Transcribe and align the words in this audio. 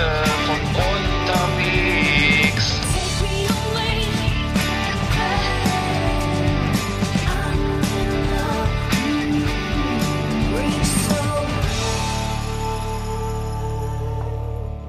Leute 0.00 0.30
von 0.46 0.60
unterwegs. 0.94 2.66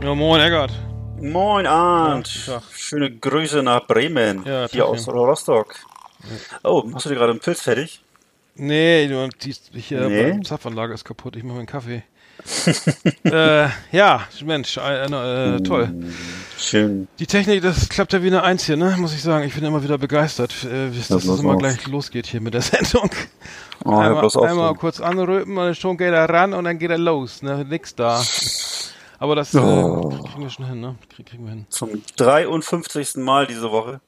Ja, 0.01 0.15
moin, 0.15 0.41
Eggert. 0.41 0.71
Moin 1.21 1.67
Arndt, 1.67 2.47
Ja, 2.47 2.61
schöne 2.73 3.11
Grüße 3.11 3.61
nach 3.61 3.85
Bremen, 3.85 4.43
Ja, 4.45 4.67
hier 4.69 4.85
aus 4.85 5.05
ja. 5.05 5.11
Rostock. 5.13 5.75
Oh, 6.63 6.83
hast 6.93 7.05
du 7.05 7.09
dir 7.09 7.15
gerade 7.15 7.31
einen 7.31 7.41
Pilz 7.41 7.61
fertig? 7.61 8.01
Nee, 8.55 9.07
du, 9.07 9.27
die, 9.41 9.53
hier, 9.79 10.07
Nee? 10.07 10.39
Zapfanlage 10.43 10.93
ist 10.93 11.03
kaputt. 11.03 11.35
Ich 11.35 11.43
mache 11.43 11.57
meinen 11.57 11.65
Kaffee. 11.65 12.03
Äh, 13.23 13.67
ja, 13.91 14.21
Mensch, 14.43 14.77
äh, 14.77 15.05
äh, 15.05 15.59
toll. 15.61 15.93
Schön. 16.57 17.07
Die 17.19 17.25
Technik, 17.25 17.61
das 17.61 17.89
klappt 17.89 18.13
ja 18.13 18.21
wie 18.21 18.27
eine 18.27 18.43
Eins 18.43 18.65
hier, 18.65 18.75
ne? 18.75 18.95
Muss 18.97 19.13
ich 19.13 19.21
sagen. 19.21 19.45
Ich 19.45 19.53
bin 19.55 19.63
immer 19.63 19.83
wieder 19.83 19.97
begeistert, 19.97 20.53
äh, 20.65 20.89
dass 20.89 21.07
das 21.07 21.23
bloß 21.23 21.39
immer 21.39 21.53
auf. 21.53 21.59
gleich 21.59 21.87
losgeht 21.87 22.27
hier 22.27 22.41
mit 22.41 22.53
der 22.53 22.61
Sendung. 22.61 23.09
Oh, 23.85 23.95
einmal 23.95 24.27
einmal 24.43 24.75
kurz 24.75 24.99
anrüppen 24.99 25.57
und 25.57 25.77
schon 25.77 25.97
geht 25.97 26.13
er 26.13 26.29
ran 26.29 26.53
und 26.53 26.65
dann 26.65 26.77
geht 26.77 26.91
er 26.91 26.97
los. 26.97 27.41
Ne? 27.41 27.65
Nix 27.65 27.95
da. 27.95 28.21
Aber 29.19 29.35
das 29.35 29.53
äh, 29.53 29.57
Oh. 29.59 30.09
kriegen 30.09 30.41
wir 30.43 30.49
schon 30.49 30.65
hin, 30.65 30.79
ne? 30.79 30.95
Krieg, 31.13 31.25
kriegen 31.27 31.43
wir 31.43 31.51
hin. 31.51 31.65
Zum 31.69 32.01
53. 32.15 33.15
Mal 33.17 33.47
diese 33.47 33.69
Woche. 33.71 33.99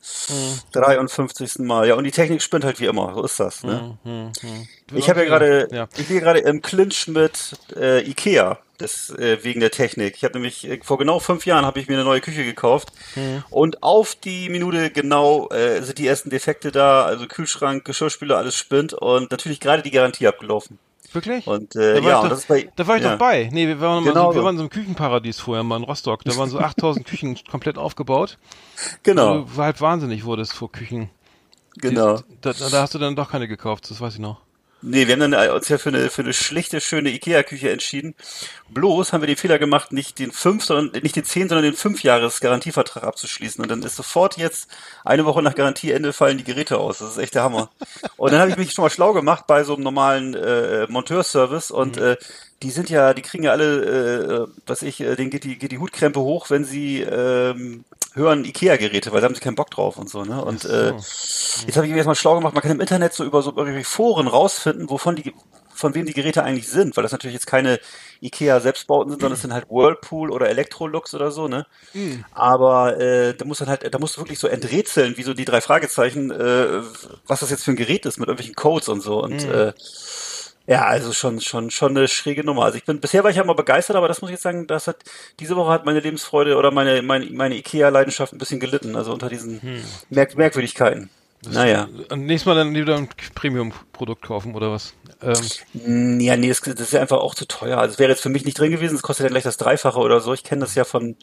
53. 0.72 1.60
Mal. 1.60 1.88
Ja, 1.88 1.96
und 1.96 2.04
die 2.06 2.12
Technik 2.12 2.42
spinnt 2.42 2.64
halt 2.64 2.80
wie 2.80 2.86
immer. 2.86 3.14
So 3.14 3.24
ist 3.24 3.40
das. 3.40 3.64
Ne? 3.64 3.98
Hm, 4.04 4.32
hm. 4.42 4.68
Ich 4.98 5.10
habe 5.10 5.20
ja 5.22 5.26
gerade, 5.26 5.68
Ja. 5.72 5.88
ich 5.98 6.08
bin 6.08 6.20
gerade 6.20 6.40
im 6.40 6.62
Clinch 6.62 7.08
mit 7.08 7.58
äh, 7.76 8.08
Ikea. 8.10 8.60
Das, 8.78 9.12
äh, 9.12 9.44
wegen 9.44 9.60
der 9.60 9.70
Technik. 9.70 10.16
Ich 10.16 10.24
habe 10.24 10.34
nämlich 10.34 10.68
äh, 10.68 10.80
vor 10.82 10.98
genau 10.98 11.20
fünf 11.20 11.46
Jahren 11.46 11.66
habe 11.68 11.80
ich 11.80 11.88
mir 11.88 11.94
eine 11.94 12.04
neue 12.04 12.20
Küche 12.20 12.44
gekauft 12.44 12.92
Hm. 13.14 13.44
und 13.52 13.84
auf 13.84 14.16
die 14.16 14.50
Minute 14.50 14.90
genau 14.90 15.50
äh, 15.50 15.84
sind 15.84 16.00
die 16.00 16.08
ersten 16.08 16.32
Defekte 16.32 16.72
da, 16.72 17.04
also 17.04 17.28
Kühlschrank, 17.28 17.86
Geschirrspüler, 17.86 18.38
alles 18.40 18.56
spinnt 18.56 18.94
und 18.94 19.30
natürlich 19.30 19.60
gerade 19.60 19.84
die 19.84 19.92
Garantie 19.92 20.26
abgelaufen. 20.28 20.80
Wirklich? 21.14 21.48
Und 21.48 21.76
äh, 21.76 21.96
Da 21.96 22.04
war 22.04 22.10
ja, 22.10 22.18
ich 22.18 22.24
doch, 22.24 22.30
das 22.30 22.40
ist 22.40 22.48
bei 22.48 22.70
da 22.76 22.88
war 22.88 22.98
ich 22.98 23.04
ja. 23.04 23.12
doch 23.12 23.18
bei. 23.20 23.50
Nee, 23.52 23.68
wir 23.68 23.82
waren, 23.82 24.04
Genau 24.04 24.32
so, 24.32 24.38
wir 24.38 24.44
waren 24.44 24.58
so 24.58 24.64
im 24.64 24.70
Küchenparadies 24.70 25.40
vorher 25.40 25.64
mal 25.64 25.78
in 25.78 25.84
Rostock. 25.84 26.24
Da 26.24 26.36
waren 26.38 26.50
so 26.50 26.60
8000 26.60 27.06
Küchen 27.06 27.38
komplett 27.50 27.78
aufgebaut. 27.78 28.38
Genau, 29.04 29.42
Wo 29.42 29.56
du 29.56 29.58
halb 29.62 29.82
wahnsinnig 29.82 30.24
wurdest 30.26 30.54
vor 30.54 30.72
Küchen. 30.72 31.10
genau. 31.78 32.20
Da, 32.42 32.54
da 32.54 32.82
hast 32.82 32.94
du 32.94 33.00
dann 33.00 33.16
doch 33.16 33.32
keine 33.32 33.48
gekauft, 33.48 33.90
das 33.90 34.00
weiß 34.00 34.14
ich 34.16 34.20
noch. 34.20 34.42
Nee, 34.84 35.06
wir 35.06 35.14
haben 35.14 35.32
dann 35.32 35.34
äh, 35.34 35.50
uns 35.50 35.70
ja 35.70 35.78
für 35.78 35.90
eine, 35.90 36.10
für 36.10 36.24
eine 36.24 36.34
schlichte, 36.34 36.82
schöne 36.82 37.12
Ikea-Küche 37.12 37.70
entschieden. 37.70 38.16
Bloß 38.70 39.14
haben 39.14 39.22
wir 39.22 39.28
den 39.28 39.38
Fehler 39.38 39.60
gemacht, 39.60 39.92
nicht 39.92 40.18
den 40.18 40.32
fünf, 40.32 40.64
sondern 40.66 41.04
nicht 41.04 41.16
den 41.16 41.24
zehn, 41.24 41.48
sondern 41.50 41.66
den 41.66 41.76
fünf 41.76 42.02
Jahres 42.04 42.40
Garantievertrag 42.40 43.04
abzuschließen. 43.04 43.62
Und 43.62 43.70
dann 43.70 43.84
ist 43.84 43.96
sofort 43.96 44.38
jetzt 44.38 44.70
eine 45.06 45.26
Woche 45.26 45.44
nach 45.44 45.54
Garantieende 45.54 46.14
fallen 46.14 46.40
die 46.40 46.44
Geräte 46.44 46.80
aus. 46.80 46.98
Das 46.98 47.12
ist 47.12 47.18
echt 47.20 47.36
der 47.36 47.44
Hammer. 47.44 47.70
Und 48.18 48.32
dann 48.32 48.40
habe 48.40 48.50
ich 48.50 48.58
mich 48.58 48.72
schon 48.72 48.84
mal 48.84 48.90
schlau 48.90 49.14
gemacht 49.14 49.46
bei 49.46 49.64
so 49.64 49.76
einem 49.76 49.84
normalen 49.84 50.34
äh, 50.34 50.88
Monteurservice 50.88 51.70
und 51.70 51.98
äh, 51.98 52.18
die 52.64 52.72
sind 52.72 52.90
ja, 52.90 53.14
die 53.14 53.22
kriegen 53.22 53.44
ja 53.44 53.52
alle, 53.52 54.48
äh, 54.48 54.48
was 54.66 54.82
ich, 54.82 55.02
äh, 55.02 55.16
denen 55.16 55.30
geht 55.30 55.44
die, 55.44 55.58
geht 55.58 55.72
die 55.72 55.80
Hutkrempe 55.80 56.20
hoch, 56.20 56.50
wenn 56.50 56.64
sie 56.64 57.02
ähm, 57.02 57.86
hören 58.14 58.46
Ikea-Geräte, 58.46 59.12
weil 59.12 59.22
da 59.22 59.28
haben 59.28 59.36
sie 59.36 59.42
keinen 59.42 59.56
Bock 59.56 59.72
drauf 59.72 59.98
und 59.98 60.10
so, 60.10 60.24
ne? 60.26 60.44
Und 60.44 60.66
äh, 60.66 60.94
jetzt 60.94 61.76
habe 61.76 61.86
ich 61.86 61.92
mir 61.92 61.98
erstmal 61.98 62.16
schlau 62.16 62.36
gemacht, 62.36 62.54
man 62.54 62.62
kann 62.62 62.72
im 62.72 62.82
Internet 62.82 63.14
so 63.14 63.24
über 63.24 63.42
so 63.42 63.54
irgendwie 63.56 63.84
Foren 63.84 64.28
rausfinden, 64.28 64.90
wovon 64.90 65.16
die 65.16 65.34
von 65.74 65.96
wem 65.96 66.06
die 66.06 66.14
Geräte 66.14 66.44
eigentlich 66.44 66.68
sind, 66.68 66.96
weil 66.96 67.04
das 67.04 67.12
natürlich 67.12 67.34
jetzt 67.34 67.48
keine 67.48 67.80
Ikea 68.22 68.60
Selbstbauten 68.60 69.10
sind, 69.12 69.22
sondern 69.22 69.36
es 69.36 69.42
sind 69.42 69.54
halt 69.54 69.70
Whirlpool 69.70 70.30
oder 70.32 70.50
Electrolux 70.50 71.14
oder 71.16 71.32
so, 71.32 71.48
ne? 71.48 71.66
Aber 72.34 73.00
äh, 73.00 73.34
da 73.36 73.46
muss 73.46 73.60
dann 73.60 73.70
halt, 73.70 73.92
da 73.92 73.98
musst 74.00 74.18
du 74.18 74.22
wirklich 74.22 74.40
so 74.40 74.48
enträtseln, 74.48 75.18
wie 75.18 75.24
so 75.24 75.34
die 75.34 75.46
drei 75.46 75.62
Fragezeichen, 75.62 76.30
äh, 76.32 76.82
was 77.26 77.40
das 77.40 77.50
jetzt 77.50 77.64
für 77.64 77.72
ein 77.72 77.78
Gerät 77.78 78.06
ist 78.06 78.20
mit 78.20 78.28
irgendwelchen 78.28 78.56
Codes 78.56 78.90
und 78.90 79.02
so 79.02 79.24
und 79.24 79.44
äh, 79.46 79.74
ja, 80.72 80.86
also 80.86 81.12
schon, 81.12 81.42
schon, 81.42 81.70
schon 81.70 81.98
eine 81.98 82.08
schräge 82.08 82.46
Nummer. 82.46 82.64
Also 82.64 82.78
ich 82.78 82.86
bin, 82.86 83.02
bisher 83.02 83.26
war 83.26 83.30
ich 83.30 83.36
ja 83.36 83.44
mal 83.44 83.56
begeistert, 83.56 83.98
aber 83.98 84.08
das 84.08 84.22
muss 84.22 84.30
ich 84.30 84.36
jetzt 84.36 84.44
sagen, 84.44 84.68
das 84.68 84.88
hat, 84.88 85.04
diese 85.38 85.58
Woche 85.58 85.70
hat 85.70 85.86
meine 85.86 86.00
Lebensfreude 86.00 86.56
oder 86.56 86.72
meine, 86.72 87.02
meine, 87.02 87.26
meine 87.26 87.58
Ikea-Leidenschaft 87.58 88.32
ein 88.32 88.38
bisschen 88.38 88.62
gelitten, 88.62 88.96
also 88.96 89.12
unter 89.12 89.28
diesen 89.28 89.60
Merk 90.10 90.38
Merkwürdigkeiten. 90.38 91.10
Naja. 91.50 91.88
Und 92.10 92.26
nächstes 92.26 92.46
Mal 92.46 92.56
dann 92.56 92.74
wieder 92.74 92.96
ein 92.98 93.10
Premium-Produkt 93.36 94.22
kaufen 94.24 94.56
oder 94.56 94.72
was? 94.72 94.94
Ähm, 95.24 95.34
Mm, 95.74 96.20
Ja, 96.20 96.36
nee, 96.38 96.50
das, 96.50 96.62
das 96.62 96.80
ist 96.80 96.94
ja 96.94 97.02
einfach 97.02 97.18
auch 97.20 97.36
zu 97.36 97.46
teuer. 97.48 97.78
Also 97.78 97.94
es 97.94 98.00
wäre 98.00 98.10
jetzt 98.12 98.22
für 98.22 98.30
mich 98.30 98.46
nicht 98.46 98.58
drin 98.60 98.72
gewesen, 98.72 98.96
es 98.96 99.02
kostet 99.02 99.26
ja 99.26 99.30
gleich 99.30 99.44
das 99.44 99.58
Dreifache 99.58 100.00
oder 100.00 100.20
so. 100.20 100.34
Ich 100.34 100.44
kenne 100.44 100.62
das 100.62 100.76
ja 100.76 100.84
von, 100.84 101.16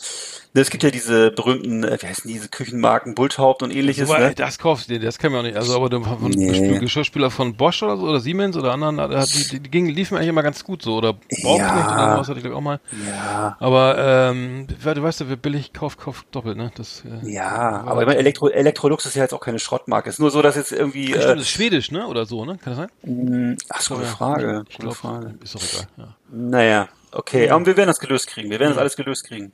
ne, 0.55 0.61
es 0.61 0.71
gibt 0.71 0.83
ja 0.85 0.91
diese 0.91 1.31
berühmten, 1.31 1.85
äh, 1.85 1.99
wie 2.01 2.07
heißen 2.07 2.29
diese 2.31 2.49
Küchenmarken, 2.49 3.15
Bulthaupt 3.15 3.63
und 3.63 3.71
ähnliches, 3.75 4.09
ey, 4.11 4.21
ne? 4.21 4.35
das 4.35 4.59
kaufst 4.59 4.89
du 4.89 4.95
dir, 4.99 5.05
das 5.05 5.19
kann 5.19 5.33
man 5.33 5.41
auch 5.41 5.45
nicht. 5.45 5.57
Also, 5.57 5.75
aber 5.75 5.91
von 6.01 6.31
Nee. 6.31 6.79
Geschirrspüler 6.79 7.31
von 7.31 7.57
Bosch 7.57 7.83
oder 7.83 7.97
so, 7.97 8.05
oder 8.05 8.21
Siemens 8.21 8.57
oder 8.57 8.73
anderen, 8.73 8.99
die, 9.27 9.61
die, 9.61 9.71
gingen, 9.71 9.89
liefen 9.91 10.17
eigentlich 10.17 10.29
immer 10.29 10.43
ganz 10.43 10.65
gut 10.65 10.83
so. 10.83 10.97
Oder 10.97 11.15
Bauknecht 11.15 11.49
Ja. 11.71 11.95
oder 11.95 12.15
sowas 12.15 12.29
hatte 12.29 12.39
ich 12.39 12.45
glaube 12.45 12.57
auch 12.57 12.61
mal. 12.61 12.81
Ja, 13.09 13.57
Aber, 13.61 13.99
ähm, 13.99 14.67
du 14.69 15.03
weißt 15.03 15.21
ja, 15.21 15.29
wer 15.29 15.37
billig 15.37 15.73
kauft, 15.73 15.99
kauft 15.99 16.27
doppelt, 16.33 16.57
ne? 16.57 16.71
Das, 16.77 17.03
äh, 17.05 17.29
ja, 17.31 17.83
aber 17.87 18.03
ich 18.03 18.07
meine, 18.07 18.19
Elektro, 18.19 18.49
Electrolux 18.49 19.07
ist 19.07 19.17
ja 19.17 19.23
jetzt 19.23 19.35
auch 19.35 19.41
keine 19.41 19.59
Schrottmarke. 19.59 20.08
Ist 20.09 20.19
nur 20.21 20.31
so, 20.31 20.43
dass 20.43 20.57
jetzt 20.57 20.73
irgendwie, 20.73 21.07
Stimmt, 21.09 21.25
äh, 21.25 21.29
das 21.35 21.41
ist 21.43 21.51
schwedisch, 21.51 21.91
ne? 21.91 22.07
Oder 22.07 22.25
so, 22.27 22.45
ne? 22.45 22.59
Kann 22.59 22.77
das 22.77 22.77
sein? 22.77 22.91
mh, 23.03 23.57
ach, 23.69 23.81
so, 23.81 23.95
gute 23.95 24.07
Ja. 24.07 24.13
Frage, 24.15 24.65
Ich 24.69 24.77
gute 24.77 24.83
glaube, 24.89 24.97
Frage. 24.97 25.35
ist 25.43 25.55
doch 25.55 25.63
egal. 25.63 25.89
Ja. 25.97 26.17
Naja, 26.31 26.89
okay, 27.13 27.51
aber 27.51 27.67
wir 27.67 27.77
werden 27.77 27.89
das 27.89 28.01
gelöst 28.01 28.27
kriegen. 28.29 28.51
Wir 28.51 28.59
werden 28.59 28.71
das 28.71 28.79
alles 28.79 28.97
gelöst 28.97 29.25
kriegen. 29.27 29.53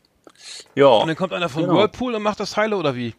Ja, 0.75 0.87
Und 0.87 1.09
dann 1.09 1.17
kommt 1.17 1.33
einer 1.33 1.49
von 1.49 1.63
Genau. 1.63 1.75
Whirlpool 1.77 2.15
und 2.15 2.23
macht 2.23 2.41
das 2.41 2.53
Teile 2.53 2.77
oder 2.77 2.95
wie? 2.95 3.15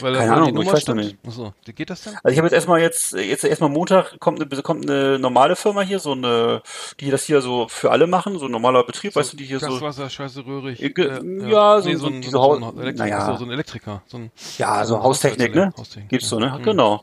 Weil 0.00 0.14
Keine 0.16 0.32
Ahnung, 0.32 0.44
die 0.44 0.50
ich 0.50 0.54
Nummer 0.54 0.72
weiß 0.72 0.82
stimmt. 0.82 1.00
nicht. 1.00 1.16
Achso, 1.26 1.54
geht 1.64 1.88
das 1.90 2.02
denn? 2.02 2.14
Also 2.22 2.28
ich 2.32 2.38
habe 2.38 2.46
jetzt 2.46 2.52
erstmal 2.54 2.80
jetzt, 2.80 3.12
jetzt 3.12 3.44
erstmal 3.44 3.70
Montag 3.70 4.18
kommt 4.20 4.40
eine, 4.40 4.62
kommt 4.62 4.88
eine 4.88 5.18
normale 5.18 5.56
Firma 5.56 5.80
hier, 5.80 5.98
so 5.98 6.12
eine, 6.12 6.62
die 7.00 7.10
das 7.10 7.24
hier 7.24 7.40
so 7.40 7.66
für 7.68 7.90
alle 7.90 8.06
machen, 8.06 8.38
so 8.38 8.46
ein 8.46 8.50
normaler 8.50 8.84
Betrieb, 8.84 9.16
weißt 9.16 9.32
du, 9.32 9.36
die 9.36 9.44
hier 9.46 9.60
so, 9.60 9.66
Gaswasser, 9.68 10.10
scheiße, 10.10 10.44
röhrig. 10.46 10.82
Äh, 10.82 10.90
ge- 10.90 11.48
ja, 11.50 11.80
so- 11.80 11.88
nee, 11.88 11.94
so 11.94 12.00
so, 12.02 12.06
ein, 12.08 12.20
diese 12.20 12.32
so, 12.32 12.54
ein 12.54 12.62
Elektriker, 12.78 13.04
naja. 13.04 13.26
so, 13.32 13.36
so 13.38 13.44
ein 13.44 13.50
Elektriker. 13.50 14.02
So 14.06 14.16
ein, 14.18 14.30
ja, 14.58 14.84
so 14.84 15.02
Haustechnik, 15.02 15.54
ne? 15.54 15.72
Haustechnik, 15.76 16.08
Gibt's 16.10 16.28
so, 16.28 16.38
ja. 16.38 16.56
ne? 16.58 16.62
Genau. 16.62 17.02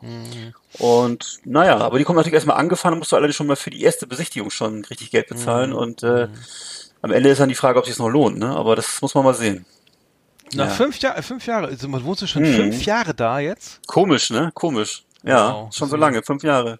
Und 0.78 1.38
naja, 1.44 1.78
aber 1.78 1.98
die 1.98 2.04
kommen 2.04 2.16
natürlich 2.18 2.34
erstmal 2.34 2.56
angefahren, 2.58 2.92
dann 2.92 2.98
musst 2.98 3.12
du 3.12 3.16
allerdings 3.16 3.36
schon 3.36 3.46
mal 3.46 3.56
für 3.56 3.70
die 3.70 3.82
erste 3.82 4.06
Besichtigung 4.06 4.50
schon 4.50 4.84
richtig 4.84 5.10
Geld 5.10 5.28
bezahlen 5.28 5.72
und 5.72 6.02
äh, 6.02 6.28
am 7.02 7.10
Ende 7.12 7.30
ist 7.30 7.40
dann 7.40 7.48
die 7.48 7.54
Frage, 7.54 7.78
ob 7.78 7.86
sich 7.86 7.98
noch 7.98 8.08
lohnt, 8.08 8.38
ne? 8.38 8.48
Aber 8.54 8.76
das 8.76 9.00
muss 9.02 9.14
man 9.14 9.24
mal 9.24 9.34
sehen. 9.34 9.64
Nach 10.54 10.66
Ja. 10.66 10.70
fünf 10.70 10.98
Jahren, 11.00 11.22
fünf 11.22 11.46
Jahre, 11.46 11.66
also 11.66 11.88
man 11.88 12.04
wohnst 12.04 12.22
du 12.22 12.26
schon 12.26 12.42
Mhm. 12.42 12.54
fünf 12.54 12.84
Jahre 12.84 13.14
da 13.14 13.38
jetzt? 13.40 13.80
Komisch, 13.86 14.30
ne? 14.30 14.50
Komisch. 14.54 15.02
Ja, 15.24 15.52
Wow. 15.54 15.74
schon 15.74 15.88
so 15.88 15.96
lange, 15.96 16.22
fünf 16.22 16.44
Jahre. 16.44 16.78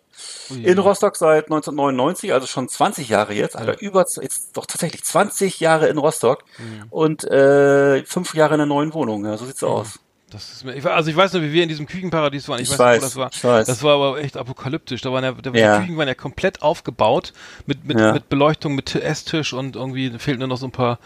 Ui. 0.53 0.63
In 0.63 0.79
Rostock 0.79 1.17
seit 1.17 1.51
1999, 1.51 2.33
also 2.33 2.47
schon 2.47 2.69
20 2.69 3.09
Jahre 3.09 3.35
jetzt, 3.35 3.57
Alter, 3.57 3.81
über, 3.81 4.07
jetzt 4.23 4.57
doch 4.57 4.67
tatsächlich 4.67 5.03
20 5.03 5.59
Jahre 5.59 5.89
in 5.89 5.99
Rostock 5.99 6.45
Mhm. 6.59 6.85
und 6.91 7.25
äh, 7.25 8.05
fünf 8.05 8.35
Jahre 8.35 8.55
in 8.55 8.61
einer 8.61 8.67
neuen 8.67 8.95
Wohnung, 8.95 9.25
ja, 9.25 9.37
so 9.37 9.47
sieht's 9.47 9.65
aus. 9.65 9.99
Das 10.31 10.53
ist 10.53 10.65
mir, 10.65 10.75
ich, 10.75 10.85
also 10.85 11.09
ich 11.11 11.17
weiß 11.17 11.33
noch, 11.33 11.41
wie 11.41 11.53
wir 11.53 11.63
in 11.63 11.69
diesem 11.69 11.87
Küchenparadies 11.87 12.49
waren. 12.49 12.61
Ich, 12.61 12.71
Ich 12.71 12.79
weiß, 12.79 13.03
nicht, 13.03 13.17
wo 13.17 13.23
das 13.25 13.43
war. 13.45 13.65
Das 13.65 13.83
war 13.85 13.95
aber 13.95 14.19
echt 14.21 14.37
apokalyptisch. 14.37 15.01
Da 15.01 15.13
waren 15.13 15.23
ja, 15.25 15.33
da, 15.33 15.51
Ja. 15.53 15.77
die 15.79 15.83
Küchen 15.87 15.97
waren 15.99 16.09
ja 16.09 16.15
komplett 16.15 16.63
aufgebaut 16.63 17.33
mit 17.67 17.85
mit, 17.85 17.99
Ja. 17.99 18.13
mit 18.13 18.29
Beleuchtung, 18.29 18.75
mit 18.75 18.95
Esstisch 18.97 19.53
und 19.53 19.77
irgendwie 19.77 20.11
fehlten 20.19 20.41
nur 20.41 20.49
noch 20.49 20.57
so 20.59 20.67
ein 20.67 20.73
paar. 20.73 20.99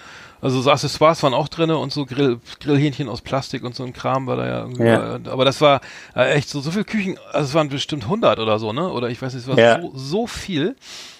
Also 0.43 0.61
so 0.62 0.71
Accessoires 0.71 1.23
waren 1.23 1.34
auch 1.34 1.49
drinne 1.49 1.77
und 1.78 1.93
so 1.93 2.06
Grill, 2.06 2.39
Grillhähnchen 2.61 3.09
aus 3.09 3.20
Plastik 3.20 3.62
und 3.64 3.75
so 3.75 3.85
ein 3.85 3.93
Kram 3.93 4.26
war 4.26 4.37
da 4.37 4.47
ja 4.47 4.59
irgendwie. 4.61 4.85
Ja. 4.85 5.19
Aber 5.31 5.44
das 5.44 5.61
war 5.61 5.81
äh, 6.17 6.32
echt 6.32 6.49
so 6.49 6.61
so 6.61 6.70
viel 6.70 6.85
Küchen. 6.85 7.19
Also 7.32 7.49
es 7.49 7.55
waren 7.55 7.69
bestimmt 7.69 8.05
100 8.05 8.38
oder 8.38 8.59
so, 8.59 8.73
ne? 8.73 8.88
Oder 8.91 9.09
ich 9.11 9.20
weiß 9.20 9.35
nicht, 9.35 9.43
es 9.43 9.49
war 9.49 9.59
Ja. 9.59 9.81
so, 9.82 9.93
so 9.94 10.26
viel. 10.26 10.76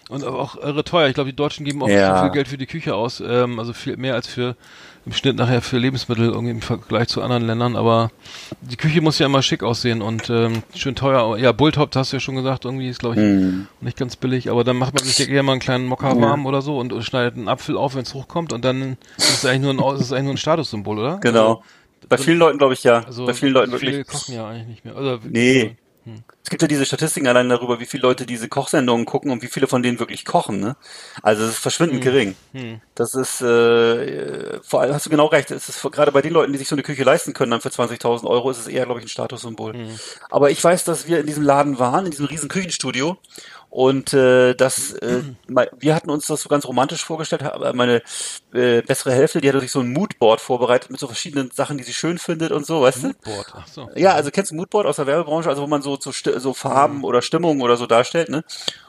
Und 0.09 0.25
auch 0.25 0.56
irre 0.56 0.83
teuer. 0.83 1.06
Ich 1.06 1.15
glaube, 1.15 1.31
die 1.31 1.37
Deutschen 1.37 1.65
geben 1.65 1.83
auch 1.83 1.89
Ja. 1.89 2.17
so 2.17 2.23
viel 2.25 2.33
Geld 2.33 2.49
für 2.49 2.59
die 2.59 2.67
Küche 2.67 2.94
aus. 2.97 3.21
Ähm, 3.25 3.59
also 3.61 3.73
viel 3.73 3.97
mehr 3.97 4.15
als 4.15 4.27
für 4.27 4.56
im 5.06 5.12
Schnitt 5.12 5.37
nachher 5.37 5.62
für 5.62 5.79
Lebensmittel 5.79 6.26
irgendwie 6.26 6.50
im 6.50 6.61
Vergleich 6.61 7.08
zu 7.08 7.23
anderen 7.23 7.47
Ländern. 7.47 7.75
Aber 7.76 8.11
die 8.61 8.76
Küche 8.76 9.00
muss 9.00 9.19
ja 9.19 9.26
immer 9.26 9.43
schick 9.43 9.62
aussehen 9.62 10.02
und 10.02 10.29
ähm, 10.31 10.62
schön 10.75 10.94
teuer. 10.94 11.38
Ja, 11.38 11.52
Bulltop, 11.52 11.94
hast 11.97 12.12
du 12.12 12.17
ja 12.17 12.20
schon 12.20 12.37
gesagt, 12.37 12.64
irgendwie 12.67 12.88
ist, 12.88 13.00
glaube 13.00 13.14
ich, 13.17 13.20
Hm. 13.20 13.67
nicht 13.81 13.97
ganz 13.97 14.17
billig. 14.17 14.50
Aber 14.50 14.62
dann 14.62 14.76
macht 14.76 14.94
man 14.94 15.02
sich 15.02 15.19
ja 15.19 15.26
eher 15.32 15.43
mal 15.43 15.52
einen 15.52 15.61
kleinen 15.61 15.87
Mocker 15.87 16.20
warm 16.20 16.44
oder 16.47 16.61
so 16.62 16.79
und, 16.79 16.93
schneidet 17.05 17.37
einen 17.37 17.49
Apfel 17.49 17.76
auf, 17.76 17.94
wenn 17.94 18.02
es 18.02 18.12
hochkommt. 18.14 18.52
Und 18.52 18.64
dann 18.64 18.99
ist 19.17 19.31
es 19.31 19.44
eigentlich 19.47 19.75
nur 19.75 19.93
ein, 19.93 19.97
ist 20.00 20.12
eigentlich 20.12 20.25
nur 20.25 20.35
ein 20.35 20.38
Statussymbol, 20.38 20.99
oder? 20.99 21.19
Genau. 21.19 21.62
Bei 22.08 22.19
vielen 22.19 22.38
Leuten 22.38 22.58
glaube 22.58 22.75
ich 22.75 22.82
ja. 22.82 23.05
Also, 23.05 23.26
Bei 23.26 23.35
vielen 23.35 23.53
Leuten 23.53 23.76
viele 23.79 23.93
wirklich. 23.99 24.06
kochen 24.08 24.35
ja 24.35 24.49
eigentlich 24.49 24.67
nicht 24.67 24.85
mehr. 24.85 24.96
Oder, 24.96 25.19
Nee. 25.29 25.76
Es 26.40 26.40
gibt 26.50 26.61
ja 26.62 26.69
diese 26.69 26.85
Statistiken 26.85 27.26
allein 27.29 27.49
darüber, 27.49 27.81
wie 27.81 27.87
viele 27.87 28.02
Leute 28.02 28.26
diese 28.26 28.49
Kochsendungen 28.49 29.06
gucken 29.06 29.31
und 29.31 29.41
wie 29.43 29.47
viele 29.47 29.67
von 29.69 29.82
denen 29.82 29.99
wirklich 29.99 30.25
kochen, 30.26 30.61
ne? 30.61 30.76
Also 31.23 31.44
es 31.44 31.52
ist 31.52 31.58
verschwindend 31.58 32.02
gering. 32.02 32.35
Das 32.94 33.14
ist, 33.14 33.41
äh, 33.41 34.61
vor 34.62 34.82
allem 34.82 34.93
hast 34.93 35.06
du 35.06 35.11
genau 35.11 35.26
recht, 35.26 35.50
es 35.50 35.69
ist 35.69 35.82
gerade 35.93 36.12
bei 36.12 36.20
den 36.23 36.32
Leuten, 36.35 36.52
die 36.52 36.58
sich 36.58 36.69
so 36.69 36.75
eine 36.75 36.82
Küche 36.82 37.05
leisten 37.05 37.32
können, 37.32 37.52
dann 37.52 37.61
für 37.62 37.70
20.000 37.70 38.26
Euro, 38.26 38.50
ist 38.50 38.58
es 38.58 38.67
eher, 38.67 38.85
glaube 38.85 39.00
ich, 39.00 39.06
ein 39.06 39.08
Statussymbol. 39.08 39.75
Aber 40.29 40.50
ich 40.50 40.62
weiß, 40.62 40.85
dass 40.85 41.06
wir 41.06 41.20
in 41.20 41.26
diesem 41.26 41.44
Laden 41.44 41.79
waren, 41.79 42.05
in 42.05 42.11
diesem 42.11 42.26
riesen 42.26 42.49
Küchenstudio 42.49 43.17
Und 43.70 44.12
äh, 44.12 44.55
das, 44.55 44.94
äh, 44.94 45.22
wir 45.46 45.94
hatten 45.94 46.11
uns 46.11 46.26
das 46.26 46.43
so 46.43 46.49
ganz 46.49 46.67
romantisch 46.67 47.05
vorgestellt, 47.05 47.44
aber 47.44 47.72
meine 47.72 48.02
äh, 48.52 48.82
bessere 48.82 49.12
Hälfte, 49.12 49.40
die 49.40 49.49
hatte 49.49 49.61
sich 49.61 49.70
so 49.70 49.78
ein 49.78 49.93
Moodboard 49.93 50.40
vorbereitet 50.40 50.90
mit 50.90 50.99
so 50.99 51.06
verschiedenen 51.06 51.52
Sachen, 51.52 51.78
die 51.78 51.84
sie 51.84 51.93
schön 51.93 52.19
findet 52.19 52.50
und 52.50 52.67
so, 52.67 52.82
weißt 52.82 53.05
Moodboard, 53.05 53.46
du? 53.46 53.55
Ach 53.55 53.67
so. 53.69 53.88
Ja, 53.94 54.14
also 54.14 54.32
kennst 54.32 54.50
du 54.50 54.56
Moodboard 54.56 54.87
aus 54.87 54.96
der 54.96 55.06
Werbebranche, 55.06 55.49
also 55.49 55.62
wo 55.62 55.69
man 55.69 55.82
so 55.82 55.96
so, 56.00 56.11
so 56.11 56.52
Farben 56.52 56.99
mhm. 56.99 57.05
oder 57.05 57.22
Stimmungen 57.22 57.62
oder 57.62 57.76
so 57.76 57.87
darstellt, 57.87 58.28
ne? 58.28 58.43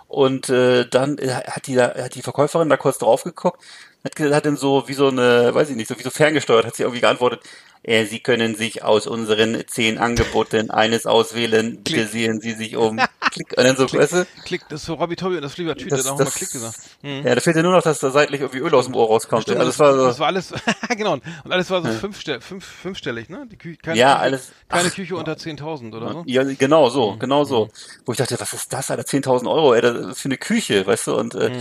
Und 0.08 0.50
äh, 0.50 0.86
dann 0.90 1.18
hat 1.22 1.68
die 1.68 1.76
da, 1.76 1.94
hat 1.94 2.16
die 2.16 2.22
Verkäuferin 2.22 2.68
da 2.68 2.76
kurz 2.76 2.98
drauf 2.98 3.24
geguckt, 3.24 3.64
hat, 4.04 4.20
hat 4.20 4.46
dann 4.46 4.58
so 4.58 4.88
wie 4.88 4.94
so 4.94 5.08
eine, 5.08 5.54
weiß 5.54 5.70
ich 5.70 5.76
nicht, 5.76 5.88
so 5.88 5.98
wie 5.98 6.04
so 6.04 6.10
ferngesteuert, 6.10 6.66
hat 6.66 6.76
sie 6.76 6.84
irgendwie 6.84 7.00
geantwortet, 7.00 7.42
äh, 7.44 7.48
Sie 7.84 8.20
können 8.20 8.56
sich 8.56 8.84
aus 8.84 9.08
unseren 9.08 9.64
zehn 9.66 9.98
Angeboten 9.98 10.70
eines 10.70 11.08
auswählen. 11.08 11.82
Bitte 11.84 12.06
sehen 12.06 12.40
Sie 12.40 12.54
sich 12.54 12.76
um. 12.76 13.00
Klick. 13.32 13.58
Und 13.58 13.64
dann 13.64 13.78
so, 13.78 13.86
klick, 13.86 14.02
weißt 14.02 14.14
du? 14.14 14.28
Klick, 14.44 14.62
das 14.68 14.82
ist 14.82 14.88
so 14.88 14.96
Robbie 14.96 15.16
Tobi 15.16 15.38
und 15.38 15.42
das 15.42 15.54
Flieber 15.54 15.74
Tüte, 15.74 15.96
das, 15.96 16.06
auch 16.06 16.18
das, 16.18 16.28
mal 16.28 16.32
Klick 16.32 16.52
gesagt. 16.52 16.76
Mhm. 17.02 17.26
Ja, 17.26 17.34
da 17.34 17.40
fehlt 17.40 17.56
ja 17.56 17.64
nur 17.64 17.72
noch, 17.72 17.82
dass 17.82 18.00
da 18.00 18.12
seitlich 18.12 18.42
irgendwie 18.42 18.60
Öl 18.60 18.76
aus 18.76 18.86
dem 18.86 18.96
Ohr 18.96 19.08
rauskommt. 19.08 19.44
Stimmt, 19.44 19.60
also 19.60 19.70
das, 19.70 19.80
war 19.80 19.94
so, 19.94 20.06
das 20.06 20.20
war 20.20 20.28
alles, 20.28 20.54
genau. 20.98 21.14
Und 21.14 21.52
alles 21.52 21.70
war 21.70 21.82
so 21.82 21.88
ja. 21.88 21.94
fünfstell, 21.94 22.42
fünf, 22.42 22.66
fünfstellig, 22.66 23.30
ne? 23.30 23.48
Die 23.50 23.58
Küche, 23.58 23.78
keine, 23.78 23.98
ja, 23.98 24.18
alles. 24.18 24.52
Keine 24.68 24.90
ach, 24.90 24.94
Küche 24.94 25.16
unter 25.16 25.34
10.000 25.34 25.96
oder 25.96 26.12
so. 26.12 26.24
Ja, 26.26 26.44
genau 26.44 26.90
so, 26.90 27.14
mhm. 27.14 27.20
genau 27.20 27.46
so. 27.46 27.66
Mhm. 27.66 27.72
Wo 28.06 28.12
ich 28.12 28.18
dachte, 28.18 28.38
was 28.38 28.54
ist 28.54 28.74
das, 28.74 28.92
Alter? 28.92 29.04
10.000 29.04 29.50
Euro, 29.50 29.74
ey, 29.74 29.82
das 29.82 29.96
ist 29.96 30.20
für 30.20 30.28
eine 30.28 30.38
Küche, 30.38 30.86
weißt 30.86 31.08
du? 31.08 31.16
Und, 31.16 31.34
äh, 31.36 31.50
mhm. 31.50 31.54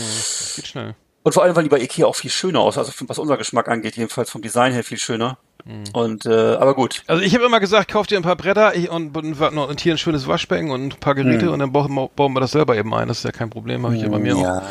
geht 0.57 0.67
schnell. 0.67 0.97
Und 1.23 1.33
vor 1.33 1.45
allem, 1.45 1.55
weil 1.55 1.63
die 1.63 1.69
bei 1.69 1.81
Ikea 1.81 2.07
auch 2.07 2.17
viel 2.17 2.31
schöner 2.31 2.61
aus, 2.61 2.79
also 2.79 2.93
was 3.07 3.19
unser 3.19 3.37
Geschmack 3.37 3.69
angeht, 3.69 3.97
jedenfalls 3.97 4.31
vom 4.31 4.43
Design 4.43 4.73
her 4.73 4.83
viel 4.83 4.99
schöner. 4.99 5.39
Mhm. 5.71 5.85
Und 5.93 6.27
äh, 6.27 6.55
aber 6.55 6.75
gut. 6.75 7.03
Also 7.07 7.23
ich 7.23 7.35
habe 7.35 7.45
immer 7.45 7.61
gesagt, 7.61 7.91
kauf 7.91 8.07
dir 8.07 8.17
ein 8.17 8.23
paar 8.23 8.37
Bretter 8.37 8.73
und, 8.91 9.17
und, 9.17 9.41
und, 9.41 9.81
hier 9.81 9.95
ein 9.95 9.99
schönes 9.99 10.27
Waschbecken 10.27 10.71
und 10.71 10.83
ein 10.83 11.01
paar 11.01 11.15
Geräte 11.15 11.47
mhm. 11.47 11.53
und 11.53 11.59
dann 11.61 11.73
bauen, 11.73 12.09
bauen 12.17 12.33
wir 12.33 12.41
das 12.41 12.53
selber 12.53 12.77
eben 12.77 12.93
ein. 12.93 13.09
Das 13.09 13.19
ist 13.19 13.25
ja 13.25 13.33
kein 13.33 13.51
Problem, 13.51 13.85
habe 13.85 13.95
ich 13.97 14.03
ja 14.03 14.09
bei 14.09 14.19
mir 14.19 14.37
ja. 14.37 14.59
auch. 14.59 14.63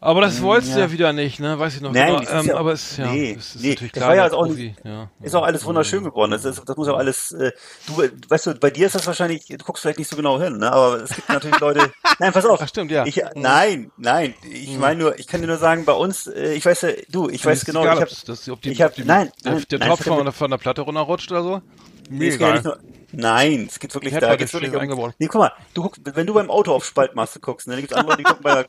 Aber 0.00 0.20
das 0.20 0.40
wolltest 0.42 0.70
ja. 0.70 0.76
du 0.76 0.82
ja 0.82 0.92
wieder 0.92 1.12
nicht, 1.12 1.40
ne? 1.40 1.58
Weiß 1.58 1.74
ich 1.74 1.80
noch 1.80 1.92
Nein, 1.92 2.20
genau. 2.20 2.30
Ähm, 2.30 2.46
ja, 2.46 2.56
aber 2.56 2.72
es, 2.72 2.96
ja, 2.96 3.10
nee, 3.10 3.34
es 3.36 3.56
ist 3.56 3.62
nee, 3.62 3.70
natürlich 3.70 3.92
klar. 3.92 4.10
War 4.10 4.14
ja 4.14 4.26
auch 4.30 4.46
Profi. 4.46 4.76
Ja, 4.84 5.10
ist 5.20 5.34
auch 5.34 5.42
alles 5.42 5.64
wunderschön 5.64 6.04
geworden. 6.04 6.30
Das, 6.30 6.44
ist, 6.44 6.62
das 6.64 6.76
muss 6.76 6.86
auch 6.86 6.96
alles, 6.96 7.32
äh, 7.32 7.50
du, 7.88 8.04
weißt 8.28 8.46
du, 8.46 8.54
bei 8.54 8.70
dir 8.70 8.86
ist 8.86 8.94
das 8.94 9.04
wahrscheinlich, 9.08 9.46
du 9.46 9.56
guckst 9.56 9.82
vielleicht 9.82 9.98
nicht 9.98 10.08
so 10.08 10.14
genau 10.14 10.40
hin, 10.40 10.58
ne? 10.58 10.70
Aber 10.70 11.02
es 11.02 11.16
gibt 11.16 11.28
natürlich 11.28 11.58
Leute, 11.58 11.92
nein, 12.20 12.32
pass 12.32 12.46
auf. 12.46 12.60
Ach, 12.62 12.68
stimmt, 12.68 12.92
ja. 12.92 13.06
Ich, 13.06 13.16
mhm. 13.16 13.22
nein, 13.34 13.90
nein, 13.96 14.34
ich 14.48 14.74
mhm. 14.74 14.80
meine 14.80 15.00
nur, 15.00 15.18
ich 15.18 15.26
kann 15.26 15.40
dir 15.40 15.48
nur 15.48 15.58
sagen, 15.58 15.84
bei 15.84 15.94
uns, 15.94 16.28
äh, 16.28 16.52
ich 16.52 16.64
weiß 16.64 16.82
ja, 16.82 16.90
du, 17.08 17.28
ich 17.28 17.44
weiß 17.44 17.64
genau, 17.64 17.82
egal, 17.82 17.96
ich 17.96 18.02
hab, 18.02 18.26
das, 18.26 18.48
ob 18.48 18.62
die, 18.62 18.70
ich 18.70 18.82
hab, 18.82 18.90
ob 18.90 18.94
die, 18.94 19.04
nein, 19.04 19.32
der, 19.44 19.54
nein, 19.54 19.64
der 19.68 19.78
nein, 19.80 19.88
Topf 19.88 20.04
von, 20.04 20.32
von 20.32 20.50
der 20.52 20.58
Platte 20.58 20.82
runterrutscht 20.82 21.32
oder 21.32 21.42
so. 21.42 21.62
Mir 22.08 22.32
egal. 22.32 22.78
Nur, 23.10 23.22
Nein, 23.22 23.66
es 23.68 23.78
geht 23.78 23.94
wirklich, 23.94 24.14
da 24.14 24.36
geht's 24.36 24.52
wirklich 24.52 24.74
um, 24.74 25.12
Nee, 25.18 25.28
guck 25.28 25.40
mal, 25.40 25.52
du 25.72 25.82
guckst, 25.82 26.00
wenn 26.04 26.26
du 26.26 26.34
beim 26.34 26.50
Auto 26.50 26.72
auf 26.72 26.84
Spaltmasse 26.84 27.40
guckst, 27.40 27.66
ne, 27.66 27.74
dann 27.74 27.80
gibt's 27.80 27.96
andere, 27.96 28.16
die 28.18 28.22
gucken 28.22 28.42
bei 28.42 28.54
der, 28.54 28.66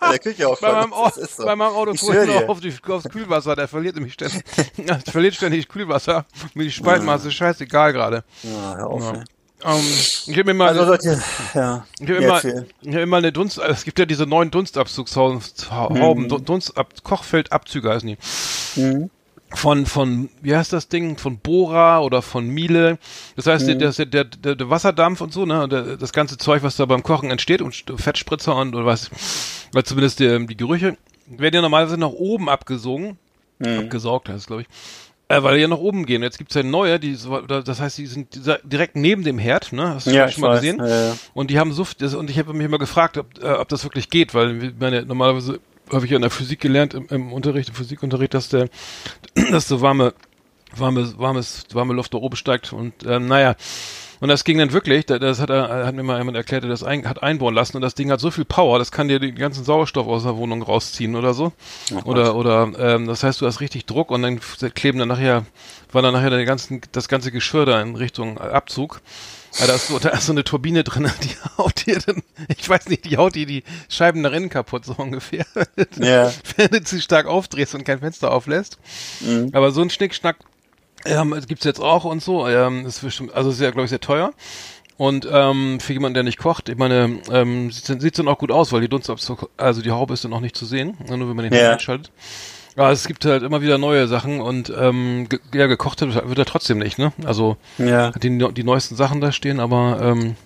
bei 0.00 0.10
der 0.10 0.18
Küche 0.18 0.48
auf 0.48 0.58
Spaltmasse. 0.58 1.20
Bei 1.20 1.20
meinem, 1.20 1.28
so. 1.28 1.44
bei 1.44 1.56
meinem 1.56 1.74
Auto 1.74 1.92
gucke 1.94 2.22
ich 2.22 2.28
noch 2.28 2.48
auf 2.48 2.60
die, 2.60 2.74
aufs 2.88 3.08
Kühlwasser, 3.10 3.54
der 3.54 3.68
verliert 3.68 3.96
nämlich 3.96 4.14
ständig, 4.14 4.42
der 4.78 5.00
verliert 5.00 5.34
ständig 5.34 5.68
Kühlwasser. 5.68 6.24
Mir 6.54 6.64
die 6.64 6.72
Spaltmasse, 6.72 7.28
ist 7.28 7.34
scheißegal 7.34 7.92
gerade. 7.92 8.24
Ja, 8.42 8.76
hör 8.76 8.86
auf, 8.86 9.02
ja. 9.02 9.24
Um, 9.64 9.78
ähm, 9.78 9.80
ich 10.26 10.38
habe 10.38 10.44
mir 10.44 10.54
mal, 10.54 10.76
also 10.76 10.92
ja, 11.54 11.84
ich 12.00 12.08
habe 12.08 12.16
immer, 12.16 12.44
ich 12.44 12.94
hab 12.94 13.00
immer 13.00 13.18
eine 13.18 13.30
Dunst, 13.30 13.58
es 13.58 13.84
gibt 13.84 13.98
ja 13.98 14.06
diese 14.06 14.26
neuen 14.26 14.50
Dunstabzugshauben, 14.50 15.42
mhm. 16.22 16.44
Dunstab, 16.44 17.04
Kochfeldabzüge 17.04 17.90
heißen 17.90 18.08
die. 18.08 18.18
Mhm 18.80 19.10
von, 19.54 19.86
von, 19.86 20.28
wie 20.40 20.56
heißt 20.56 20.72
das 20.72 20.88
Ding, 20.88 21.18
von 21.18 21.38
Bora 21.38 22.00
oder 22.00 22.22
von 22.22 22.48
Miele. 22.48 22.98
Das 23.36 23.46
heißt, 23.46 23.66
mhm. 23.66 23.78
der, 23.78 23.92
der, 23.92 24.24
der, 24.24 24.54
der 24.54 24.70
Wasserdampf 24.70 25.20
und 25.20 25.32
so, 25.32 25.46
ne, 25.46 25.68
der, 25.68 25.96
das 25.96 26.12
ganze 26.12 26.38
Zeug, 26.38 26.62
was 26.62 26.76
da 26.76 26.86
beim 26.86 27.02
Kochen 27.02 27.30
entsteht 27.30 27.62
und 27.62 27.84
Fettspritzer 27.96 28.56
und 28.56 28.74
oder 28.74 28.86
was, 28.86 29.10
weil 29.72 29.84
zumindest 29.84 30.20
die, 30.20 30.46
die 30.46 30.56
Gerüche, 30.56 30.96
werden 31.26 31.54
ja 31.54 31.62
normalerweise 31.62 31.98
nach 31.98 32.10
oben 32.10 32.48
abgesogen, 32.48 33.18
mhm. 33.58 33.80
abgesaugt 33.80 34.28
heißt 34.28 34.46
glaube 34.46 34.62
ich, 34.62 34.68
äh, 35.28 35.42
weil 35.42 35.56
die 35.56 35.62
ja 35.62 35.68
nach 35.68 35.78
oben 35.78 36.04
gehen. 36.04 36.22
Jetzt 36.22 36.38
gibt's 36.38 36.54
ja 36.54 36.62
neue, 36.62 36.98
die, 36.98 37.16
das 37.48 37.80
heißt, 37.80 37.98
die 37.98 38.06
sind 38.06 38.38
direkt 38.64 38.96
neben 38.96 39.24
dem 39.24 39.38
Herd, 39.38 39.72
ne, 39.72 39.94
hast 39.94 40.06
du 40.06 40.10
ja, 40.10 40.28
schon 40.28 40.42
mal 40.42 40.50
weiß. 40.50 40.60
gesehen? 40.60 40.78
Ja, 40.78 41.06
ja. 41.08 41.16
Und 41.34 41.50
die 41.50 41.58
haben 41.58 41.72
so, 41.72 41.86
und 42.18 42.30
ich 42.30 42.38
habe 42.38 42.52
mich 42.52 42.66
immer 42.66 42.78
gefragt, 42.78 43.16
ob, 43.18 43.42
äh, 43.42 43.52
ob 43.52 43.68
das 43.68 43.84
wirklich 43.84 44.10
geht, 44.10 44.34
weil 44.34 44.74
meine, 44.78 45.04
normalerweise 45.04 45.60
habe 45.92 46.04
ich 46.04 46.10
ja 46.10 46.16
in 46.16 46.22
der 46.22 46.30
Physik 46.30 46.60
gelernt, 46.60 46.94
im, 46.94 47.06
im 47.08 47.32
Unterricht, 47.32 47.68
im 47.68 47.74
Physikunterricht, 47.74 48.34
dass 48.34 48.48
der, 48.48 48.68
dass 49.50 49.68
so 49.68 49.80
warme, 49.80 50.14
warme, 50.76 51.12
warmes, 51.18 51.66
warme 51.72 51.94
Luft 51.94 52.14
da 52.14 52.18
oben 52.18 52.36
steigt 52.36 52.72
und 52.72 52.94
ähm, 53.06 53.26
naja. 53.26 53.56
Und 54.20 54.28
das 54.28 54.44
ging 54.44 54.58
dann 54.58 54.72
wirklich, 54.72 55.06
das 55.06 55.40
hat, 55.40 55.50
hat 55.50 55.94
mir 55.96 56.04
mal 56.04 56.16
jemand 56.16 56.36
erklärt, 56.36 56.62
der 56.62 56.70
das 56.70 56.84
ein, 56.84 57.08
hat 57.08 57.24
einbauen 57.24 57.56
lassen 57.56 57.76
und 57.76 57.82
das 57.82 57.96
Ding 57.96 58.12
hat 58.12 58.20
so 58.20 58.30
viel 58.30 58.44
Power, 58.44 58.78
das 58.78 58.92
kann 58.92 59.08
dir 59.08 59.18
den 59.18 59.34
ganzen 59.34 59.64
Sauerstoff 59.64 60.06
aus 60.06 60.22
der 60.22 60.36
Wohnung 60.36 60.62
rausziehen 60.62 61.16
oder 61.16 61.34
so. 61.34 61.52
Ach, 61.92 62.04
oder, 62.04 62.36
oder, 62.36 62.70
ähm, 62.78 63.08
das 63.08 63.24
heißt, 63.24 63.40
du 63.40 63.46
hast 63.46 63.60
richtig 63.60 63.84
Druck 63.84 64.12
und 64.12 64.22
dann 64.22 64.38
kleben 64.74 65.00
dann 65.00 65.08
nachher, 65.08 65.44
war 65.90 66.02
dann 66.02 66.12
nachher 66.12 66.30
der 66.30 66.44
ganzen, 66.44 66.82
das 66.92 67.08
ganze 67.08 67.32
Geschirr 67.32 67.66
da 67.66 67.82
in 67.82 67.96
Richtung 67.96 68.38
Abzug. 68.38 69.00
Ja, 69.58 69.66
da 69.66 69.74
ist 69.74 69.88
so, 69.88 69.98
da 69.98 70.10
ist 70.10 70.26
so 70.26 70.32
eine 70.32 70.44
Turbine 70.44 70.84
drin, 70.84 71.10
die 71.22 71.58
haut 71.58 71.86
dir 71.86 71.98
dann, 71.98 72.22
ich 72.48 72.68
weiß 72.68 72.88
nicht, 72.88 73.04
die 73.04 73.16
haut 73.16 73.34
dir 73.34 73.46
die 73.46 73.64
Scheiben 73.88 74.22
nach 74.22 74.32
innen 74.32 74.48
kaputt, 74.48 74.84
so 74.84 74.94
ungefähr. 74.96 75.44
Ja. 75.98 76.32
Wenn 76.56 76.68
du 76.68 76.82
zu 76.82 77.00
stark 77.00 77.26
aufdrehst 77.26 77.74
und 77.74 77.84
kein 77.84 78.00
Fenster 78.00 78.32
auflässt. 78.32 78.78
Mhm. 79.20 79.50
Aber 79.52 79.72
so 79.72 79.82
ein 79.82 79.90
Schnickschnack 79.90 80.36
ähm, 81.04 81.36
gibt's 81.46 81.64
jetzt 81.64 81.80
auch 81.80 82.04
und 82.04 82.22
so. 82.22 82.46
Ähm, 82.46 82.86
ist 82.86 83.02
bestimmt, 83.02 83.34
also 83.34 83.50
ist 83.50 83.60
ja, 83.60 83.70
glaube 83.70 83.84
ich, 83.84 83.90
sehr 83.90 84.00
teuer. 84.00 84.32
Und 84.96 85.26
ähm, 85.30 85.80
für 85.80 85.92
jemanden, 85.92 86.14
der 86.14 86.22
nicht 86.22 86.38
kocht, 86.38 86.68
ich 86.68 86.76
meine, 86.76 87.20
ähm, 87.30 87.70
sieht, 87.70 88.00
sieht 88.00 88.18
dann 88.18 88.28
auch 88.28 88.38
gut 88.38 88.52
aus, 88.52 88.72
weil 88.72 88.82
die 88.82 88.88
Dunstabzug, 88.88 89.50
also 89.56 89.82
die 89.82 89.90
Haube 89.90 90.14
ist 90.14 90.24
dann 90.24 90.32
auch 90.32 90.40
nicht 90.40 90.56
zu 90.56 90.66
sehen, 90.66 90.96
nur 91.08 91.28
wenn 91.28 91.36
man 91.36 91.50
den 91.50 91.54
ja. 91.54 91.72
einschaltet. 91.72 92.12
Ja, 92.76 92.90
es 92.90 93.06
gibt 93.06 93.24
halt 93.24 93.42
immer 93.42 93.60
wieder 93.60 93.76
neue 93.76 94.08
Sachen 94.08 94.40
und 94.40 94.72
ähm, 94.76 95.28
ge 95.28 95.40
ja, 95.54 95.66
gekocht 95.66 96.00
wird 96.00 96.38
er 96.38 96.44
trotzdem 96.46 96.78
nicht, 96.78 96.98
ne? 96.98 97.12
Also 97.24 97.56
ja. 97.78 98.12
die, 98.12 98.38
die 98.54 98.64
neuesten 98.64 98.96
Sachen 98.96 99.20
da 99.20 99.30
stehen, 99.30 99.60
aber 99.60 100.00
ähm, 100.02 100.36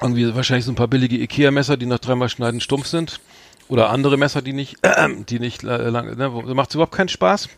irgendwie 0.00 0.34
wahrscheinlich 0.34 0.64
so 0.64 0.72
ein 0.72 0.76
paar 0.76 0.88
billige 0.88 1.16
Ikea-Messer, 1.16 1.76
die 1.76 1.86
nach 1.86 1.98
dreimal 1.98 2.28
schneiden 2.28 2.60
stumpf 2.60 2.86
sind. 2.86 3.20
Oder 3.68 3.90
andere 3.90 4.16
Messer, 4.16 4.42
die 4.42 4.52
nicht, 4.52 4.76
äh, 4.82 5.08
die 5.28 5.40
nicht 5.40 5.62
äh, 5.64 5.88
lang, 5.88 6.16
ne, 6.16 6.28
macht 6.54 6.74
überhaupt 6.74 6.94
keinen 6.94 7.08
Spaß. 7.08 7.48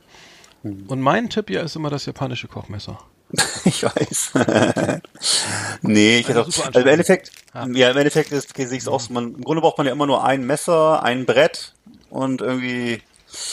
Hm. 0.63 0.85
Und 0.89 1.01
mein 1.01 1.31
Tipp 1.31 1.51
ja 1.51 1.63
ist 1.63 1.77
immer 1.77 1.91
das 1.91 2.07
japanische 2.07 2.49
Kochmesser. 2.49 2.99
ich 3.65 3.83
weiß. 3.83 4.33
nee, 5.83 6.19
ich 6.19 6.29
hätte 6.29 6.43
auch, 6.43 6.47
also 6.47 6.81
im 6.81 6.87
Endeffekt, 6.87 7.33
ja, 7.55 7.67
ja 7.67 7.91
im 7.91 7.97
Endeffekt 7.97 8.31
ist, 8.31 8.57
sehe 8.57 8.67
ich 8.67 8.83
es 8.83 8.89
auch 8.89 9.01
so, 9.01 9.13
man, 9.13 9.35
im 9.35 9.43
Grunde 9.43 9.61
braucht 9.61 9.79
man 9.79 9.87
ja 9.87 9.93
immer 9.93 10.07
nur 10.07 10.25
ein 10.25 10.47
Messer, 10.47 11.03
ein 11.03 11.27
Brett 11.27 11.75
und 12.09 12.41
irgendwie 12.41 13.03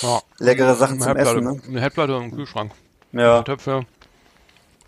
ja. 0.02 0.22
Leckere 0.40 0.76
Sachen 0.76 1.00
zum 1.00 1.16
Essen, 1.16 1.44
ne? 1.44 1.62
Eine 1.68 1.82
Herdplatte 1.82 2.14
im 2.14 2.36
Kühlschrank. 2.36 2.72
Ja. 3.12 3.42
Töpfe. 3.44 3.86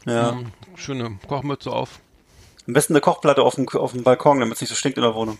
Ja. 0.06 0.30
Ähm, 0.32 0.52
schöne 0.76 1.18
Kochmütze 1.28 1.72
auf. 1.72 2.00
Am 2.68 2.74
besten 2.74 2.94
eine 2.94 3.02
Kochplatte 3.02 3.44
auf 3.44 3.56
dem, 3.56 3.68
auf 3.70 3.92
dem 3.92 4.04
Balkon, 4.04 4.40
damit 4.40 4.56
es 4.56 4.62
nicht 4.62 4.70
so 4.70 4.76
stinkt 4.76 4.98
in 4.98 5.04
der 5.04 5.14
Wohnung. 5.14 5.38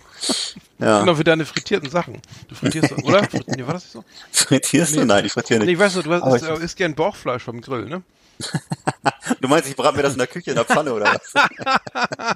Ja. 0.78 1.00
Genau, 1.00 1.16
für 1.16 1.24
deine 1.24 1.46
frittierten 1.46 1.90
Sachen. 1.90 2.22
Du 2.48 2.56
frittierst, 2.56 2.92
oder? 3.04 3.28
Nee, 3.48 3.66
war 3.66 3.74
das 3.74 3.84
nicht 3.84 3.94
so? 3.94 4.04
Frittierst 4.32 4.94
nee. 4.94 5.02
du? 5.02 5.06
Nein, 5.06 5.26
ich 5.26 5.34
frittiere 5.34 5.60
nicht. 5.60 5.68
Nee, 5.68 5.74
ich 5.74 5.80
weiß 5.80 5.96
nicht, 5.96 6.06
du 6.06 6.14
hast, 6.14 6.44
isst, 6.44 6.62
isst 6.62 6.78
gern 6.78 6.94
Bauchfleisch 6.94 7.44
vom 7.44 7.62
Grill, 7.62 7.86
ne? 7.86 8.04
du 9.42 9.48
meinst, 9.48 9.70
ich 9.70 9.76
brate 9.76 9.96
mir 9.96 10.04
das 10.04 10.14
in 10.14 10.20
der 10.20 10.28
Küche 10.28 10.52
in 10.52 10.56
der 10.56 10.66
Pfanne 10.66 10.94
oder 10.94 11.06
was? 11.06 12.36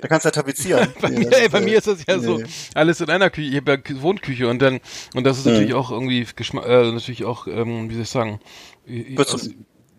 da 0.00 0.08
kannst 0.08 0.24
du 0.24 0.28
ja 0.28 0.32
tapezieren. 0.32 0.88
bei, 1.00 1.10
mir, 1.10 1.32
ey, 1.32 1.48
bei 1.48 1.60
mir 1.60 1.78
ist 1.78 1.86
das 1.86 2.04
ja 2.06 2.16
nee. 2.16 2.24
so 2.24 2.42
alles 2.74 3.00
in 3.00 3.10
einer 3.10 3.30
Küche. 3.30 3.48
Ich 3.48 3.56
habe 3.56 3.82
ja 3.86 4.02
Wohnküche 4.02 4.48
und 4.48 4.60
dann 4.60 4.80
und 5.14 5.24
das 5.24 5.38
ist 5.38 5.44
hm. 5.44 5.52
natürlich 5.52 5.74
auch 5.74 5.90
irgendwie 5.90 6.26
Geschmack, 6.34 6.66
äh, 6.66 6.90
natürlich 6.90 7.24
auch, 7.24 7.46
ähm, 7.46 7.90
wie 7.90 7.94
soll 7.94 8.02
ich 8.02 8.10
sagen, 8.10 8.40
aus, 9.16 9.50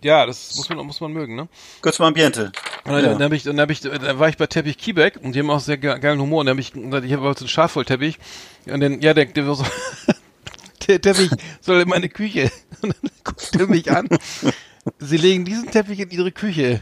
ja, 0.04 0.26
das 0.26 0.56
muss 0.56 0.70
man 0.70 0.86
muss 0.86 1.00
man 1.02 1.14
mögen, 1.14 1.36
ne? 1.36 1.48
Kurz 1.82 2.00
mal 2.00 2.08
Ambiente. 2.08 2.52
Und 2.84 2.92
dann, 2.92 3.04
ja. 3.04 3.14
dann, 3.14 3.24
hab 3.24 3.32
ich, 3.32 3.44
dann, 3.44 3.60
hab 3.60 3.70
ich, 3.70 3.80
dann 3.80 4.20
war 4.20 4.28
ich 4.28 4.38
bei 4.38 4.48
Teppich 4.48 4.78
Kiebeck 4.78 5.18
und 5.22 5.34
die 5.34 5.40
haben 5.40 5.50
auch 5.50 5.62
sehr 5.62 5.78
geilen 5.78 6.20
Humor. 6.20 6.42
Und 6.42 6.48
dann 6.48 6.58
hab 6.58 6.60
ich, 6.60 6.76
ich 6.76 7.14
habe 7.14 7.34
so 7.34 7.46
einen 7.46 7.48
Schafwollteppich 7.48 8.20
und 8.66 8.82
dann, 8.82 9.00
ja, 9.02 9.14
der, 9.14 9.26
der 9.26 9.46
so, 9.46 9.66
der 10.88 11.00
Teppich 11.00 11.32
soll 11.62 11.82
in 11.82 11.88
meine 11.88 12.10
Küche. 12.10 12.52
Und 12.82 12.94
dann 13.02 13.12
guckt 13.24 13.56
er 13.58 13.68
mich 13.68 13.90
an 13.90 14.10
Sie 15.00 15.18
legen 15.18 15.46
diesen 15.46 15.72
Teppich 15.72 16.00
in 16.00 16.10
Ihre 16.10 16.32
Küche. 16.32 16.82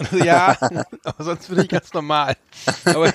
ja, 0.24 0.56
aber 1.04 1.24
sonst 1.24 1.48
bin 1.48 1.60
ich 1.60 1.68
ganz 1.68 1.92
normal. 1.92 2.36
Aber 2.84 3.12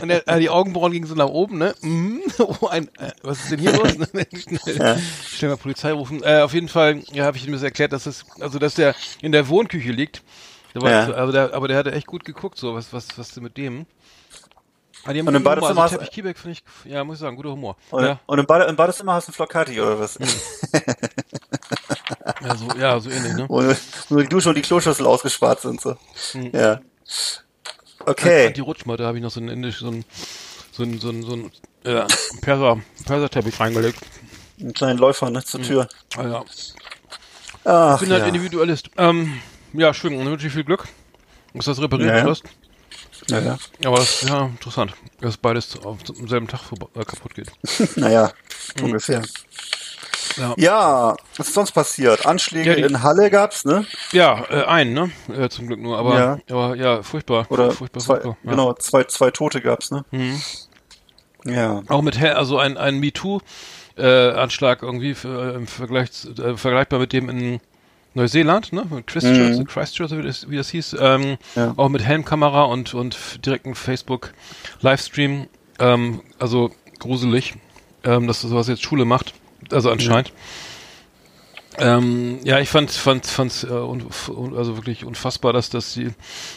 und 0.00 0.08
der, 0.08 0.26
äh, 0.26 0.40
die 0.40 0.50
Augenbrauen 0.50 0.92
gingen 0.92 1.06
so 1.06 1.14
nach 1.14 1.28
oben, 1.28 1.58
ne? 1.58 1.74
Mm, 1.80 2.18
oh, 2.38 2.66
ein, 2.68 2.88
äh, 2.98 3.12
was 3.22 3.40
ist 3.40 3.52
denn 3.52 3.60
hier 3.60 3.72
los? 3.72 3.92
schnell, 3.92 4.76
ja. 4.76 4.96
schnell 5.28 5.50
mal 5.50 5.56
Polizei 5.56 5.92
rufen. 5.92 6.22
Äh, 6.22 6.40
auf 6.40 6.54
jeden 6.54 6.68
Fall, 6.68 7.02
ja, 7.12 7.24
habe 7.24 7.36
ich 7.36 7.46
ihm 7.46 7.52
das 7.52 7.62
erklärt, 7.62 7.92
dass 7.92 8.06
es, 8.06 8.24
also 8.40 8.58
dass 8.58 8.74
der 8.74 8.94
in 9.20 9.32
der 9.32 9.48
Wohnküche 9.48 9.92
liegt. 9.92 10.22
Der 10.74 10.90
ja. 10.90 11.12
also 11.12 11.32
der, 11.32 11.54
aber 11.54 11.68
der 11.68 11.76
hatte 11.76 11.92
echt 11.92 12.06
gut 12.06 12.24
geguckt, 12.24 12.58
so 12.58 12.74
was, 12.74 12.92
was, 12.92 13.16
was 13.16 13.30
denn 13.30 13.44
mit 13.44 13.56
dem? 13.56 13.86
Ah, 15.06 15.10
und 15.10 15.34
im 15.34 15.42
Badezimmer 15.42 15.82
also 15.82 15.98
finde 15.98 16.32
ich, 16.52 16.64
ja, 16.86 17.04
muss 17.04 17.16
ich 17.16 17.20
sagen, 17.20 17.36
guter 17.36 17.50
Humor. 17.50 17.76
Und, 17.90 18.04
ja. 18.04 18.20
und 18.24 18.38
im, 18.38 18.46
Bade, 18.46 18.64
im 18.64 18.76
Badezimmer 18.76 19.12
hast 19.12 19.28
du 19.28 19.32
einen 19.32 19.34
Flocati 19.34 19.78
oder 19.78 20.00
was? 20.00 20.18
Mhm. 22.44 22.48
ja, 22.48 22.56
so, 22.56 22.68
ja, 22.78 23.00
so 23.00 23.10
ähnlich, 23.10 23.34
ne? 23.34 23.46
Wo, 23.48 23.62
wo 24.08 24.20
die 24.20 24.28
Dusche 24.28 24.50
und 24.50 24.54
die 24.56 24.62
Kloschüssel 24.62 25.06
ausgespart 25.06 25.60
sind, 25.60 25.80
so. 25.80 25.96
Mhm. 26.34 26.50
Ja. 26.52 26.80
Okay. 28.06 28.52
Die 28.52 28.60
Rutschmatte 28.60 29.06
habe 29.06 29.18
ich 29.18 29.22
noch 29.22 29.30
so 29.30 29.40
ein 29.40 29.48
indisch, 29.48 29.78
so 29.78 29.88
ein, 29.88 30.04
so 30.72 30.82
ein, 30.82 30.98
so 31.00 31.10
ein, 31.10 31.22
so 31.22 31.32
ein 31.36 31.52
ja, 31.84 32.06
Perser, 32.40 32.80
Perserteppich 33.06 33.58
reingelegt. 33.60 33.98
Einen 34.60 34.72
kleinen 34.72 34.98
Läufer, 34.98 35.30
ne, 35.30 35.42
zur 35.42 35.62
Tür. 35.62 35.88
Ah, 36.16 36.22
ja. 36.22 36.44
Ach, 37.64 37.94
Ich 37.94 38.00
bin 38.00 38.10
halt 38.12 38.22
ja. 38.22 38.28
Individualist. 38.28 38.90
Ähm, 38.96 39.40
ja, 39.72 39.92
schön, 39.94 40.16
dann 40.16 40.26
wünsche 40.26 40.46
ich 40.46 40.52
viel 40.52 40.64
Glück. 40.64 40.86
Dass 41.54 41.66
das 41.66 41.80
repariert 41.80 42.10
Ja, 42.10 42.18
ja. 42.18 42.26
wirst. 42.26 42.44
ja, 43.28 43.38
ja. 43.40 43.58
Aber 43.84 43.96
das 43.96 44.22
ist 44.22 44.28
ja 44.28 44.46
interessant, 44.46 44.92
dass 45.20 45.36
beides 45.36 45.76
auf 45.84 45.98
am 46.18 46.28
selben 46.28 46.48
Tag 46.48 46.60
äh, 46.94 47.04
kaputt 47.04 47.34
geht. 47.34 47.50
naja, 47.96 48.32
ungefähr. 48.82 49.22
Ja. 50.36 50.54
Ja, 50.56 51.16
was 51.36 51.48
ist 51.48 51.54
sonst 51.54 51.72
passiert? 51.72 52.26
Anschläge 52.26 52.70
Ja, 52.70 52.76
die- 52.76 52.82
in 52.82 53.02
Halle 53.02 53.30
gab's, 53.30 53.64
ne? 53.64 53.86
Ja, 54.12 54.44
äh, 54.50 54.64
einen, 54.64 54.92
ne? 54.94 55.10
Äh, 55.36 55.48
zum 55.48 55.66
Glück 55.66 55.80
nur, 55.80 55.98
aber 55.98 56.18
Ja. 56.18 56.38
aber 56.50 56.76
ja, 56.76 57.02
furchtbar. 57.02 57.46
Oder 57.50 57.70
furchtbar, 57.70 58.00
zwei, 58.00 58.14
furchtbar. 58.20 58.36
Genau, 58.44 58.72
zwei, 58.74 59.04
zwei 59.04 59.30
Tote 59.30 59.60
gab's, 59.60 59.90
ne? 59.90 60.04
Mhm. 60.10 60.40
Ja. 61.44 61.82
Auch 61.88 62.02
mit 62.02 62.16
also 62.36 62.58
ein 62.58 62.76
ein 62.78 62.98
MeToo 63.00 63.40
äh, 63.96 64.02
irgendwie 64.82 65.14
für, 65.14 65.54
im 65.54 65.66
Vergleich 65.66 66.08
äh, 66.38 66.56
vergleichbar 66.56 66.98
mit 66.98 67.12
dem 67.12 67.28
in 67.28 67.60
Neuseeland, 68.14 68.72
ne? 68.72 68.84
Christchurch, 69.06 69.58
Mhm. 69.58 69.64
Christchurch 69.66 70.10
wie 70.12 70.22
das, 70.22 70.48
wie 70.48 70.56
das 70.56 70.68
hieß, 70.70 70.96
ähm, 71.00 71.36
Ja. 71.54 71.74
auch 71.76 71.88
mit 71.88 72.02
Helmkamera 72.02 72.62
und 72.64 72.94
und 72.94 73.44
direkten 73.44 73.74
Facebook 73.74 74.32
Livestream, 74.80 75.48
ähm, 75.80 76.22
also 76.38 76.70
gruselig, 77.00 77.54
ähm, 78.04 78.26
dass 78.26 78.40
sowas 78.40 78.68
jetzt 78.68 78.82
Schule 78.82 79.04
macht, 79.04 79.34
also 79.74 79.90
anscheinend. 79.90 80.32
Ähm, 81.78 82.38
ja, 82.44 82.60
ich 82.60 82.68
fand, 82.68 82.90
fand, 82.92 83.26
fand's, 83.26 83.64
äh, 83.64 83.68
un, 83.68 84.06
un, 84.28 84.56
also 84.56 84.76
wirklich 84.76 85.04
unfassbar, 85.04 85.52
dass 85.52 85.70
das 85.70 85.94
die, 85.94 86.10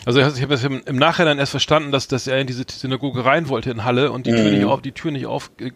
also 0.05 0.19
ich 0.19 0.41
habe 0.41 0.53
es 0.53 0.63
im, 0.63 0.83
im 0.85 0.95
Nachhinein 0.95 1.39
erst 1.39 1.51
verstanden, 1.51 1.91
dass, 1.91 2.07
dass 2.07 2.27
er 2.27 2.39
in 2.39 2.45
diese 2.45 2.65
Synagoge 2.69 3.25
rein 3.25 3.49
wollte 3.49 3.71
in 3.71 3.83
Halle 3.83 4.11
und 4.11 4.27
die 4.27 4.31
Tür 4.31 4.51
nicht 4.51 4.65
auf, 4.65 4.81
die 4.81 4.91
Tür 4.91 5.11
nicht 5.11 5.25
auf 5.25 5.49
äh, 5.59 5.71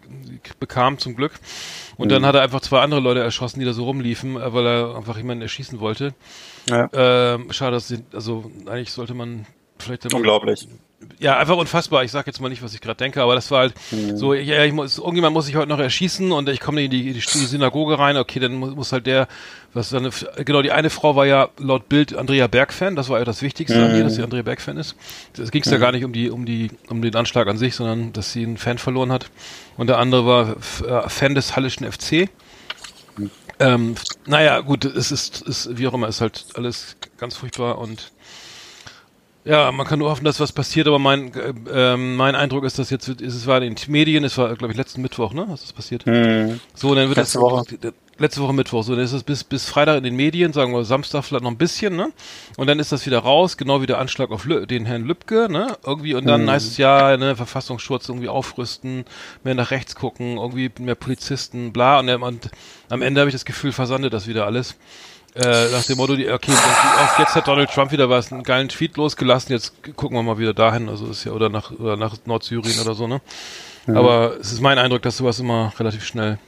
bekam 0.60 0.98
zum 0.98 1.16
Glück. 1.16 1.32
Und 1.96 2.10
dann 2.10 2.24
hat 2.24 2.34
er 2.34 2.42
einfach 2.42 2.60
zwei 2.60 2.80
andere 2.80 3.00
Leute 3.00 3.20
erschossen, 3.20 3.58
die 3.58 3.66
da 3.66 3.72
so 3.72 3.84
rumliefen, 3.84 4.36
äh, 4.36 4.52
weil 4.52 4.66
er 4.66 4.96
einfach 4.96 5.16
jemanden 5.16 5.42
erschießen 5.42 5.80
wollte. 5.80 6.14
ja. 6.66 6.88
Ähm, 6.92 7.52
schade, 7.52 7.72
dass 7.72 7.88
sie, 7.88 8.04
also 8.12 8.50
eigentlich 8.66 8.92
sollte 8.92 9.14
man 9.14 9.46
vielleicht 9.78 10.12
Unglaublich. 10.14 10.68
Ja, 11.18 11.38
einfach 11.38 11.56
unfassbar. 11.56 12.04
Ich 12.04 12.10
sag 12.10 12.26
jetzt 12.26 12.40
mal 12.40 12.48
nicht, 12.48 12.62
was 12.62 12.74
ich 12.74 12.80
gerade 12.80 12.96
denke, 12.96 13.22
aber 13.22 13.34
das 13.34 13.50
war 13.50 13.60
halt 13.60 13.74
so, 14.14 14.34
ja, 14.34 14.64
ich 14.64 14.72
muss, 14.72 14.98
irgendjemand 14.98 15.34
muss 15.34 15.46
sich 15.46 15.56
heute 15.56 15.68
noch 15.68 15.78
erschießen 15.78 16.32
und 16.32 16.48
ich 16.48 16.60
komme 16.60 16.82
in 16.82 16.90
die, 16.90 17.12
die, 17.12 17.12
die 17.12 17.20
Synagoge 17.20 17.98
rein, 17.98 18.16
okay, 18.16 18.40
dann 18.40 18.54
muss, 18.54 18.74
muss 18.74 18.92
halt 18.92 19.06
der, 19.06 19.28
was 19.72 19.90
dann, 19.90 20.10
genau, 20.44 20.62
die 20.62 20.72
eine 20.72 20.90
Frau 20.90 21.16
war 21.16 21.26
ja 21.26 21.48
laut 21.58 21.88
Bild 21.88 22.16
Andrea 22.16 22.46
Berg-Fan, 22.46 22.96
das 22.96 23.08
war 23.08 23.18
ja 23.18 23.24
das 23.24 23.42
Wichtigste 23.42 23.84
an 23.84 23.96
ihr, 23.96 24.04
dass 24.04 24.16
sie 24.16 24.22
Andrea 24.22 24.42
Berg-Fan 24.42 24.76
ist. 24.76 24.96
Es 25.38 25.50
ging 25.50 25.62
ja 25.64 25.78
gar 25.78 25.92
nicht 25.92 26.04
um 26.04 26.12
die, 26.12 26.30
um 26.30 26.44
die, 26.44 26.70
um 26.88 27.02
den 27.02 27.14
Anschlag 27.14 27.46
an 27.46 27.58
sich, 27.58 27.74
sondern 27.74 28.12
dass 28.12 28.32
sie 28.32 28.42
einen 28.42 28.56
Fan 28.56 28.78
verloren 28.78 29.12
hat. 29.12 29.30
Und 29.76 29.86
der 29.86 29.98
andere 29.98 30.26
war 30.26 31.04
äh, 31.04 31.08
Fan 31.08 31.34
des 31.34 31.56
Hallischen 31.56 31.90
FC. 31.90 32.28
Ähm, 33.58 33.94
naja, 34.26 34.60
gut, 34.60 34.84
es 34.84 35.12
ist, 35.12 35.42
ist, 35.42 35.78
wie 35.78 35.86
auch 35.86 35.94
immer, 35.94 36.08
ist 36.08 36.20
halt 36.20 36.46
alles 36.54 36.96
ganz 37.16 37.36
furchtbar 37.36 37.78
und 37.78 38.10
ja, 39.44 39.72
man 39.72 39.86
kann 39.86 39.98
nur 39.98 40.10
hoffen, 40.10 40.24
dass 40.24 40.38
was 40.38 40.52
passiert, 40.52 40.86
aber 40.86 40.98
mein, 40.98 41.34
äh, 41.34 41.52
ähm, 41.72 42.16
mein 42.16 42.34
Eindruck 42.34 42.64
ist, 42.64 42.78
dass 42.78 42.90
jetzt, 42.90 43.08
ist, 43.08 43.34
es 43.34 43.46
war 43.46 43.60
in 43.60 43.74
den 43.74 43.90
Medien, 43.90 44.22
es 44.22 44.38
war, 44.38 44.54
glaube 44.54 44.72
ich, 44.72 44.78
letzten 44.78 45.02
Mittwoch, 45.02 45.32
ne, 45.32 45.44
was 45.48 45.64
ist 45.64 45.74
passiert? 45.74 46.06
Mhm. 46.06 46.60
So, 46.74 46.94
dann 46.94 47.08
wird 47.08 47.18
Letzte 47.18 47.38
das, 47.38 47.42
Woche. 47.42 47.64
letzte 48.18 48.40
Woche 48.40 48.52
Mittwoch, 48.52 48.84
so, 48.84 48.94
dann 48.94 49.04
ist 49.04 49.12
es 49.12 49.24
bis, 49.24 49.42
bis 49.42 49.68
Freitag 49.68 49.98
in 49.98 50.04
den 50.04 50.14
Medien, 50.14 50.52
sagen 50.52 50.72
wir 50.72 50.84
Samstag 50.84 51.24
vielleicht 51.24 51.42
noch 51.42 51.50
ein 51.50 51.58
bisschen, 51.58 51.96
ne, 51.96 52.12
und 52.56 52.68
dann 52.68 52.78
ist 52.78 52.92
das 52.92 53.04
wieder 53.04 53.18
raus, 53.18 53.56
genau 53.56 53.82
wie 53.82 53.86
der 53.86 53.98
Anschlag 53.98 54.30
auf 54.30 54.44
Lü 54.44 54.64
den 54.64 54.86
Herrn 54.86 55.04
Lübcke, 55.04 55.48
ne, 55.50 55.76
irgendwie, 55.84 56.14
und 56.14 56.26
dann 56.26 56.48
heißt 56.48 56.68
es 56.68 56.76
ja, 56.76 57.16
ne, 57.16 57.34
Verfassungsschutz 57.34 58.08
irgendwie 58.08 58.28
aufrüsten, 58.28 59.04
mehr 59.42 59.56
nach 59.56 59.72
rechts 59.72 59.96
gucken, 59.96 60.36
irgendwie 60.36 60.70
mehr 60.78 60.94
Polizisten, 60.94 61.72
bla, 61.72 61.98
und, 61.98 62.08
und 62.08 62.50
am 62.88 63.02
Ende 63.02 63.20
habe 63.20 63.28
ich 63.28 63.34
das 63.34 63.44
Gefühl, 63.44 63.72
versandet 63.72 64.12
das 64.12 64.28
wieder 64.28 64.46
alles. 64.46 64.76
Äh, 65.34 65.70
nach 65.70 65.84
dem 65.84 65.96
Motto, 65.96 66.14
die, 66.14 66.30
okay, 66.30 66.52
jetzt 67.18 67.34
hat 67.34 67.48
Donald 67.48 67.70
Trump 67.70 67.90
wieder 67.90 68.10
was, 68.10 68.32
einen 68.32 68.42
geilen 68.42 68.68
Tweet 68.68 68.98
losgelassen, 68.98 69.52
jetzt 69.52 69.82
gucken 69.96 70.16
wir 70.16 70.22
mal 70.22 70.36
wieder 70.38 70.52
dahin, 70.52 70.90
also 70.90 71.06
ist 71.06 71.24
ja, 71.24 71.32
oder 71.32 71.48
nach, 71.48 71.70
oder 71.70 71.96
nach 71.96 72.16
Nordsyrien 72.26 72.78
oder 72.80 72.94
so, 72.94 73.06
ne? 73.06 73.22
Aber 73.86 74.36
es 74.38 74.52
ist 74.52 74.60
mein 74.60 74.78
Eindruck, 74.78 75.02
dass 75.02 75.16
sowas 75.16 75.40
immer 75.40 75.72
relativ 75.78 76.04
schnell 76.04 76.38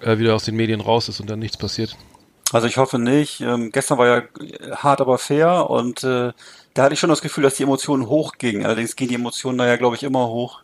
äh, 0.00 0.18
wieder 0.18 0.34
aus 0.34 0.44
den 0.44 0.56
Medien 0.56 0.80
raus 0.80 1.08
ist 1.08 1.20
und 1.20 1.30
dann 1.30 1.38
nichts 1.38 1.56
passiert. 1.56 1.96
Also 2.52 2.66
ich 2.66 2.78
hoffe 2.78 2.98
nicht. 2.98 3.40
Ähm, 3.40 3.70
gestern 3.70 3.98
war 3.98 4.06
ja 4.06 4.16
äh, 4.18 4.72
hart, 4.72 5.00
aber 5.00 5.18
fair 5.18 5.70
und 5.70 6.02
äh, 6.02 6.32
da 6.74 6.82
hatte 6.82 6.94
ich 6.94 7.00
schon 7.00 7.10
das 7.10 7.22
Gefühl, 7.22 7.44
dass 7.44 7.54
die 7.54 7.62
Emotionen 7.62 8.08
hochgingen. 8.08 8.64
Allerdings 8.64 8.96
gehen 8.96 9.08
die 9.08 9.14
Emotionen 9.14 9.58
da 9.58 9.66
ja, 9.66 9.76
glaube 9.76 9.96
ich, 9.96 10.02
immer 10.02 10.28
hoch. 10.28 10.62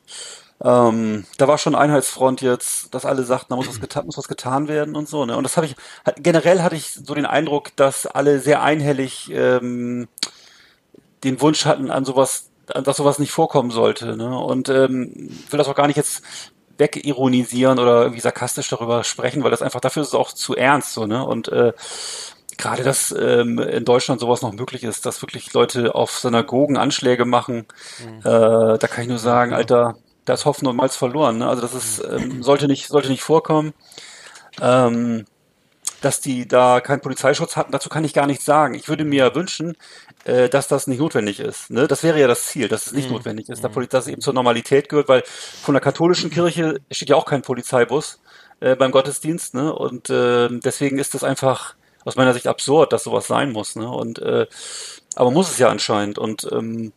Ähm, 0.62 1.24
da 1.36 1.48
war 1.48 1.58
schon 1.58 1.74
Einheitsfront 1.74 2.40
jetzt, 2.40 2.94
dass 2.94 3.04
alle 3.04 3.24
sagten, 3.24 3.48
da 3.50 3.56
muss 3.56 3.68
was, 3.68 3.80
getan, 3.80 4.06
muss 4.06 4.16
was 4.16 4.28
getan 4.28 4.68
werden 4.68 4.96
und 4.96 5.08
so. 5.08 5.26
Ne? 5.26 5.36
Und 5.36 5.44
das 5.44 5.56
habe 5.56 5.66
ich, 5.66 5.76
generell 6.16 6.62
hatte 6.62 6.76
ich 6.76 6.92
so 6.92 7.14
den 7.14 7.26
Eindruck, 7.26 7.76
dass 7.76 8.06
alle 8.06 8.40
sehr 8.40 8.62
einhellig 8.62 9.30
ähm, 9.32 10.08
den 11.24 11.40
Wunsch 11.40 11.66
hatten, 11.66 11.90
an 11.90 12.04
sowas, 12.04 12.50
dass 12.66 12.96
sowas 12.96 13.18
nicht 13.18 13.32
vorkommen 13.32 13.70
sollte. 13.70 14.16
Ne? 14.16 14.38
Und 14.38 14.68
ähm, 14.70 15.30
will 15.50 15.58
das 15.58 15.68
auch 15.68 15.74
gar 15.74 15.88
nicht 15.88 15.96
jetzt 15.96 16.22
wegironisieren 16.78 17.78
oder 17.78 18.02
irgendwie 18.02 18.20
sarkastisch 18.20 18.68
darüber 18.68 19.04
sprechen, 19.04 19.42
weil 19.42 19.50
das 19.50 19.62
einfach 19.62 19.80
dafür 19.80 20.02
ist 20.02 20.08
es 20.08 20.14
auch 20.14 20.32
zu 20.32 20.54
ernst 20.54 20.92
so, 20.92 21.06
ne? 21.06 21.24
Und 21.24 21.48
äh, 21.48 21.72
gerade, 22.58 22.82
dass 22.82 23.14
ähm, 23.18 23.58
in 23.58 23.84
Deutschland 23.84 24.20
sowas 24.20 24.42
noch 24.42 24.52
möglich 24.52 24.84
ist, 24.84 25.06
dass 25.06 25.22
wirklich 25.22 25.52
Leute 25.52 25.94
auf 25.94 26.10
Synagogen 26.18 26.76
Anschläge 26.76 27.24
machen, 27.24 27.66
äh, 28.20 28.22
da 28.22 28.78
kann 28.78 29.02
ich 29.02 29.08
nur 29.08 29.18
sagen, 29.18 29.54
Alter, 29.54 29.96
da 30.26 30.34
ist 30.34 30.44
Hoffnung 30.44 30.72
und 30.72 30.76
Malz 30.76 30.96
verloren. 30.96 31.38
Ne? 31.38 31.48
Also 31.48 31.62
das 31.62 31.74
ist, 31.74 32.04
ähm, 32.04 32.42
sollte 32.42 32.66
nicht, 32.66 32.88
sollte 32.88 33.08
nicht 33.08 33.22
vorkommen. 33.22 33.72
Ähm, 34.60 35.24
dass 36.02 36.20
die 36.20 36.46
da 36.46 36.80
keinen 36.80 37.00
Polizeischutz 37.00 37.56
hatten, 37.56 37.72
dazu 37.72 37.88
kann 37.88 38.04
ich 38.04 38.12
gar 38.12 38.26
nichts 38.26 38.44
sagen. 38.44 38.74
Ich 38.74 38.88
würde 38.88 39.04
mir 39.04 39.34
wünschen, 39.34 39.76
äh, 40.24 40.48
dass 40.48 40.68
das 40.68 40.86
nicht 40.86 40.98
notwendig 40.98 41.40
ist. 41.40 41.70
Ne? 41.70 41.88
Das 41.88 42.02
wäre 42.02 42.20
ja 42.20 42.28
das 42.28 42.46
Ziel, 42.46 42.68
dass 42.68 42.86
es 42.86 42.92
nicht 42.92 43.10
notwendig 43.10 43.48
ist, 43.48 43.64
dass 43.64 43.72
dass 43.88 44.04
es 44.04 44.12
eben 44.12 44.20
zur 44.20 44.34
Normalität 44.34 44.88
gehört, 44.88 45.08
weil 45.08 45.22
von 45.26 45.74
der 45.74 45.80
katholischen 45.80 46.30
Kirche 46.30 46.80
steht 46.90 47.08
ja 47.08 47.16
auch 47.16 47.24
kein 47.24 47.42
Polizeibus 47.42 48.20
äh, 48.60 48.76
beim 48.76 48.92
Gottesdienst. 48.92 49.54
Ne? 49.54 49.74
Und 49.74 50.10
äh, 50.10 50.48
deswegen 50.50 50.98
ist 50.98 51.14
das 51.14 51.24
einfach 51.24 51.74
aus 52.04 52.16
meiner 52.16 52.34
Sicht 52.34 52.46
absurd, 52.46 52.92
dass 52.92 53.04
sowas 53.04 53.26
sein 53.26 53.50
muss. 53.52 53.74
Ne? 53.74 53.88
Und 53.88 54.18
äh, 54.20 54.46
aber 55.16 55.30
muss 55.30 55.50
es 55.50 55.58
ja 55.58 55.68
anscheinend. 55.68 56.18
Und 56.18 56.46
ähm, 56.52 56.92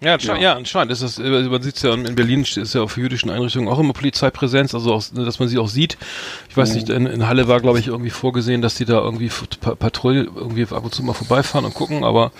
Ja, 0.00 0.14
anscheinend, 0.14 0.42
ja. 0.42 0.54
anscheinend 0.54 0.92
ist 0.92 1.02
das, 1.02 1.18
äh, 1.18 1.42
man 1.48 1.60
sieht 1.60 1.76
es 1.76 1.82
ja 1.82 1.92
in 1.92 2.14
Berlin 2.14 2.42
ist 2.42 2.74
ja 2.74 2.82
auf 2.82 2.96
jüdischen 2.96 3.30
Einrichtungen 3.30 3.68
auch 3.68 3.80
immer 3.80 3.92
Polizeipräsenz, 3.92 4.72
also 4.72 4.94
auch, 4.94 5.02
dass 5.12 5.40
man 5.40 5.48
sie 5.48 5.58
auch 5.58 5.68
sieht. 5.68 5.98
Ich 6.48 6.56
weiß 6.56 6.74
nicht, 6.74 6.88
in, 6.88 7.06
in 7.06 7.26
Halle 7.26 7.48
war, 7.48 7.60
glaube 7.60 7.80
ich, 7.80 7.88
irgendwie 7.88 8.10
vorgesehen, 8.10 8.62
dass 8.62 8.76
die 8.76 8.84
da 8.84 9.00
irgendwie 9.00 9.28
Patrouille 9.60 10.24
irgendwie 10.24 10.62
ab 10.70 10.84
und 10.84 10.94
zu 10.94 11.02
mal 11.02 11.14
vorbeifahren 11.14 11.64
und 11.64 11.74
gucken, 11.74 12.04
aber 12.04 12.30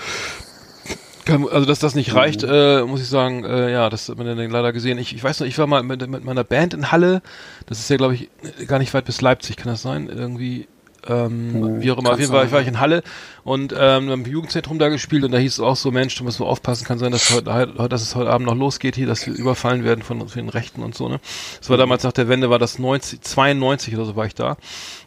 also 1.51 1.67
dass 1.67 1.79
das 1.79 1.95
nicht 1.95 2.15
reicht, 2.15 2.43
äh, 2.43 2.83
muss 2.85 3.03
ich 3.03 3.09
sagen, 3.09 3.45
äh, 3.45 3.71
ja, 3.71 3.91
das 3.91 4.09
hat 4.09 4.17
man 4.17 4.27
dann 4.27 4.51
leider 4.51 4.73
gesehen. 4.73 4.97
Ich, 4.97 5.15
ich 5.15 5.23
weiß 5.23 5.41
noch, 5.41 5.47
ich 5.47 5.59
war 5.59 5.67
mal 5.67 5.83
mit, 5.83 6.07
mit 6.09 6.25
meiner 6.25 6.45
Band 6.45 6.75
in 6.75 6.91
Halle, 6.91 7.23
das 7.67 7.81
ist 7.81 7.91
ja, 7.91 7.97
glaube 7.97 8.15
ich, 8.15 8.31
gar 8.67 8.79
nicht 8.79 8.95
weit 8.95 9.05
bis 9.05 9.21
Leipzig, 9.21 9.57
kann 9.57 9.71
das 9.71 9.83
sein? 9.83 10.09
Irgendwie 10.09 10.69
ähm, 11.09 11.81
wie 11.81 11.91
auch 11.91 11.99
immer, 11.99 12.13
auf 12.13 12.19
jeden 12.19 12.33
Fall 12.33 12.51
war 12.51 12.61
ich 12.61 12.69
in 12.69 12.81
Halle 12.81 13.03
und 13.45 13.75
ähm, 13.77 14.11
im 14.11 14.25
Jugendzentrum 14.25 14.79
da 14.79 14.89
gespielt 14.89 15.25
und 15.25 15.33
da 15.33 15.39
hieß 15.39 15.55
es 15.55 15.61
auch 15.61 15.77
so, 15.77 15.91
Mensch, 15.91 16.15
du 16.17 16.25
musst 16.25 16.41
mal 16.41 16.47
aufpassen, 16.47 16.85
kann 16.85 16.99
sein, 16.99 17.13
dass, 17.13 17.31
heute, 17.31 17.53
heute, 17.53 17.89
dass 17.89 18.03
es 18.03 18.15
heute 18.15 18.31
Abend 18.31 18.47
noch 18.47 18.55
losgeht 18.55 18.97
hier, 18.97 19.07
dass 19.07 19.27
wir 19.27 19.35
überfallen 19.35 19.85
werden 19.85 20.03
von, 20.03 20.21
von 20.21 20.29
den 20.29 20.49
Rechten 20.49 20.83
und 20.83 20.95
so, 20.95 21.09
ne? 21.09 21.21
Das 21.59 21.71
war 21.71 21.77
damals 21.77 22.03
nach 22.03 22.13
der 22.13 22.29
Wende, 22.29 22.51
war 22.51 22.59
das 22.59 22.79
90, 22.79 23.21
92 23.23 23.95
oder 23.95 24.05
so 24.05 24.17
war 24.17 24.27
ich 24.27 24.35
da. 24.35 24.57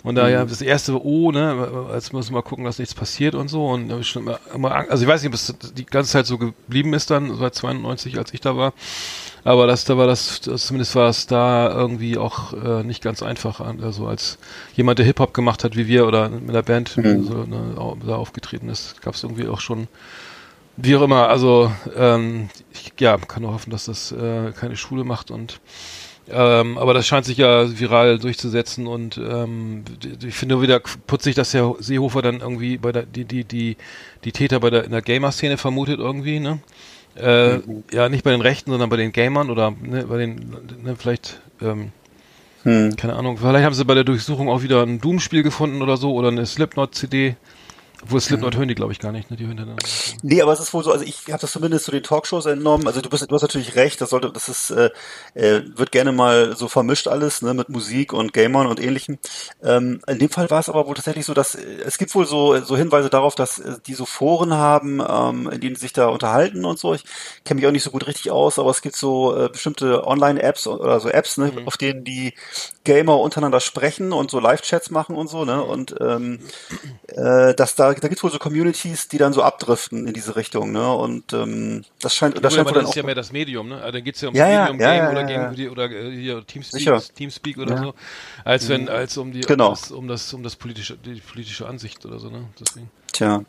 Und 0.04 0.16
da 0.16 0.28
ja 0.30 0.46
das 0.46 0.62
erste, 0.62 1.04
oh, 1.04 1.32
ne, 1.32 1.90
jetzt 1.94 2.14
müssen 2.14 2.32
wir 2.32 2.36
mal 2.36 2.42
gucken, 2.42 2.66
dass 2.66 2.80
nichts 2.80 2.96
passiert 2.96 3.36
und 3.36 3.50
so. 3.50 3.68
Und 3.68 3.90
da 3.90 3.96
hab 3.96 4.02
ich 4.02 4.08
schon 4.08 4.24
immer, 4.24 4.40
immer 4.54 4.76
Angst, 4.76 4.92
also 4.92 5.04
ich 5.04 5.10
weiß 5.10 5.22
nicht, 5.22 5.30
ob 5.30 5.36
es 5.36 5.74
die 5.74 5.86
ganze 5.86 6.12
Zeit 6.12 6.26
so 6.26 6.38
geblieben 6.38 6.94
ist 6.94 7.12
dann, 7.12 7.36
seit 7.36 7.56
92, 7.56 8.18
als 8.18 8.34
ich 8.34 8.42
da 8.42 8.58
war, 8.58 8.74
aber 9.44 9.68
das, 9.68 9.86
da 9.86 9.98
war 9.98 10.08
das, 10.08 10.42
das 10.42 10.68
zumindest 10.68 10.96
war 10.96 11.10
es 11.10 11.28
da 11.28 11.72
irgendwie 11.72 12.18
auch 12.18 12.54
äh, 12.54 12.84
nicht 12.84 13.02
ganz 13.04 13.24
einfach. 13.24 13.60
Also 13.60 14.08
als 14.08 14.38
jemand, 14.76 15.00
der 15.00 15.06
Hip-Hop 15.06 15.34
gemacht 15.34 15.64
hat 15.64 15.76
wie 15.76 15.88
wir 15.88 16.08
oder 16.08 16.30
mit 16.30 16.54
der 16.56 16.62
Band 16.64 16.98
Mhm. 16.98 17.24
so, 17.24 17.34
ne, 17.46 17.76
da 18.06 18.16
aufgetreten 18.16 18.70
ist, 18.70 19.02
gab 19.02 19.16
es 19.16 19.24
irgendwie 19.24 19.48
auch 19.48 19.60
schon, 19.60 19.88
wie 20.78 20.96
auch 20.96 21.02
immer, 21.02 21.30
also 21.30 21.72
ähm, 21.96 22.50
ich 22.72 22.94
ja, 23.00 23.18
kann 23.18 23.44
nur 23.44 23.54
hoffen, 23.54 23.72
dass 23.72 23.86
das 23.86 24.12
äh, 24.12 24.52
keine 24.54 24.76
Schule 24.78 25.04
macht 25.04 25.32
und 25.32 25.60
ähm, 26.30 26.78
aber 26.78 26.94
das 26.94 27.08
scheint 27.08 27.26
sich 27.26 27.38
ja 27.38 27.78
viral 27.80 28.20
durchzusetzen 28.20 28.88
und 28.88 29.18
ähm, 29.18 29.84
ich 30.24 30.36
finde 30.36 30.62
wieder 30.62 30.80
putzig, 31.08 31.36
dass 31.36 31.54
Herr 31.54 31.76
Seehofer 31.80 32.22
dann 32.22 32.40
irgendwie 32.42 32.78
bei 32.78 32.92
der 32.92 33.04
die 33.06 33.26
die 33.26 33.44
die 33.44 33.76
die 34.24 34.32
Täter 34.32 34.60
bei 34.60 34.70
der 34.70 34.86
in 34.86 34.92
der 34.92 35.02
Gamer-Szene 35.02 35.58
vermutet 35.58 36.00
irgendwie, 36.00 36.40
ne? 36.40 36.60
Äh, 37.16 37.60
Ja, 37.92 38.10
nicht 38.10 38.24
bei 38.24 38.32
den 38.32 38.42
Rechten, 38.42 38.72
sondern 38.72 38.90
bei 38.90 38.98
den 38.98 39.12
Gamern 39.12 39.50
oder 39.50 39.72
ne, 39.72 40.06
bei 40.06 40.18
den, 40.18 40.56
ne, 40.84 40.96
vielleicht, 40.98 41.42
ähm, 41.62 41.92
hm. 42.64 42.96
keine 42.96 43.16
Ahnung, 43.16 43.38
vielleicht 43.38 43.66
haben 43.66 43.74
sie 43.74 43.86
bei 43.86 43.96
der 43.96 44.04
Durchsuchung 44.04 44.50
auch 44.50 44.62
wieder 44.62 44.84
ein 44.84 45.02
Doom-Spiel 45.02 45.44
gefunden 45.44 45.82
oder 45.82 45.98
so 45.98 46.14
oder 46.14 46.30
eine 46.30 46.46
Slipknot-CD. 46.46 47.36
Obwohl 48.04 48.22
Slipknot 48.22 48.54
mhm. 48.54 48.60
hören 48.60 48.68
die, 48.68 48.76
glaube 48.76 48.92
ich, 48.92 49.00
gar 49.00 49.12
nicht, 49.12 49.30
ne? 49.30 49.38
Die 49.38 49.46
hören 49.46 49.58
dann 49.58 49.76
nee, 50.24 50.42
aber 50.42 50.54
es 50.54 50.60
ist 50.60 50.74
wohl 50.74 50.84
so, 50.84 50.92
also 50.92 51.06
ich 51.06 51.28
habe 51.30 51.40
das 51.40 51.52
zumindest 51.52 51.86
zu 51.86 51.92
den 51.92 52.04
Talkshows 52.04 52.46
entnommen. 52.46 52.88
Also 52.88 53.02
du 53.02 53.10
bist, 53.10 53.30
du 53.30 53.36
hast 53.36 53.42
natürlich 53.42 53.76
recht, 53.76 54.02
das 54.02 54.10
sollte, 54.10 54.32
das 54.32 54.50
ist, 54.50 54.72
äh, 54.72 54.90
äh, 55.34 55.64
wird 55.76 55.92
gerne 55.92 56.12
mal 56.12 56.56
so 56.56 56.68
vermischt 56.68 57.08
alles, 57.08 57.42
ne, 57.42 57.54
mit 57.54 57.70
Musik 57.70 58.14
und 58.14 58.34
Gamern 58.34 58.68
und 58.68 58.80
ähnlichem. 58.80 59.20
Ähm, 59.64 60.02
in 60.08 60.20
dem 60.20 60.30
Fall 60.30 60.50
war 60.50 60.60
es 60.60 60.70
aber 60.70 60.88
wohl 60.88 60.96
tatsächlich 60.96 61.26
so, 61.26 61.34
dass 61.34 61.56
äh, 61.56 61.62
es 61.86 61.98
gibt 61.98 62.14
wohl 62.16 62.26
so, 62.26 62.60
so 62.62 62.76
Hinweise 62.76 63.10
darauf, 63.10 63.36
dass 63.36 63.60
äh, 63.60 63.78
die 63.86 63.94
so 63.94 64.06
Foren 64.06 64.54
haben, 64.54 65.02
ähm, 65.08 65.50
in 65.52 65.62
denen 65.62 65.76
sie 65.76 65.82
sich 65.82 65.94
da 65.94 66.08
unterhalten 66.08 66.66
und 66.66 66.80
so. 66.80 66.94
Ich 66.94 67.04
kenne 67.44 67.60
mich 67.60 67.68
auch 67.68 67.72
nicht 67.72 67.84
so 67.84 67.92
gut 67.92 68.08
richtig 68.08 68.32
aus, 68.32 68.60
aber 68.60 68.70
es 68.72 68.82
gibt 68.82 68.96
so 68.96 69.36
äh, 69.36 69.50
bestimmte 69.50 70.08
Online-Apps 70.08 70.68
oder 70.68 71.00
so 71.00 71.10
Apps, 71.10 71.38
ne, 71.38 71.52
mhm. 71.52 71.68
auf 71.68 71.78
denen 71.78 72.04
die 72.04 72.34
Gamer 72.84 73.20
untereinander 73.20 73.60
sprechen 73.60 74.12
und 74.12 74.32
so 74.32 74.40
Live-Chats 74.40 74.90
machen 74.90 75.16
und 75.16 75.28
so, 75.28 75.46
ne? 75.46 75.64
Und 75.64 75.96
ähm, 76.00 76.40
äh, 77.08 77.54
dass 77.54 77.76
da, 77.76 77.91
da 77.94 78.08
gibt's 78.08 78.24
wohl 78.24 78.32
so 78.32 78.40
Communities, 78.40 79.08
die 79.08 79.18
dann 79.18 79.34
so 79.34 79.44
abdriften 79.44 80.08
in 80.08 80.14
diese 80.14 80.36
Richtung, 80.36 80.72
ne? 80.72 80.94
Und 80.94 81.34
ähm, 81.34 81.84
das 82.00 82.16
scheint, 82.16 82.44
das 82.44 82.54
scheint 82.54 82.68
wohl 82.68 82.74
dann 82.74 82.86
ist 82.86 82.96
ja 82.96 83.04
mehr 83.04 83.16
das 83.16 83.32
Medium, 83.32 83.70
ne? 83.70 83.76
Also, 83.78 83.92
da 83.92 84.00
geht's 84.00 84.22
ja 84.22 84.30
um 84.30 84.36
ja, 84.36 84.46
Medium 84.48 84.80
ja, 84.80 84.92
Game 84.92 85.04
ja, 85.04 85.12
oder 85.12 85.30
ja, 85.30 85.52
gegen 85.52 85.70
oder 85.70 85.88
hier 85.90 86.46
Teamspeak, 86.46 86.80
Sicher. 86.80 87.02
Teamspeak 87.16 87.58
oder 87.58 87.78
so, 87.78 87.94
als 88.46 88.70
wenn 88.70 88.90
als 88.90 89.18
um 89.18 89.32
die 89.32 89.42
Genau. 89.42 89.70
um 89.70 89.74
das 89.74 89.92
um 89.92 90.08
das 90.08 90.34
um 90.34 90.44
das 90.44 90.56
politische 90.56 90.98
die 90.98 91.20
politische 91.20 91.68
Ansicht 91.68 92.06
oder 92.06 92.20
so, 92.20 92.30
ne? 92.30 92.46
Deswegen. 92.60 92.90
Tja. 93.12 93.44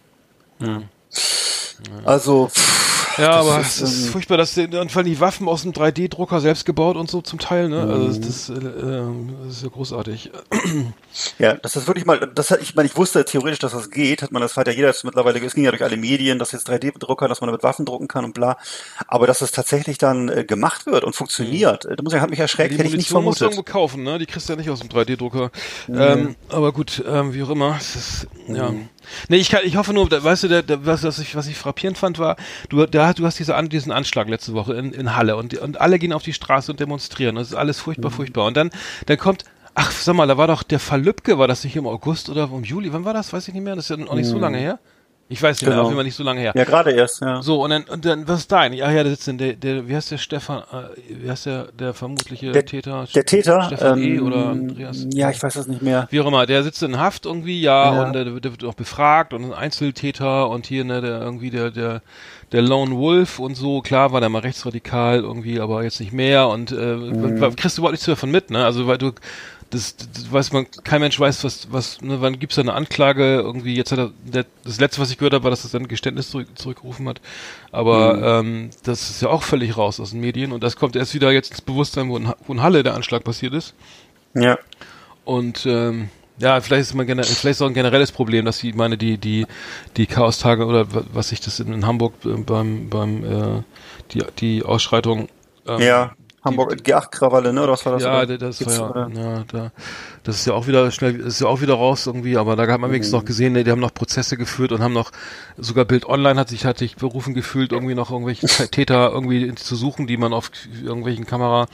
Also, 2.04 2.48
pff, 2.48 3.01
Ja, 3.18 3.38
Das 3.38 3.46
aber 3.46 3.60
ist, 3.60 3.80
es 3.80 3.92
ist 3.98 4.08
furchtbar, 4.10 4.36
dass 4.38 4.54
die, 4.54 4.68
dann 4.68 4.88
fallen 4.88 5.06
die 5.06 5.20
Waffen 5.20 5.48
aus 5.48 5.62
dem 5.62 5.72
3D-Drucker 5.72 6.40
selbst 6.40 6.64
gebaut 6.64 6.96
und 6.96 7.10
so 7.10 7.20
zum 7.22 7.38
Teil, 7.38 7.68
ne? 7.68 7.80
Also 7.82 8.06
Mhm. 8.06 8.22
das, 8.22 8.46
das, 8.46 8.48
äh, 8.50 8.66
ähm, 8.68 9.34
das 9.46 9.56
ist 9.56 9.62
ja 9.62 9.68
großartig. 9.68 10.30
Ja, 11.38 11.54
das 11.54 11.76
ist 11.76 11.86
wirklich 11.86 12.06
mal, 12.06 12.18
das 12.34 12.50
hat, 12.50 12.62
ich 12.62 12.74
meine, 12.74 12.86
ich 12.88 12.96
wusste 12.96 13.24
theoretisch, 13.24 13.58
dass 13.58 13.72
das 13.72 13.90
geht, 13.90 14.22
hat 14.22 14.32
man 14.32 14.40
das 14.42 14.56
hat 14.56 14.66
ja 14.66 14.72
jeder 14.72 14.88
jetzt 14.88 15.04
mittlerweile, 15.04 15.40
es 15.44 15.54
ging 15.54 15.64
ja 15.64 15.70
durch 15.70 15.82
alle 15.82 15.96
Medien, 15.96 16.38
dass 16.38 16.52
jetzt 16.52 16.68
3D-Drucker, 16.70 17.28
dass 17.28 17.40
man 17.40 17.48
damit 17.48 17.62
Waffen 17.62 17.84
drucken 17.84 18.08
kann 18.08 18.24
und 18.24 18.32
bla. 18.34 18.56
Aber 19.06 19.26
dass 19.26 19.42
es 19.42 19.52
tatsächlich 19.52 19.98
dann 19.98 20.28
äh, 20.28 20.44
gemacht 20.44 20.86
wird 20.86 21.04
und 21.04 21.14
funktioniert, 21.14 21.84
äh, 21.84 21.96
da 21.96 22.02
muss 22.02 22.12
ich, 22.14 22.20
hat 22.20 22.30
mich 22.30 22.38
erschreckt, 22.38 22.72
die 22.72 22.78
hätte 22.78 22.88
ich 22.88 22.96
nicht 22.96 23.10
Munition 23.10 23.24
musst 23.24 23.40
du 23.40 23.44
vermutet. 23.44 23.58
irgendwo 23.66 23.78
kaufen, 23.78 24.02
ne? 24.04 24.18
Die 24.18 24.26
kriegst 24.26 24.48
du 24.48 24.54
ja 24.54 24.58
nicht 24.58 24.70
aus 24.70 24.80
dem 24.80 24.88
3D-Drucker. 24.88 25.50
Ähm, 25.88 26.36
aber 26.48 26.72
gut, 26.72 27.02
ähm, 27.06 27.34
wie 27.34 27.42
auch 27.42 27.50
immer. 27.50 27.76
Es 27.78 27.94
ist, 27.96 28.26
ja. 28.48 28.72
Nee, 29.28 29.36
ich, 29.36 29.48
kann, 29.50 29.60
ich 29.64 29.76
hoffe 29.76 29.92
nur, 29.92 30.08
da, 30.08 30.22
weißt 30.22 30.44
du, 30.44 30.48
der, 30.48 30.62
der, 30.62 30.84
was, 30.86 31.02
was, 31.02 31.18
ich, 31.18 31.34
was 31.36 31.46
ich 31.46 31.56
frappierend 31.56 31.98
fand, 31.98 32.18
war, 32.18 32.36
du, 32.68 32.86
da, 32.86 33.12
du 33.12 33.24
hast 33.26 33.38
diese, 33.38 33.54
An- 33.54 33.68
diesen 33.68 33.92
Anschlag 33.92 34.28
letzte 34.28 34.54
Woche 34.54 34.74
in, 34.74 34.92
in 34.92 35.16
Halle 35.16 35.36
und, 35.36 35.56
und 35.58 35.80
alle 35.80 35.98
gehen 35.98 36.12
auf 36.12 36.22
die 36.22 36.32
Straße 36.32 36.70
und 36.72 36.80
demonstrieren. 36.80 37.36
Das 37.36 37.48
ist 37.48 37.54
alles 37.54 37.80
furchtbar, 37.80 38.10
furchtbar. 38.10 38.46
Und 38.46 38.56
dann, 38.56 38.70
dann 39.06 39.18
kommt, 39.18 39.44
ach, 39.74 39.90
sag 39.90 40.14
mal, 40.14 40.26
da 40.26 40.36
war 40.38 40.46
doch 40.46 40.62
der 40.62 40.78
Fall 40.78 41.02
Lübcke, 41.02 41.38
war 41.38 41.48
das 41.48 41.64
nicht 41.64 41.76
im 41.76 41.86
August 41.86 42.28
oder 42.30 42.44
im 42.44 42.64
Juli? 42.64 42.92
Wann 42.92 43.04
war 43.04 43.14
das? 43.14 43.32
Weiß 43.32 43.48
ich 43.48 43.54
nicht 43.54 43.62
mehr. 43.62 43.76
Das 43.76 43.88
ist 43.90 43.96
ja 43.98 44.06
auch 44.06 44.14
nicht 44.14 44.26
so 44.26 44.38
lange 44.38 44.58
her. 44.58 44.78
Ich 45.32 45.42
weiß 45.42 45.56
nicht 45.56 45.62
mehr, 45.62 45.70
Genau. 45.70 45.82
auf 45.82 45.88
jeden 45.88 45.96
Fall 45.96 46.04
nicht 46.04 46.14
so 46.16 46.22
lange 46.24 46.40
her. 46.40 46.52
Ja, 46.54 46.64
gerade 46.64 46.90
erst, 46.92 47.20
ja. 47.22 47.40
So, 47.42 47.62
und 47.64 47.70
dann, 47.70 47.84
und 47.84 48.04
dann, 48.04 48.28
was 48.28 48.40
ist 48.40 48.52
da 48.52 48.60
eigentlich? 48.60 48.84
Ach 48.84 48.90
ja, 48.90 49.02
da 49.02 49.10
sitzt 49.10 49.26
denn 49.26 49.38
der, 49.38 49.54
der, 49.54 49.88
wie 49.88 49.96
heißt 49.96 50.10
der 50.10 50.18
Stefan, 50.18 50.58
äh, 50.72 51.22
wie 51.24 51.30
heißt 51.30 51.46
der, 51.46 51.68
der 51.72 51.94
vermutliche 51.94 52.52
Der- 52.52 52.66
Täter? 52.66 53.06
Der 53.14 53.24
Täter, 53.24 53.62
Stefan 53.62 53.98
E. 53.98 54.16
ähm, 54.16 54.26
oder 54.26 54.46
Andreas? 54.48 55.06
ja, 55.14 55.30
ich 55.30 55.42
weiß 55.42 55.54
das 55.54 55.66
nicht 55.68 55.80
mehr. 55.82 56.06
Wie 56.10 56.20
auch 56.20 56.26
immer, 56.26 56.44
der 56.46 56.62
sitzt 56.62 56.82
in 56.82 56.98
Haft 56.98 57.24
irgendwie, 57.26 57.60
ja, 57.62 57.94
Ja. 57.94 58.04
und 58.04 58.12
der, 58.12 58.24
der 58.24 58.34
wird 58.52 58.64
auch 58.64 58.74
befragt 58.74 59.32
und 59.32 59.44
ein 59.44 59.52
Einzeltäter 59.54 60.50
und 60.50 60.66
hier, 60.66 60.84
ne, 60.84 61.00
der 61.00 61.20
irgendwie 61.22 61.50
der, 61.50 61.70
der, 61.70 62.02
der 62.52 62.62
Lone 62.62 62.94
Wolf 62.96 63.38
und 63.38 63.54
so, 63.54 63.80
klar 63.80 64.12
war 64.12 64.20
der 64.20 64.28
mal 64.28 64.40
rechtsradikal 64.40 65.20
irgendwie, 65.20 65.58
aber 65.60 65.82
jetzt 65.82 66.00
nicht 66.00 66.12
mehr 66.12 66.48
und 66.48 66.70
äh, 66.72 66.74
Mhm. 66.96 67.56
kriegst 67.56 67.78
du 67.78 67.80
überhaupt 67.80 67.92
nichts 67.94 68.04
davon 68.06 68.30
mit, 68.30 68.50
ne? 68.50 68.64
Also 68.64 68.86
weil 68.86 68.98
du 68.98 69.12
das, 69.72 69.96
das 69.96 70.30
weiß 70.30 70.52
man, 70.52 70.66
kein 70.84 71.00
Mensch 71.00 71.18
weiß, 71.18 71.42
was, 71.42 71.66
was, 71.72 72.00
ne, 72.00 72.20
wann 72.20 72.38
gibt's 72.38 72.54
da 72.56 72.62
eine 72.62 72.74
Anklage, 72.74 73.36
irgendwie, 73.40 73.74
jetzt 73.74 73.90
hat 73.90 73.98
er, 73.98 74.10
der, 74.24 74.46
das 74.64 74.78
letzte, 74.78 75.00
was 75.00 75.10
ich 75.10 75.18
gehört 75.18 75.34
habe, 75.34 75.42
war, 75.44 75.50
dass 75.50 75.64
er 75.64 75.70
sein 75.70 75.88
Geständnis 75.88 76.30
zurück, 76.30 76.46
zurückgerufen 76.54 77.08
hat, 77.08 77.20
aber 77.72 78.42
Mhm. 78.42 78.46
ähm, 78.48 78.70
das 78.84 79.10
ist 79.10 79.22
ja 79.22 79.28
auch 79.28 79.42
völlig 79.42 79.76
raus 79.76 79.98
aus 79.98 80.10
den 80.10 80.20
Medien 80.20 80.52
und 80.52 80.62
das 80.62 80.76
kommt 80.76 80.94
erst 80.94 81.14
wieder 81.14 81.32
jetzt 81.32 81.50
ins 81.50 81.60
Bewusstsein, 81.62 82.08
wo 82.08 82.16
in, 82.16 82.32
wo 82.46 82.52
in 82.52 82.62
Halle 82.62 82.82
der 82.82 82.94
Anschlag 82.94 83.24
passiert 83.24 83.54
ist 83.54 83.74
Ja. 84.34 84.58
und 85.24 85.66
ähm, 85.66 86.08
ja, 86.38 86.60
vielleicht 86.60 86.82
ist 86.82 86.94
man 86.94 87.06
gener 87.06 87.24
vielleicht 87.24 87.44
ist 87.56 87.62
auch 87.62 87.66
ein 87.68 87.74
generelles 87.74 88.10
Problem, 88.10 88.44
dass 88.44 88.58
die, 88.58 88.70
ich 88.70 88.74
meine, 88.74 88.96
die, 88.98 89.18
die, 89.18 89.46
die 89.96 90.06
Chaostage 90.06 90.64
oder 90.66 90.92
wa- 90.94 91.04
was 91.12 91.30
ich 91.30 91.40
das 91.40 91.60
in, 91.60 91.72
in 91.72 91.86
Hamburg 91.86 92.14
äh, 92.24 92.30
beim, 92.30 92.88
beim 92.88 93.24
äh, 93.24 93.62
die, 94.12 94.22
die 94.38 94.62
Ausschreitung 94.64 95.28
ähm, 95.68 95.80
Ja. 95.80 96.12
Hamburg, 96.44 96.72
G8-Krawalle, 96.74 97.52
ne, 97.52 97.62
oder 97.62 97.72
was 97.72 97.86
war 97.86 97.92
das? 97.92 98.02
ja, 98.02 98.26
das 98.26 98.58
Gibt's, 98.58 98.78
war 98.80 99.10
ja, 99.14 99.20
ja, 99.38 99.44
da, 99.50 99.70
das 100.24 100.36
ist 100.36 100.46
ja 100.46 100.54
auch 100.54 100.66
wieder 100.66 100.90
schnell, 100.90 101.20
ist 101.20 101.40
ja 101.40 101.46
auch 101.46 101.60
wieder 101.60 101.74
raus 101.74 102.06
irgendwie, 102.06 102.36
aber 102.36 102.56
da 102.56 102.66
hat 102.66 102.80
man 102.80 102.90
wenigstens 102.90 103.12
noch 103.12 103.24
gesehen, 103.24 103.52
ne, 103.52 103.62
die 103.62 103.70
haben 103.70 103.80
noch 103.80 103.94
Prozesse 103.94 104.36
geführt 104.36 104.72
und 104.72 104.82
haben 104.82 104.92
noch, 104.92 105.12
sogar 105.56 105.84
Bild 105.84 106.04
Online 106.06 106.40
hat 106.40 106.48
sich, 106.48 106.64
hat 106.64 106.78
sich 106.78 106.96
berufen 106.96 107.34
gefühlt, 107.34 107.72
irgendwie 107.72 107.94
noch 107.94 108.10
irgendwelche 108.10 108.46
Täter 108.70 109.12
irgendwie 109.12 109.54
zu 109.54 109.76
suchen, 109.76 110.06
die 110.06 110.16
man 110.16 110.32
auf 110.32 110.50
irgendwelchen 110.84 111.26
Kamera 111.26 111.66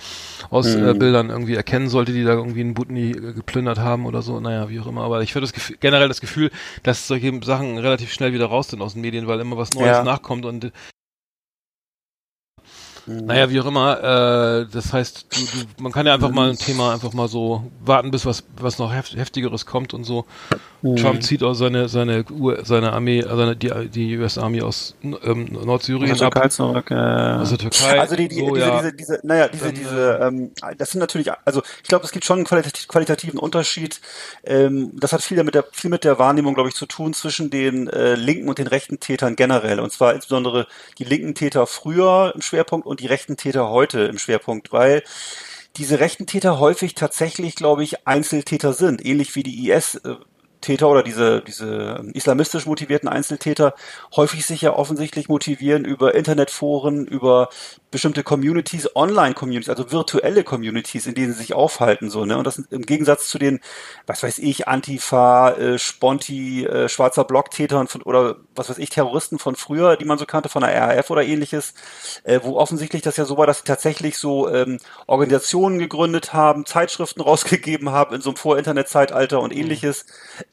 aus 0.50 0.74
äh, 0.74 0.94
Bildern 0.94 1.30
irgendwie 1.30 1.54
erkennen 1.54 1.88
sollte, 1.88 2.12
die 2.12 2.24
da 2.24 2.32
irgendwie 2.32 2.60
einen 2.60 2.74
Butni 2.74 3.10
äh, 3.12 3.32
geplündert 3.32 3.78
haben 3.78 4.04
oder 4.04 4.20
so, 4.22 4.38
naja, 4.38 4.68
wie 4.68 4.80
auch 4.80 4.86
immer, 4.86 5.02
aber 5.02 5.22
ich 5.22 5.34
würde 5.34 5.46
das 5.46 5.52
Gefühl, 5.54 5.76
generell 5.80 6.08
das 6.08 6.20
Gefühl, 6.20 6.50
dass 6.82 7.06
solche 7.08 7.32
Sachen 7.42 7.78
relativ 7.78 8.12
schnell 8.12 8.32
wieder 8.34 8.46
raus 8.46 8.68
sind 8.68 8.82
aus 8.82 8.92
den 8.92 9.00
Medien, 9.02 9.26
weil 9.26 9.40
immer 9.40 9.56
was 9.56 9.72
Neues 9.72 9.96
Ja. 9.98 10.02
nachkommt 10.04 10.44
und 10.44 10.72
naja, 13.08 13.50
wie 13.50 13.60
auch 13.60 13.66
immer, 13.66 13.98
äh, 13.98 14.66
das 14.72 14.92
heißt, 14.92 15.26
du, 15.30 15.40
du, 15.40 15.82
man 15.82 15.92
kann 15.92 16.06
ja 16.06 16.14
einfach 16.14 16.30
mal 16.30 16.50
ein 16.50 16.56
Thema 16.58 16.92
einfach 16.92 17.12
mal 17.12 17.28
so 17.28 17.64
warten, 17.84 18.10
bis 18.10 18.26
was, 18.26 18.44
was 18.56 18.78
noch 18.78 18.92
heft, 18.92 19.16
heftigeres 19.16 19.66
kommt 19.66 19.94
und 19.94 20.04
so. 20.04 20.26
Trump 20.82 21.22
zieht 21.24 21.42
auch 21.42 21.54
seine, 21.54 21.88
seine, 21.88 22.24
seine 22.62 22.92
Armee, 22.92 23.24
also 23.24 23.36
seine, 23.38 23.56
die, 23.56 23.88
die 23.88 24.16
US 24.16 24.38
Army 24.38 24.62
aus 24.62 24.94
ähm, 25.02 25.48
Nordsyrien 25.50 26.16
der 26.16 26.26
ab. 26.28 26.34
Türkei 26.34 26.48
zurück, 26.48 26.90
äh, 26.90 26.94
der 26.94 27.58
Türkei. 27.58 28.00
Also 28.00 28.14
die, 28.14 28.28
die, 28.28 28.38
so, 28.38 28.54
diese, 28.54 28.66
ja. 28.66 28.76
diese, 28.78 28.92
diese, 28.92 29.20
naja, 29.24 29.48
diese, 29.48 29.64
Dann, 29.64 29.74
diese, 29.74 30.18
ähm, 30.22 30.50
das 30.76 30.90
sind 30.90 31.00
natürlich, 31.00 31.32
also 31.44 31.62
ich 31.82 31.88
glaube, 31.88 32.04
es 32.04 32.12
gibt 32.12 32.24
schon 32.24 32.38
einen 32.38 32.46
qualitativ, 32.46 32.86
qualitativen 32.86 33.40
Unterschied. 33.40 34.00
Ähm, 34.44 34.92
das 34.94 35.12
hat 35.12 35.22
viel 35.22 35.42
mit 35.42 35.54
der, 35.54 35.64
viel 35.72 35.90
mit 35.90 36.04
der 36.04 36.18
Wahrnehmung, 36.20 36.54
glaube 36.54 36.68
ich, 36.68 36.76
zu 36.76 36.86
tun 36.86 37.12
zwischen 37.12 37.50
den 37.50 37.88
äh, 37.88 38.14
linken 38.14 38.48
und 38.48 38.58
den 38.58 38.68
rechten 38.68 39.00
Tätern 39.00 39.34
generell. 39.34 39.80
Und 39.80 39.90
zwar 39.90 40.14
insbesondere 40.14 40.68
die 40.98 41.04
linken 41.04 41.34
Täter 41.34 41.66
früher 41.66 42.32
im 42.36 42.42
Schwerpunkt 42.42 42.86
und 42.86 42.97
die 42.98 43.06
rechten 43.06 43.36
Täter 43.36 43.68
heute 43.70 44.02
im 44.02 44.18
Schwerpunkt, 44.18 44.72
weil 44.72 45.02
diese 45.76 46.00
rechten 46.00 46.26
Täter 46.26 46.58
häufig 46.58 46.94
tatsächlich, 46.94 47.54
glaube 47.54 47.84
ich, 47.84 48.06
Einzeltäter 48.06 48.72
sind, 48.72 49.04
ähnlich 49.04 49.34
wie 49.36 49.42
die 49.42 49.70
IS. 49.70 50.00
Täter 50.60 50.88
oder 50.88 51.02
diese, 51.02 51.40
diese 51.42 52.04
islamistisch 52.14 52.66
motivierten 52.66 53.08
Einzeltäter 53.08 53.74
häufig 54.16 54.44
sich 54.44 54.62
ja 54.62 54.72
offensichtlich 54.74 55.28
motivieren 55.28 55.84
über 55.84 56.14
Internetforen, 56.14 57.06
über 57.06 57.48
bestimmte 57.90 58.22
Communities, 58.22 58.94
Online-Communities, 58.94 59.70
also 59.70 59.90
virtuelle 59.90 60.44
Communities, 60.44 61.06
in 61.06 61.14
denen 61.14 61.32
sie 61.32 61.38
sich 61.38 61.54
aufhalten, 61.54 62.10
so, 62.10 62.24
ne? 62.24 62.36
Und 62.36 62.46
das 62.46 62.58
im 62.58 62.82
Gegensatz 62.82 63.28
zu 63.28 63.38
den, 63.38 63.60
was 64.06 64.22
weiß 64.22 64.38
ich, 64.38 64.68
Antifa, 64.68 65.52
äh, 65.52 65.78
Sponti, 65.78 66.66
äh, 66.66 66.88
schwarzer 66.88 67.24
Blocktätern 67.24 67.88
von, 67.88 68.02
oder 68.02 68.36
was 68.54 68.68
weiß 68.68 68.78
ich, 68.78 68.90
Terroristen 68.90 69.38
von 69.38 69.56
früher, 69.56 69.96
die 69.96 70.04
man 70.04 70.18
so 70.18 70.26
kannte, 70.26 70.48
von 70.48 70.62
der 70.62 70.74
RAF 70.74 71.10
oder 71.10 71.24
ähnliches, 71.24 71.72
äh, 72.24 72.40
wo 72.42 72.56
offensichtlich 72.56 73.02
das 73.02 73.16
ja 73.16 73.24
so 73.24 73.38
war, 73.38 73.46
dass 73.46 73.58
sie 73.58 73.64
tatsächlich 73.64 74.18
so 74.18 74.52
ähm, 74.52 74.78
Organisationen 75.06 75.78
gegründet 75.78 76.32
haben, 76.34 76.66
Zeitschriften 76.66 77.20
rausgegeben 77.28 77.90
haben 77.90 78.14
in 78.14 78.20
so 78.20 78.30
einem 78.30 78.36
Vor-Internet-Zeitalter 78.36 79.40
und 79.40 79.54
ähnliches, 79.54 80.04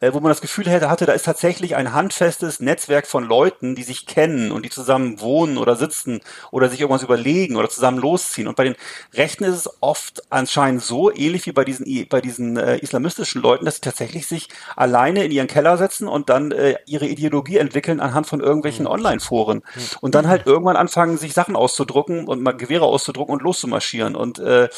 äh, 0.05 0.13
wo 0.13 0.19
man 0.19 0.29
das 0.29 0.41
Gefühl 0.41 0.65
hätte, 0.65 0.89
hatte, 0.89 1.05
da 1.05 1.13
ist 1.13 1.25
tatsächlich 1.25 1.75
ein 1.75 1.93
handfestes 1.93 2.59
Netzwerk 2.59 3.07
von 3.07 3.23
Leuten, 3.23 3.75
die 3.75 3.83
sich 3.83 4.05
kennen 4.05 4.51
und 4.51 4.63
die 4.63 4.69
zusammen 4.69 5.19
wohnen 5.19 5.57
oder 5.57 5.75
sitzen 5.75 6.21
oder 6.51 6.69
sich 6.69 6.81
irgendwas 6.81 7.03
überlegen 7.03 7.55
oder 7.55 7.69
zusammen 7.69 7.97
losziehen. 7.97 8.47
Und 8.47 8.55
bei 8.55 8.65
den 8.65 8.75
Rechten 9.13 9.43
ist 9.43 9.55
es 9.55 9.69
oft 9.81 10.23
anscheinend 10.29 10.83
so, 10.83 11.11
ähnlich 11.11 11.45
wie 11.45 11.51
bei 11.51 11.63
diesen, 11.63 12.07
bei 12.07 12.21
diesen 12.21 12.57
äh, 12.57 12.77
islamistischen 12.77 13.41
Leuten, 13.41 13.65
dass 13.65 13.75
sie 13.75 13.81
tatsächlich 13.81 14.27
sich 14.27 14.49
alleine 14.75 15.23
in 15.23 15.31
ihren 15.31 15.47
Keller 15.47 15.77
setzen 15.77 16.07
und 16.07 16.29
dann 16.29 16.51
äh, 16.51 16.75
ihre 16.85 17.07
Ideologie 17.07 17.57
entwickeln 17.57 17.99
anhand 17.99 18.27
von 18.27 18.41
irgendwelchen 18.41 18.87
Online-Foren 18.87 19.63
und 20.01 20.15
dann 20.15 20.27
halt 20.27 20.45
irgendwann 20.45 20.75
anfangen, 20.75 21.17
sich 21.17 21.33
Sachen 21.33 21.55
auszudrucken 21.55 22.27
und 22.27 22.41
mal 22.41 22.51
Gewehre 22.51 22.85
auszudrucken 22.85 23.33
und 23.33 23.41
loszumarschieren. 23.41 24.15
Und 24.15 24.39
äh, 24.39 24.69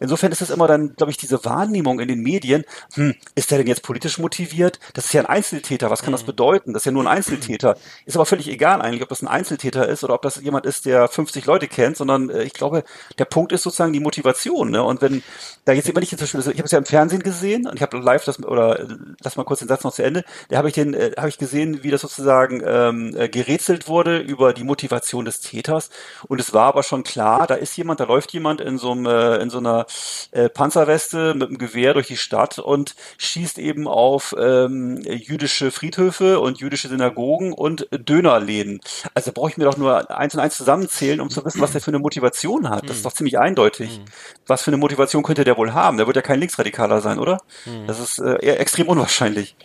insofern 0.00 0.32
ist 0.32 0.42
es 0.42 0.50
immer 0.50 0.66
dann, 0.66 0.94
glaube 0.94 1.10
ich, 1.10 1.16
diese 1.16 1.44
Wahrnehmung 1.44 2.00
in 2.00 2.08
den 2.08 2.20
Medien, 2.20 2.64
hm, 2.94 3.14
ist 3.34 3.50
der 3.50 3.58
denn 3.58 3.66
jetzt 3.66 3.82
politisch 3.82 4.18
motiviert? 4.18 4.63
Das 4.94 5.06
ist 5.06 5.12
ja 5.12 5.22
ein 5.22 5.26
Einzeltäter, 5.26 5.90
was 5.90 6.02
kann 6.02 6.12
das 6.12 6.24
bedeuten? 6.24 6.72
Das 6.72 6.82
ist 6.82 6.86
ja 6.86 6.92
nur 6.92 7.04
ein 7.04 7.16
Einzeltäter. 7.16 7.76
Ist 8.06 8.16
aber 8.16 8.26
völlig 8.26 8.48
egal 8.48 8.82
eigentlich, 8.82 9.02
ob 9.02 9.08
das 9.08 9.22
ein 9.22 9.28
Einzeltäter 9.28 9.88
ist 9.88 10.04
oder 10.04 10.14
ob 10.14 10.22
das 10.22 10.36
jemand 10.40 10.66
ist, 10.66 10.84
der 10.84 11.08
50 11.08 11.46
Leute 11.46 11.68
kennt, 11.68 11.96
sondern 11.96 12.28
äh, 12.28 12.42
ich 12.42 12.52
glaube, 12.52 12.84
der 13.18 13.24
Punkt 13.24 13.52
ist 13.52 13.62
sozusagen 13.62 13.92
die 13.92 14.00
Motivation. 14.00 14.70
Ne? 14.70 14.82
Und 14.82 15.00
wenn 15.00 15.22
da 15.64 15.72
jetzt 15.72 15.88
immer 15.88 16.00
nicht 16.00 16.10
zum 16.10 16.18
Beispiel, 16.18 16.40
ich 16.40 16.58
habe 16.58 16.64
es 16.64 16.70
ja 16.70 16.78
im 16.78 16.84
Fernsehen 16.84 17.22
gesehen 17.22 17.66
und 17.66 17.76
ich 17.76 17.82
habe 17.82 17.98
live 17.98 18.24
das 18.24 18.42
oder 18.42 18.80
äh, 18.80 18.86
lass 19.22 19.36
mal 19.36 19.44
kurz 19.44 19.60
den 19.60 19.68
Satz 19.68 19.84
noch 19.84 19.92
zu 19.92 20.02
Ende. 20.02 20.24
Da 20.48 20.58
habe 20.58 20.68
ich 20.68 20.74
den, 20.74 20.94
äh, 20.94 21.12
habe 21.16 21.28
ich 21.28 21.38
gesehen, 21.38 21.82
wie 21.82 21.90
das 21.90 22.02
sozusagen 22.02 22.62
ähm, 22.64 23.14
äh, 23.16 23.28
gerätselt 23.28 23.88
wurde 23.88 24.18
über 24.18 24.52
die 24.52 24.64
Motivation 24.64 25.24
des 25.24 25.40
Täters. 25.40 25.90
Und 26.28 26.40
es 26.40 26.52
war 26.52 26.66
aber 26.66 26.82
schon 26.82 27.02
klar, 27.02 27.46
da 27.46 27.54
ist 27.54 27.76
jemand, 27.76 28.00
da 28.00 28.04
läuft 28.04 28.32
jemand 28.32 28.60
in 28.60 28.78
so 28.78 28.92
einem 28.92 29.06
äh, 29.06 29.36
in 29.36 29.50
so 29.50 29.58
einer 29.58 29.86
äh, 30.32 30.48
Panzerweste 30.48 31.34
mit 31.34 31.48
einem 31.48 31.58
Gewehr 31.58 31.94
durch 31.94 32.08
die 32.08 32.16
Stadt 32.16 32.58
und 32.58 32.94
schießt 33.18 33.58
eben 33.58 33.88
auf 33.88 34.32
äh, 34.32 34.38
ähm, 34.54 35.00
jüdische 35.02 35.70
Friedhöfe 35.70 36.40
und 36.40 36.58
jüdische 36.58 36.88
Synagogen 36.88 37.52
und 37.52 37.88
Dönerläden. 37.90 38.80
Also 39.14 39.32
brauche 39.32 39.50
ich 39.50 39.56
mir 39.56 39.64
doch 39.64 39.76
nur 39.76 40.10
eins 40.10 40.34
und 40.34 40.40
eins 40.40 40.56
zusammenzählen, 40.56 41.20
um 41.20 41.30
zu 41.30 41.44
wissen, 41.44 41.60
was 41.60 41.72
der 41.72 41.80
für 41.80 41.90
eine 41.90 41.98
Motivation 41.98 42.68
hat. 42.68 42.84
Das 42.84 42.96
ist 42.96 42.98
hm. 42.98 43.04
doch 43.04 43.12
ziemlich 43.12 43.38
eindeutig. 43.38 43.98
Mhm. 43.98 44.04
Was 44.46 44.62
für 44.62 44.68
eine 44.68 44.76
Motivation 44.76 45.22
könnte 45.22 45.44
der 45.44 45.56
wohl 45.56 45.72
haben? 45.72 45.96
Der 45.96 46.06
wird 46.06 46.16
ja 46.16 46.22
kein 46.22 46.40
Linksradikaler 46.40 47.00
sein, 47.00 47.18
oder? 47.18 47.38
Mhm. 47.66 47.86
Das 47.86 48.00
ist 48.00 48.18
äh, 48.18 48.44
eher 48.44 48.60
extrem 48.60 48.88
unwahrscheinlich. 48.88 49.56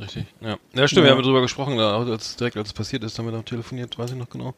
Richtig, 0.00 0.26
ja. 0.40 0.56
Ja, 0.74 0.88
stimmt, 0.88 1.04
ja. 1.04 1.04
wir 1.04 1.10
haben 1.12 1.22
darüber 1.22 1.40
gesprochen, 1.40 1.78
als 1.78 2.36
direkt 2.36 2.56
als 2.56 2.68
es 2.68 2.72
passiert 2.72 3.04
ist, 3.04 3.18
haben 3.18 3.26
wir 3.26 3.32
noch 3.32 3.44
telefoniert, 3.44 3.98
weiß 3.98 4.10
ich 4.10 4.16
noch 4.16 4.28
genau. 4.28 4.54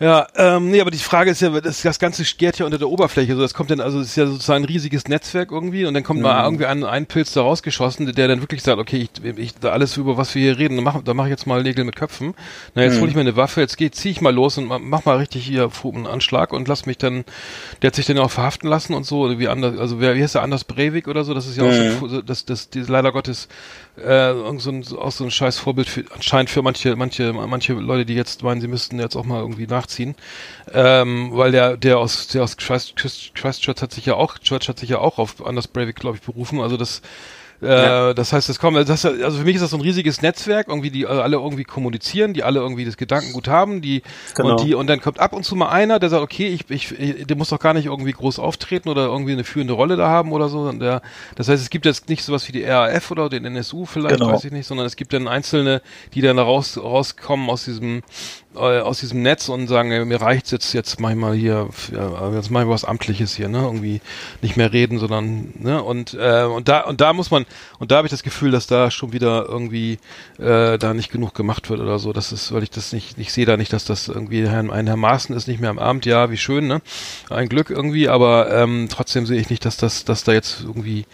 Ja, 0.00 0.26
ähm, 0.34 0.70
nee, 0.70 0.80
aber 0.80 0.90
die 0.90 0.96
Frage 0.96 1.30
ist 1.30 1.42
ja, 1.42 1.50
das, 1.60 1.82
das 1.82 1.98
Ganze 1.98 2.24
gärt 2.24 2.58
ja 2.58 2.64
unter 2.64 2.78
der 2.78 2.88
Oberfläche. 2.88 3.34
So, 3.34 3.42
das 3.42 3.52
kommt 3.52 3.70
dann, 3.70 3.80
also 3.80 4.00
es 4.00 4.08
ist 4.08 4.16
ja 4.16 4.26
sozusagen 4.26 4.64
ein 4.64 4.66
riesiges 4.66 5.08
Netzwerk 5.08 5.52
irgendwie 5.52 5.84
und 5.84 5.92
dann 5.92 6.02
kommt 6.02 6.20
mhm. 6.20 6.24
mal 6.24 6.42
irgendwie 6.42 6.64
ein, 6.64 6.84
ein 6.84 7.04
Pilz 7.04 7.34
da 7.34 7.42
rausgeschossen, 7.42 8.10
der 8.10 8.26
dann 8.26 8.40
wirklich 8.40 8.62
sagt, 8.62 8.78
okay, 8.78 9.06
ich, 9.22 9.38
ich 9.38 9.54
da 9.56 9.72
alles 9.72 9.98
über 9.98 10.16
was 10.16 10.34
wir 10.34 10.40
hier 10.40 10.58
reden, 10.58 10.76
da 10.76 10.82
mache 10.82 11.02
mach 11.12 11.26
ich 11.26 11.30
jetzt 11.30 11.46
mal 11.46 11.62
Nägel 11.62 11.84
mit 11.84 11.96
Köpfen. 11.96 12.32
Na, 12.74 12.82
jetzt 12.82 12.96
mhm. 12.96 13.00
hole 13.00 13.10
ich 13.10 13.14
mir 13.14 13.20
eine 13.20 13.36
Waffe, 13.36 13.60
jetzt 13.60 13.76
geh, 13.76 13.90
zieh 13.90 14.08
ich 14.08 14.22
mal 14.22 14.34
los 14.34 14.56
und 14.56 14.68
mach 14.68 15.04
mal 15.04 15.18
richtig 15.18 15.44
hier 15.44 15.70
einen 15.84 16.06
Anschlag 16.06 16.54
und 16.54 16.66
lass 16.66 16.86
mich 16.86 16.96
dann, 16.96 17.24
der 17.82 17.88
hat 17.88 17.94
sich 17.94 18.06
dann 18.06 18.16
auch 18.18 18.30
verhaften 18.30 18.70
lassen 18.70 18.94
und 18.94 19.04
so, 19.04 19.38
wie 19.38 19.48
anders, 19.48 19.78
also 19.78 20.00
wer, 20.00 20.16
wie 20.16 20.22
heißt 20.22 20.34
der 20.34 20.42
Anders 20.42 20.64
Breivik 20.64 21.08
oder 21.08 21.24
so, 21.24 21.34
das 21.34 21.46
ist 21.46 21.58
ja 21.58 21.64
mhm. 21.64 21.96
auch 22.02 22.08
so, 22.08 22.22
das, 22.22 22.46
das, 22.46 22.70
das, 22.70 22.88
leider 22.88 23.12
Gottes 23.12 23.48
äh, 24.00 24.58
so 24.58 24.70
ein, 24.70 24.84
auch 24.96 25.12
so 25.12 25.24
ein 25.24 25.30
scheiß 25.30 25.58
Vorbild 25.58 25.88
für, 25.88 26.04
anscheinend 26.14 26.50
für 26.50 26.62
manche, 26.62 26.96
manche, 26.96 27.32
manche 27.32 27.72
Leute, 27.74 28.06
die 28.06 28.14
jetzt 28.14 28.42
meinen, 28.42 28.60
sie 28.60 28.68
müssten 28.68 28.98
jetzt 28.98 29.16
auch 29.16 29.24
mal 29.24 29.40
irgendwie 29.40 29.66
nachziehen. 29.66 30.14
Ähm, 30.72 31.30
weil 31.32 31.52
der, 31.52 31.76
der 31.76 31.98
aus, 31.98 32.28
der 32.28 32.42
aus 32.42 32.56
Christchurch, 32.56 33.32
Christchurch 33.34 33.82
hat 33.82 33.92
sich 33.92 34.06
ja 34.06 34.14
auch, 34.14 34.38
Church 34.38 34.68
hat 34.68 34.78
sich 34.78 34.90
ja 34.90 34.98
auch 34.98 35.18
auf 35.18 35.44
Anders 35.44 35.68
Breivik, 35.68 35.96
glaube 35.96 36.16
ich, 36.16 36.22
berufen. 36.22 36.60
Also 36.60 36.76
das, 36.76 37.02
äh, 37.62 37.66
ja. 37.66 38.14
Das 38.14 38.32
heißt, 38.32 38.48
es 38.48 38.58
kommt, 38.58 38.76
das, 38.88 39.04
also 39.04 39.38
für 39.38 39.44
mich 39.44 39.56
ist 39.56 39.62
das 39.62 39.70
so 39.70 39.76
ein 39.76 39.82
riesiges 39.82 40.22
Netzwerk, 40.22 40.68
irgendwie, 40.68 40.90
die 40.90 41.06
alle 41.06 41.36
irgendwie 41.36 41.64
kommunizieren, 41.64 42.32
die 42.32 42.42
alle 42.42 42.60
irgendwie 42.60 42.84
das 42.84 42.96
Gedankengut 42.96 43.48
haben, 43.48 43.82
die 43.82 44.02
genau. 44.34 44.50
und 44.50 44.64
die 44.64 44.74
und 44.74 44.86
dann 44.86 45.00
kommt 45.00 45.20
ab 45.20 45.32
und 45.32 45.44
zu 45.44 45.56
mal 45.56 45.68
einer, 45.68 45.98
der 45.98 46.08
sagt, 46.08 46.22
okay, 46.22 46.48
ich, 46.48 46.70
ich, 46.70 47.26
der 47.26 47.36
muss 47.36 47.50
doch 47.50 47.58
gar 47.58 47.74
nicht 47.74 47.86
irgendwie 47.86 48.12
groß 48.12 48.38
auftreten 48.38 48.88
oder 48.88 49.06
irgendwie 49.06 49.32
eine 49.32 49.44
führende 49.44 49.74
Rolle 49.74 49.96
da 49.96 50.08
haben 50.08 50.32
oder 50.32 50.48
so. 50.48 50.70
Der, 50.72 51.02
das 51.36 51.48
heißt, 51.48 51.62
es 51.62 51.70
gibt 51.70 51.84
jetzt 51.86 52.08
nicht 52.08 52.24
sowas 52.24 52.46
wie 52.48 52.52
die 52.52 52.64
RAF 52.64 53.10
oder 53.10 53.28
den 53.28 53.44
NSU 53.44 53.84
vielleicht, 53.84 54.16
genau. 54.16 54.32
weiß 54.32 54.44
ich 54.44 54.52
nicht, 54.52 54.66
sondern 54.66 54.86
es 54.86 54.96
gibt 54.96 55.12
dann 55.12 55.28
einzelne, 55.28 55.82
die 56.14 56.20
dann 56.22 56.38
raus 56.38 56.78
rauskommen 56.78 57.50
aus 57.50 57.64
diesem 57.64 58.02
äh, 58.54 58.80
aus 58.80 59.00
diesem 59.00 59.22
Netz 59.22 59.48
und 59.48 59.68
sagen, 59.68 59.92
äh, 59.92 60.04
mir 60.04 60.20
reicht's 60.20 60.50
jetzt, 60.50 60.72
jetzt 60.72 60.98
mach 61.00 61.10
ich 61.10 61.16
mal 61.16 61.34
hier, 61.34 61.68
ja, 61.92 62.32
jetzt 62.32 62.50
mach 62.50 62.62
ich 62.62 62.68
was 62.68 62.84
Amtliches 62.84 63.34
hier, 63.34 63.48
ne? 63.48 63.58
Irgendwie 63.58 64.00
nicht 64.42 64.56
mehr 64.56 64.72
reden, 64.72 64.98
sondern, 64.98 65.52
ne? 65.58 65.82
Und, 65.82 66.14
äh, 66.14 66.44
und 66.44 66.68
da, 66.68 66.80
und 66.80 67.00
da 67.00 67.12
muss 67.12 67.30
man, 67.30 67.46
und 67.78 67.90
da 67.90 67.98
habe 67.98 68.06
ich 68.06 68.10
das 68.10 68.22
Gefühl, 68.22 68.50
dass 68.50 68.66
da 68.66 68.90
schon 68.90 69.12
wieder 69.12 69.46
irgendwie 69.48 69.98
äh, 70.38 70.78
da 70.78 70.94
nicht 70.94 71.12
genug 71.12 71.34
gemacht 71.34 71.70
wird 71.70 71.80
oder 71.80 71.98
so. 71.98 72.12
Das 72.12 72.32
ist, 72.32 72.52
weil 72.52 72.62
ich 72.62 72.70
das 72.70 72.92
nicht, 72.92 73.18
ich 73.18 73.32
sehe 73.32 73.46
da 73.46 73.56
nicht, 73.56 73.72
dass 73.72 73.84
das 73.84 74.08
irgendwie 74.08 74.46
ein, 74.46 74.70
ein 74.70 74.86
Herr 74.86 74.96
Maaßen 74.96 75.34
ist 75.34 75.46
nicht 75.46 75.60
mehr 75.60 75.70
am 75.70 75.78
Abend, 75.78 76.04
ja, 76.06 76.30
wie 76.30 76.36
schön, 76.36 76.66
ne? 76.66 76.82
Ein 77.28 77.48
Glück 77.48 77.70
irgendwie, 77.70 78.08
aber 78.08 78.50
ähm, 78.52 78.88
trotzdem 78.90 79.26
sehe 79.26 79.40
ich 79.40 79.50
nicht, 79.50 79.64
dass 79.64 79.76
das, 79.76 80.04
dass 80.04 80.24
da 80.24 80.32
jetzt 80.32 80.62
irgendwie 80.62 81.06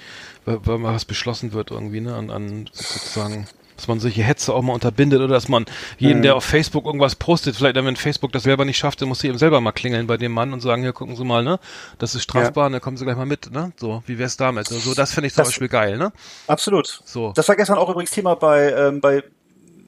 was 0.47 1.05
beschlossen 1.05 1.53
wird 1.53 1.71
irgendwie, 1.71 2.01
ne? 2.01 2.15
An, 2.15 2.31
an 2.31 2.71
sozusagen 2.73 3.47
dass 3.77 3.89
man 3.89 4.01
solche 4.01 4.23
Hetze 4.23 4.53
auch 4.55 4.63
mal 4.63 4.73
unterbindet 4.73 5.21
oder 5.21 5.35
dass 5.35 5.49
man 5.49 5.67
jeden, 5.99 6.19
mhm. 6.19 6.23
der 6.23 6.37
auf 6.37 6.45
Facebook 6.45 6.87
irgendwas 6.87 7.15
postet, 7.15 7.57
vielleicht 7.57 7.77
wenn 7.77 7.97
Facebook 7.97 8.33
das 8.33 8.45
selber 8.45 8.65
nicht 8.65 8.79
schafft, 8.79 9.01
dann 9.03 9.09
muss 9.09 9.21
sie 9.21 9.29
eben 9.29 9.39
selber 9.39 9.61
mal 9.61 9.73
klingeln 9.73 10.07
bei 10.07 10.17
dem 10.17 10.33
Mann 10.33 10.53
und 10.53 10.61
sagen, 10.61 10.83
hier 10.83 10.93
gucken 10.93 11.17
Sie 11.17 11.25
mal, 11.25 11.45
ne, 11.45 11.59
das 11.99 12.15
ist 12.15 12.23
strafbar, 12.23 12.67
ja. 12.67 12.71
dann 12.71 12.81
kommen 12.81 12.97
Sie 12.97 13.05
gleich 13.05 13.17
mal 13.17 13.27
mit, 13.27 13.51
ne, 13.53 13.73
so, 13.77 14.03
wie 14.07 14.19
wär's 14.19 14.37
damit? 14.37 14.69
So, 14.69 14.77
also, 14.77 14.95
das 14.95 15.13
finde 15.13 15.29
ich 15.29 15.35
zum 15.35 15.43
das, 15.43 15.49
Beispiel 15.49 15.69
geil, 15.69 15.99
ne? 15.99 16.13
Absolut. 16.47 17.03
So. 17.05 17.33
Das 17.35 17.49
war 17.49 17.57
gestern 17.57 17.79
auch 17.79 17.89
übrigens 17.91 18.11
Thema 18.11 18.35
bei, 18.35 18.73
ähm, 18.73 19.01
bei 19.01 19.23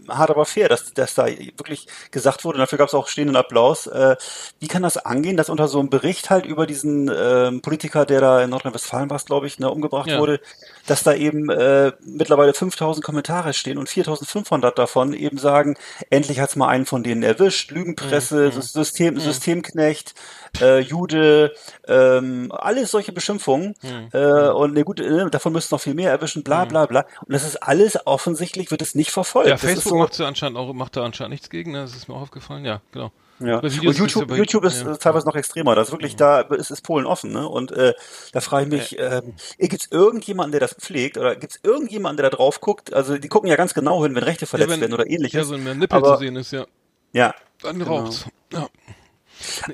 hart 0.08 0.30
aber 0.30 0.44
fair, 0.44 0.68
dass, 0.68 0.92
dass 0.94 1.14
da 1.14 1.26
wirklich 1.26 1.86
gesagt 2.10 2.44
wurde, 2.44 2.56
und 2.56 2.60
dafür 2.60 2.78
gab 2.78 2.88
es 2.88 2.94
auch 2.94 3.08
stehenden 3.08 3.36
Applaus. 3.36 3.86
Äh, 3.86 4.16
wie 4.58 4.68
kann 4.68 4.82
das 4.82 4.96
angehen, 4.96 5.36
dass 5.36 5.50
unter 5.50 5.68
so 5.68 5.78
einem 5.78 5.90
Bericht 5.90 6.30
halt 6.30 6.46
über 6.46 6.66
diesen 6.66 7.10
ähm, 7.14 7.60
Politiker, 7.60 8.06
der 8.06 8.20
da 8.20 8.42
in 8.42 8.50
Nordrhein-Westfalen 8.50 9.10
war, 9.10 9.18
glaube 9.18 9.46
ich, 9.46 9.58
ne, 9.58 9.70
umgebracht 9.70 10.08
ja. 10.08 10.18
wurde, 10.18 10.40
dass 10.86 11.02
da 11.02 11.14
eben 11.14 11.50
äh, 11.50 11.92
mittlerweile 12.04 12.54
5000 12.54 13.04
Kommentare 13.04 13.52
stehen 13.52 13.78
und 13.78 13.88
4500 13.88 14.78
davon 14.78 15.12
eben 15.12 15.38
sagen, 15.38 15.76
endlich 16.10 16.40
hat's 16.40 16.56
mal 16.56 16.68
einen 16.68 16.86
von 16.86 17.02
denen 17.02 17.22
erwischt, 17.22 17.70
Lügenpresse, 17.70 18.52
mhm. 18.54 18.62
System, 18.62 19.14
mhm. 19.14 19.20
Systemknecht, 19.20 20.14
äh, 20.61 20.80
Jude, 20.80 21.54
ähm, 21.87 22.52
alles 22.52 22.90
solche 22.90 23.12
Beschimpfungen. 23.12 23.74
Mhm. 23.82 24.08
Äh, 24.12 24.48
und 24.50 24.74
ne, 24.74 24.84
gut, 24.84 25.00
äh, 25.00 25.30
davon 25.30 25.52
müssten 25.52 25.74
noch 25.74 25.80
viel 25.80 25.94
mehr 25.94 26.11
erwischen, 26.11 26.42
bla 26.42 26.64
bla 26.64 26.87
bla. 26.87 27.06
Und 27.26 27.32
das 27.32 27.44
ist 27.44 27.56
alles 27.56 27.98
offensichtlich, 28.06 28.70
wird 28.70 28.82
es 28.82 28.94
nicht 28.94 29.11
verfolgt. 29.11 29.48
Ja, 29.48 29.56
Facebook 29.56 29.90
so, 29.90 29.96
macht, 29.96 30.20
anscheinend 30.20 30.58
auch, 30.58 30.72
macht 30.72 30.96
da 30.96 31.04
anscheinend 31.04 31.32
nichts 31.32 31.50
gegen, 31.50 31.72
ne? 31.72 31.82
das 31.82 31.94
ist 31.94 32.08
mir 32.08 32.14
auch 32.14 32.22
aufgefallen, 32.22 32.64
ja, 32.64 32.80
genau. 32.92 33.11
Ja. 33.40 33.58
Und 33.58 33.72
YouTube, 33.72 34.30
YouTube 34.32 34.64
ist 34.64 34.82
ja. 34.82 34.96
teilweise 34.96 35.26
noch 35.26 35.37
extremer. 35.37 35.74
Das 35.74 35.88
ist 35.88 35.92
wirklich, 35.92 36.16
da 36.16 36.40
ist, 36.40 36.70
ist 36.70 36.82
Polen 36.82 37.06
offen. 37.06 37.32
Ne? 37.32 37.48
Und 37.48 37.70
äh, 37.72 37.94
da 38.32 38.40
frage 38.40 38.64
ich 38.64 38.70
mich, 38.70 38.98
äh, 38.98 39.22
gibt 39.58 39.82
es 39.82 39.92
irgendjemanden, 39.92 40.52
der 40.52 40.61
das 40.61 40.74
pflegt? 40.74 41.16
Oder 41.18 41.37
gibt 41.37 41.52
es 41.52 41.61
irgendjemanden, 41.62 42.16
der 42.16 42.30
da 42.30 42.37
drauf 42.37 42.61
guckt? 42.61 42.92
Also 42.92 43.16
die 43.16 43.28
gucken 43.28 43.48
ja 43.48 43.56
ganz 43.56 43.74
genau 43.74 44.02
hin, 44.02 44.14
wenn 44.14 44.24
Rechte 44.24 44.46
verletzt 44.46 44.70
ja, 44.70 44.74
wenn, 44.74 44.80
werden 44.80 44.94
oder 44.94 45.08
ähnliches. 45.08 45.48
Ja, 45.48 45.54
wenn 45.54 45.62
mehr 45.62 45.74
Nippel 45.74 45.98
Aber, 45.98 46.14
zu 46.14 46.24
sehen 46.24 46.37
ist, 46.37 46.50
ja. 46.50 46.66
Ja. 47.12 47.34
Dann 47.62 47.78
genau. 47.78 47.98
raucht's. 47.98 48.26
Ja. 48.52 48.68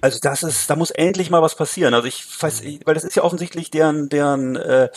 Also 0.00 0.18
das 0.20 0.42
ist, 0.42 0.68
da 0.68 0.77
muss 0.77 0.90
endlich 0.90 1.31
mal 1.31 1.42
was 1.42 1.55
passieren. 1.55 1.94
Also 1.94 2.09
ich 2.09 2.24
weiß, 2.40 2.62
weil 2.85 2.94
das 2.94 3.05
ist 3.05 3.16
ja 3.16 3.22
offensichtlich 3.22 3.70
deren 3.70 4.09
deren 4.09 4.57
äh, 4.57 4.88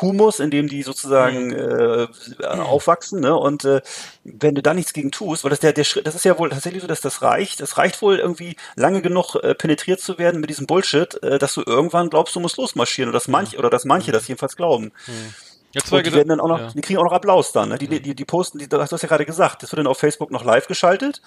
Humus, 0.00 0.40
in 0.40 0.50
dem 0.50 0.68
die 0.68 0.82
sozusagen 0.82 1.48
mhm. 1.48 2.08
äh, 2.40 2.44
aufwachsen. 2.44 3.20
Ne? 3.20 3.36
Und 3.36 3.64
äh, 3.64 3.80
wenn 4.24 4.54
du 4.54 4.62
da 4.62 4.74
nichts 4.74 4.92
gegen 4.92 5.10
tust, 5.10 5.44
weil 5.44 5.50
das 5.50 5.60
der 5.60 5.72
der 5.72 5.84
Schritt, 5.84 6.06
das 6.06 6.14
ist 6.14 6.24
ja 6.24 6.38
wohl 6.38 6.50
tatsächlich 6.50 6.82
so, 6.82 6.88
dass 6.88 7.00
das 7.00 7.22
reicht. 7.22 7.60
Es 7.60 7.78
reicht 7.78 8.02
wohl 8.02 8.18
irgendwie 8.18 8.56
lange 8.74 9.02
genug 9.02 9.36
äh, 9.36 9.54
penetriert 9.54 10.00
zu 10.00 10.18
werden 10.18 10.40
mit 10.40 10.50
diesem 10.50 10.66
Bullshit, 10.66 11.22
äh, 11.22 11.38
dass 11.38 11.54
du 11.54 11.62
irgendwann 11.64 12.10
glaubst, 12.10 12.34
du 12.34 12.40
musst 12.40 12.56
losmarschieren 12.56 13.10
oder 13.10 13.16
dass 13.16 13.28
manche 13.28 13.56
oder 13.58 13.70
dass 13.70 13.84
manche 13.84 14.12
das 14.12 14.28
jedenfalls 14.28 14.56
glauben. 14.56 14.92
Mhm. 15.06 15.34
Jetzt 15.76 15.92
und 15.92 16.06
die 16.06 16.12
werden 16.14 16.28
dann 16.28 16.40
auch 16.40 16.48
noch, 16.48 16.58
ja. 16.58 16.68
die 16.74 16.80
kriegen 16.80 16.98
auch 16.98 17.04
noch 17.04 17.12
Applaus 17.12 17.52
dann. 17.52 17.68
Ne? 17.68 17.76
Die, 17.76 17.86
die, 17.86 18.14
die 18.14 18.24
posten, 18.24 18.58
die, 18.58 18.66
du 18.66 18.80
hast 18.80 18.90
ja 18.90 19.08
gerade 19.08 19.26
gesagt, 19.26 19.62
das 19.62 19.72
wird 19.72 19.78
dann 19.78 19.86
auf 19.86 19.98
Facebook 19.98 20.30
noch 20.30 20.42
live 20.42 20.68
geschaltet. 20.68 21.20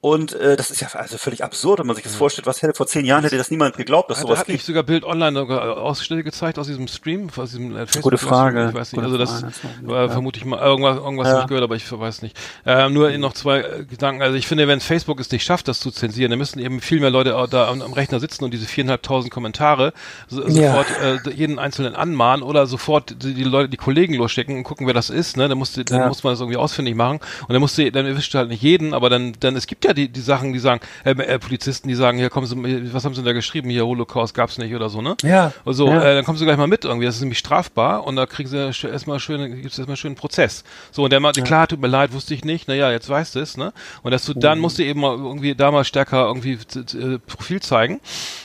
Und 0.00 0.32
äh, 0.34 0.56
das 0.56 0.70
ist 0.70 0.80
ja 0.80 0.88
also 0.92 1.18
völlig 1.18 1.42
absurd, 1.42 1.80
wenn 1.80 1.88
man 1.88 1.96
sich 1.96 2.04
das 2.04 2.12
ja. 2.12 2.18
vorstellt. 2.18 2.46
Was 2.46 2.62
hätte 2.62 2.74
vor 2.74 2.86
zehn 2.86 3.04
Jahren 3.04 3.24
hätte 3.24 3.36
das 3.36 3.50
niemand 3.50 3.76
geglaubt, 3.76 4.08
dass 4.08 4.18
hat, 4.18 4.26
sowas 4.26 4.38
hat 4.38 4.46
gibt. 4.46 4.62
sogar 4.62 4.84
Bild 4.84 5.02
online 5.02 5.36
sogar 5.36 5.78
Ausschnitte 5.78 6.22
gezeigt 6.22 6.56
aus 6.60 6.68
diesem 6.68 6.86
Stream, 6.86 7.28
aus 7.36 7.50
diesem 7.50 7.76
äh, 7.76 7.86
Facebook. 7.86 8.02
Gute 8.04 8.18
Frage. 8.18 8.68
Ich 8.68 8.74
weiß 8.74 8.92
nicht. 8.92 9.02
also 9.02 9.18
das 9.18 9.42
war 9.82 10.02
ja. 10.02 10.08
vermutlich 10.08 10.44
mal 10.44 10.60
irgendwas, 10.60 10.98
irgendwas 10.98 11.26
ja. 11.26 11.32
habe 11.32 11.42
ich 11.42 11.48
gehört, 11.48 11.64
aber 11.64 11.74
ich 11.74 11.90
weiß 11.90 12.22
nicht. 12.22 12.36
Ähm, 12.64 12.92
nur 12.92 13.10
noch 13.18 13.32
zwei 13.32 13.62
äh, 13.62 13.84
Gedanken. 13.84 14.22
Also 14.22 14.36
ich 14.36 14.46
finde, 14.46 14.68
wenn 14.68 14.78
Facebook 14.78 15.18
es 15.18 15.32
nicht 15.32 15.42
schafft, 15.42 15.66
das 15.66 15.80
zu 15.80 15.90
zensieren, 15.90 16.30
dann 16.30 16.38
müssen 16.38 16.60
eben 16.60 16.80
viel 16.80 17.00
mehr 17.00 17.10
Leute 17.10 17.30
da 17.50 17.68
am, 17.68 17.82
am 17.82 17.92
Rechner 17.92 18.20
sitzen 18.20 18.44
und 18.44 18.54
diese 18.54 18.66
viereinhalbtausend 18.66 19.32
Kommentare 19.32 19.92
so, 20.28 20.48
sofort 20.48 20.86
äh, 21.02 21.30
jeden 21.30 21.58
einzelnen 21.58 21.96
anmahnen 21.96 22.44
oder 22.44 22.66
sofort 22.68 23.22
die, 23.22 23.34
die 23.34 23.42
Leute, 23.42 23.68
die 23.68 23.76
Kollegen 23.76 23.95
losschicken 24.04 24.56
und 24.56 24.64
gucken, 24.64 24.86
wer 24.86 24.94
das 24.94 25.10
ist, 25.10 25.36
ne? 25.36 25.48
Dann 25.48 25.58
musst 25.58 25.76
du, 25.76 25.84
dann 25.84 26.00
ja. 26.00 26.08
muss 26.08 26.22
man 26.22 26.32
das 26.32 26.40
irgendwie 26.40 26.58
ausfindig 26.58 26.94
machen. 26.94 27.20
Und 27.42 27.52
dann 27.52 27.60
musst 27.60 27.78
du, 27.78 27.90
dann 27.90 28.06
erwischt 28.06 28.34
du 28.34 28.38
halt 28.38 28.48
nicht 28.48 28.62
jeden, 28.62 28.94
aber 28.94 29.10
dann, 29.10 29.34
dann, 29.40 29.56
es 29.56 29.66
gibt 29.66 29.84
ja 29.84 29.92
die, 29.92 30.08
die 30.08 30.20
Sachen, 30.20 30.52
die 30.52 30.58
sagen, 30.58 30.80
äh, 31.04 31.10
äh, 31.10 31.38
Polizisten, 31.38 31.88
die 31.88 31.94
sagen, 31.94 32.18
hier 32.18 32.30
kommen 32.30 32.46
Sie, 32.46 32.92
was 32.92 33.04
haben 33.04 33.14
Sie 33.14 33.20
denn 33.20 33.26
da 33.26 33.32
geschrieben? 33.32 33.70
Hier 33.70 33.86
Holocaust 33.86 34.34
gab's 34.34 34.58
nicht 34.58 34.74
oder 34.74 34.88
so, 34.88 35.02
ne? 35.02 35.16
Ja. 35.22 35.52
Also, 35.64 35.88
ja. 35.88 36.02
Äh, 36.02 36.14
dann 36.16 36.24
kommen 36.24 36.38
Sie 36.38 36.44
gleich 36.44 36.56
mal 36.56 36.66
mit 36.66 36.84
irgendwie. 36.84 37.06
Das 37.06 37.16
ist 37.16 37.20
nämlich 37.20 37.38
strafbar 37.38 38.04
und 38.06 38.16
da 38.16 38.26
kriegen 38.26 38.48
Sie 38.48 38.58
erstmal 38.58 39.20
schön, 39.20 39.62
gibt's 39.62 39.78
erstmal 39.78 39.96
schön 39.96 40.10
einen 40.10 40.16
Prozess. 40.16 40.64
So, 40.92 41.04
und 41.04 41.10
der 41.10 41.20
mal, 41.20 41.32
ja. 41.36 41.42
klar, 41.42 41.66
tut 41.68 41.80
mir 41.80 41.88
leid, 41.88 42.12
wusste 42.12 42.34
ich 42.34 42.44
nicht, 42.44 42.68
naja, 42.68 42.90
jetzt 42.90 43.08
weißt 43.08 43.34
du 43.34 43.40
es, 43.40 43.56
ne? 43.56 43.72
Und 44.02 44.10
dass 44.10 44.24
du, 44.26 44.32
mhm. 44.32 44.40
dann 44.40 44.58
musst 44.58 44.78
du 44.78 44.84
eben 44.84 45.00
mal 45.00 45.16
irgendwie 45.16 45.54
da 45.54 45.70
mal 45.70 45.84
stärker 45.84 46.26
irgendwie 46.26 46.58
äh, 46.74 47.18
Profil 47.18 47.60
zeigen, 47.60 48.00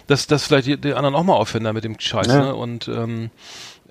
dass, 0.07 0.27
dass 0.27 0.45
vielleicht 0.45 0.67
die, 0.67 0.77
die 0.77 0.93
anderen 0.93 1.15
auch 1.15 1.23
mal 1.23 1.33
aufhören 1.33 1.73
mit 1.73 1.83
dem 1.83 1.99
Scheiß, 1.99 2.27
ja. 2.27 2.39
ne? 2.39 2.55
Und, 2.55 2.87
ähm, 2.87 3.29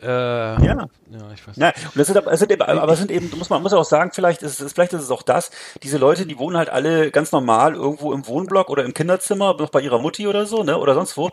äh, 0.02 0.06
ja. 0.06 0.88
Ja, 1.12 1.18
ich 1.34 1.46
weiß 1.46 1.56
nicht. 1.56 1.58
Ja, 1.58 1.68
und 1.86 1.96
das 1.96 2.06
sind, 2.06 2.16
aber, 2.16 2.36
sind 2.36 2.52
eben, 2.52 2.62
aber 2.62 2.94
sind 2.94 3.10
eben, 3.10 3.32
muss 3.36 3.50
man 3.50 3.62
muss 3.62 3.72
auch 3.72 3.84
sagen, 3.84 4.12
vielleicht 4.14 4.42
ist 4.42 4.60
es, 4.60 4.72
vielleicht 4.72 4.92
ist 4.92 5.02
es 5.02 5.10
auch 5.10 5.22
das, 5.22 5.50
diese 5.82 5.98
Leute, 5.98 6.24
die 6.24 6.38
wohnen 6.38 6.56
halt 6.56 6.70
alle 6.70 7.10
ganz 7.10 7.32
normal 7.32 7.74
irgendwo 7.74 8.12
im 8.12 8.28
Wohnblock 8.28 8.70
oder 8.70 8.84
im 8.84 8.94
Kinderzimmer, 8.94 9.56
noch 9.58 9.70
bei 9.70 9.80
ihrer 9.80 9.98
Mutti 9.98 10.28
oder 10.28 10.46
so, 10.46 10.62
ne, 10.62 10.78
oder 10.78 10.94
sonst 10.94 11.16
wo. 11.16 11.30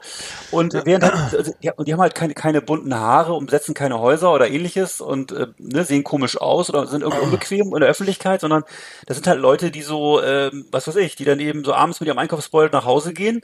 Und 0.49 0.73
ja. 0.73 0.83
während 0.83 1.03
halt, 1.03 1.35
also, 1.35 1.53
die, 1.61 1.69
die 1.85 1.93
haben 1.93 2.01
halt 2.01 2.15
keine, 2.15 2.33
keine 2.33 2.61
bunten 2.61 2.95
Haare 2.95 3.33
und 3.33 3.45
besetzen 3.45 3.75
keine 3.75 3.99
Häuser 3.99 4.33
oder 4.33 4.49
ähnliches 4.49 4.99
und 4.99 5.31
äh, 5.31 5.47
ne, 5.59 5.83
sehen 5.83 6.03
komisch 6.03 6.41
aus 6.41 6.71
oder 6.71 6.87
sind 6.87 7.01
irgendwie 7.01 7.23
unbequem 7.23 7.73
in 7.75 7.79
der 7.79 7.89
Öffentlichkeit, 7.89 8.41
sondern 8.41 8.63
das 9.05 9.17
sind 9.17 9.27
halt 9.27 9.39
Leute, 9.39 9.69
die 9.69 9.83
so, 9.83 10.19
äh, 10.21 10.49
was 10.71 10.87
weiß 10.87 10.95
ich, 10.95 11.15
die 11.15 11.25
dann 11.25 11.39
eben 11.39 11.63
so 11.63 11.75
abends 11.75 11.99
mit 11.99 12.07
ihrem 12.07 12.17
Einkaufsbeutel 12.17 12.71
nach 12.71 12.85
Hause 12.85 13.13
gehen 13.13 13.41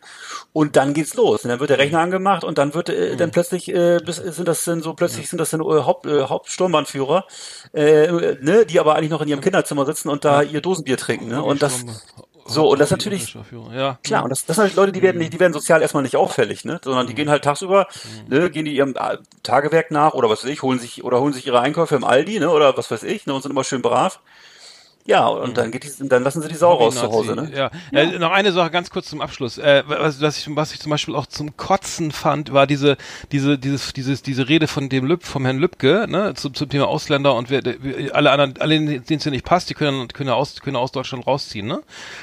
und 0.52 0.78
dann 0.78 0.96
geht's 0.96 1.14
los. 1.14 1.44
Und 1.44 1.52
dann 1.52 1.60
wird 1.60 1.70
der 1.70 1.78
Rechner 1.78 2.00
angemacht 2.00 2.44
und 2.44 2.58
dann 2.58 2.74
wird 2.74 2.90
äh, 2.90 3.16
dann 3.18 3.30
mhm. 3.30 3.34
plötzlich 3.34 3.72
äh, 3.72 4.00
sind 4.08 4.48
das 4.48 4.64
dann 4.64 4.82
so 4.82 4.96
plötzlich 4.96 5.12
sind 5.21 5.39
das 5.39 5.52
dann 5.52 5.62
äh, 5.62 5.63
Haupt, 5.63 6.06
äh, 6.06 6.23
Hauptsturmbannführer, 6.23 7.26
äh, 7.73 8.36
ne, 8.41 8.65
die 8.65 8.80
aber 8.80 8.95
eigentlich 8.95 9.12
noch 9.12 9.21
in 9.21 9.28
ihrem 9.30 9.41
Kinderzimmer 9.41 9.86
sitzen 9.86 10.10
und 10.10 10.26
da 10.26 10.41
ihr 10.41 10.62
Dosenbier 10.62 10.97
trinken. 10.97 11.28
Ne? 11.28 11.41
Und 11.43 11.62
das 11.62 11.86
So, 12.45 12.69
und 12.69 12.80
das 12.80 12.91
natürlich, 12.91 13.38
ja. 13.73 13.99
klar, 14.04 14.23
und 14.26 14.30
das, 14.30 14.45
das 14.45 14.58
sind 14.58 14.63
halt 14.65 14.76
Leute, 14.76 14.91
die 14.91 15.02
werden 15.02 15.17
nicht, 15.17 15.32
die 15.32 15.39
werden 15.39 15.54
sozial 15.54 15.82
erstmal 15.82 16.04
nicht 16.04 16.17
auffällig, 16.17 16.65
ne, 16.65 16.82
sondern 16.84 17.08
die 17.08 17.15
gehen 17.15 17.30
halt 17.30 17.43
tagsüber, 17.45 17.88
ne, 18.28 18.49
gehen 18.49 18.65
die 18.65 18.76
ihrem 18.76 18.95
äh, 18.97 19.17
Tagewerk 19.43 19.91
nach 19.91 20.13
oder 20.13 20.30
was 20.30 20.43
weiß 20.43 20.49
ich, 20.52 20.62
holen 20.62 20.78
sich, 20.78 21.06
oder 21.06 21.21
holen 21.21 21.32
sich 21.32 21.47
ihre 21.47 21.62
Einkäufe 21.62 21.95
im 21.95 22.04
Aldi, 22.04 22.39
ne, 22.39 22.49
oder 22.49 22.76
was 22.76 22.91
weiß 22.91 23.04
ich, 23.04 23.26
ne, 23.28 23.34
und 23.34 23.41
sind 23.43 23.52
immer 23.52 23.63
schön 23.63 23.82
brav. 23.82 24.19
Ja, 25.06 25.28
und 25.28 25.50
mhm. 25.50 25.54
dann 25.56 25.72
geht 25.72 25.84
die, 25.84 26.08
dann 26.08 26.24
lassen 26.24 26.42
sie 26.42 26.48
die 26.48 26.56
Sau 26.56 26.76
raus 26.76 26.96
zu 26.96 27.12
Hause, 27.12 27.36
ne? 27.36 27.52
Ja. 27.54 27.72
ja. 27.92 28.00
Äh, 28.00 28.20
noch 28.20 28.32
eine 28.32 28.54
Sache 28.54 28.72
ganz 28.72 28.89
kurz 28.89 29.08
zum 29.10 29.20
Abschluss. 29.20 29.58
Äh, 29.58 29.84
was, 29.86 30.22
was, 30.22 30.38
ich, 30.38 30.56
was 30.56 30.74
ich 30.74 30.80
zum 30.80 30.92
Beispiel 30.92 31.13
auch 31.16 31.26
zum 31.26 31.58
Kotzen 31.58 32.13
fand, 32.13 32.54
war 32.54 32.68
diese, 32.68 32.96
diese, 33.34 33.58
dieses, 33.58 33.92
dieses, 33.92 34.22
diese 34.22 34.48
Rede 34.48 34.68
von 34.68 34.88
dem 34.88 35.06
Lüb, 35.06 35.24
vom 35.24 35.44
Herrn 35.44 35.58
Lübke, 35.58 36.06
ne, 36.08 36.36
zum, 36.36 36.54
zum 36.54 36.70
Thema 36.70 36.88
Ausländer 36.88 37.36
und 37.36 37.50
wer, 37.50 37.62
alle 38.16 38.32
anderen, 38.32 38.54
alle, 38.62 38.80
denen 38.80 39.18
es 39.18 39.26
ja 39.26 39.32
nicht 39.32 39.44
passt, 39.44 39.70
die 39.70 39.74
können, 39.74 40.08
können 40.08 40.30
aus, 40.30 40.62
können 40.62 40.78
aus 40.78 40.94
Deutschland 40.94 41.28
rausziehen, 41.28 41.68
ne? 41.68 41.82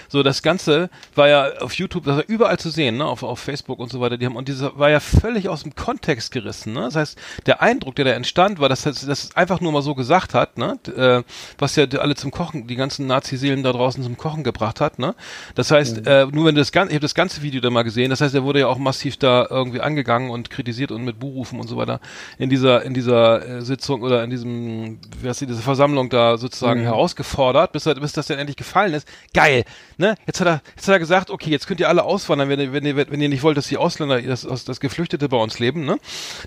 So, 0.09 0.23
das 0.23 0.43
Ganze 0.43 0.89
war 1.15 1.29
ja 1.29 1.59
auf 1.61 1.75
YouTube, 1.75 2.05
das 2.05 2.17
war 2.17 2.25
überall 2.29 2.59
zu 2.59 2.71
sehen, 2.71 2.97
ne, 2.97 3.05
auf, 3.05 3.23
auf 3.23 3.41
Facebook 3.41 3.79
und 3.79 3.93
so 3.93 4.01
weiter, 4.01 4.17
die 4.17 4.25
haben, 4.25 4.37
und 4.37 4.49
diese 4.49 4.79
war 4.79 4.89
ja 4.89 5.01
völlig 5.01 5.51
aus 5.51 5.65
dem 5.65 5.75
Kontext 5.75 6.33
gerissen, 6.33 6.73
ne? 6.73 6.81
Das 6.81 6.97
heißt, 6.97 7.19
der 7.45 7.61
Eindruck, 7.61 7.97
der 7.97 8.07
da 8.07 8.13
entstand, 8.13 8.59
war, 8.59 8.71
dass 8.71 8.83
das, 8.83 9.05
das 9.05 9.37
einfach 9.37 9.61
nur 9.61 9.73
mal 9.73 9.83
so 9.83 9.95
gesagt 9.95 10.33
hat, 10.33 10.57
ne, 10.57 10.79
äh, 10.97 11.23
was 11.59 11.77
ja 11.77 11.85
alle 11.99 12.15
zum 12.15 12.31
Kochen 12.31 12.70
die 12.71 12.77
ganzen 12.77 13.07
Nazi-Seelen 13.07 13.63
da 13.63 13.73
draußen 13.73 14.03
zum 14.03 14.17
Kochen 14.17 14.45
gebracht 14.45 14.81
hat. 14.81 14.99
Ne? 14.99 15.15
Das 15.55 15.71
heißt, 15.71 16.01
mhm. 16.01 16.07
äh, 16.07 16.27
nur 16.27 16.47
wenn 16.47 16.55
du 16.55 16.61
das 16.61 16.73
ganze, 16.73 16.91
ich 16.91 16.97
habe 16.97 17.03
das 17.03 17.15
ganze 17.15 17.43
Video 17.43 17.61
da 17.61 17.71
mal 17.71 17.83
gesehen, 17.83 18.11
das 18.11 18.21
heißt, 18.21 18.35
er 18.35 18.45
wurde 18.45 18.61
ja 18.61 18.67
auch 18.67 18.79
massiv 18.79 19.17
da 19.17 19.47
irgendwie 19.49 19.81
angegangen 19.81 20.31
und 20.31 20.51
kritisiert 20.51 20.91
und 20.91 21.05
mit 21.05 21.19
Buhrufen 21.19 21.61
und 21.61 21.69
so 21.69 21.77
weiter 21.77 22.01
in 22.39 22.51
dieser 22.51 22.83
in 22.83 22.95
dieser 22.95 23.47
äh, 23.47 23.63
Sitzung 23.63 24.03
oder 24.03 24.25
in 24.25 24.31
diesem, 24.31 24.99
wie 25.21 25.29
heißt 25.29 25.41
die, 25.41 25.47
diese 25.47 25.63
Versammlung 25.63 26.09
da 26.11 26.37
sozusagen 26.39 26.81
mhm. 26.81 26.85
herausgefordert, 26.85 27.73
bis, 27.73 27.87
er, 27.87 27.95
bis 27.95 28.13
das 28.13 28.27
dann 28.27 28.39
endlich 28.39 28.57
gefallen 28.57 28.95
ist. 28.95 29.07
Geil, 29.35 29.65
ne? 29.99 30.15
Jetzt 30.27 30.41
hat 30.41 30.49
er, 30.49 30.63
jetzt 30.77 30.89
hat 30.89 30.95
er 30.95 30.99
gesagt, 30.99 31.31
okay, 31.31 31.51
jetzt 31.51 31.67
könnt 31.67 31.81
ihr 31.81 31.89
alle 31.89 32.05
auswandern, 32.05 32.49
wenn 32.49 32.61
ihr, 32.61 32.73
wenn 32.73 32.85
ihr, 32.85 32.97
wenn 32.97 33.21
ihr 33.21 33.29
nicht 33.29 33.43
wollt, 33.43 33.57
dass 33.57 33.69
die 33.69 33.77
Ausländer, 33.77 34.21
das, 34.23 34.43
das 34.65 34.81
Geflüchtete 34.81 35.29
bei 35.29 35.37
uns 35.37 35.59
leben, 35.59 35.85
ne? 35.85 35.99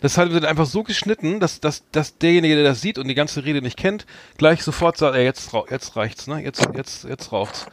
Das 0.01 0.17
hat 0.17 0.33
wird 0.33 0.45
einfach 0.45 0.65
so 0.65 0.83
geschnitten, 0.83 1.39
dass, 1.39 1.59
dass, 1.59 1.83
dass 1.91 2.17
derjenige, 2.17 2.55
der 2.55 2.63
das 2.63 2.81
sieht 2.81 2.97
und 2.97 3.07
die 3.07 3.15
ganze 3.15 3.45
Rede 3.45 3.61
nicht 3.61 3.77
kennt, 3.77 4.05
gleich 4.37 4.63
sofort 4.63 4.97
sagt, 4.97 5.15
ey, 5.15 5.23
jetzt, 5.23 5.51
jetzt 5.69 5.95
reicht's, 6.13 6.27
ne? 6.27 6.43
Jetzt 6.43 6.67
jetzt, 6.75 7.03
jetzt, 7.05 7.31
raucht's. 7.31 7.65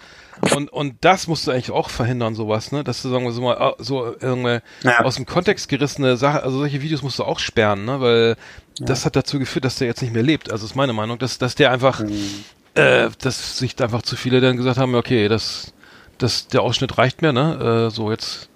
Und, 0.54 0.72
und 0.72 0.94
das 1.02 1.26
musst 1.26 1.46
du 1.46 1.50
eigentlich 1.50 1.70
auch 1.70 1.90
verhindern, 1.90 2.34
sowas, 2.34 2.72
ne? 2.72 2.82
Dass 2.82 3.02
du, 3.02 3.10
sagen 3.10 3.24
wir 3.24 3.32
so 3.32 3.42
mal, 3.42 3.74
so 3.78 4.14
irgendwie 4.20 4.60
ja. 4.82 5.00
aus 5.00 5.16
dem 5.16 5.26
Kontext 5.26 5.68
gerissene 5.68 6.16
Sache, 6.16 6.42
also 6.42 6.58
solche 6.58 6.80
Videos 6.82 7.02
musst 7.02 7.18
du 7.18 7.24
auch 7.24 7.38
sperren, 7.38 7.84
ne? 7.84 8.00
Weil 8.00 8.36
ja. 8.78 8.86
das 8.86 9.04
hat 9.04 9.16
dazu 9.16 9.38
geführt, 9.38 9.64
dass 9.64 9.76
der 9.76 9.86
jetzt 9.86 10.02
nicht 10.02 10.14
mehr 10.14 10.22
lebt. 10.22 10.50
Also 10.50 10.64
ist 10.64 10.74
meine 10.74 10.92
Meinung, 10.92 11.18
dass, 11.18 11.38
dass 11.38 11.54
der 11.54 11.70
einfach, 11.70 12.00
mhm. 12.00 12.44
äh, 12.74 13.10
dass 13.20 13.58
sich 13.58 13.80
einfach 13.82 14.02
zu 14.02 14.16
viele 14.16 14.40
dann 14.40 14.56
gesagt 14.56 14.78
haben, 14.78 14.94
okay, 14.94 15.28
das, 15.28 15.72
das, 16.18 16.48
der 16.48 16.62
Ausschnitt 16.62 16.96
reicht 16.98 17.22
mir, 17.22 17.32
ne? 17.32 17.88
Äh, 17.88 17.90
so 17.90 18.10
jetzt, 18.10 18.48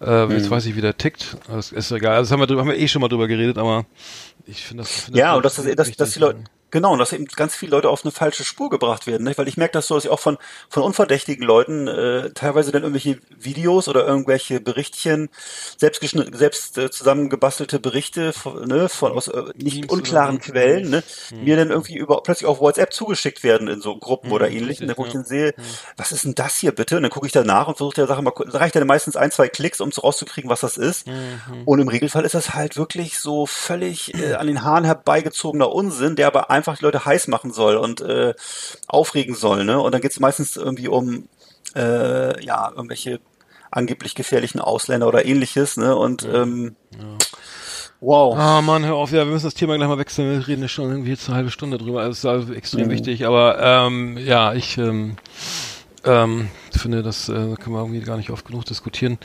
äh, 0.00 0.26
mhm. 0.26 0.32
jetzt 0.32 0.50
weiß 0.50 0.64
ich, 0.66 0.76
wie 0.76 0.80
der 0.80 0.96
tickt. 0.96 1.36
Das 1.48 1.72
ist 1.72 1.90
egal. 1.90 2.16
Also 2.16 2.34
das 2.34 2.40
haben 2.40 2.48
wir, 2.48 2.58
haben 2.58 2.68
wir 2.68 2.78
eh 2.78 2.88
schon 2.88 3.02
mal 3.02 3.08
drüber 3.08 3.28
geredet, 3.28 3.58
aber 3.58 3.84
ich 4.46 4.62
finde 4.64 4.84
das. 4.84 5.04
Find 5.04 5.16
ja, 5.16 5.38
das 5.38 5.58
und 5.58 5.66
das, 5.66 5.76
dass, 5.76 5.96
dass 5.96 6.10
die 6.12 6.20
Leute, 6.20 6.44
Genau, 6.76 6.92
und 6.92 6.98
dass 6.98 7.14
eben 7.14 7.24
ganz 7.24 7.56
viele 7.56 7.70
Leute 7.70 7.88
auf 7.88 8.04
eine 8.04 8.12
falsche 8.12 8.44
Spur 8.44 8.68
gebracht 8.68 9.06
werden, 9.06 9.24
nicht? 9.24 9.38
weil 9.38 9.48
ich 9.48 9.56
merke 9.56 9.72
das 9.72 9.86
so, 9.86 9.94
dass 9.94 10.04
ich 10.04 10.10
auch 10.10 10.20
von, 10.20 10.36
von 10.68 10.82
unverdächtigen 10.82 11.42
Leuten 11.42 11.88
äh, 11.88 12.32
teilweise 12.34 12.70
dann 12.70 12.82
irgendwelche 12.82 13.18
Videos 13.34 13.88
oder 13.88 14.06
irgendwelche 14.06 14.60
Berichtchen, 14.60 15.30
selbst, 15.78 16.02
selbst 16.34 16.76
äh, 16.76 16.90
zusammengebastelte 16.90 17.78
Berichte 17.78 18.34
von, 18.34 18.68
ne, 18.68 18.90
von 18.90 19.12
aus 19.12 19.28
äh, 19.28 19.44
nicht 19.56 19.90
unklaren 19.90 20.38
Quellen, 20.38 20.90
ne, 20.90 21.02
mhm. 21.30 21.44
mir 21.44 21.56
dann 21.56 21.70
irgendwie 21.70 21.96
über, 21.96 22.22
plötzlich 22.22 22.46
auf 22.46 22.60
WhatsApp 22.60 22.92
zugeschickt 22.92 23.42
werden 23.42 23.68
in 23.68 23.80
so 23.80 23.96
Gruppen 23.96 24.26
mhm, 24.26 24.34
oder 24.34 24.50
ähnlichen, 24.50 24.92
wo 24.98 25.06
ich 25.06 25.14
dann 25.14 25.24
sehe, 25.24 25.54
mhm. 25.56 25.62
was 25.96 26.12
ist 26.12 26.26
denn 26.26 26.34
das 26.34 26.58
hier 26.58 26.72
bitte? 26.72 26.98
Und 26.98 27.04
dann 27.04 27.10
gucke 27.10 27.26
ich 27.26 27.32
danach 27.32 27.68
und 27.68 27.78
versuche 27.78 27.94
der 27.94 28.06
Sache 28.06 28.20
mal, 28.20 28.34
da 28.52 28.58
reicht 28.58 28.76
dann 28.76 28.86
meistens 28.86 29.16
ein, 29.16 29.30
zwei 29.30 29.48
Klicks, 29.48 29.80
um 29.80 29.92
so 29.92 30.02
rauszukriegen, 30.02 30.50
was 30.50 30.60
das 30.60 30.76
ist. 30.76 31.06
Mhm. 31.06 31.62
Und 31.64 31.78
im 31.78 31.88
Regelfall 31.88 32.26
ist 32.26 32.34
das 32.34 32.52
halt 32.52 32.76
wirklich 32.76 33.18
so 33.18 33.46
völlig 33.46 34.12
äh, 34.12 34.34
an 34.34 34.46
den 34.46 34.62
Haaren 34.62 34.84
herbeigezogener 34.84 35.72
Unsinn, 35.72 36.16
der 36.16 36.26
aber 36.26 36.50
einfach 36.50 36.65
die 36.74 36.84
Leute 36.84 37.04
heiß 37.04 37.28
machen 37.28 37.52
soll 37.52 37.76
und 37.76 38.00
äh, 38.00 38.34
aufregen 38.88 39.34
soll. 39.34 39.64
Ne? 39.64 39.80
Und 39.80 39.92
dann 39.92 40.00
geht 40.00 40.12
es 40.12 40.20
meistens 40.20 40.56
irgendwie 40.56 40.88
um 40.88 41.28
äh, 41.74 42.44
ja 42.44 42.70
irgendwelche 42.70 43.20
angeblich 43.70 44.14
gefährlichen 44.14 44.60
Ausländer 44.60 45.06
oder 45.08 45.24
ähnliches. 45.24 45.76
Ne? 45.76 45.94
Und 45.94 46.24
ähm, 46.24 46.76
ja. 46.92 46.98
Wow. 48.00 48.36
Ah, 48.36 48.60
Mann, 48.60 48.84
hör 48.84 48.94
auf, 48.94 49.10
ja, 49.10 49.24
wir 49.24 49.32
müssen 49.32 49.46
das 49.46 49.54
Thema 49.54 49.76
gleich 49.76 49.88
mal 49.88 49.98
wechseln. 49.98 50.30
Wir 50.30 50.46
reden 50.46 50.62
ja 50.62 50.68
schon 50.68 50.90
irgendwie 50.90 51.10
jetzt 51.10 51.28
eine 51.28 51.36
halbe 51.36 51.50
Stunde 51.50 51.78
drüber. 51.78 52.00
Also, 52.00 52.10
das 52.10 52.18
ist 52.18 52.24
also 52.26 52.52
extrem 52.52 52.88
mhm. 52.88 52.90
wichtig. 52.90 53.26
Aber 53.26 53.58
ähm, 53.60 54.18
ja, 54.18 54.52
ich 54.52 54.76
ähm, 54.76 55.16
ähm, 56.04 56.48
finde, 56.70 57.02
das 57.02 57.28
äh, 57.28 57.32
können 57.32 57.74
wir 57.74 57.80
irgendwie 57.80 58.00
gar 58.00 58.18
nicht 58.18 58.30
oft 58.30 58.46
genug 58.46 58.66
diskutieren. 58.66 59.18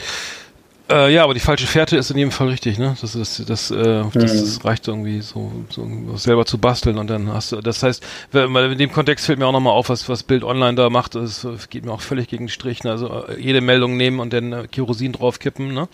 Äh, 0.91 1.13
ja, 1.13 1.23
aber 1.23 1.34
die 1.34 1.39
falsche 1.39 1.67
Fährte 1.67 1.95
ist 1.95 2.12
in 2.12 2.17
jedem 2.17 2.32
Fall 2.32 2.49
richtig, 2.49 2.77
ne? 2.77 2.95
Das 2.99 3.15
ist 3.15 3.49
das, 3.49 3.71
äh, 3.71 4.04
das, 4.13 4.13
das 4.13 4.65
reicht 4.65 4.88
irgendwie 4.88 5.21
so, 5.21 5.51
so 5.69 5.88
selber 6.15 6.45
zu 6.45 6.58
basteln 6.58 6.97
und 6.97 7.10
dann 7.10 7.32
hast 7.32 7.54
du. 7.54 7.62
Das 7.62 7.82
heißt, 7.82 8.04
in 8.34 8.77
dem 8.77 8.91
Kontext 8.91 9.25
fällt 9.25 9.39
mir 9.39 9.45
auch 9.45 9.54
nochmal 9.54 9.73
auf, 9.73 9.89
was 9.89 10.10
was 10.10 10.23
Bild 10.23 10.43
Online 10.43 10.75
da 10.75 10.89
macht. 10.89 11.15
Das 11.15 11.47
geht 11.69 11.86
mir 11.86 11.93
auch 11.93 12.01
völlig 12.01 12.27
gegen 12.27 12.47
die 12.47 12.51
Strichen. 12.51 12.88
Also 12.88 13.25
äh, 13.27 13.39
jede 13.39 13.62
Meldung 13.62 13.95
nehmen 13.95 14.19
und 14.19 14.34
dann 14.34 14.51
äh, 14.51 14.67
Kerosin 14.67 15.13
draufkippen, 15.13 15.73
ne? 15.73 15.88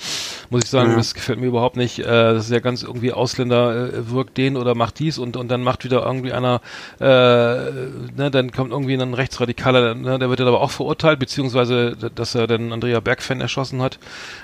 Muss 0.50 0.64
ich 0.64 0.70
sagen, 0.70 0.92
ja. 0.92 0.98
das 0.98 1.14
gefällt 1.14 1.40
mir 1.40 1.48
überhaupt 1.48 1.78
nicht. 1.78 2.00
Äh, 2.00 2.04
das 2.04 2.46
ist 2.46 2.52
ja 2.52 2.60
ganz 2.60 2.82
irgendwie 2.82 3.14
Ausländer 3.14 3.94
äh, 3.94 4.12
wirkt 4.12 4.38
den 4.38 4.58
oder 4.58 4.74
macht 4.74 5.00
dies 5.00 5.20
und 5.20 5.38
und 5.38 5.50
dann 5.50 5.64
macht 5.64 5.84
wieder 5.84 6.06
irgendwie 6.06 6.34
einer, 6.34 6.62
äh, 7.00 7.06
ne? 7.06 8.32
Dann 8.32 8.52
kommt 8.52 8.72
irgendwie 8.72 8.96
ein 8.96 9.14
Rechtsradikaler, 9.14 9.94
ne? 9.96 10.18
der 10.18 10.30
wird 10.30 10.40
dann 10.40 10.48
aber 10.48 10.62
auch 10.62 10.72
verurteilt, 10.72 11.20
beziehungsweise 11.20 11.96
dass 11.96 12.34
er 12.34 12.48
dann 12.48 12.74
Andrea 12.74 13.00
Bergfan 13.00 13.42
erschossen 13.42 13.82
hat. 13.82 14.00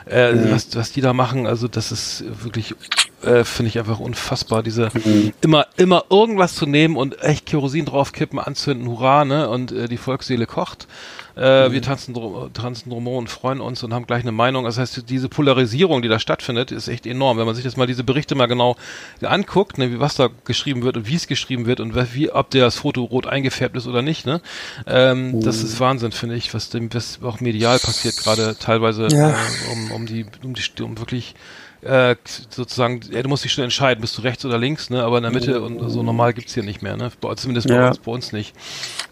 Äh, 0.05 0.42
mhm. 0.45 0.51
was, 0.51 0.75
was 0.75 0.91
die 0.91 1.01
da 1.01 1.13
machen, 1.13 1.47
also 1.47 1.67
das 1.67 1.91
ist 1.91 2.23
wirklich, 2.43 2.75
äh, 3.23 3.43
finde 3.43 3.69
ich 3.69 3.79
einfach 3.79 3.99
unfassbar, 3.99 4.63
diese 4.63 4.89
mhm. 4.93 5.33
immer, 5.41 5.67
immer 5.77 6.05
irgendwas 6.09 6.55
zu 6.55 6.65
nehmen 6.65 6.95
und 6.95 7.21
echt 7.21 7.45
Kerosin 7.45 7.85
draufkippen, 7.85 8.39
anzünden, 8.39 8.87
hurra, 8.87 9.25
ne, 9.25 9.49
und 9.49 9.71
äh, 9.71 9.87
die 9.87 9.97
Volksseele 9.97 10.45
kocht. 10.45 10.87
Äh, 11.35 11.69
mhm. 11.69 11.73
Wir 11.73 11.81
tanzen, 11.81 12.15
tanzen 12.53 12.89
drumherum 12.89 13.19
und 13.19 13.29
freuen 13.29 13.61
uns 13.61 13.83
und 13.83 13.93
haben 13.93 14.05
gleich 14.05 14.21
eine 14.21 14.31
Meinung. 14.31 14.65
Das 14.65 14.77
heißt, 14.77 15.09
diese 15.09 15.29
Polarisierung, 15.29 16.01
die 16.01 16.07
da 16.07 16.19
stattfindet, 16.19 16.71
ist 16.71 16.87
echt 16.87 17.05
enorm. 17.05 17.37
Wenn 17.37 17.45
man 17.45 17.55
sich 17.55 17.63
das 17.63 17.77
mal 17.77 17.87
diese 17.87 18.03
Berichte 18.03 18.35
mal 18.35 18.47
genau 18.47 18.75
anguckt, 19.21 19.77
ne, 19.77 19.99
was 19.99 20.15
da 20.15 20.29
geschrieben 20.45 20.83
wird 20.83 20.97
und 20.97 21.07
wie 21.07 21.15
es 21.15 21.27
geschrieben 21.27 21.65
wird 21.65 21.79
und 21.79 21.95
wie, 22.13 22.31
ob 22.31 22.49
der 22.51 22.65
das 22.65 22.77
Foto 22.77 23.03
rot 23.03 23.27
eingefärbt 23.27 23.75
ist 23.75 23.87
oder 23.87 24.01
nicht, 24.01 24.25
ne? 24.25 24.41
Ähm, 24.85 25.31
mhm. 25.31 25.41
Das 25.41 25.63
ist 25.63 25.79
Wahnsinn, 25.79 26.11
finde 26.11 26.35
ich, 26.35 26.53
was 26.53 26.69
dem 26.69 26.93
was 26.93 27.19
auch 27.23 27.39
medial 27.39 27.79
passiert, 27.79 28.17
gerade 28.17 28.55
teilweise 28.59 29.07
ja. 29.07 29.31
äh, 29.31 29.33
um, 29.71 29.91
um 29.91 30.05
die, 30.05 30.25
um 30.43 30.53
die, 30.53 30.83
um 30.83 30.99
wirklich 30.99 31.35
äh, 31.83 32.15
sozusagen, 32.49 33.01
ja, 33.11 33.21
du 33.21 33.29
musst 33.29 33.43
dich 33.43 33.53
schon 33.53 33.63
entscheiden, 33.63 34.01
bist 34.01 34.17
du 34.17 34.21
rechts 34.21 34.45
oder 34.45 34.57
links, 34.57 34.89
ne? 34.89 35.03
Aber 35.03 35.17
in 35.17 35.23
der 35.23 35.31
Mitte 35.31 35.61
und 35.61 35.89
so 35.89 36.03
normal 36.03 36.33
gibt's 36.33 36.53
hier 36.53 36.63
nicht 36.63 36.81
mehr, 36.81 36.97
ne? 36.97 37.11
Zumindest 37.35 37.67
bei, 37.67 37.75
ja. 37.75 37.87
uns, 37.87 37.99
bei 37.99 38.11
uns 38.11 38.31
nicht. 38.31 38.55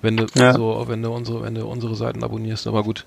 Wenn 0.01 0.17
du 0.17 0.25
ja. 0.35 0.53
so, 0.53 0.85
wenn 0.87 1.01
du 1.01 1.11
unsere, 1.11 1.43
wenn 1.43 1.55
du 1.55 1.65
unsere 1.65 1.95
Seiten 1.95 2.23
abonnierst, 2.23 2.67
aber 2.67 2.83
gut. 2.83 3.05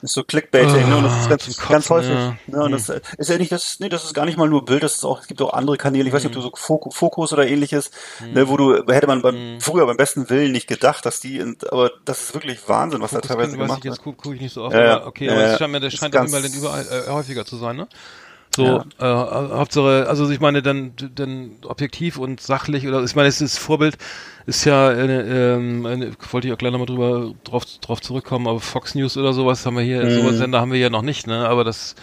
Das 0.00 0.10
ist 0.10 0.14
so 0.14 0.24
Clickbaiting, 0.24 0.84
oh, 0.84 0.88
ne? 0.88 0.96
Und 0.96 1.04
das 1.04 1.16
ist 1.16 1.26
ah, 1.26 1.28
ganz, 1.28 1.46
Kotzen, 1.46 1.68
ganz 1.68 1.90
häufig. 1.90 2.10
Ja. 2.10 2.36
Ne? 2.48 2.62
Und 2.64 2.72
das 2.72 2.88
hm. 2.88 3.00
ist 3.18 3.30
ja 3.30 3.38
nicht, 3.38 3.52
das, 3.52 3.78
nee, 3.78 3.88
das 3.88 4.02
ist 4.02 4.14
gar 4.14 4.24
nicht 4.24 4.36
mal 4.36 4.48
nur 4.48 4.64
Bild, 4.64 4.82
das 4.82 4.96
ist 4.96 5.04
auch, 5.04 5.20
es 5.20 5.28
gibt 5.28 5.40
auch 5.40 5.52
andere 5.52 5.76
Kanäle, 5.76 6.08
ich 6.08 6.12
weiß 6.12 6.24
nicht, 6.24 6.36
ob 6.36 6.42
du 6.42 6.48
hm. 6.48 6.50
so 6.60 6.90
Fokus 6.90 7.32
oder 7.32 7.46
ähnliches, 7.46 7.92
mhm. 8.18 8.32
ne, 8.32 8.48
wo 8.48 8.56
du, 8.56 8.84
hätte 8.92 9.06
man 9.06 9.22
beim, 9.22 9.60
früher 9.60 9.86
beim 9.86 9.96
besten 9.96 10.28
Willen 10.28 10.50
nicht 10.50 10.66
gedacht, 10.66 11.06
dass 11.06 11.20
die, 11.20 11.40
aber 11.70 11.92
das 12.04 12.20
ist 12.20 12.34
wirklich 12.34 12.58
Wahnsinn, 12.68 13.00
was 13.00 13.10
Fokus 13.10 13.28
da 13.28 13.34
teilweise 13.34 13.56
gemacht 13.56 13.84
wird. 13.84 13.94
Jetzt 13.94 14.02
gucke 14.02 14.18
guck 14.20 14.34
ich 14.34 14.40
nicht 14.40 14.54
so 14.54 14.64
oft, 14.64 14.74
ja, 14.74 14.96
aber 14.96 15.06
okay, 15.06 15.30
aber 15.30 15.40
es 15.40 15.58
scheint 15.58 15.70
mir, 15.70 15.78
das 15.78 15.92
scheint 15.92 16.16
auch 16.16 16.26
überall, 16.26 16.44
überall 16.46 16.84
äh, 16.90 17.10
häufiger 17.10 17.46
zu 17.46 17.56
sein, 17.56 17.76
ne? 17.76 17.86
So, 18.54 18.64
ja. 18.66 18.84
äh, 18.98 19.56
Hauptsache, 19.56 20.06
also 20.08 20.28
ich 20.30 20.40
meine, 20.40 20.60
dann, 20.62 20.92
dann 21.14 21.52
objektiv 21.64 22.18
und 22.18 22.40
sachlich 22.40 22.86
oder 22.86 23.02
ich 23.02 23.14
meine, 23.14 23.28
es 23.28 23.40
ist 23.40 23.58
Vorbild 23.58 23.96
ist 24.44 24.64
ja 24.64 24.92
ähm, 24.92 25.86
eine, 25.86 26.12
wollte 26.30 26.48
ich 26.48 26.52
auch 26.52 26.58
gleich 26.58 26.72
nochmal 26.72 26.86
drüber 26.86 27.32
drauf, 27.44 27.64
drauf 27.80 28.00
zurückkommen, 28.00 28.46
aber 28.46 28.60
Fox 28.60 28.94
News 28.94 29.16
oder 29.16 29.32
sowas 29.32 29.64
haben 29.64 29.76
wir 29.76 29.84
hier, 29.84 30.04
mhm. 30.04 30.10
sowas 30.10 30.36
Sender 30.36 30.60
haben 30.60 30.72
wir 30.72 30.78
ja 30.78 30.90
noch 30.90 31.02
nicht, 31.02 31.26
ne? 31.26 31.48
Aber 31.48 31.64
das 31.64 31.94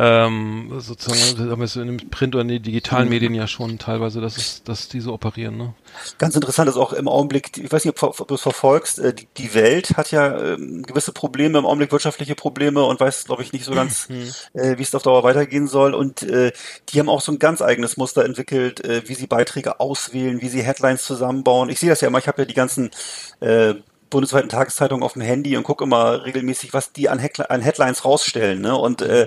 ähm, 0.00 0.70
sozusagen 0.78 1.50
haben 1.50 1.58
wir 1.58 1.64
es 1.64 1.74
in 1.74 1.88
den 1.88 2.10
Print- 2.10 2.36
oder 2.36 2.42
in 2.42 2.48
den 2.48 2.62
digitalen 2.62 3.06
mhm. 3.06 3.10
Medien 3.10 3.34
ja 3.34 3.48
schon 3.48 3.80
teilweise, 3.80 4.20
dass 4.20 4.36
es, 4.36 4.62
dass 4.62 4.86
diese 4.86 5.12
operieren. 5.12 5.56
Ne? 5.56 5.74
Ganz 6.18 6.36
interessant 6.36 6.68
ist 6.68 6.76
auch 6.76 6.92
im 6.92 7.08
Augenblick, 7.08 7.58
ich 7.58 7.72
weiß 7.72 7.84
nicht, 7.84 8.00
ob, 8.00 8.28
du 8.28 8.34
es 8.34 8.40
verfolgst, 8.40 9.00
äh, 9.00 9.12
die, 9.12 9.26
die 9.36 9.54
Welt 9.54 9.96
hat 9.96 10.12
ja 10.12 10.54
ähm, 10.54 10.84
gewisse 10.84 11.10
Probleme, 11.10 11.58
im 11.58 11.66
Augenblick 11.66 11.90
wirtschaftliche 11.90 12.36
Probleme 12.36 12.84
und 12.84 13.00
weiß, 13.00 13.24
glaube 13.24 13.42
ich, 13.42 13.52
nicht 13.52 13.64
so 13.64 13.72
ganz, 13.72 14.08
mhm. 14.08 14.30
äh, 14.52 14.78
wie 14.78 14.82
es 14.82 14.94
auf 14.94 15.02
Dauer 15.02 15.24
weitergehen 15.24 15.66
soll. 15.66 15.94
Und 15.94 16.22
äh, 16.22 16.52
die 16.90 17.00
haben 17.00 17.08
auch 17.08 17.20
so 17.20 17.32
ein 17.32 17.40
ganz 17.40 17.60
eigenes 17.60 17.96
Muster 17.96 18.24
entwickelt, 18.24 18.84
äh, 18.84 19.02
wie 19.08 19.14
sie 19.14 19.26
Beiträge 19.26 19.80
auswählen, 19.80 20.40
wie 20.40 20.48
sie 20.48 20.62
Headlines 20.62 21.02
zusammenbauen. 21.02 21.70
Ich 21.70 21.80
sehe 21.80 21.88
das 21.90 22.02
ja 22.02 22.06
immer, 22.06 22.18
ich 22.18 22.28
habe 22.28 22.42
ja 22.42 22.46
die 22.46 22.54
ganzen 22.54 22.92
äh, 23.40 23.74
bundesweiten 24.10 24.48
Tageszeitungen 24.48 25.02
auf 25.02 25.14
dem 25.14 25.22
Handy 25.22 25.56
und 25.56 25.64
gucke 25.64 25.82
immer 25.82 26.24
regelmäßig, 26.24 26.72
was 26.72 26.92
die 26.92 27.08
an, 27.08 27.18
Headli 27.18 27.46
an 27.48 27.62
Headlines 27.62 28.04
rausstellen. 28.04 28.60
Ne? 28.60 28.76
Und 28.76 29.02
äh, 29.02 29.26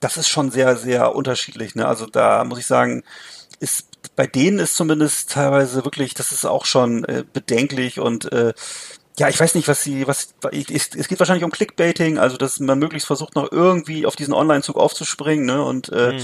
das 0.00 0.16
ist 0.16 0.28
schon 0.28 0.50
sehr, 0.50 0.76
sehr 0.76 1.14
unterschiedlich. 1.14 1.74
Ne? 1.74 1.86
Also 1.86 2.06
da 2.06 2.44
muss 2.44 2.58
ich 2.58 2.66
sagen, 2.66 3.02
ist 3.60 3.88
bei 4.14 4.26
denen 4.26 4.58
ist 4.58 4.76
zumindest 4.76 5.30
teilweise 5.30 5.84
wirklich, 5.84 6.14
das 6.14 6.32
ist 6.32 6.44
auch 6.44 6.64
schon 6.64 7.04
äh, 7.04 7.24
bedenklich 7.32 8.00
und 8.00 8.32
äh, 8.32 8.52
ja, 9.18 9.28
ich 9.28 9.40
weiß 9.40 9.56
nicht, 9.56 9.66
was 9.66 9.82
sie, 9.82 10.06
was, 10.06 10.34
es, 10.52 10.90
es 10.94 11.08
geht 11.08 11.18
wahrscheinlich 11.18 11.44
um 11.44 11.50
Clickbaiting, 11.50 12.18
also 12.18 12.36
dass 12.36 12.60
man 12.60 12.78
möglichst 12.78 13.06
versucht, 13.08 13.34
noch 13.34 13.50
irgendwie 13.50 14.06
auf 14.06 14.14
diesen 14.14 14.32
Online-Zug 14.32 14.76
aufzuspringen, 14.76 15.44
ne? 15.44 15.62
Und 15.64 15.88
äh, 15.88 16.12
mhm. 16.12 16.20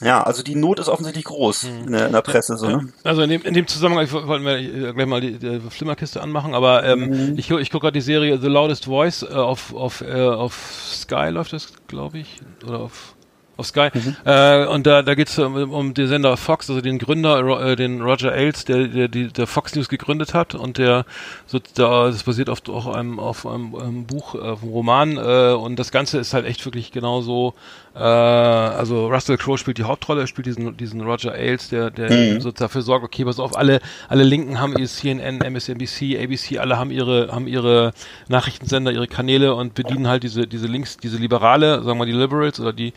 Ja, 0.00 0.22
also 0.22 0.42
die 0.42 0.54
Not 0.54 0.78
ist 0.78 0.88
offensichtlich 0.88 1.24
groß 1.24 1.64
hm. 1.64 1.84
in, 1.86 1.92
der, 1.92 2.06
in 2.06 2.12
der 2.12 2.22
Presse. 2.22 2.56
So, 2.56 2.68
ne? 2.68 2.92
Also 3.04 3.22
in 3.22 3.30
dem, 3.30 3.42
in 3.42 3.54
dem 3.54 3.66
Zusammenhang 3.66 4.10
wollten 4.10 4.44
wir 4.44 4.56
äh, 4.56 4.92
gleich 4.92 5.06
mal 5.06 5.20
die, 5.20 5.38
die 5.38 5.60
Flimmerkiste 5.68 6.22
anmachen, 6.22 6.54
aber 6.54 6.84
ähm, 6.84 7.00
mhm. 7.10 7.38
ich, 7.38 7.50
ich 7.50 7.70
gucke 7.70 7.84
gerade 7.84 7.98
die 7.98 8.00
Serie 8.00 8.38
The 8.38 8.48
Loudest 8.48 8.86
Voice 8.86 9.22
äh, 9.22 9.34
auf, 9.34 9.74
auf, 9.74 10.00
äh, 10.00 10.22
auf 10.22 10.54
Sky 10.86 11.28
läuft 11.30 11.52
das, 11.52 11.72
glaube 11.86 12.18
ich, 12.18 12.40
oder 12.66 12.80
auf 12.80 13.14
auf 13.60 13.66
Sky. 13.66 13.90
Mhm. 13.92 14.16
Äh, 14.24 14.66
und 14.66 14.86
da, 14.86 15.02
da 15.02 15.14
geht 15.14 15.28
es 15.28 15.38
um, 15.38 15.54
um 15.72 15.94
den 15.94 16.08
Sender 16.08 16.36
Fox, 16.36 16.68
also 16.68 16.80
den 16.80 16.98
Gründer, 16.98 17.38
äh, 17.60 17.76
den 17.76 18.02
Roger 18.02 18.32
Ailes, 18.32 18.64
der, 18.64 18.88
der, 18.88 19.08
die, 19.08 19.28
der 19.28 19.46
Fox 19.46 19.74
News 19.76 19.88
gegründet 19.88 20.34
hat 20.34 20.54
und 20.54 20.78
der, 20.78 21.04
so, 21.46 21.60
da, 21.74 22.06
das 22.06 22.24
basiert 22.24 22.50
auf, 22.50 22.68
auch 22.68 22.88
einem, 22.88 23.20
auf 23.20 23.46
einem, 23.46 23.74
einem 23.74 24.06
Buch, 24.06 24.34
auf 24.34 24.62
einem 24.62 24.72
Roman 24.72 25.16
äh, 25.16 25.52
und 25.52 25.78
das 25.78 25.92
Ganze 25.92 26.18
ist 26.18 26.34
halt 26.34 26.46
echt 26.46 26.64
wirklich 26.64 26.90
genauso 26.90 27.54
äh, 27.94 27.98
also 27.98 29.08
Russell 29.08 29.36
Crowe 29.36 29.58
spielt 29.58 29.78
die 29.78 29.84
Hauptrolle, 29.84 30.22
er 30.22 30.26
spielt 30.26 30.46
diesen, 30.46 30.76
diesen 30.76 31.00
Roger 31.00 31.32
Ailes, 31.32 31.68
der, 31.70 31.90
der 31.90 32.10
mhm. 32.10 32.40
so 32.40 32.52
dafür 32.52 32.82
sorgt, 32.82 33.04
okay, 33.04 33.24
pass 33.24 33.40
auf, 33.40 33.56
alle, 33.56 33.80
alle 34.08 34.22
Linken 34.22 34.60
haben 34.60 34.76
ihr 34.78 34.86
CNN, 34.86 35.40
MSNBC, 35.40 36.18
ABC, 36.22 36.58
alle 36.58 36.78
haben 36.78 36.90
ihre, 36.90 37.32
haben 37.32 37.48
ihre 37.48 37.92
Nachrichtensender, 38.28 38.92
ihre 38.92 39.08
Kanäle 39.08 39.54
und 39.54 39.74
bedienen 39.74 40.06
halt 40.06 40.22
diese, 40.22 40.46
diese 40.46 40.68
Links, 40.68 40.98
diese 40.98 41.16
Liberale, 41.16 41.82
sagen 41.82 41.98
wir 41.98 42.06
die 42.06 42.12
Liberals 42.12 42.60
oder 42.60 42.72
die, 42.72 42.92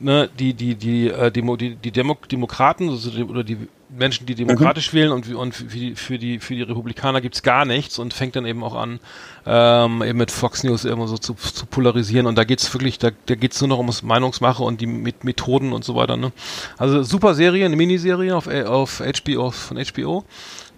ne, 0.00 0.28
die, 0.38 0.54
die, 0.54 0.74
die, 0.74 1.08
äh, 1.08 1.30
Demo, 1.30 1.56
die, 1.56 1.76
die 1.76 1.90
Demo 1.90 2.16
Demokraten 2.30 2.88
also 2.88 3.10
die, 3.10 3.24
oder 3.24 3.44
die 3.44 3.56
Menschen, 3.88 4.26
die 4.26 4.34
demokratisch 4.34 4.92
mhm. 4.92 4.96
wählen 4.96 5.12
und, 5.12 5.34
und 5.34 5.54
für, 5.54 5.64
die, 5.64 5.94
für, 5.94 6.18
die, 6.18 6.38
für 6.40 6.54
die 6.54 6.62
Republikaner 6.62 7.20
gibt's 7.20 7.42
gar 7.42 7.64
nichts 7.64 7.98
und 7.98 8.12
fängt 8.12 8.36
dann 8.36 8.44
eben 8.44 8.62
auch 8.62 8.74
an, 8.74 9.00
ähm, 9.46 10.02
eben 10.02 10.18
mit 10.18 10.30
Fox 10.30 10.62
News 10.62 10.84
immer 10.84 11.08
so 11.08 11.16
zu, 11.16 11.34
zu 11.34 11.66
polarisieren 11.66 12.26
und 12.26 12.36
da 12.36 12.44
geht's 12.44 12.72
wirklich, 12.74 12.98
da, 12.98 13.10
da 13.26 13.34
geht's 13.34 13.60
nur 13.60 13.68
noch 13.68 13.78
ums 13.78 14.02
Meinungsmache 14.02 14.62
und 14.62 14.80
die 14.80 14.86
mit 14.86 15.24
Methoden 15.24 15.72
und 15.72 15.84
so 15.84 15.94
weiter. 15.94 16.16
Ne? 16.16 16.32
Also 16.76 17.02
super 17.02 17.34
Serie, 17.34 17.64
eine 17.64 17.76
Miniserie 17.76 18.36
auf, 18.36 18.46
auf 18.46 19.00
HBO, 19.00 19.50
von 19.50 19.82
HBO 19.82 20.24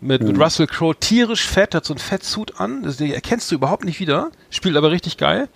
mit, 0.01 0.23
mhm. 0.23 0.29
mit 0.29 0.41
Russell 0.41 0.67
Crowe, 0.67 0.95
tierisch 0.99 1.47
fett, 1.47 1.75
hat 1.75 1.85
so 1.85 1.95
ein 1.95 1.99
Fettsuit 1.99 2.61
an, 2.61 2.83
das 2.83 3.01
erkennst 3.01 3.51
du 3.51 3.57
überhaupt 3.57 3.85
nicht 3.85 4.01
wieder, 4.01 4.31
spielt 4.51 4.77
aber 4.77 4.91
richtig 4.91 5.17
geil. 5.17 5.49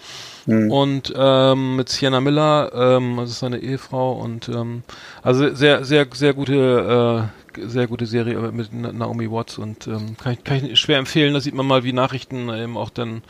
Mhm. 0.47 0.71
Und 0.71 1.15
ähm, 1.17 1.77
mit 1.77 1.89
Sienna 1.89 2.21
Miller, 2.21 2.71
ähm, 2.75 3.17
das 3.19 3.31
ist 3.31 3.39
seine 3.39 3.59
Ehefrau 3.59 4.13
und 4.13 4.49
ähm, 4.49 4.83
also 5.23 5.55
sehr, 5.55 5.85
sehr, 5.85 6.07
sehr 6.13 6.35
gute, 6.35 7.31
äh, 7.59 7.67
sehr 7.67 7.87
gute 7.87 8.07
Serie 8.07 8.39
mit 8.53 8.73
Naomi 8.73 9.31
Watts 9.31 9.59
und 9.59 9.87
ähm, 9.87 10.17
kann, 10.23 10.33
ich, 10.35 10.45
kann 10.45 10.65
ich 10.65 10.79
schwer 10.79 10.99
empfehlen. 10.99 11.35
Da 11.35 11.41
sieht 11.41 11.55
man 11.55 11.67
mal, 11.67 11.85
wie 11.85 11.93
Nachrichten 11.93 12.49
eben 12.51 12.77
auch 12.77 12.91
dann 12.91 13.23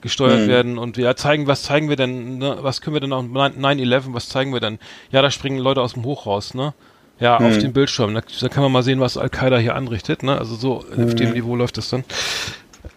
gesteuert 0.00 0.40
mhm. 0.40 0.48
werden 0.48 0.78
und 0.78 0.96
wir 0.96 1.14
zeigen, 1.16 1.46
was 1.46 1.62
zeigen 1.62 1.88
wir 1.88 1.96
denn, 1.96 2.38
ne? 2.38 2.58
was 2.60 2.80
können 2.80 2.94
wir 2.94 3.00
denn 3.00 3.12
auch 3.12 3.22
9-11, 3.22 4.02
was 4.08 4.28
zeigen 4.28 4.52
wir 4.52 4.60
denn? 4.60 4.78
Ja, 5.10 5.22
da 5.22 5.30
springen 5.30 5.58
Leute 5.58 5.80
aus 5.80 5.94
dem 5.94 6.04
Hochhaus, 6.04 6.54
ne? 6.54 6.74
Ja, 7.20 7.38
mhm. 7.38 7.46
auf 7.46 7.58
dem 7.58 7.72
Bildschirm. 7.72 8.14
Da, 8.14 8.22
da, 8.40 8.48
kann 8.48 8.64
man 8.64 8.72
mal 8.72 8.82
sehen, 8.82 8.98
was 8.98 9.16
Al-Qaida 9.16 9.58
hier 9.58 9.76
anrichtet, 9.76 10.24
ne? 10.24 10.38
Also 10.38 10.56
so 10.56 10.78
auf 10.78 11.14
dem 11.14 11.28
mhm. 11.28 11.34
Niveau 11.34 11.54
läuft 11.54 11.78
das 11.78 11.88
dann. 11.88 12.04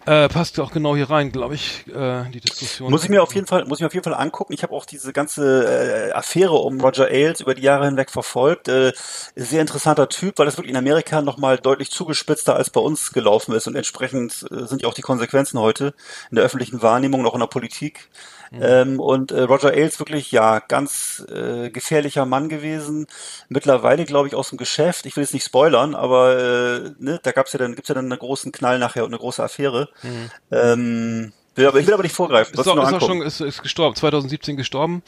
Äh, 0.06 0.28
passt 0.28 0.60
auch 0.60 0.70
genau 0.70 0.94
hier 0.94 1.10
rein, 1.10 1.32
glaube 1.32 1.56
ich, 1.56 1.84
äh, 1.88 2.30
die 2.30 2.38
Diskussion. 2.38 2.92
Muss 2.92 3.02
ich 3.02 3.08
mir 3.08 3.24
auf 3.24 3.34
jeden 3.34 3.48
Fall, 3.48 3.64
muss 3.64 3.78
ich 3.78 3.80
mir 3.80 3.88
auf 3.88 3.94
jeden 3.94 4.04
Fall 4.04 4.14
angucken. 4.14 4.52
Ich 4.52 4.62
habe 4.62 4.72
auch 4.72 4.84
diese 4.84 5.12
ganze 5.12 6.10
äh, 6.10 6.12
Affäre 6.12 6.54
um 6.54 6.80
Roger 6.80 7.08
Ailes 7.08 7.40
über 7.40 7.56
die 7.56 7.62
Jahre 7.62 7.86
hinweg 7.86 8.12
verfolgt. 8.12 8.68
Äh, 8.68 8.92
sehr 9.34 9.60
interessanter 9.60 10.08
Typ, 10.08 10.38
weil 10.38 10.46
das 10.46 10.58
wirklich 10.58 10.70
in 10.70 10.76
Amerika 10.76 11.22
nochmal 11.22 11.58
deutlich 11.58 11.90
zugespitzter 11.90 12.54
als 12.54 12.70
bei 12.70 12.80
uns 12.80 13.12
gelaufen 13.12 13.52
ist 13.52 13.66
und 13.66 13.74
entsprechend 13.74 14.46
äh, 14.52 14.66
sind 14.66 14.82
ja 14.82 14.88
auch 14.88 14.94
die 14.94 15.02
Konsequenzen 15.02 15.58
heute 15.58 15.92
in 16.30 16.36
der 16.36 16.44
öffentlichen 16.44 16.82
Wahrnehmung 16.82 17.22
und 17.22 17.26
auch 17.26 17.34
in 17.34 17.40
der 17.40 17.48
Politik. 17.48 18.08
Mhm. 18.50 18.58
Ähm, 18.62 19.00
und 19.00 19.32
äh, 19.32 19.42
Roger 19.42 19.72
Ailes 19.72 19.98
wirklich, 19.98 20.32
ja, 20.32 20.60
ganz 20.60 21.24
äh, 21.32 21.70
gefährlicher 21.70 22.26
Mann 22.26 22.48
gewesen. 22.48 23.06
Mittlerweile, 23.48 24.04
glaube 24.04 24.28
ich, 24.28 24.34
aus 24.34 24.50
dem 24.50 24.58
Geschäft. 24.58 25.06
Ich 25.06 25.16
will 25.16 25.24
jetzt 25.24 25.34
nicht 25.34 25.44
spoilern, 25.44 25.94
aber 25.94 26.36
äh, 26.36 26.90
ne, 26.98 27.20
da 27.22 27.32
gab's 27.32 27.52
ja 27.52 27.58
dann, 27.58 27.74
gibt's 27.74 27.88
ja 27.88 27.94
dann 27.94 28.10
einen 28.10 28.18
großen 28.18 28.52
Knall 28.52 28.78
nachher 28.78 29.04
und 29.04 29.10
eine 29.10 29.18
große 29.18 29.42
Affäre. 29.42 29.88
Mhm. 30.02 30.30
Ähm, 30.50 31.32
will 31.54 31.66
aber, 31.66 31.80
ich 31.80 31.86
will 31.86 31.94
aber 31.94 32.02
nicht 32.02 32.14
vorgreifen. 32.14 32.58
Ist, 32.58 32.66
auch, 32.66 32.76
ist 32.76 32.94
auch 32.94 33.06
schon, 33.06 33.22
ist, 33.22 33.40
ist 33.40 33.62
gestorben, 33.62 33.96
2017 33.96 34.56
gestorben. 34.56 35.02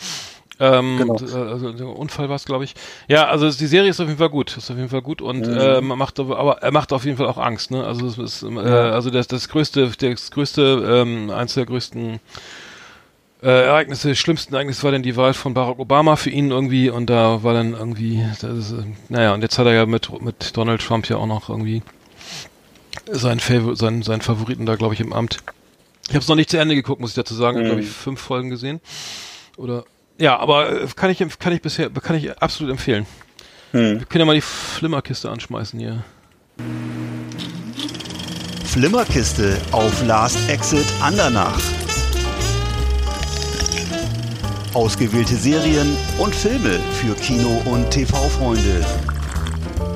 Ähm, 0.61 0.99
genau. 0.99 1.15
also 1.15 1.73
der 1.73 1.87
Unfall 1.87 2.29
war 2.29 2.37
es, 2.37 2.45
glaube 2.45 2.65
ich. 2.65 2.75
Ja, 3.07 3.29
also 3.29 3.49
die 3.51 3.67
Serie 3.67 3.91
ist 3.91 4.01
auf 4.01 4.09
jeden 4.09 4.19
Fall 4.19 4.31
gut, 4.31 4.57
ist 4.57 4.71
auf 4.71 4.77
jeden 4.77 4.89
Fall 4.89 5.03
gut 5.03 5.23
und 5.23 5.47
mhm. 5.47 5.57
äh, 5.57 5.81
macht 5.81 6.19
aber 6.19 6.59
er 6.61 6.73
macht 6.73 6.93
auf 6.93 7.05
jeden 7.05 7.17
Fall 7.17 7.27
auch 7.27 7.39
Angst. 7.39 7.71
Ne? 7.71 7.85
Also 7.85 8.07
es 8.07 8.19
ist, 8.19 8.43
äh, 8.43 8.59
also 8.59 9.11
das, 9.11 9.29
das 9.29 9.49
größte, 9.49 9.91
das 9.99 10.31
größte, 10.31 11.03
ähm, 11.03 11.31
eins 11.31 11.55
der 11.55 11.67
größten 11.67 12.19
äh, 13.43 13.67
Ereignisse, 13.67 14.17
schlimmsten 14.17 14.55
Ereignis 14.55 14.83
war 14.83 14.93
dann 14.93 15.03
die 15.03 15.17
Wahl 15.17 15.33
von 15.33 15.55
Barack 15.55 15.79
Obama 15.79 16.17
für 16.17 16.31
ihn 16.31 16.51
irgendwie 16.51 16.91
und 16.91 17.09
da 17.09 17.43
war 17.43 17.55
dann 17.55 17.73
irgendwie, 17.73 18.25
das, 18.41 18.73
äh, 18.73 18.85
naja, 19.09 19.35
und 19.35 19.43
jetzt 19.43 19.59
hat 19.59 19.67
er 19.67 19.75
ja 19.75 19.87
mit, 19.87 20.21
mit 20.21 20.57
Donald 20.57 20.81
Trump 20.81 21.09
ja 21.09 21.17
auch 21.17 21.27
noch 21.27 21.49
irgendwie 21.49 21.83
seinen, 23.11 23.41
Favor 23.41 23.77
seinen, 23.77 24.03
seinen 24.03 24.23
Favoriten 24.23 24.67
da, 24.67 24.75
glaube 24.75 24.95
ich, 24.95 25.01
im 25.01 25.13
Amt. 25.13 25.39
Ich 26.09 26.15
habe 26.15 26.21
es 26.21 26.29
noch 26.29 26.37
nicht 26.37 26.51
zu 26.51 26.59
Ende 26.59 26.75
geguckt, 26.75 27.01
muss 27.01 27.11
ich 27.11 27.17
dazu 27.17 27.35
sagen. 27.35 27.59
Mhm. 27.59 27.65
Ich 27.65 27.71
habe, 27.71 27.81
ich, 27.83 27.89
fünf 27.89 28.21
Folgen 28.21 28.51
gesehen. 28.51 28.81
Oder 29.57 29.85
ja, 30.19 30.39
aber 30.39 30.83
äh, 30.83 30.87
kann 30.97 31.11
ich 31.11 31.23
kann 31.39 31.53
ich 31.53 31.63
bisher 31.63 31.91
kann 31.91 32.17
ich 32.17 32.37
absolut 32.43 32.73
empfehlen. 32.73 33.07
Mhm. 33.73 34.01
Wir 34.01 34.07
können 34.07 34.21
ja 34.21 34.27
mal 34.27 34.35
die 34.35 34.41
Flimmerkiste 34.41 35.31
anschmeißen 35.31 35.79
hier. 35.79 36.03
Flimmerkiste 38.65 39.59
auf 39.73 40.05
Last 40.07 40.49
Exit 40.49 40.87
Andernach. 41.01 41.61
Ausgewählte 44.75 45.35
Serien 45.35 45.97
und 46.19 46.35
Filme 46.35 46.79
für 47.01 47.15
Kino- 47.15 47.63
und 47.67 47.91
TV-Freunde. 47.91 48.85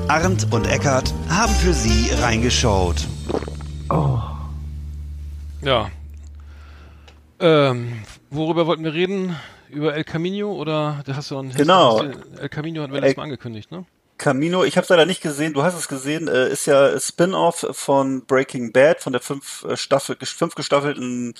Arndt 0.07 0.47
und 0.51 0.67
Eckart 0.67 1.13
haben 1.29 1.53
für 1.53 1.73
Sie 1.73 2.11
reingeschaut. 2.21 3.07
Oh. 3.89 4.19
Ja. 5.61 5.89
Ähm, 7.39 7.93
worüber 8.29 8.67
wollten 8.67 8.83
wir 8.83 8.93
reden? 8.93 9.35
Über 9.69 9.95
El 9.95 10.03
Camino 10.03 10.51
oder 10.51 11.01
da 11.05 11.15
hast 11.15 11.31
du 11.31 11.37
einen 11.37 11.51
Genau. 11.51 12.01
El 12.39 12.49
Camino 12.49 12.83
hatten 12.83 12.93
wir 12.93 13.01
letztes 13.01 13.17
Mal 13.17 13.23
angekündigt, 13.23 13.71
ne? 13.71 13.85
Camino, 14.17 14.63
ich 14.63 14.77
habe 14.77 14.83
es 14.83 14.89
leider 14.89 15.05
nicht 15.05 15.21
gesehen, 15.21 15.53
du 15.53 15.63
hast 15.63 15.73
es 15.73 15.87
gesehen, 15.87 16.27
äh, 16.27 16.49
ist 16.49 16.65
ja 16.65 16.99
Spin-off 16.99 17.65
von 17.71 18.25
Breaking 18.25 18.71
Bad, 18.71 19.01
von 19.01 19.11
der 19.11 19.21
fünf 19.21 19.63
äh, 19.63 19.75
Staffel, 19.75 20.15
fünf 20.21 20.55
gestaffelten 20.55 21.33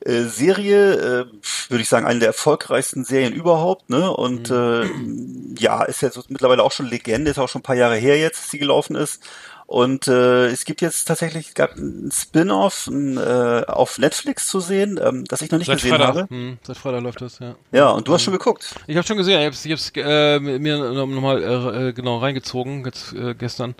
äh, 0.00 0.22
Serie, 0.22 0.94
äh, 0.94 1.26
würde 1.68 1.82
ich 1.82 1.88
sagen, 1.88 2.06
eine 2.06 2.20
der 2.20 2.28
erfolgreichsten 2.28 3.04
Serien 3.04 3.32
überhaupt, 3.32 3.90
ne? 3.90 4.10
Und 4.10 4.50
mhm. 4.50 5.54
äh, 5.56 5.60
ja, 5.62 5.84
ist 5.84 6.00
ja 6.00 6.10
so 6.10 6.22
mittlerweile 6.28 6.62
auch 6.62 6.72
schon 6.72 6.86
Legende, 6.86 7.30
ist 7.30 7.38
auch 7.38 7.48
schon 7.48 7.60
ein 7.60 7.64
paar 7.64 7.76
Jahre 7.76 7.96
her 7.96 8.18
jetzt, 8.18 8.40
dass 8.40 8.50
sie 8.50 8.58
gelaufen 8.58 8.96
ist. 8.96 9.22
Und 9.70 10.08
äh, 10.08 10.46
es 10.48 10.64
gibt 10.64 10.80
jetzt 10.80 11.04
tatsächlich 11.04 11.54
gab 11.54 11.76
ein 11.76 12.10
Spin-off 12.12 12.88
äh, 12.88 13.64
auf 13.66 13.98
Netflix 13.98 14.48
zu 14.48 14.58
sehen, 14.58 14.98
ähm, 15.00 15.24
das 15.26 15.42
ich 15.42 15.52
noch 15.52 15.58
nicht 15.58 15.68
Seit 15.68 15.76
gesehen 15.76 15.90
Freitag. 15.90 16.08
habe. 16.08 16.26
Hm, 16.28 16.58
seit 16.66 16.76
Freitag 16.76 17.02
läuft 17.04 17.20
das, 17.20 17.38
ja. 17.38 17.54
Ja, 17.70 17.90
und 17.90 18.08
du 18.08 18.12
hast 18.12 18.24
schon 18.24 18.32
geguckt. 18.32 18.74
Ich 18.88 18.96
habe 18.96 19.06
schon 19.06 19.16
gesehen, 19.16 19.38
ich 19.38 19.70
habe 19.70 19.74
es 19.74 19.92
äh, 19.94 20.40
mir 20.40 20.76
nochmal 20.92 21.40
äh, 21.40 21.88
äh, 21.88 21.92
genau 21.92 22.18
reingezogen 22.18 22.84
jetzt 22.84 23.12
äh, 23.12 23.36
gestern. 23.36 23.76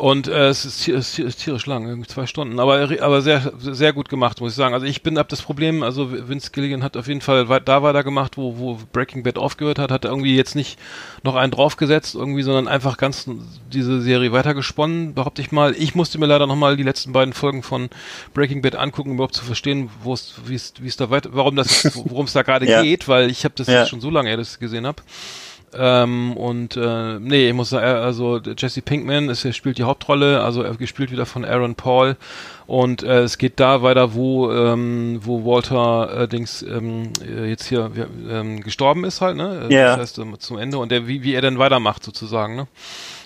Und 0.00 0.28
äh, 0.28 0.48
es, 0.48 0.64
ist, 0.64 0.88
es 0.88 1.18
ist 1.18 1.44
tierisch 1.44 1.66
lang, 1.66 1.86
irgendwie 1.86 2.08
zwei 2.08 2.26
Stunden, 2.26 2.58
aber 2.58 2.88
aber 3.02 3.20
sehr 3.20 3.52
sehr 3.58 3.92
gut 3.92 4.08
gemacht, 4.08 4.40
muss 4.40 4.52
ich 4.52 4.56
sagen. 4.56 4.72
Also 4.72 4.86
ich 4.86 5.02
bin 5.02 5.18
ab 5.18 5.28
das 5.28 5.42
Problem, 5.42 5.82
also 5.82 6.10
Vince 6.10 6.52
Gilligan 6.52 6.82
hat 6.82 6.96
auf 6.96 7.06
jeden 7.06 7.20
Fall 7.20 7.44
da 7.44 7.82
weiter 7.82 8.02
gemacht, 8.02 8.38
wo 8.38 8.56
wo 8.56 8.78
Breaking 8.94 9.24
Bad 9.24 9.36
aufgehört 9.36 9.78
hat, 9.78 9.90
hat 9.90 10.06
er 10.06 10.10
irgendwie 10.10 10.34
jetzt 10.34 10.56
nicht 10.56 10.78
noch 11.22 11.34
einen 11.34 11.52
draufgesetzt 11.52 12.14
irgendwie, 12.14 12.42
sondern 12.42 12.66
einfach 12.66 12.96
ganz 12.96 13.28
diese 13.70 14.00
Serie 14.00 14.32
weitergesponnen, 14.32 15.12
behaupte 15.12 15.42
ich 15.42 15.52
mal. 15.52 15.74
Ich 15.76 15.94
musste 15.94 16.18
mir 16.18 16.24
leider 16.24 16.46
nochmal 16.46 16.78
die 16.78 16.82
letzten 16.82 17.12
beiden 17.12 17.34
Folgen 17.34 17.62
von 17.62 17.90
Breaking 18.32 18.62
Bad 18.62 18.76
angucken, 18.76 19.10
um 19.10 19.16
überhaupt 19.16 19.34
zu 19.34 19.44
verstehen, 19.44 19.90
wo 20.02 20.14
es 20.14 20.32
wie 20.46 20.54
es 20.54 20.72
wie 20.80 20.88
es 20.88 20.96
da 20.96 21.10
weiter, 21.10 21.28
warum 21.34 21.56
das 21.56 21.94
worum 22.06 22.24
es 22.24 22.32
da 22.32 22.40
gerade 22.40 22.66
ja. 22.66 22.80
geht, 22.80 23.06
weil 23.06 23.30
ich 23.30 23.44
habe 23.44 23.54
das 23.54 23.66
ja. 23.66 23.84
schon 23.84 24.00
so 24.00 24.08
lange, 24.08 24.34
das 24.38 24.58
gesehen 24.58 24.86
habe. 24.86 25.02
Ähm, 25.72 26.36
und 26.36 26.76
äh, 26.76 27.18
nee, 27.20 27.48
ich 27.48 27.54
muss 27.54 27.70
sagen, 27.70 27.86
also 27.86 28.38
Jesse 28.38 28.82
Pinkman 28.82 29.28
ist, 29.28 29.44
er 29.44 29.52
spielt 29.52 29.78
die 29.78 29.84
Hauptrolle, 29.84 30.42
also 30.42 30.62
er 30.62 30.74
gespielt 30.74 31.12
wieder 31.12 31.26
von 31.26 31.44
Aaron 31.44 31.74
Paul. 31.74 32.16
Und 32.66 33.02
äh, 33.02 33.22
es 33.22 33.38
geht 33.38 33.58
da 33.58 33.82
weiter, 33.82 34.14
wo, 34.14 34.52
ähm, 34.52 35.20
wo 35.22 35.44
Walter 35.44 36.22
äh, 36.22 36.28
Dings 36.28 36.62
ähm, 36.62 37.12
äh, 37.20 37.48
jetzt 37.48 37.66
hier 37.66 37.90
ähm, 38.28 38.60
gestorben 38.60 39.04
ist 39.04 39.20
halt, 39.20 39.36
ne? 39.36 39.66
Ja. 39.70 39.96
Das 39.96 40.16
heißt, 40.16 40.20
zum 40.38 40.58
Ende 40.58 40.78
und 40.78 40.90
der, 40.90 41.06
wie, 41.06 41.22
wie 41.22 41.34
er 41.34 41.42
dann 41.42 41.58
weitermacht 41.58 42.04
sozusagen, 42.04 42.56
ne? 42.56 42.66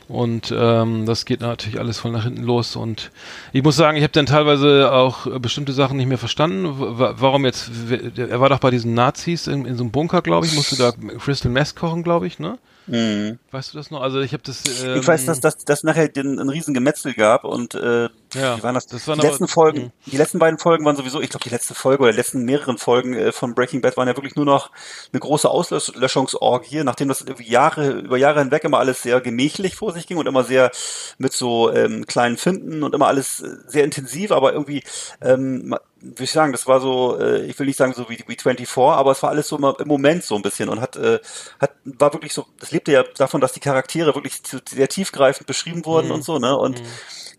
Und 0.08 0.54
ähm, 0.56 1.06
das 1.06 1.24
geht 1.24 1.40
natürlich 1.40 1.78
alles 1.78 1.98
voll 1.98 2.12
nach 2.12 2.24
hinten 2.24 2.42
los. 2.42 2.76
Und 2.76 3.10
ich 3.52 3.62
muss 3.62 3.76
sagen, 3.76 3.96
ich 3.96 4.02
habe 4.02 4.12
dann 4.12 4.26
teilweise 4.26 4.92
auch 4.92 5.26
bestimmte 5.40 5.72
Sachen 5.72 5.96
nicht 5.96 6.08
mehr 6.08 6.18
verstanden. 6.18 6.66
Warum 6.76 7.44
jetzt? 7.44 7.70
Er 8.16 8.40
war 8.40 8.50
doch 8.50 8.58
bei 8.58 8.70
diesen 8.70 8.94
Nazis 8.94 9.46
in, 9.46 9.64
in 9.64 9.76
so 9.76 9.84
einem 9.84 9.92
Bunker, 9.92 10.20
glaube 10.20 10.46
ich, 10.46 10.54
musste 10.54 10.76
da 10.76 10.92
Crystal 11.18 11.50
Mess 11.50 11.74
kochen, 11.74 12.02
glaube 12.02 12.26
ich, 12.26 12.38
ne? 12.38 12.58
Mhm. 12.86 13.38
Weißt 13.50 13.72
du 13.72 13.78
das 13.78 13.90
noch? 13.90 14.02
Also 14.02 14.20
ich 14.20 14.32
habe 14.32 14.42
das. 14.42 14.62
Ähm, 14.82 15.00
ich 15.00 15.06
weiß, 15.06 15.24
dass 15.26 15.40
das 15.40 15.58
dass 15.64 15.84
nachher 15.84 16.08
den, 16.08 16.38
ein 16.38 16.48
riesen 16.48 16.74
Gemetzel 16.74 17.14
gab 17.14 17.44
und 17.44 17.74
äh, 17.74 18.08
ja, 18.34 18.62
waren 18.62 18.74
das? 18.74 18.86
das 18.86 19.08
waren 19.08 19.20
die 19.20 19.26
letzten 19.26 19.48
Folgen, 19.48 19.84
mh. 19.84 19.90
die 20.06 20.16
letzten 20.16 20.38
beiden 20.38 20.58
Folgen 20.58 20.84
waren 20.84 20.96
sowieso, 20.96 21.20
ich 21.20 21.30
glaube, 21.30 21.44
die 21.44 21.50
letzte 21.50 21.74
Folge 21.74 22.02
oder 22.02 22.12
die 22.12 22.18
letzten 22.18 22.44
mehreren 22.44 22.76
Folgen 22.76 23.14
äh, 23.14 23.32
von 23.32 23.54
Breaking 23.54 23.80
Bad 23.80 23.96
waren 23.96 24.08
ja 24.08 24.16
wirklich 24.16 24.36
nur 24.36 24.44
noch 24.44 24.70
eine 25.12 25.20
große 25.20 25.48
Auslöschungsorgie, 25.48 26.84
nachdem 26.84 27.08
das 27.08 27.22
irgendwie 27.22 27.50
Jahre 27.50 27.90
über 27.92 28.18
Jahre 28.18 28.40
hinweg 28.40 28.64
immer 28.64 28.78
alles 28.78 29.02
sehr 29.02 29.20
gemächlich 29.20 29.76
vor 29.76 29.92
sich 29.92 30.06
ging 30.06 30.18
und 30.18 30.26
immer 30.26 30.44
sehr 30.44 30.70
mit 31.16 31.32
so 31.32 31.72
ähm, 31.72 32.06
kleinen 32.06 32.36
Finden 32.36 32.82
und 32.82 32.94
immer 32.94 33.06
alles 33.06 33.40
äh, 33.40 33.56
sehr 33.66 33.84
intensiv, 33.84 34.30
aber 34.32 34.52
irgendwie 34.52 34.82
ähm, 35.22 35.74
wie 36.16 36.24
ich 36.24 36.32
sagen, 36.32 36.52
das 36.52 36.66
war 36.66 36.80
so, 36.80 37.18
äh, 37.18 37.46
ich 37.46 37.58
will 37.58 37.66
nicht 37.66 37.78
sagen 37.78 37.94
so 37.94 38.08
wie, 38.08 38.18
wie 38.26 38.36
24, 38.36 38.76
aber 38.76 39.12
es 39.12 39.22
war 39.22 39.30
alles 39.30 39.48
so 39.48 39.56
im 39.56 39.88
Moment 39.88 40.24
so 40.24 40.36
ein 40.36 40.42
bisschen 40.42 40.68
und 40.68 40.80
hat, 40.80 40.96
äh, 40.96 41.18
hat, 41.60 41.72
war 41.84 42.12
wirklich 42.12 42.34
so, 42.34 42.46
das 42.60 42.70
lebte 42.70 42.92
ja 42.92 43.04
davon, 43.16 43.40
dass 43.40 43.52
die 43.52 43.60
Charaktere 43.60 44.14
wirklich 44.14 44.40
sehr 44.68 44.88
tiefgreifend 44.88 45.46
beschrieben 45.46 45.84
wurden 45.84 46.08
mhm. 46.08 46.14
und 46.14 46.24
so, 46.24 46.38
ne? 46.38 46.56
Und 46.56 46.80
mhm 46.80 46.86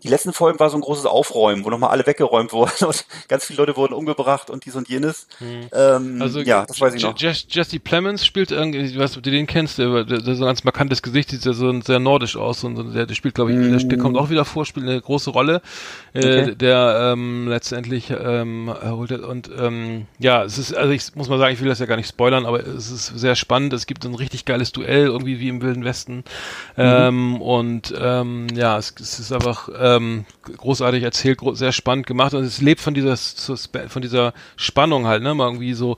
die 0.05 0.11
letzten 0.11 0.33
Folgen 0.33 0.59
war 0.59 0.69
so 0.69 0.77
ein 0.77 0.81
großes 0.81 1.07
Aufräumen, 1.07 1.65
wo 1.65 1.71
nochmal 1.71 1.89
alle 1.89 2.05
weggeräumt 2.05 2.53
wurden 2.53 2.85
und 2.85 3.05
ganz 3.27 3.45
viele 3.45 3.57
Leute 3.57 3.75
wurden 3.75 3.93
umgebracht 3.93 4.51
und 4.51 4.65
dies 4.65 4.75
und 4.75 4.87
jenes. 4.87 5.27
Hm. 5.39 5.67
Ähm, 5.73 6.21
also 6.21 6.41
ja, 6.41 6.63
das 6.65 6.79
weiß 6.79 6.93
ich 6.93 7.01
noch. 7.01 7.17
Jesse 7.17 7.79
Plemons 7.79 8.23
spielt 8.23 8.51
irgendwie, 8.51 8.79
ich 8.79 8.99
weiß, 8.99 9.17
ob 9.17 9.23
du 9.23 9.31
den 9.31 9.47
kennst, 9.47 9.79
der, 9.79 10.03
der, 10.03 10.19
der 10.19 10.35
so 10.35 10.43
ein 10.43 10.47
ganz 10.47 10.63
markantes 10.63 11.01
Gesicht, 11.01 11.31
sieht 11.31 11.43
ja 11.43 11.53
so 11.53 11.81
sehr 11.81 11.99
nordisch 11.99 12.37
aus 12.37 12.63
und 12.63 12.93
der, 12.93 13.07
der 13.07 13.15
spielt, 13.15 13.33
glaube 13.33 13.51
ich, 13.51 13.57
mm. 13.57 13.89
der, 13.89 13.97
kommt 13.97 14.15
auch 14.17 14.29
wieder 14.29 14.45
vor, 14.45 14.65
spielt 14.65 14.87
eine 14.87 15.01
große 15.01 15.31
Rolle, 15.31 15.61
äh, 16.13 16.19
okay. 16.19 16.55
der 16.55 17.13
ähm, 17.13 17.47
letztendlich 17.47 18.11
ähm, 18.11 18.71
holt 18.83 19.11
und 19.11 19.49
ähm, 19.57 20.05
ja, 20.19 20.43
es 20.43 20.59
ist, 20.59 20.75
also 20.75 20.91
ich 20.91 21.15
muss 21.15 21.29
mal 21.29 21.39
sagen, 21.39 21.53
ich 21.53 21.61
will 21.61 21.69
das 21.69 21.79
ja 21.79 21.87
gar 21.87 21.97
nicht 21.97 22.09
spoilern, 22.09 22.45
aber 22.45 22.59
es 22.59 22.91
ist 22.91 23.07
sehr 23.07 23.35
spannend. 23.35 23.73
Es 23.73 23.87
gibt 23.87 24.05
ein 24.05 24.13
richtig 24.13 24.45
geiles 24.45 24.71
Duell 24.71 25.07
irgendwie 25.07 25.39
wie 25.39 25.49
im 25.49 25.61
Wilden 25.63 25.83
Westen 25.83 26.17
mhm. 26.17 26.23
ähm, 26.77 27.41
und 27.41 27.93
ähm, 27.99 28.47
ja, 28.53 28.77
es, 28.77 28.93
es 28.99 29.19
ist 29.19 29.31
einfach 29.31 29.69
äh, 29.69 29.94
ähm, 29.97 30.25
großartig 30.57 31.03
erzählt, 31.03 31.37
gro 31.39 31.53
sehr 31.53 31.71
spannend 31.71 32.07
gemacht 32.07 32.33
und 32.33 32.43
es 32.43 32.61
lebt 32.61 32.81
von 32.81 32.93
dieser 32.93 33.15
von 33.17 34.01
dieser 34.01 34.33
Spannung 34.55 35.07
halt, 35.07 35.23
ne? 35.23 35.33
Mal 35.33 35.45
irgendwie 35.45 35.73
so 35.73 35.97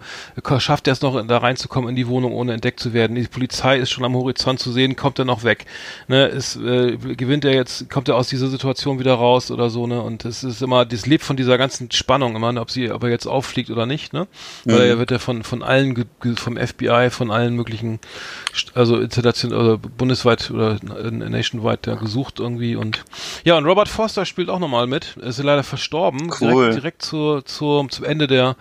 schafft 0.60 0.88
er 0.88 0.94
es 0.94 1.02
noch 1.02 1.26
da 1.26 1.38
reinzukommen 1.38 1.90
in 1.90 1.96
die 1.96 2.08
Wohnung 2.08 2.34
ohne 2.34 2.54
entdeckt 2.54 2.80
zu 2.80 2.94
werden. 2.94 3.16
Die 3.16 3.28
Polizei 3.28 3.78
ist 3.78 3.92
schon 3.92 4.06
am 4.06 4.16
Horizont 4.16 4.60
zu 4.60 4.72
sehen, 4.72 4.96
kommt 4.96 5.20
er 5.20 5.26
noch 5.26 5.44
weg, 5.44 5.66
ne? 6.08 6.28
Ist 6.28 6.56
äh, 6.58 6.98
gewinnt 6.98 7.46
er 7.46 7.54
jetzt, 7.54 7.90
kommt 7.90 8.08
er 8.08 8.16
aus 8.16 8.30
dieser 8.30 8.48
Situation 8.48 9.00
wieder 9.00 9.14
raus 9.14 9.52
oder 9.52 9.70
so, 9.70 9.88
ne? 9.88 10.02
Und 10.02 10.26
es 10.26 10.44
ist 10.44 10.62
immer, 10.62 10.86
das 10.86 11.06
lebt 11.06 11.24
von 11.24 11.38
dieser 11.38 11.58
ganzen 11.58 11.92
Spannung 11.92 12.36
immer, 12.36 12.52
ne? 12.52 12.62
ob 12.62 12.72
sie, 12.72 12.92
ob 12.92 13.04
er 13.04 13.10
jetzt 13.10 13.28
auffliegt 13.28 13.70
oder 13.70 13.86
nicht, 13.86 14.14
ne? 14.14 14.28
Mhm. 14.66 14.72
Weil 14.72 14.82
er 14.82 15.00
wird 15.00 15.12
ja 15.12 15.20
von 15.20 15.44
von 15.44 15.64
allen 15.64 16.06
vom 16.36 16.58
FBI, 16.58 17.10
von 17.10 17.32
allen 17.32 17.56
möglichen, 17.56 18.00
also 18.74 19.00
international 19.00 19.60
oder 19.60 19.78
bundesweit 19.78 20.52
oder 20.52 20.78
nationwide 20.84 21.92
ja, 21.92 21.96
gesucht 21.96 22.40
irgendwie 22.40 22.76
und 22.76 23.04
ja 23.44 23.58
und 23.58 23.66
Robert 23.66 23.87
Robert 23.88 23.96
Foster 23.96 24.26
spielt 24.26 24.50
auch 24.50 24.60
nochmal 24.60 24.86
mit. 24.86 25.16
Er 25.22 25.28
ist 25.28 25.42
leider 25.42 25.64
verstorben. 25.64 26.30
Cool. 26.42 26.52
Direkt, 26.52 26.76
direkt 26.76 27.02
zur, 27.02 27.46
zur, 27.46 27.88
zum 27.90 28.04
Ende 28.04 28.28
der 28.28 28.58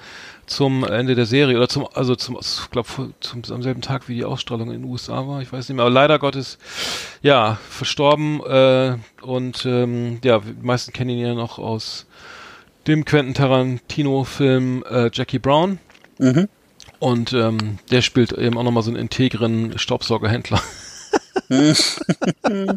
zum 0.46 0.84
Ende 0.84 1.16
der 1.16 1.26
Serie 1.26 1.56
oder 1.56 1.68
zum 1.68 1.88
also 1.92 2.14
zum 2.14 2.38
ich 2.40 2.70
glaube 2.70 2.88
zum 3.18 3.42
am 3.50 3.62
selben 3.64 3.80
Tag 3.80 4.08
wie 4.08 4.14
die 4.14 4.24
Ausstrahlung 4.24 4.70
in 4.70 4.82
den 4.82 4.84
USA 4.84 5.26
war 5.26 5.42
ich 5.42 5.52
weiß 5.52 5.68
nicht 5.68 5.74
mehr 5.74 5.84
aber 5.84 5.92
leider 5.92 6.20
Gottes 6.20 6.58
ja 7.20 7.58
verstorben 7.68 8.40
äh, 8.44 8.96
und 9.22 9.66
ähm, 9.66 10.20
ja 10.22 10.38
die 10.38 10.64
meisten 10.64 10.92
kennen 10.92 11.10
ihn 11.10 11.18
ja 11.18 11.34
noch 11.34 11.58
aus 11.58 12.06
dem 12.86 13.04
Quentin 13.04 13.34
Tarantino 13.34 14.22
Film 14.22 14.84
äh, 14.88 15.10
Jackie 15.12 15.40
Brown 15.40 15.80
mhm. 16.18 16.46
und 17.00 17.32
ähm, 17.32 17.80
der 17.90 18.02
spielt 18.02 18.30
eben 18.30 18.56
auch 18.56 18.62
nochmal 18.62 18.84
so 18.84 18.92
einen 18.92 19.00
integren 19.00 19.76
Staubsaugerhändler 19.76 20.62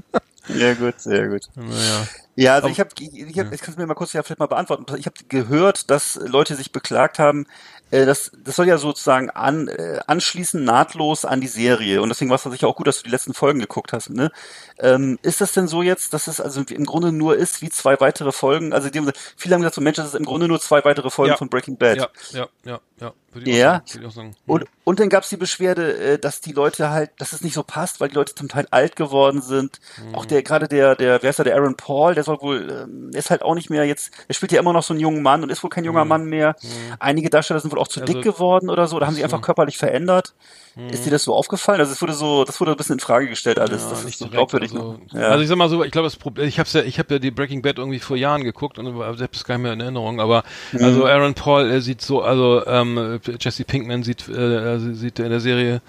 Sehr 0.50 0.76
gut, 0.76 1.00
sehr 1.00 1.28
gut. 1.28 1.42
Naja. 1.56 2.08
Ja, 2.40 2.56
also 2.56 2.70
ich 2.70 2.80
habe, 2.80 2.90
ich, 2.98 3.38
hab, 3.38 3.52
ich 3.52 3.60
kann 3.60 3.76
mir 3.76 3.86
mal 3.86 3.96
kurz 3.96 4.14
ja 4.14 4.24
vielleicht 4.24 4.40
mal 4.40 4.46
beantworten. 4.46 4.86
Ich 4.98 5.06
habe 5.08 5.18
gehört, 5.28 5.90
dass 5.90 6.16
Leute 6.16 6.56
sich 6.56 6.72
beklagt 6.72 7.20
haben, 7.20 7.46
äh, 7.92 8.06
das, 8.06 8.32
das 8.46 8.56
soll 8.56 8.66
ja 8.66 8.78
sozusagen 8.78 9.30
an, 9.30 9.68
äh, 9.68 10.00
anschließen 10.08 10.64
nahtlos 10.64 11.26
an 11.26 11.42
die 11.42 11.48
Serie. 11.48 12.02
Und 12.02 12.08
deswegen 12.08 12.30
war 12.30 12.36
es 12.36 12.44
sicher 12.44 12.70
auch 12.70 12.78
gut, 12.78 12.88
dass 12.88 13.00
du 13.00 13.04
die 13.04 13.10
letzten 13.10 13.34
Folgen 13.34 13.60
geguckt 13.60 13.92
hast. 13.92 14.10
Ne? 14.10 14.32
Ähm, 14.80 15.20
ist 15.22 15.42
das 15.42 15.52
denn 15.52 15.68
so 15.68 15.82
jetzt, 15.82 16.14
dass 16.14 16.28
es 16.28 16.40
also 16.40 16.62
im 16.62 16.86
Grunde 16.86 17.12
nur 17.12 17.36
ist 17.36 17.62
wie 17.62 17.70
zwei 17.70 18.00
weitere 18.00 18.32
Folgen? 18.32 18.72
Also 18.72 18.90
die, 18.90 19.02
viele 19.36 19.56
haben 19.56 19.62
gesagt, 19.62 19.76
so 19.76 19.82
Mensch, 19.82 19.98
das 19.98 20.08
ist 20.08 20.16
im 20.16 20.26
Grunde 20.26 20.48
nur 20.48 20.62
zwei 20.62 20.86
weitere 20.86 21.10
Folgen 21.10 21.32
ja. 21.32 21.38
von 21.38 21.50
Breaking 21.50 21.78
Bad. 21.78 21.98
Ja, 21.98 22.08
ja, 22.32 22.48
ja, 22.64 22.80
ja. 23.02 23.14
Würde 23.34 23.50
ich 23.50 23.58
ja. 23.58 23.82
Auch 23.84 24.12
sagen, 24.12 24.20
sagen. 24.20 24.28
Hm. 24.30 24.54
Und, 24.54 24.66
und 24.84 25.00
dann 25.00 25.10
gab 25.10 25.24
es 25.24 25.30
die 25.30 25.38
Beschwerde, 25.38 25.98
äh, 25.98 26.20
dass 26.20 26.42
die 26.42 26.52
Leute 26.52 26.90
halt, 26.90 27.12
dass 27.18 27.34
es 27.34 27.42
nicht 27.42 27.54
so 27.54 27.64
passt, 27.64 28.00
weil 28.00 28.10
die 28.10 28.16
Leute 28.16 28.36
zum 28.36 28.50
Teil 28.50 28.68
alt 28.72 28.96
geworden 28.96 29.42
sind. 29.42 29.80
Mhm. 30.04 30.16
Auch 30.16 30.26
der, 30.26 30.44
gerade 30.44 30.68
der, 30.68 30.96
der, 30.96 31.22
wer 31.22 31.30
ist 31.30 31.40
da, 31.40 31.44
der 31.44 31.56
Aaron 31.56 31.76
Paul, 31.76 32.16
der 32.16 32.24
soll 32.24 32.42
wohl, 32.42 32.88
ähm, 32.88 33.12
ist 33.14 33.30
halt 33.30 33.42
auch 33.42 33.56
nicht 33.56 33.70
mehr 33.70 33.86
jetzt, 33.86 34.12
er 34.28 34.34
spielt 34.34 34.52
ja 34.52 34.60
immer 34.60 34.74
noch 34.74 34.84
so 34.84 34.94
einen 34.94 35.02
jungen 35.02 35.22
Mann 35.22 35.44
und 35.44 35.50
ist 35.50 35.64
wohl 35.64 35.70
kein 35.70 35.86
junger 35.86 36.04
mhm. 36.04 36.10
Mann 36.10 36.26
mehr. 36.26 36.56
Mhm. 36.62 36.96
Einige 37.00 37.30
Darsteller 37.30 37.60
sind 37.60 37.72
wohl 37.72 37.80
auch 37.80 37.88
zu 37.88 38.02
also, 38.02 38.12
dick 38.12 38.24
geworden 38.24 38.70
oder 38.70 38.88
so, 38.88 39.00
da 39.00 39.08
haben 39.08 39.16
sie 39.16 39.24
einfach 39.24 39.42
körperlich 39.42 39.78
verändert. 39.78 40.34
Mhm. 40.76 40.90
Ist 40.90 41.06
dir 41.06 41.12
das 41.12 41.24
so 41.24 41.36
aufgefallen? 41.36 41.80
Also 41.80 41.92
es 41.92 42.02
wurde 42.02 42.14
so, 42.14 42.44
das 42.46 42.60
wurde 42.60 42.72
ein 42.72 42.78
bisschen 42.78 42.94
in 42.94 43.00
Frage 43.00 43.28
gestellt 43.28 43.60
alles. 43.60 43.84
Ja, 43.84 43.90
das 43.90 44.04
ist 44.04 44.20
so 44.20 44.28
glaubwürdig. 44.28 44.72
Also, 44.74 45.00
ja. 45.14 45.22
also 45.22 45.44
ich 45.44 45.50
sag 45.50 45.58
mal 45.58 45.70
so, 45.70 45.84
ich 45.84 45.92
glaube, 45.92 46.08
das 46.08 46.16
Problem, 46.16 46.48
ich 46.48 46.60
hab's 46.60 46.74
ja, 46.74 46.82
ich 46.82 47.00
habe 47.00 47.16
ja 47.16 47.20
die 47.20 47.32
Breaking 47.32 47.62
Bad 47.62 47.78
irgendwie 47.78 48.00
vor 48.00 48.18
Jahren 48.18 48.44
geguckt 48.44 48.80
und 48.80 49.18
selbst 49.18 49.46
gar 49.46 49.56
nicht 49.56 49.64
mehr 49.64 49.74
in 49.74 49.82
Erinnerung, 49.82 50.20
aber 50.20 50.44
mhm. 50.72 50.84
also 50.84 51.06
Aaron 51.06 51.34
Paul, 51.34 51.70
er 51.70 51.82
sieht 51.82 52.02
so, 52.02 52.22
also 52.22 52.66
ähm, 52.66 53.19
Jesse 53.40 53.64
Pinkman 53.64 54.04
sieht, 54.04 54.28
äh, 54.30 54.80
sieht 54.80 55.20
in 55.20 55.30
der 55.30 55.40
Serie 55.40 55.82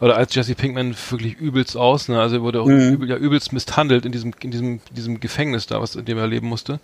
oder 0.00 0.16
als 0.16 0.34
Jesse 0.34 0.54
Pinkman 0.54 0.94
wirklich 1.10 1.36
übelst 1.38 1.76
aus, 1.76 2.08
ne? 2.08 2.20
Also 2.20 2.36
er 2.36 2.42
wurde 2.42 2.60
auch 2.60 2.66
mhm. 2.66 2.94
übel, 2.94 3.08
ja, 3.08 3.16
übelst 3.16 3.52
misshandelt 3.52 4.04
in 4.04 4.12
diesem, 4.12 4.32
in 4.42 4.50
diesem, 4.50 4.80
diesem 4.94 5.20
Gefängnis 5.20 5.66
da, 5.66 5.80
was 5.80 5.96
in 5.96 6.04
dem 6.04 6.18
er 6.18 6.26
leben 6.26 6.48
musste. 6.48 6.80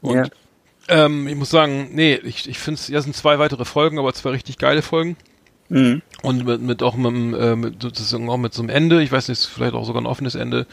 Und 0.00 0.16
ja. 0.88 1.04
ähm, 1.06 1.26
ich 1.26 1.34
muss 1.34 1.50
sagen, 1.50 1.90
nee, 1.92 2.14
ich, 2.14 2.48
ich 2.48 2.58
finde 2.58 2.78
es, 2.80 2.88
ja, 2.88 3.00
sind 3.00 3.16
zwei 3.16 3.38
weitere 3.38 3.64
Folgen, 3.64 3.98
aber 3.98 4.12
zwei 4.14 4.30
richtig 4.30 4.58
geile 4.58 4.82
Folgen. 4.82 5.16
Mhm. 5.68 6.02
Und 6.22 6.44
mit, 6.44 6.60
mit 6.60 6.82
auch 6.82 6.96
mit, 6.96 7.40
äh, 7.40 7.56
mit 7.56 7.82
sozusagen 7.82 8.28
auch 8.28 8.36
mit 8.36 8.54
so 8.54 8.62
einem 8.62 8.68
Ende, 8.68 9.02
ich 9.02 9.10
weiß 9.10 9.28
nicht, 9.28 9.44
vielleicht 9.44 9.74
auch 9.74 9.84
sogar 9.84 10.02
ein 10.02 10.06
offenes 10.06 10.34
Ende. 10.34 10.66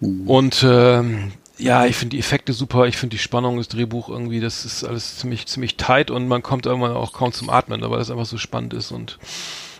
Mhm. 0.00 0.28
Und 0.28 0.64
ähm, 0.68 1.32
ja, 1.58 1.86
ich 1.86 1.96
finde 1.96 2.16
die 2.16 2.20
Effekte 2.20 2.52
super, 2.52 2.86
ich 2.86 2.96
finde 2.96 3.16
die 3.16 3.22
Spannung, 3.22 3.58
das 3.58 3.68
Drehbuch 3.68 4.08
irgendwie, 4.08 4.40
das 4.40 4.64
ist 4.64 4.84
alles 4.84 5.18
ziemlich, 5.18 5.46
ziemlich 5.46 5.76
tight 5.76 6.10
und 6.10 6.28
man 6.28 6.42
kommt 6.42 6.66
irgendwann 6.66 6.92
auch 6.92 7.12
kaum 7.12 7.32
zum 7.32 7.50
Atmen, 7.50 7.80
weil 7.82 7.98
das 7.98 8.10
einfach 8.10 8.26
so 8.26 8.38
spannend 8.38 8.74
ist 8.74 8.92
und 8.92 9.18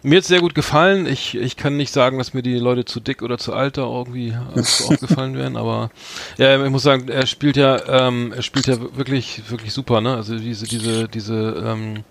mir 0.05 0.19
hat 0.19 0.25
sehr 0.25 0.41
gut 0.41 0.55
gefallen. 0.55 1.07
Ich, 1.07 1.35
ich 1.35 1.57
kann 1.57 1.77
nicht 1.77 1.93
sagen, 1.93 2.19
dass 2.19 2.33
mir 2.33 2.43
die 2.43 2.57
Leute 2.59 2.85
zu 2.85 3.01
dick 3.01 3.21
oder 3.21 3.37
zu 3.37 3.53
alt 3.53 3.79
da 3.79 3.83
irgendwie 3.83 4.33
aufgefallen 4.55 5.37
wären, 5.37 5.57
aber 5.57 5.91
ja, 6.37 6.65
ich 6.65 6.71
muss 6.71 6.85
sagen, 6.85 7.09
er 7.09 7.27
spielt 7.27 7.57
ja, 7.57 8.07
ähm, 8.07 8.33
er 8.35 8.43
spielt 8.43 8.67
ja 8.69 8.81
wirklich, 8.97 9.43
wirklich 9.49 9.73
super, 9.73 10.01
ne? 10.01 10.15
Also 10.15 10.39
diese, 10.39 10.67
diese, 10.67 11.09
diese, 11.09 11.65
ähm, 11.67 12.05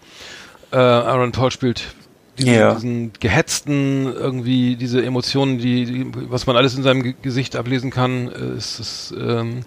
äh, 0.72 0.78
Aaron 0.78 1.32
Paul 1.32 1.52
spielt 1.52 1.84
diesen, 2.38 2.54
ja. 2.54 2.74
diesen 2.76 3.14
gehetzten, 3.14 4.06
irgendwie 4.06 4.76
diese 4.76 5.04
Emotionen, 5.04 5.58
die, 5.58 5.86
die, 5.86 6.12
was 6.14 6.48
man 6.48 6.56
alles 6.56 6.76
in 6.76 6.84
seinem 6.84 7.16
Gesicht 7.22 7.56
ablesen 7.56 7.92
kann, 7.92 8.32
äh, 8.32 8.58
ist, 8.58 8.80
ist, 8.80 9.14
ähm, 9.20 9.62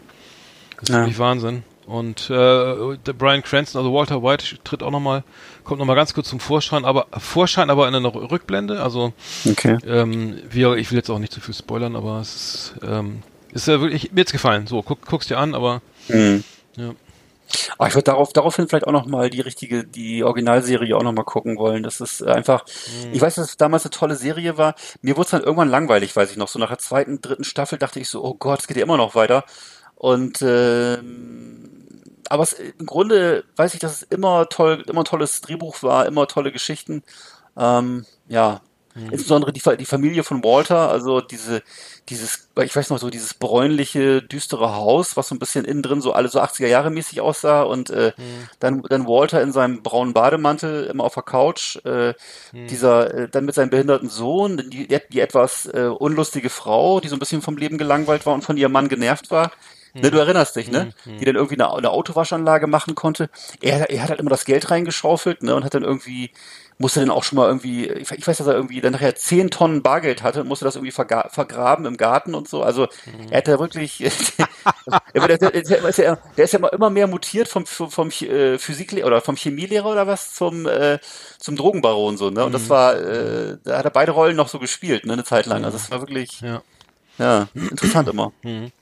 ist 0.81 0.89
ja. 0.89 0.99
wirklich 0.99 1.19
Wahnsinn. 1.19 1.63
Und 1.87 2.31
äh, 2.31 2.97
der 3.05 3.13
Brian 3.15 3.43
Cranston, 3.43 3.81
also 3.81 3.93
Walter 3.93 4.23
White, 4.23 4.59
tritt 4.63 4.83
auch 4.85 4.93
nochmal, 4.93 5.25
kommt 5.65 5.81
nochmal 5.81 5.97
ganz 5.97 6.15
kurz 6.15 6.29
zum 6.29 6.39
Vorschein, 6.39 6.85
aber 6.85 7.09
Vorschein 7.19 7.69
aber 7.69 7.89
in 7.89 7.95
einer 7.97 8.15
Rückblende. 8.15 8.81
Also 8.81 9.13
okay. 9.45 9.77
ähm, 9.85 10.39
wir, 10.49 10.75
ich 10.75 10.91
will 10.93 10.99
jetzt 10.99 11.11
auch 11.11 11.19
nicht 11.19 11.33
zu 11.33 11.41
viel 11.41 11.55
spoilern, 11.55 11.97
aber 11.97 12.21
es 12.21 12.35
ist, 12.37 12.75
ähm, 12.87 13.25
ist 13.53 13.67
ja 13.67 13.81
wirklich, 13.81 14.13
mir 14.13 14.21
jetzt 14.21 14.31
gefallen. 14.31 14.69
So, 14.69 14.83
guck, 14.83 15.05
guck's 15.05 15.27
dir 15.27 15.39
an, 15.39 15.55
aber 15.57 15.83
mhm. 16.09 16.45
ja. 16.77 16.91
Aber 17.79 17.89
ich 17.89 17.95
würde 17.95 18.05
darauf, 18.05 18.33
daraufhin 18.33 18.69
vielleicht 18.69 18.87
auch 18.87 18.93
nochmal 18.93 19.31
die 19.31 19.41
richtige, 19.41 19.85
die 19.85 20.25
Originalserie 20.25 20.97
auch 20.97 21.03
nochmal 21.03 21.25
gucken 21.25 21.57
wollen. 21.57 21.83
Das 21.83 22.01
ist 22.01 22.23
einfach, 22.23 22.65
mhm. 23.05 23.13
ich 23.13 23.21
weiß, 23.21 23.37
dass 23.37 23.51
es 23.51 23.57
damals 23.57 23.85
eine 23.85 23.91
tolle 23.91 24.17
Serie 24.17 24.59
war. 24.59 24.75
Mir 25.03 25.17
wurde 25.17 25.25
es 25.25 25.31
dann 25.31 25.43
irgendwann 25.43 25.69
langweilig, 25.69 26.15
weiß 26.15 26.31
ich 26.31 26.37
noch. 26.37 26.49
So 26.49 26.59
nach 26.59 26.69
der 26.69 26.79
zweiten, 26.79 27.21
dritten 27.21 27.45
Staffel 27.45 27.79
dachte 27.79 28.01
ich 28.01 28.09
so, 28.09 28.25
oh 28.25 28.35
Gott, 28.35 28.61
es 28.61 28.67
geht 28.67 28.77
ja 28.77 28.83
immer 28.83 28.97
noch 28.97 29.15
weiter. 29.15 29.45
Und 29.95 30.41
äh, 30.43 30.99
aber 32.31 32.45
es, 32.45 32.53
im 32.53 32.87
Grunde 32.87 33.45
weiß 33.57 33.75
ich, 33.75 33.81
dass 33.81 33.93
es 33.93 34.03
immer 34.05 34.49
toll, 34.49 34.85
immer 34.89 35.03
ein 35.03 35.05
tolles 35.05 35.41
Drehbuch 35.41 35.83
war, 35.83 36.07
immer 36.07 36.29
tolle 36.29 36.53
Geschichten. 36.53 37.03
Ähm, 37.57 38.07
ja, 38.29 38.61
Mhm. 38.95 39.11
Insbesondere 39.13 39.53
die, 39.53 39.63
die 39.79 39.85
Familie 39.85 40.25
von 40.25 40.43
Walter, 40.43 40.91
also 40.91 41.21
diese, 41.21 41.63
dieses, 42.09 42.49
ich 42.63 42.75
weiß 42.75 42.91
noch 42.91 42.99
so, 42.99 43.09
dieses 43.09 43.35
bräunliche, 43.35 44.23
düstere 44.23 44.75
Haus, 44.75 45.17
was 45.17 45.29
so 45.29 45.35
ein 45.35 45.39
bisschen 45.39 45.65
innen 45.65 45.83
drin 45.83 46.01
so 46.01 46.13
alle 46.13 46.29
so 46.29 46.41
80er 46.41 46.67
Jahre 46.67 46.91
mäßig 46.91 47.21
aussah 47.21 47.63
und 47.63 47.91
äh, 47.91 48.13
mhm. 48.17 48.49
dann, 48.59 48.83
dann 48.83 49.07
Walter 49.07 49.43
in 49.43 49.53
seinem 49.53 49.83
braunen 49.83 50.13
Bademantel 50.13 50.87
immer 50.87 51.05
auf 51.05 51.15
der 51.15 51.23
Couch, 51.23 51.77
äh, 51.85 52.15
mhm. 52.53 52.67
dieser, 52.67 53.15
äh, 53.15 53.29
dann 53.29 53.45
mit 53.45 53.55
seinem 53.55 53.71
behinderten 53.71 54.09
Sohn, 54.09 54.71
die, 54.71 54.89
die 54.89 55.21
etwas 55.21 55.67
äh, 55.67 55.87
unlustige 55.87 56.51
Frau, 56.51 57.01
die 57.01 57.09
so 57.09 57.17
ein 57.17 57.21
bisschen 57.21 57.43
vom 57.43 57.57
Leben 57.57 57.79
gelangweilt 57.79 58.27
war 58.27 58.35
und 58.35 58.43
von 58.43 58.57
ihrem 58.57 58.73
Mann 58.73 58.89
genervt 58.89 59.31
war 59.31 59.53
Ne, 59.95 60.11
du 60.11 60.19
erinnerst 60.19 60.55
dich, 60.57 60.71
ne? 60.71 60.93
Die 61.05 61.25
dann 61.25 61.35
irgendwie 61.35 61.57
eine, 61.57 61.73
eine 61.73 61.91
Autowaschanlage 61.91 62.67
machen 62.67 62.95
konnte. 62.95 63.29
Er, 63.61 63.91
er 63.91 64.03
hat 64.03 64.11
halt 64.11 64.21
immer 64.21 64.31
das 64.31 64.45
Geld 64.45 64.71
reingeschaufelt, 64.71 65.43
ne? 65.43 65.55
Und 65.55 65.65
hat 65.65 65.75
dann 65.75 65.83
irgendwie 65.83 66.31
musste 66.81 67.01
dann 67.01 67.11
auch 67.11 67.25
schon 67.25 67.37
mal 67.37 67.47
irgendwie, 67.47 67.89
ich 67.89 68.27
weiß, 68.27 68.39
dass 68.39 68.47
er 68.47 68.55
irgendwie 68.55 68.81
dann 68.81 68.93
nachher 68.93 69.15
zehn 69.15 69.51
Tonnen 69.51 69.83
Bargeld 69.83 70.23
hatte 70.23 70.41
und 70.41 70.49
musste 70.49 70.65
das 70.65 70.77
irgendwie 70.77 70.93
vergraben 70.93 71.85
im 71.85 71.99
Garten 71.99 72.35
und 72.35 72.49
so. 72.49 72.63
Also 72.63 72.89
mhm. 73.05 73.31
er 73.31 73.39
hat 73.39 73.49
da 73.49 73.59
wirklich, 73.59 73.99
der, 75.15 75.29
der, 75.39 75.55
ist 75.55 75.99
ja, 75.99 76.17
ja 76.37 76.69
immer 76.73 76.89
mehr 76.89 77.07
mutiert 77.07 77.49
vom, 77.49 77.67
vom 77.67 78.09
äh, 78.09 78.57
Physiklehrer 78.57 79.07
oder 79.07 79.21
vom 79.21 79.37
Chemielehrer 79.37 79.91
oder 79.91 80.07
was 80.07 80.35
zum, 80.35 80.67
äh, 80.67 80.99
zum 81.39 81.55
Drogenbaron 81.55 82.17
so, 82.17 82.31
ne? 82.31 82.47
Und 82.47 82.53
das 82.53 82.65
mhm. 82.65 82.69
war, 82.71 82.97
äh, 82.97 83.59
da 83.63 83.77
hat 83.77 83.85
er 83.85 83.91
beide 83.91 84.13
Rollen 84.13 84.37
noch 84.37 84.49
so 84.49 84.59
gespielt, 84.59 85.05
ne, 85.05 85.13
eine 85.13 85.25
Zeit 85.25 85.45
lang. 85.45 85.67
Also 85.67 85.77
das 85.77 85.91
war 85.91 86.01
wirklich, 86.01 86.41
ja, 86.41 86.63
ja 87.19 87.47
interessant 87.55 88.09
immer. 88.09 88.33
Mhm. 88.43 88.73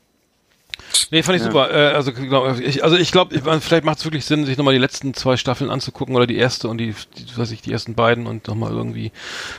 Nee, 1.11 1.22
fand 1.22 1.37
ich 1.37 1.43
ja. 1.43 1.51
super. 1.51 1.70
Äh, 1.70 1.95
also, 1.95 2.12
glaub, 2.12 2.59
ich, 2.61 2.85
also 2.85 2.97
ich 2.97 3.12
glaube, 3.12 3.41
vielleicht 3.61 3.85
macht 3.85 3.99
es 3.99 4.05
wirklich 4.05 4.24
Sinn, 4.24 4.45
sich 4.45 4.57
nochmal 4.57 4.74
die 4.74 4.81
letzten 4.81 5.14
zwei 5.14 5.37
Staffeln 5.37 5.70
anzugucken 5.70 6.14
oder 6.14 6.26
die 6.26 6.37
erste 6.37 6.68
und 6.68 6.79
die, 6.79 6.95
die 7.16 7.37
weiß 7.37 7.51
ich, 7.51 7.62
die 7.62 7.72
ersten 7.72 7.95
beiden 7.95 8.26
und 8.26 8.47
nochmal 8.49 8.72
irgendwie 8.72 9.12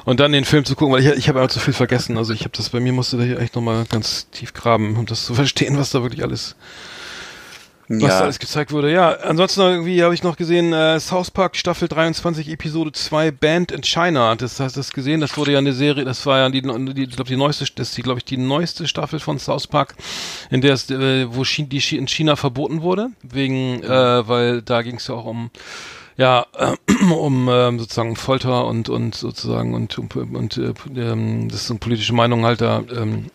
und 0.06 0.20
dann 0.20 0.32
den 0.32 0.46
Film 0.46 0.66
zu 0.66 0.76
gucken, 0.76 0.94
weil 0.94 1.06
ich, 1.06 1.08
ich 1.18 1.30
habe 1.30 1.40
einfach 1.42 1.54
zu 1.54 1.60
viel 1.60 1.74
vergessen. 1.74 2.18
Also 2.18 2.34
ich 2.34 2.42
habe 2.42 2.52
das 2.56 2.70
bei 2.70 2.80
mir 2.80 2.94
musste 2.94 3.18
da 3.18 3.24
hier 3.24 3.40
echt 3.40 3.56
nochmal 3.56 3.86
ganz 3.90 4.30
tief 4.32 4.54
graben, 4.54 4.96
um 4.98 5.06
das 5.06 5.26
zu 5.26 5.34
verstehen, 5.36 5.78
was 5.78 5.92
da 5.92 6.02
wirklich 6.02 6.24
alles 6.24 6.56
was 7.90 8.04
ja. 8.04 8.20
alles 8.20 8.38
gezeigt 8.38 8.72
wurde. 8.72 8.92
Ja, 8.92 9.10
ansonsten 9.24 9.62
irgendwie 9.62 10.04
habe 10.04 10.14
ich 10.14 10.22
noch 10.22 10.38
gesehen, 10.38 10.74
äh, 10.74 11.00
South 11.00 11.32
Park 11.32 11.56
Staffel 11.56 11.88
23, 11.88 12.50
Episode 12.50 12.92
2, 12.92 13.32
Band 13.32 13.72
in 13.72 13.82
China. 13.82 14.36
Das 14.36 14.60
hast 14.60 14.76
du 14.76 14.80
das 14.80 14.92
gesehen? 14.92 15.22
Das 15.22 15.36
wurde 15.38 15.54
ja 15.54 15.58
eine 15.58 15.74
Serie, 15.74 16.06
das 16.06 16.26
war 16.28 16.38
ja 16.38 16.50
die, 16.50 16.62
die 16.62 17.04
ich 17.04 17.16
glaube 17.16 17.30
die 17.30 17.36
neueste, 17.36 17.66
das 17.76 17.90
ist 17.90 17.98
die, 17.98 18.04
glaube 18.04 18.20
ich, 18.20 18.26
die 18.26 18.38
neueste 18.38 18.88
Staffel 18.88 19.20
von 19.20 19.40
South 19.40 19.68
Park, 19.68 19.96
in 20.52 20.62
der 20.62 20.74
es, 20.74 20.90
äh, 20.92 21.34
wo 21.34 21.44
Ch 21.44 21.64
die 21.68 21.98
in 21.98 22.08
China 22.08 22.36
verboten 22.36 22.84
wurde, 22.84 23.10
wegen, 23.24 23.82
äh, 23.84 24.28
weil 24.28 24.62
da 24.62 24.84
ging 24.84 24.98
es 24.98 25.08
ja 25.08 25.16
auch 25.16 25.26
um 25.26 25.50
ja, 26.16 26.46
um 27.18 27.48
äh, 27.48 27.72
sozusagen 27.80 28.16
Folter 28.16 28.68
und 28.68 28.90
und 28.90 29.16
sozusagen 29.16 29.74
und 29.74 29.98
und, 29.98 30.16
und 30.16 30.58
äh, 30.58 30.74
ähm, 30.96 31.50
das 31.50 31.68
sind 31.68 31.80
politische 31.80 32.14
Meinungen 32.14 32.46
halt 32.46 32.62
da 32.62 32.84
ähm, 32.96 33.32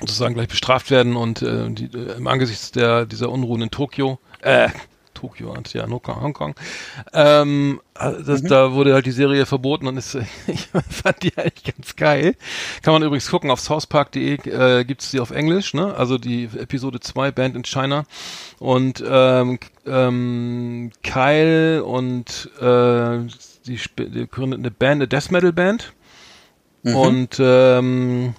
sozusagen 0.00 0.34
gleich 0.34 0.48
bestraft 0.48 0.90
werden 0.90 1.16
und 1.16 1.42
äh, 1.42 1.70
die, 1.70 1.84
äh, 1.84 2.16
im 2.16 2.26
Angesicht 2.26 2.76
der 2.76 3.06
dieser 3.06 3.30
Unruhen 3.30 3.62
in 3.62 3.70
Tokio, 3.70 4.18
äh, 4.40 4.68
Tokio 5.14 5.52
und 5.52 5.72
ja, 5.74 5.86
Hongkong, 5.88 6.54
ähm, 7.12 7.80
äh, 7.98 8.12
das, 8.24 8.42
mhm. 8.42 8.48
da 8.48 8.72
wurde 8.72 8.94
halt 8.94 9.06
die 9.06 9.10
Serie 9.10 9.44
verboten 9.44 9.86
und 9.86 9.96
ist, 9.96 10.16
ich 10.46 10.68
fand 10.88 11.22
die 11.22 11.36
eigentlich 11.36 11.76
ganz 11.76 11.96
geil. 11.96 12.36
Kann 12.82 12.94
man 12.94 13.02
übrigens 13.02 13.28
gucken, 13.28 13.50
auf 13.50 13.60
southpark.de 13.60 14.34
äh, 14.48 14.84
gibt 14.84 15.02
es 15.02 15.10
die 15.10 15.20
auf 15.20 15.30
Englisch, 15.30 15.74
ne? 15.74 15.94
Also 15.94 16.16
die 16.16 16.44
Episode 16.44 17.00
2, 17.00 17.30
Band 17.32 17.56
in 17.56 17.64
China. 17.64 18.04
Und 18.58 19.02
ähm, 19.06 19.58
ähm, 19.86 20.90
Kyle 21.02 21.84
und 21.84 22.50
äh, 22.60 23.18
die, 23.66 23.80
die 23.98 24.26
gründet 24.26 24.60
eine 24.60 24.70
Band, 24.70 25.02
eine 25.02 25.08
Death 25.08 25.30
Metal 25.30 25.52
Band. 25.52 25.92
Mhm. 26.82 26.96
Und 26.96 27.36
ähm, 27.40 28.34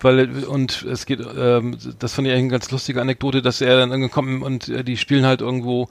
weil 0.00 0.44
und 0.44 0.82
es 0.82 1.06
geht, 1.06 1.20
ähm, 1.20 1.76
das 1.98 2.14
fand 2.14 2.28
ich 2.28 2.34
eine 2.34 2.48
ganz 2.48 2.70
lustige 2.70 3.00
Anekdote, 3.00 3.42
dass 3.42 3.60
er 3.60 3.86
dann 3.86 4.10
kommt 4.10 4.42
und 4.42 4.68
äh, 4.68 4.84
die 4.84 4.96
spielen 4.96 5.26
halt 5.26 5.40
irgendwo 5.40 5.88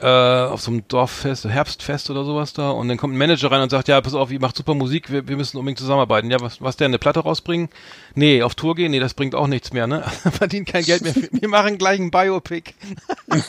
äh, 0.00 0.06
auf 0.06 0.60
so 0.60 0.70
einem 0.70 0.86
Dorffest, 0.88 1.44
Herbstfest 1.44 2.10
oder 2.10 2.24
sowas 2.24 2.52
da 2.52 2.70
und 2.70 2.88
dann 2.88 2.96
kommt 2.96 3.14
ein 3.14 3.18
Manager 3.18 3.50
rein 3.50 3.62
und 3.62 3.70
sagt, 3.70 3.88
ja, 3.88 4.00
pass 4.00 4.14
auf, 4.14 4.30
ihr 4.32 4.40
macht 4.40 4.56
super 4.56 4.74
Musik, 4.74 5.10
wir, 5.10 5.28
wir 5.28 5.36
müssen 5.36 5.56
unbedingt 5.56 5.78
zusammenarbeiten. 5.78 6.30
Ja, 6.30 6.40
was, 6.40 6.60
was 6.60 6.76
der, 6.76 6.86
eine 6.86 6.98
Platte 6.98 7.20
rausbringen? 7.20 7.68
Nee, 8.14 8.42
auf 8.42 8.54
Tour 8.54 8.74
gehen? 8.74 8.90
Nee, 8.90 9.00
das 9.00 9.14
bringt 9.14 9.34
auch 9.34 9.46
nichts 9.46 9.72
mehr, 9.72 9.86
ne? 9.86 10.02
Verdient 10.32 10.68
kein 10.68 10.84
Geld 10.84 11.02
mehr. 11.02 11.14
Wir 11.14 11.48
machen 11.48 11.78
gleich 11.78 12.00
ein 12.00 12.10
Biopic. 12.10 12.74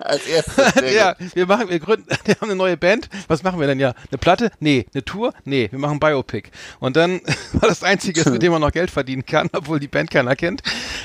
Als 0.00 0.26
erstes. 0.26 0.94
ja, 0.94 1.14
wir 1.34 1.46
machen, 1.46 1.68
wir 1.68 1.78
gründen, 1.78 2.06
wir 2.24 2.34
haben 2.34 2.48
eine 2.48 2.56
neue 2.56 2.76
Band. 2.76 3.08
Was 3.28 3.42
machen 3.42 3.60
wir 3.60 3.66
denn? 3.66 3.78
Ja, 3.78 3.94
eine 4.10 4.18
Platte? 4.18 4.50
Nee, 4.58 4.86
eine 4.92 5.04
Tour? 5.04 5.32
Nee, 5.44 5.68
wir 5.70 5.78
machen 5.78 6.00
Biopic. 6.00 6.50
Und 6.80 6.96
dann 6.96 7.20
war 7.52 7.68
das 7.68 7.82
Einzige, 7.82 8.28
mit 8.30 8.42
dem 8.42 8.52
man 8.52 8.60
noch 8.60 8.72
Geld 8.72 8.90
verdienen 8.90 9.24
kann, 9.24 9.48
obwohl 9.52 9.78
die 9.78 9.88
Band 9.88 10.10
keiner 10.10 10.34
kennt. 10.34 10.62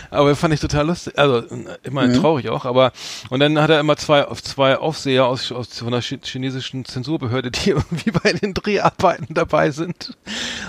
Aber 0.09 0.35
fand 0.35 0.53
ich 0.53 0.59
total 0.59 0.87
lustig, 0.87 1.17
also 1.17 1.43
immer 1.83 2.07
mhm. 2.07 2.13
traurig 2.15 2.49
auch, 2.49 2.65
aber 2.65 2.91
und 3.29 3.39
dann 3.39 3.59
hat 3.59 3.69
er 3.69 3.79
immer 3.79 3.97
zwei 3.97 4.25
zwei 4.47 4.77
Aufseher 4.77 5.25
aus, 5.25 5.51
aus 5.51 5.79
von 5.79 5.91
der 5.91 6.01
chinesischen 6.01 6.85
Zensurbehörde, 6.85 7.51
die 7.51 7.69
irgendwie 7.71 8.11
bei 8.11 8.33
den 8.33 8.53
Dreharbeiten 8.53 9.33
dabei 9.33 9.71
sind. 9.71 10.17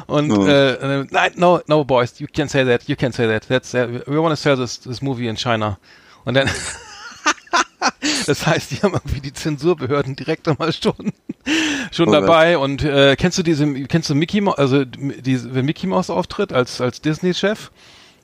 Und 0.07 0.31
oh. 0.31 0.47
äh, 0.47 1.07
nein, 1.11 1.33
no, 1.37 1.61
no 1.67 1.85
boys, 1.85 2.19
you 2.19 2.27
can't 2.27 2.49
say 2.49 2.65
that, 2.65 2.89
you 2.89 2.95
can't 2.95 3.15
say 3.15 3.27
that. 3.27 3.49
That's 3.49 3.75
uh, 3.75 4.03
we 4.07 4.21
want 4.21 4.33
to 4.33 4.37
sell 4.37 4.57
this, 4.57 4.81
this 4.81 5.03
movie 5.03 5.29
in 5.29 5.37
China. 5.37 5.79
Und 6.25 6.35
dann 6.35 6.51
das 8.27 8.47
heißt, 8.47 8.71
die 8.71 8.77
haben 8.77 8.95
irgendwie 8.95 9.21
die 9.21 9.33
Zensurbehörden 9.33 10.17
direkt 10.17 10.49
einmal 10.49 10.73
schon 10.73 11.13
schon 11.91 12.09
oh, 12.09 12.13
dabei. 12.13 12.59
Und 12.59 12.83
äh, 12.83 13.17
kennst 13.17 13.39
du 13.39 13.43
diese, 13.43 13.73
kennst 13.85 14.11
du 14.11 14.15
Mickey 14.15 14.41
Mouse, 14.41 14.59
also 14.59 14.85
die, 14.85 15.55
wenn 15.55 15.65
Mickey 15.65 15.87
Mouse 15.87 16.11
auftritt 16.11 16.53
als 16.53 16.81
als 16.81 17.01
Disney-Chef? 17.01 17.71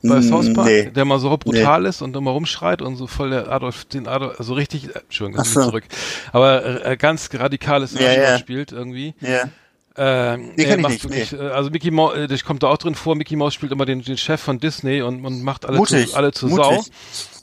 Bei 0.09 0.23
South 0.23 0.53
Park, 0.53 0.67
nee. 0.67 0.91
der 0.91 1.05
mal 1.05 1.19
so 1.19 1.37
brutal 1.37 1.83
nee. 1.83 1.89
ist 1.89 2.03
und 2.03 2.15
immer 2.17 2.31
rumschreit 2.31 2.83
und 2.83 2.97
so 2.97 3.07
voll 3.07 3.31
der 3.31 3.51
Adolf, 3.51 3.85
den 3.87 4.07
Adolf, 4.07 4.39
also 4.39 4.55
richtig, 4.55 4.95
äh, 4.95 5.01
Entschuldigung, 5.01 5.45
so. 5.45 5.63
zurück, 5.63 5.85
aber 6.33 6.85
äh, 6.85 6.97
ganz 6.97 7.31
radikales 7.33 7.99
ja, 7.99 8.13
ja. 8.13 8.39
spielt 8.39 8.73
irgendwie. 8.73 9.15
Ja. 9.21 9.49
Ähm, 9.97 10.51
nee, 10.57 10.65
kann 10.65 10.81
ich 10.81 10.89
nicht, 10.89 11.05
wirklich, 11.05 11.33
nee. 11.33 11.39
Äh, 11.39 11.51
also 11.51 11.71
Mickey 11.71 11.91
Mouse, 11.93 12.17
äh, 12.17 12.27
das 12.27 12.45
kommt 12.45 12.63
da 12.65 12.67
auch 12.67 12.79
drin 12.79 12.97
vor, 12.97 13.15
Mickey 13.15 13.37
Mouse 13.37 13.55
spielt 13.55 13.71
immer 13.71 13.87
den, 13.87 14.03
den 14.03 14.17
Chef 14.17 14.41
von 14.41 14.59
Disney 14.59 15.03
und, 15.03 15.25
und 15.25 15.43
macht 15.43 15.67
alle 15.67 15.79
Mutig. 15.79 16.11
zu, 16.11 16.17
alle 16.17 16.33
zu 16.33 16.49
Mutig. 16.49 16.65
Sau 16.65 16.85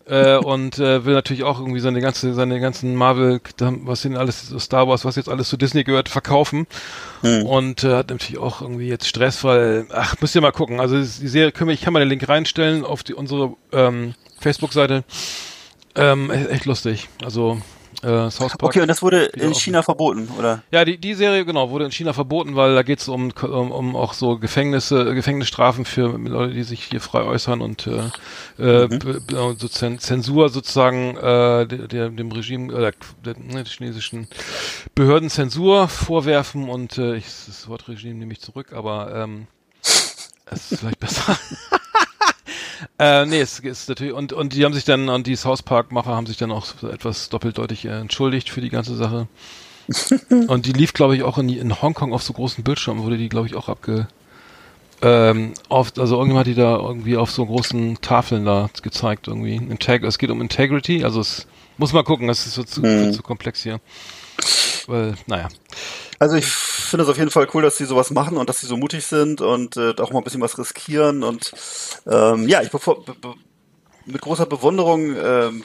äh, 0.07 0.37
und 0.37 0.79
äh, 0.79 1.05
will 1.05 1.13
natürlich 1.13 1.43
auch 1.43 1.59
irgendwie 1.59 1.79
seine 1.79 2.01
ganze, 2.01 2.33
seine 2.33 2.59
ganzen 2.59 2.95
Marvel, 2.95 3.41
was 3.59 4.01
sind 4.01 4.17
alles 4.17 4.53
Star 4.59 4.87
Wars, 4.87 5.05
was 5.05 5.15
jetzt 5.15 5.29
alles 5.29 5.49
zu 5.49 5.57
Disney 5.57 5.83
gehört, 5.83 6.09
verkaufen. 6.09 6.67
Hm. 7.21 7.45
Und 7.45 7.83
äh, 7.83 7.95
hat 7.95 8.09
natürlich 8.09 8.39
auch 8.39 8.61
irgendwie 8.61 8.87
jetzt 8.87 9.07
Stress, 9.07 9.43
weil, 9.43 9.85
ach, 9.91 10.15
müsst 10.21 10.35
ihr 10.35 10.41
mal 10.41 10.51
gucken. 10.51 10.79
Also 10.79 10.97
die 10.97 11.27
Serie, 11.27 11.51
können 11.51 11.69
wir, 11.69 11.73
ich 11.73 11.81
kann 11.81 11.93
mal 11.93 11.99
den 11.99 12.09
Link 12.09 12.27
reinstellen 12.27 12.83
auf 12.85 13.03
die 13.03 13.13
unsere 13.13 13.55
ähm, 13.71 14.13
Facebook-Seite. 14.39 15.03
Ähm, 15.95 16.29
echt 16.29 16.65
lustig. 16.65 17.09
Also 17.23 17.61
äh, 18.03 18.29
South 18.29 18.57
Park. 18.57 18.63
Okay, 18.63 18.81
und 18.81 18.87
das 18.87 19.01
wurde 19.01 19.25
in 19.25 19.53
China 19.53 19.83
verboten, 19.83 20.29
oder? 20.37 20.63
Ja, 20.71 20.85
die, 20.85 20.97
die 20.97 21.13
Serie, 21.13 21.45
genau, 21.45 21.69
wurde 21.69 21.85
in 21.85 21.91
China 21.91 22.13
verboten, 22.13 22.55
weil 22.55 22.75
da 22.75 22.83
geht 22.83 22.99
es 22.99 23.07
um, 23.07 23.31
um, 23.41 23.71
um 23.71 23.95
auch 23.95 24.13
so 24.13 24.37
Gefängnisse, 24.37 25.13
Gefängnisstrafen 25.13 25.85
für 25.85 26.17
Leute, 26.17 26.53
die 26.53 26.63
sich 26.63 26.83
hier 26.83 27.01
frei 27.01 27.23
äußern 27.23 27.61
und 27.61 27.87
äh, 27.87 28.09
äh 28.59 28.87
mhm. 28.87 29.55
so 29.57 29.67
Zensur 29.67 30.49
sozusagen 30.49 31.17
äh, 31.17 31.67
der, 31.67 32.09
dem 32.09 32.31
Regime, 32.31 32.73
äh, 32.73 32.91
der, 33.23 33.33
der 33.35 33.65
chinesischen 33.65 34.27
Behörden 34.95 35.29
Zensur 35.29 35.87
vorwerfen 35.87 36.69
und 36.69 36.97
äh, 36.97 37.15
ich, 37.15 37.25
das 37.25 37.67
Wort 37.67 37.87
Regime 37.87 38.15
nehme 38.15 38.33
ich 38.33 38.41
zurück, 38.41 38.73
aber 38.73 39.13
ähm, 39.15 39.47
es 40.45 40.71
ist 40.71 40.79
vielleicht 40.79 40.99
besser. 40.99 41.37
Äh, 42.99 43.25
nee, 43.25 43.41
es 43.41 43.59
ist 43.59 43.89
natürlich, 43.89 44.13
und, 44.13 44.33
und 44.33 44.53
die 44.53 44.65
haben 44.65 44.73
sich 44.73 44.85
dann, 44.85 45.09
und 45.09 45.27
die 45.27 45.35
South 45.35 45.63
Park-Macher 45.63 46.15
haben 46.15 46.25
sich 46.25 46.37
dann 46.37 46.51
auch 46.51 46.83
etwas 46.83 47.29
doppeldeutig 47.29 47.85
äh, 47.85 47.99
entschuldigt 47.99 48.49
für 48.49 48.61
die 48.61 48.69
ganze 48.69 48.95
Sache. 48.95 49.27
und 50.47 50.65
die 50.65 50.73
lief, 50.73 50.93
glaube 50.93 51.15
ich, 51.15 51.23
auch 51.23 51.37
in, 51.37 51.49
in 51.49 51.81
Hongkong 51.81 52.13
auf 52.13 52.23
so 52.23 52.33
großen 52.33 52.63
Bildschirmen, 52.63 53.03
wurde 53.03 53.17
die, 53.17 53.29
glaube 53.29 53.47
ich, 53.47 53.55
auch 53.55 53.69
abge, 53.69 54.07
ähm, 55.01 55.53
auf, 55.67 55.93
also 55.97 56.15
irgendjemand 56.15 56.47
hat 56.47 56.55
die 56.55 56.59
da 56.59 56.77
irgendwie 56.77 57.17
auf 57.17 57.31
so 57.31 57.45
großen 57.45 57.99
Tafeln 58.01 58.45
da 58.45 58.69
gezeigt, 58.81 59.27
irgendwie. 59.27 59.55
Integ 59.55 60.03
es 60.03 60.19
geht 60.19 60.29
um 60.29 60.41
Integrity, 60.41 61.03
also 61.03 61.19
es 61.19 61.47
muss 61.77 61.93
man 61.93 62.05
gucken, 62.05 62.29
es 62.29 62.45
ist 62.45 62.53
so 62.53 62.63
zu, 62.63 62.83
hm. 62.83 63.13
zu 63.13 63.23
komplex 63.23 63.63
hier. 63.63 63.79
Weil, 64.87 65.15
naja. 65.27 65.47
Also 66.19 66.35
ich 66.35 66.45
finde 66.45 67.03
es 67.03 67.09
auf 67.09 67.17
jeden 67.17 67.31
Fall 67.31 67.47
cool, 67.53 67.63
dass 67.63 67.77
sie 67.77 67.85
sowas 67.85 68.11
machen 68.11 68.37
und 68.37 68.47
dass 68.47 68.59
sie 68.59 68.67
so 68.67 68.77
mutig 68.77 69.05
sind 69.05 69.41
und 69.41 69.77
äh, 69.77 69.95
auch 69.99 70.11
mal 70.11 70.19
ein 70.19 70.23
bisschen 70.23 70.41
was 70.41 70.57
riskieren. 70.57 71.23
Und 71.23 71.51
ähm, 72.05 72.47
ja, 72.47 72.61
ich 72.61 72.69
bevor, 72.69 73.03
be, 73.03 73.15
be, 73.15 73.33
mit 74.05 74.21
großer 74.21 74.45
Bewunderung 74.45 75.15
ähm, 75.15 75.63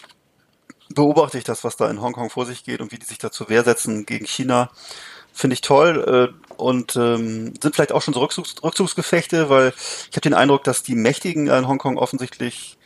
beobachte 0.94 1.38
ich 1.38 1.44
das, 1.44 1.64
was 1.64 1.76
da 1.76 1.90
in 1.90 2.00
Hongkong 2.00 2.30
vor 2.30 2.46
sich 2.46 2.64
geht 2.64 2.80
und 2.80 2.92
wie 2.92 2.98
die 2.98 3.06
sich 3.06 3.18
da 3.18 3.30
zur 3.30 3.48
Wehr 3.48 3.64
setzen 3.64 4.06
gegen 4.06 4.26
China. 4.26 4.70
Finde 5.32 5.54
ich 5.54 5.60
toll 5.60 6.32
äh, 6.32 6.54
und 6.54 6.96
ähm, 6.96 7.52
sind 7.60 7.74
vielleicht 7.74 7.92
auch 7.92 8.00
schon 8.00 8.14
so 8.14 8.20
Rückzugs 8.20 8.54
Rückzugsgefechte, 8.62 9.50
weil 9.50 9.74
ich 10.10 10.16
habe 10.16 10.22
den 10.22 10.34
Eindruck, 10.34 10.64
dass 10.64 10.82
die 10.82 10.94
Mächtigen 10.94 11.48
in 11.48 11.68
Hongkong 11.68 11.98
offensichtlich 11.98 12.78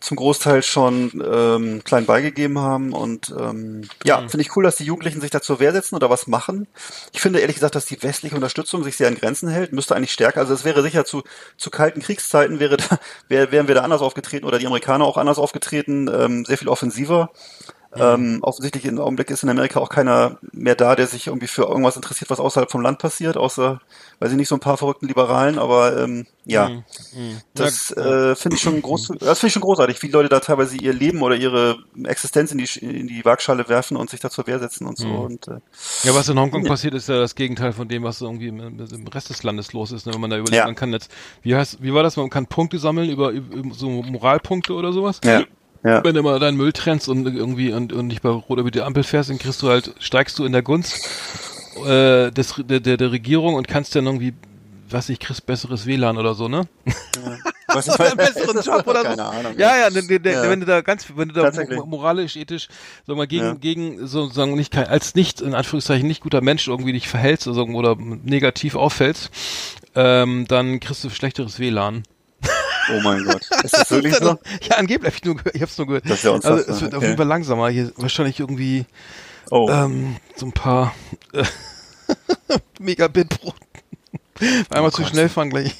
zum 0.00 0.16
Großteil 0.16 0.62
schon 0.62 1.22
ähm, 1.24 1.84
klein 1.84 2.06
beigegeben 2.06 2.58
haben. 2.58 2.92
Und 2.92 3.34
ähm, 3.38 3.88
ja, 4.04 4.20
mhm. 4.20 4.30
finde 4.30 4.42
ich 4.42 4.56
cool, 4.56 4.64
dass 4.64 4.76
die 4.76 4.84
Jugendlichen 4.84 5.20
sich 5.20 5.30
da 5.30 5.40
zur 5.40 5.60
Wehr 5.60 5.72
setzen 5.72 5.94
oder 5.94 6.10
was 6.10 6.26
machen. 6.26 6.66
Ich 7.12 7.20
finde 7.20 7.40
ehrlich 7.40 7.56
gesagt, 7.56 7.74
dass 7.74 7.86
die 7.86 8.02
westliche 8.02 8.34
Unterstützung 8.34 8.82
sich 8.82 8.96
sehr 8.96 9.08
in 9.08 9.14
Grenzen 9.14 9.48
hält, 9.48 9.72
müsste 9.72 9.94
eigentlich 9.94 10.12
stärker. 10.12 10.40
Also 10.40 10.54
es 10.54 10.64
wäre 10.64 10.82
sicher 10.82 11.04
zu, 11.04 11.22
zu 11.56 11.70
kalten 11.70 12.00
Kriegszeiten 12.00 12.60
wäre 12.60 12.78
da, 12.78 12.98
wär, 13.28 13.52
wären 13.52 13.68
wir 13.68 13.74
da 13.74 13.82
anders 13.82 14.02
aufgetreten 14.02 14.46
oder 14.46 14.58
die 14.58 14.66
Amerikaner 14.66 15.04
auch 15.04 15.16
anders 15.16 15.38
aufgetreten, 15.38 16.10
ähm, 16.12 16.44
sehr 16.44 16.58
viel 16.58 16.68
offensiver. 16.68 17.30
Ähm, 17.96 18.38
offensichtlich 18.42 18.84
im 18.84 19.00
Augenblick 19.00 19.30
ist 19.30 19.42
in 19.42 19.48
Amerika 19.48 19.80
auch 19.80 19.88
keiner 19.88 20.38
mehr 20.52 20.76
da, 20.76 20.94
der 20.94 21.08
sich 21.08 21.26
irgendwie 21.26 21.48
für 21.48 21.62
irgendwas 21.62 21.96
interessiert, 21.96 22.30
was 22.30 22.38
außerhalb 22.38 22.70
vom 22.70 22.82
Land 22.82 23.00
passiert, 23.00 23.36
außer, 23.36 23.80
weiß 24.20 24.30
ich 24.30 24.36
nicht, 24.36 24.46
so 24.46 24.54
ein 24.54 24.60
paar 24.60 24.76
verrückten 24.76 25.08
Liberalen, 25.08 25.58
aber 25.58 25.96
ähm, 25.98 26.26
ja, 26.44 26.68
Mhm. 26.68 26.84
Mhm. 27.16 27.40
das 27.54 27.90
äh, 27.90 28.36
finde 28.36 28.56
ich 28.56 28.62
schon 28.62 28.80
groß, 28.80 29.08
das 29.18 29.40
finde 29.40 29.48
ich 29.48 29.52
schon 29.54 29.62
großartig, 29.62 30.00
wie 30.02 30.08
Leute 30.08 30.28
da 30.28 30.38
teilweise 30.38 30.76
ihr 30.76 30.92
Leben 30.92 31.20
oder 31.22 31.34
ihre 31.34 31.78
Existenz 32.04 32.52
in 32.52 32.58
die 32.58 32.68
in 32.80 33.08
die 33.08 33.24
Waagschale 33.24 33.68
werfen 33.68 33.96
und 33.96 34.08
sich 34.08 34.20
da 34.20 34.30
zur 34.30 34.46
Wehr 34.46 34.60
setzen 34.60 34.86
und 34.86 34.96
so. 34.96 35.08
Mhm. 35.08 35.18
Und 35.24 35.48
äh, 35.48 35.58
Ja, 36.04 36.14
was 36.14 36.28
in 36.28 36.38
Hongkong 36.38 36.64
passiert, 36.64 36.94
ist 36.94 37.08
ja 37.08 37.18
das 37.18 37.34
Gegenteil 37.34 37.72
von 37.72 37.88
dem, 37.88 38.04
was 38.04 38.20
irgendwie 38.20 38.48
im, 38.48 38.60
im 38.60 39.06
Rest 39.08 39.30
des 39.30 39.42
Landes 39.42 39.72
los 39.72 39.90
ist. 39.90 40.06
Ne? 40.06 40.14
Wenn 40.14 40.20
man 40.20 40.30
da 40.30 40.36
überlegt, 40.38 40.56
Ja. 40.58 40.66
man 40.66 40.76
kann 40.76 40.92
jetzt, 40.92 41.10
wie 41.42 41.56
heißt, 41.56 41.82
wie 41.82 41.92
war 41.92 42.04
das, 42.04 42.16
man 42.16 42.30
kann 42.30 42.46
Punkte 42.46 42.78
sammeln 42.78 43.10
über, 43.10 43.30
über 43.30 43.74
so 43.74 43.88
Moralpunkte 43.88 44.74
oder 44.74 44.92
sowas. 44.92 45.20
ja, 45.24 45.42
ja, 45.82 46.04
Wenn 46.04 46.14
du 46.14 46.22
mal 46.22 46.38
deinen 46.38 46.56
Müll 46.56 46.72
trennst 46.72 47.08
und 47.08 47.26
irgendwie 47.26 47.72
und, 47.72 47.92
und 47.92 48.06
nicht 48.08 48.22
bei 48.22 48.28
Rot 48.28 48.58
über 48.58 48.70
die 48.70 48.82
Ampel 48.82 49.02
fährst, 49.02 49.30
dann 49.30 49.38
kriegst 49.38 49.62
du 49.62 49.68
halt, 49.68 49.94
steigst 49.98 50.38
du 50.38 50.44
in 50.44 50.52
der 50.52 50.62
Gunst 50.62 51.08
äh, 51.86 52.30
des, 52.30 52.54
der, 52.58 52.80
der, 52.80 52.96
der 52.96 53.12
Regierung 53.12 53.54
und 53.54 53.66
kannst 53.68 53.94
dann 53.96 54.06
irgendwie, 54.06 54.34
was 54.90 55.08
ich, 55.08 55.18
kriegst 55.20 55.46
besseres 55.46 55.86
WLAN 55.86 56.18
oder 56.18 56.34
so, 56.34 56.48
ne? 56.48 56.66
was 57.68 57.86
ich 57.86 57.94
Oder 57.94 58.06
einen 58.08 58.16
besseren 58.16 58.60
Job 58.60 58.86
oder 58.86 59.02
so. 59.14 59.22
Ahnung. 59.22 59.54
Ja, 59.56 59.76
ja, 59.78 59.90
der, 59.90 60.18
der, 60.18 60.32
Ja. 60.32 60.50
wenn 60.50 60.60
du 60.60 60.66
da 60.66 60.80
ganz, 60.80 61.06
wenn 61.14 61.28
du 61.28 61.34
da 61.34 61.50
moralisch, 61.86 62.36
ethisch, 62.36 62.68
sag 63.06 63.16
mal, 63.16 63.26
gegen, 63.26 63.44
Ja. 63.44 63.54
gegen, 63.54 64.06
sozusagen 64.06 64.54
nicht 64.54 64.72
kein, 64.72 64.88
als 64.88 65.14
nicht, 65.14 65.40
in 65.40 65.54
Anführungszeichen, 65.54 66.06
nicht 66.06 66.22
guter 66.22 66.40
Mensch 66.42 66.68
irgendwie 66.68 66.92
dich 66.92 67.08
verhältst 67.08 67.46
oder, 67.48 67.62
oder 67.72 67.96
negativ 67.96 68.74
auffällst, 68.74 69.30
ähm, 69.94 70.46
dann 70.48 70.80
kriegst 70.80 71.04
du 71.04 71.10
schlechteres 71.10 71.58
WLAN. 71.58 72.02
Oh 72.92 73.00
mein 73.02 73.24
Gott, 73.24 73.42
ist 73.64 73.74
das 73.74 73.90
wirklich 73.90 74.14
so? 74.16 74.38
Ja, 74.68 74.76
angeblich, 74.76 75.12
hab 75.12 75.16
ich, 75.18 75.24
nur, 75.24 75.36
gehört- 75.36 75.54
ich 75.54 75.62
hab's 75.62 75.78
nur 75.78 75.86
gehört. 75.86 76.04
Das 76.08 76.18
ist 76.18 76.24
ja 76.24 76.32
also, 76.32 76.48
unfassbar, 76.50 76.74
es 76.76 76.80
wird 76.82 76.92
auf 76.94 76.98
okay. 76.98 77.06
jeden 77.06 77.16
Fall 77.18 77.26
langsamer. 77.26 77.68
Hier 77.70 77.92
wahrscheinlich 77.96 78.40
irgendwie, 78.40 78.86
Oh, 79.50 79.68
ähm, 79.70 80.16
so 80.36 80.46
ein 80.46 80.52
paar, 80.52 80.94
äh, 81.32 81.44
Megabit 82.78 83.28
pro, 83.40 83.52
einmal 84.70 84.92
zu 84.92 85.02
Gott. 85.02 85.10
schnell 85.10 85.28
fahren 85.28 85.50
gleich. 85.50 85.74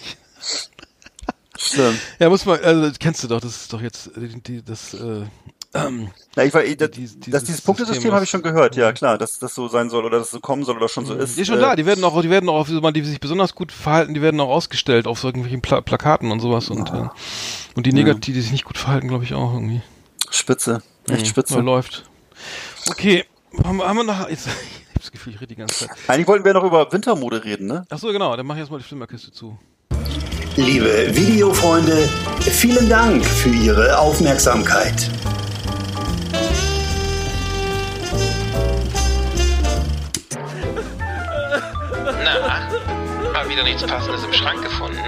stimmt. 1.59 1.99
Ja, 2.19 2.29
muss 2.29 2.45
man, 2.47 2.61
also, 2.61 2.89
das 2.89 2.99
kennst 2.99 3.23
du 3.23 3.29
doch, 3.29 3.41
das 3.41 3.57
ist 3.63 3.73
doch 3.73 3.81
jetzt, 3.83 4.11
die, 4.17 4.41
die, 4.43 4.65
das, 4.65 4.95
äh, 4.95 5.25
ähm, 5.75 6.11
Ja, 6.37 6.43
ich 6.45 6.53
war, 6.55 6.63
das, 6.63 6.91
Die- 6.91 7.01
dieses 7.01 7.19
das, 7.21 7.45
dieses 7.45 7.61
Punktesystem 7.61 7.95
System 8.03 8.13
habe 8.15 8.25
ich 8.25 8.31
schon 8.31 8.43
gehört, 8.43 8.77
ja 8.77 8.93
klar, 8.93 9.19
dass 9.19 9.39
das 9.39 9.55
so 9.55 9.69
sein 9.69 9.91
soll 9.91 10.05
oder 10.05 10.19
dass 10.19 10.29
es 10.29 10.33
so 10.33 10.41
kommen 10.41 10.65
soll 10.65 10.77
oder 10.77 10.89
schon 10.89 11.07
so 11.07 11.15
ist. 11.15 11.37
Die 11.37 11.43
ist 11.43 11.47
schon 11.49 11.59
Äh, 11.59 11.63
da, 11.63 11.77
die 11.77 11.87
werden 11.87 12.03
auch, 12.05 12.21
die 12.23 12.31
werden 12.31 12.49
auch, 12.49 12.69
wie 12.69 12.81
man 12.81 12.93
die 12.95 13.03
sich 13.03 13.21
besonders 13.21 13.55
gut 13.55 13.71
verhalten, 13.73 14.15
die 14.15 14.23
werden 14.23 14.41
auch 14.41 14.49
ausgestellt 14.49 15.07
auf 15.07 15.19
so 15.21 15.29
irgendwelchen 15.29 15.61
Pla 15.63 15.81
Plakaten 15.81 16.31
und 16.33 16.41
sowas 16.41 16.69
und, 16.71 16.91
äh, 16.93 17.09
und 17.77 17.87
die 17.87 17.93
negativ, 17.93 18.35
die 18.35 18.41
sich 18.41 18.53
nicht 18.53 18.65
gut 18.65 18.79
verhalten, 18.79 19.09
glaube 19.09 19.25
ich 19.25 19.35
auch 19.35 19.53
irgendwie. 19.55 19.81
Spitze, 20.31 20.83
echt 21.09 21.23
Mhm. 21.23 21.27
spitze. 21.27 21.55
Ja, 21.55 21.61
läuft. 21.61 22.05
Okay, 22.89 23.25
haben, 23.65 23.77
wir- 23.79 23.87
haben 23.89 23.97
wir 23.97 24.05
noch, 24.05 24.29
jetzt, 24.29 24.47
ich 24.47 24.89
hab 24.95 25.03
das 25.03 25.13
Gefühl, 25.13 25.35
ich 25.35 25.41
rede 25.41 25.49
die 25.55 25.57
ganze 25.61 25.87
Zeit. 25.87 25.97
Eigentlich 26.09 26.27
wollten 26.29 26.45
wir 26.45 26.53
noch 26.55 26.65
über 26.65 26.91
Wintermode 26.93 27.45
reden, 27.45 27.67
ne? 27.67 27.85
Ach 27.91 27.99
so, 27.99 28.09
genau, 28.13 28.37
dann 28.37 28.47
mach 28.47 28.55
ich 28.55 28.61
erstmal 28.61 28.81
die 28.81 28.87
Flimmerkiste 28.87 29.31
zu. 29.33 29.59
Liebe 30.57 31.15
Videofreunde, 31.15 32.09
vielen 32.41 32.89
Dank 32.89 33.25
für 33.25 33.51
Ihre 33.51 33.99
Aufmerksamkeit. 33.99 35.09
Wieder 43.61 43.69
nichts 43.69 43.87
Passendes 43.87 44.25
im 44.25 44.33
Schrank 44.33 44.63
gefunden? 44.63 45.05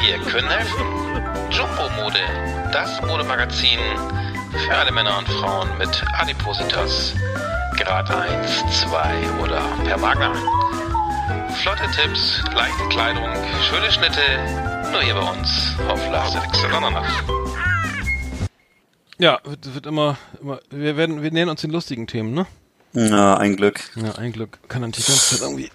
Wir 0.00 0.18
können 0.30 0.48
helfen. 0.48 0.86
Jumbo 1.50 1.90
Mode, 2.00 2.18
das 2.72 3.02
Modemagazin 3.02 3.78
für 4.66 4.74
alle 4.74 4.92
Männer 4.92 5.18
und 5.18 5.28
Frauen 5.28 5.68
mit 5.76 6.02
Adipositas. 6.14 7.12
Grad 7.76 8.10
1, 8.10 8.64
2 8.80 9.42
oder 9.42 9.60
per 9.84 9.98
Magna. 9.98 10.32
Flotte 11.62 11.82
Tipps, 11.94 12.42
leichte 12.54 12.88
Kleidung, 12.88 13.28
schöne 13.68 13.92
Schnitte, 13.92 14.22
nur 14.90 15.02
hier 15.02 15.14
bei 15.14 15.30
uns 15.30 15.76
auf 15.86 16.10
Nacht. 16.10 16.34
Ja, 19.18 19.38
wird, 19.44 19.74
wird 19.74 19.86
immer, 19.86 20.16
immer, 20.40 20.60
wir 20.70 20.96
werden, 20.96 21.22
wir 21.22 21.30
nähern 21.30 21.50
uns 21.50 21.60
den 21.60 21.72
lustigen 21.72 22.06
Themen, 22.06 22.32
ne? 22.32 22.46
Ja, 22.94 23.36
ein 23.36 23.56
Glück. 23.56 23.80
Ja, 23.96 24.14
ein 24.14 24.32
Glück. 24.32 24.58
Kann 24.68 24.80
dann 24.80 24.92
die 24.92 25.02
ganze 25.02 25.36
Zeit 25.36 25.42
irgendwie 25.42 25.70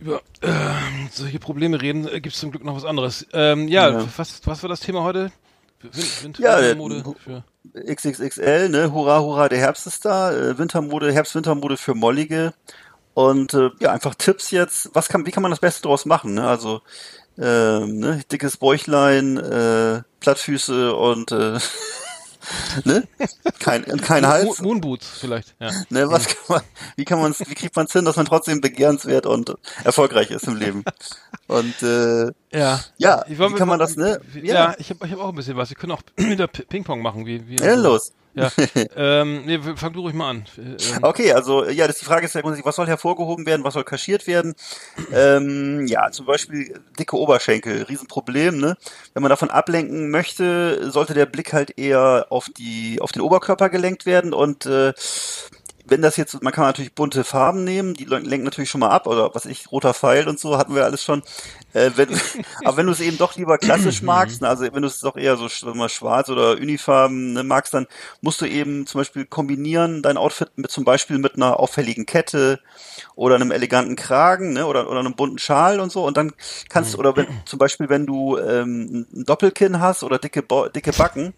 über 0.00 0.20
ähm, 0.42 1.08
solche 1.12 1.38
Probleme 1.38 1.80
reden. 1.80 2.06
Äh, 2.08 2.20
Gibt's 2.20 2.40
zum 2.40 2.50
Glück 2.50 2.64
noch 2.64 2.76
was 2.76 2.84
anderes. 2.84 3.26
Ähm, 3.32 3.68
ja, 3.68 3.88
Ja. 3.90 4.04
Was, 4.16 4.40
was 4.46 4.62
war 4.62 4.68
das 4.68 4.80
Thema 4.80 5.02
heute? 5.02 5.32
Wind, 5.82 6.22
Wind, 6.24 6.38
Ja, 6.38 6.58
Wintermode 6.60 7.02
der- 7.02 7.14
für. 7.14 7.44
XXXL, 7.94 8.68
ne? 8.70 8.92
Hurra, 8.92 9.20
hurra, 9.20 9.48
der 9.48 9.58
Herbst 9.58 9.86
ist 9.86 10.04
da. 10.04 10.32
Äh, 10.32 10.58
Wintermode, 10.58 11.12
Herbst-Wintermode 11.12 11.76
für 11.76 11.94
Mollige. 11.94 12.54
Und 13.14 13.54
äh, 13.54 13.70
ja, 13.80 13.92
einfach 13.92 14.14
Tipps 14.14 14.50
jetzt. 14.50 14.90
Was 14.94 15.08
kann, 15.08 15.26
wie 15.26 15.30
kann 15.30 15.42
man 15.42 15.50
das 15.50 15.60
Beste 15.60 15.82
draus 15.82 16.04
machen? 16.06 16.34
Ne? 16.34 16.46
Also 16.46 16.80
ähm, 17.38 17.98
ne? 17.98 18.22
dickes 18.32 18.56
Bäuchlein, 18.56 19.36
äh, 19.36 20.02
Plattfüße 20.20 20.94
und 20.94 21.32
äh, 21.32 21.58
ne? 22.84 23.06
kein, 23.58 23.84
kein 24.00 24.26
Hals. 24.26 24.44
Mo- 24.60 24.68
Moonboots 24.68 25.06
vielleicht, 25.20 25.54
ja. 25.60 25.70
Ne, 25.90 26.10
was 26.10 26.26
kann 26.28 26.36
man, 26.48 26.60
wie 26.96 27.04
kann 27.04 27.20
man 27.20 27.34
wie 27.38 27.54
kriegt 27.54 27.74
man 27.76 27.86
es 27.86 27.92
hin, 27.92 28.04
dass 28.04 28.16
man 28.16 28.26
trotzdem 28.26 28.60
begehrenswert 28.60 29.26
und 29.26 29.54
erfolgreich 29.84 30.30
ist 30.30 30.46
im 30.46 30.56
Leben? 30.56 30.84
Und 31.48 31.82
äh, 31.82 32.26
Ja. 32.52 32.80
ja, 32.98 33.24
Ich 33.28 33.38
wie 33.38 33.54
kann 33.54 33.68
man 33.68 33.78
das, 33.78 33.96
ne? 33.96 34.20
Ja, 34.42 34.74
ich 34.78 34.90
habe 34.90 35.06
ich 35.06 35.12
hab 35.12 35.20
auch 35.20 35.28
ein 35.30 35.34
bisschen 35.34 35.56
was. 35.56 35.70
Wir 35.70 35.76
können 35.76 35.92
auch 35.92 36.02
wieder 36.16 36.46
Ping-Pong 36.46 37.00
machen. 37.02 37.26
Wie, 37.26 37.46
wie 37.48 37.56
Ja, 37.56 37.74
los. 37.74 38.12
Ja. 38.36 38.52
ähm, 38.96 39.46
nee, 39.46 39.58
fang 39.76 39.94
du 39.94 40.02
ruhig 40.02 40.14
mal 40.14 40.30
an. 40.30 40.44
Äh, 40.58 40.76
Ähm, 40.94 40.98
Okay, 41.02 41.32
also 41.32 41.66
ja, 41.68 41.86
das 41.86 41.98
die 41.98 42.04
Frage 42.04 42.26
ist 42.26 42.34
ja 42.34 42.42
grundsätzlich, 42.42 42.66
was 42.66 42.76
soll 42.76 42.86
hervorgehoben 42.86 43.46
werden, 43.46 43.64
was 43.64 43.74
soll 43.74 43.84
kaschiert 43.84 44.26
werden? 44.26 44.54
Ähm, 45.12 45.86
ja, 45.86 46.10
zum 46.10 46.26
Beispiel 46.26 46.78
dicke 46.98 47.16
Oberschenkel, 47.16 47.82
Riesenproblem, 47.84 48.58
ne? 48.58 48.76
Wenn 49.14 49.22
man 49.22 49.30
davon 49.30 49.50
ablenken 49.50 50.10
möchte, 50.10 50.90
sollte 50.90 51.14
der 51.14 51.26
Blick 51.26 51.52
halt 51.54 51.78
eher 51.78 52.26
auf 52.30 52.48
die, 52.50 53.00
auf 53.00 53.12
den 53.12 53.22
Oberkörper 53.22 53.70
gelenkt 53.70 54.04
werden 54.06 54.34
und 54.34 54.66
äh, 54.66 54.92
wenn 55.88 56.02
das 56.02 56.16
jetzt, 56.16 56.42
man 56.42 56.52
kann 56.52 56.64
natürlich 56.64 56.94
bunte 56.94 57.22
Farben 57.24 57.64
nehmen, 57.64 57.94
die 57.94 58.04
lenken 58.06 58.42
natürlich 58.42 58.70
schon 58.70 58.80
mal 58.80 58.90
ab, 58.90 59.06
oder 59.06 59.34
was 59.34 59.46
ich, 59.46 59.70
roter 59.70 59.94
Pfeil 59.94 60.28
und 60.28 60.40
so, 60.40 60.58
hatten 60.58 60.74
wir 60.74 60.84
alles 60.84 61.02
schon. 61.04 61.22
Äh, 61.76 61.92
wenn, 61.96 62.08
aber 62.64 62.78
wenn 62.78 62.86
du 62.86 62.92
es 62.92 63.00
eben 63.00 63.18
doch 63.18 63.36
lieber 63.36 63.58
klassisch 63.58 64.00
magst, 64.00 64.40
ne, 64.40 64.48
also 64.48 64.64
wenn 64.64 64.80
du 64.80 64.88
es 64.88 65.00
doch 65.00 65.16
eher 65.16 65.36
so 65.36 65.48
mal 65.74 65.90
schwarz 65.90 66.30
oder 66.30 66.52
Unifarben 66.52 67.34
ne, 67.34 67.44
magst, 67.44 67.74
dann 67.74 67.86
musst 68.22 68.40
du 68.40 68.46
eben 68.46 68.86
zum 68.86 69.00
Beispiel 69.00 69.26
kombinieren 69.26 70.00
dein 70.00 70.16
Outfit 70.16 70.48
mit 70.56 70.70
zum 70.70 70.84
Beispiel 70.84 71.18
mit 71.18 71.34
einer 71.36 71.60
auffälligen 71.60 72.06
Kette 72.06 72.60
oder 73.14 73.34
einem 73.34 73.50
eleganten 73.50 73.94
Kragen, 73.94 74.54
ne, 74.54 74.66
oder, 74.66 74.88
oder 74.88 75.00
einem 75.00 75.14
bunten 75.14 75.38
Schal 75.38 75.78
und 75.78 75.92
so. 75.92 76.06
Und 76.06 76.16
dann 76.16 76.32
kannst 76.70 76.94
du, 76.94 76.98
oder 76.98 77.14
wenn, 77.14 77.26
zum 77.44 77.58
Beispiel, 77.58 77.90
wenn 77.90 78.06
du 78.06 78.38
ähm, 78.38 79.06
ein 79.14 79.24
Doppelkinn 79.24 79.78
hast 79.78 80.02
oder 80.02 80.18
dicke, 80.18 80.42
Bo 80.42 80.68
dicke 80.68 80.92
Backen, 80.92 81.34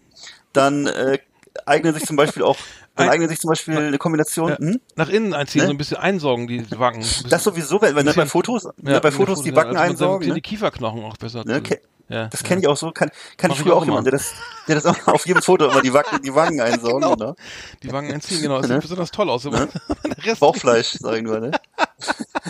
dann 0.53 0.87
äh, 0.87 1.19
eignen 1.65 1.93
sich 1.93 2.05
zum 2.05 2.15
Beispiel 2.15 2.43
auch, 2.43 2.57
dann 2.95 3.07
Ein- 3.07 3.13
eignet 3.13 3.29
sich 3.29 3.39
zum 3.39 3.49
Beispiel 3.49 3.77
eine 3.77 3.97
Kombination. 3.97 4.49
ja, 4.49 4.57
Hm? 4.57 4.79
nach 4.95 5.09
innen 5.09 5.33
einziehen, 5.33 5.61
Ne? 5.61 5.67
so 5.67 5.71
ein 5.73 5.77
bisschen 5.77 5.97
einsaugen, 5.97 6.47
die 6.47 6.65
Wangen. 6.79 6.99
Bisschen- 6.99 7.29
Das 7.29 7.43
sowieso, 7.43 7.81
wenn, 7.81 7.95
wenn 7.95 8.05
du 8.05 8.13
bei 8.13 8.25
Fotos, 8.25 8.63
du 8.77 9.01
bei 9.01 9.11
Fotos 9.11 9.41
die 9.41 9.51
Backen 9.51 9.77
also 9.77 9.91
einsaugen, 9.91 10.27
Die 10.27 10.33
ne? 10.33 10.41
Kieferknochen 10.41 11.03
auch 11.03 11.17
besser. 11.17 11.43
Ne, 11.45 11.61
ke- 11.61 11.81
ja, 12.09 12.27
das 12.27 12.41
ja. 12.41 12.47
kenne 12.47 12.61
ich 12.61 12.67
auch 12.67 12.75
so, 12.77 12.91
kann, 12.91 13.11
kann 13.37 13.51
ich 13.51 13.59
früher 13.59 13.75
auch 13.75 13.81
auch 13.81 13.85
jemand, 13.85 14.05
der 14.07 14.13
das, 14.13 14.33
der 14.67 14.75
das 14.75 14.85
auch 14.87 14.95
auf 15.07 15.27
jedem 15.27 15.43
Foto 15.43 15.69
immer 15.69 15.81
die, 15.81 15.93
Wacken, 15.93 16.21
die 16.23 16.33
Wangen 16.33 16.59
einsaugen, 16.59 17.01
Genau. 17.03 17.15
genau. 17.15 17.35
Die 17.83 17.91
Wangen 17.91 18.11
einziehen, 18.11 18.41
genau. 18.41 18.57
Das 18.59 18.67
Ne? 18.67 18.73
sieht 18.75 18.81
besonders 18.83 19.11
toll 19.11 19.29
aus. 19.29 19.45
Rest, 20.25 20.39
Bauchfleisch, 20.39 20.97
sag 20.99 21.17
ich 21.17 21.21
nur, 21.23 21.39
ne? 21.39 21.51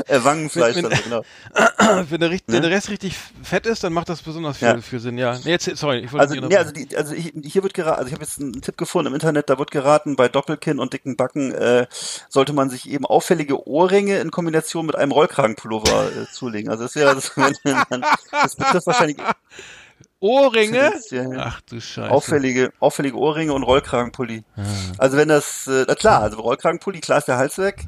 äh, 0.08 0.24
Wangenfleisch, 0.24 0.76
Wenn- 0.76 0.86
wenn- 0.86 0.92
also, 0.92 1.04
genau. 1.04 2.06
wenn, 2.10 2.20
der, 2.22 2.30
richt- 2.30 2.46
wenn 2.48 2.62
der 2.62 2.72
Rest 2.72 2.90
richtig 2.90 3.16
fett 3.44 3.66
ist, 3.66 3.84
dann 3.84 3.94
macht 3.94 4.10
das 4.10 4.22
besonders 4.22 4.58
viel, 4.58 4.68
Ja. 4.68 4.82
viel 4.82 5.00
Sinn. 5.00 5.18
Ja. 5.18 5.38
Nee, 5.44 5.52
jetzt, 5.52 5.66
sorry, 5.78 6.00
ich 6.00 6.12
wollte 6.12 6.22
Also, 6.22 6.36
nee, 6.36 6.56
also, 6.56 6.70
unterbrechen. 6.70 6.90
die, 6.90 6.98
also 6.98 7.14
ich, 7.14 7.34
hier 7.52 7.64
wird 7.64 7.74
geraten, 7.74 7.98
also 7.98 8.08
ich 8.08 8.14
habe 8.14 8.24
jetzt 8.24 8.40
einen 8.40 8.62
Tipp 8.62 8.78
gefunden 8.78 9.08
im 9.08 9.14
Internet, 9.14 9.50
da 9.50 9.58
wird 9.60 9.72
geraten, 9.72 10.16
bei 10.16 10.28
Doppelkinn 10.28 10.80
und 10.80 10.94
dicken 10.94 11.16
Backen 11.18 11.54
äh, 11.54 11.88
sollte 12.30 12.54
man 12.54 12.70
sich 12.70 12.90
eben 12.90 13.06
auffällige 13.06 13.68
Ohrringe 13.68 14.20
in 14.20 14.32
Kombination 14.32 14.86
mit 14.86 14.96
einem 14.96 15.12
Rollkragenpullover 15.12 16.12
äh, 16.12 16.32
zulegen. 16.32 16.70
Also 16.70 16.84
das 16.84 16.96
wäre 16.96 17.16
das, 17.16 17.32
das 18.32 18.56
betrifft 18.56 18.88
wahrscheinlich 18.88 19.18
Ohrringe? 20.22 20.92
Ach 21.38 21.62
du 21.62 21.80
Scheiße. 21.80 22.12
auffällige, 22.12 22.74
auffällige 22.80 23.16
Ohrringe 23.18 23.54
und 23.54 23.64
Rollkragenpulli. 23.64 24.44
Ah. 24.58 24.62
Also 24.98 25.16
wenn 25.16 25.30
das, 25.30 25.66
äh, 25.68 25.86
klar, 25.96 26.22
also 26.22 26.42
Rollkragenpulli, 26.42 27.00
klar 27.00 27.20
ist 27.20 27.30
der 27.30 27.38
Hals 27.38 27.58
weg, 27.58 27.86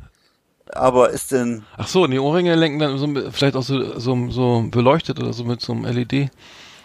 aber 0.74 1.10
ist 1.10 1.32
denn, 1.32 1.64
Ach 1.78 1.88
so, 1.88 2.04
und 2.04 2.12
die 2.12 2.20
Ohrringe 2.20 2.56
lenken 2.56 2.80
dann 2.80 2.98
so, 2.98 3.08
vielleicht 3.32 3.56
auch 3.56 3.64
so, 3.64 4.00
so, 4.00 4.30
so 4.30 4.66
beleuchtet 4.70 5.20
oder 5.20 5.34
so 5.34 5.44
mit 5.44 5.62
so 5.62 5.74
einem 5.74 5.86
LED. 5.86 6.30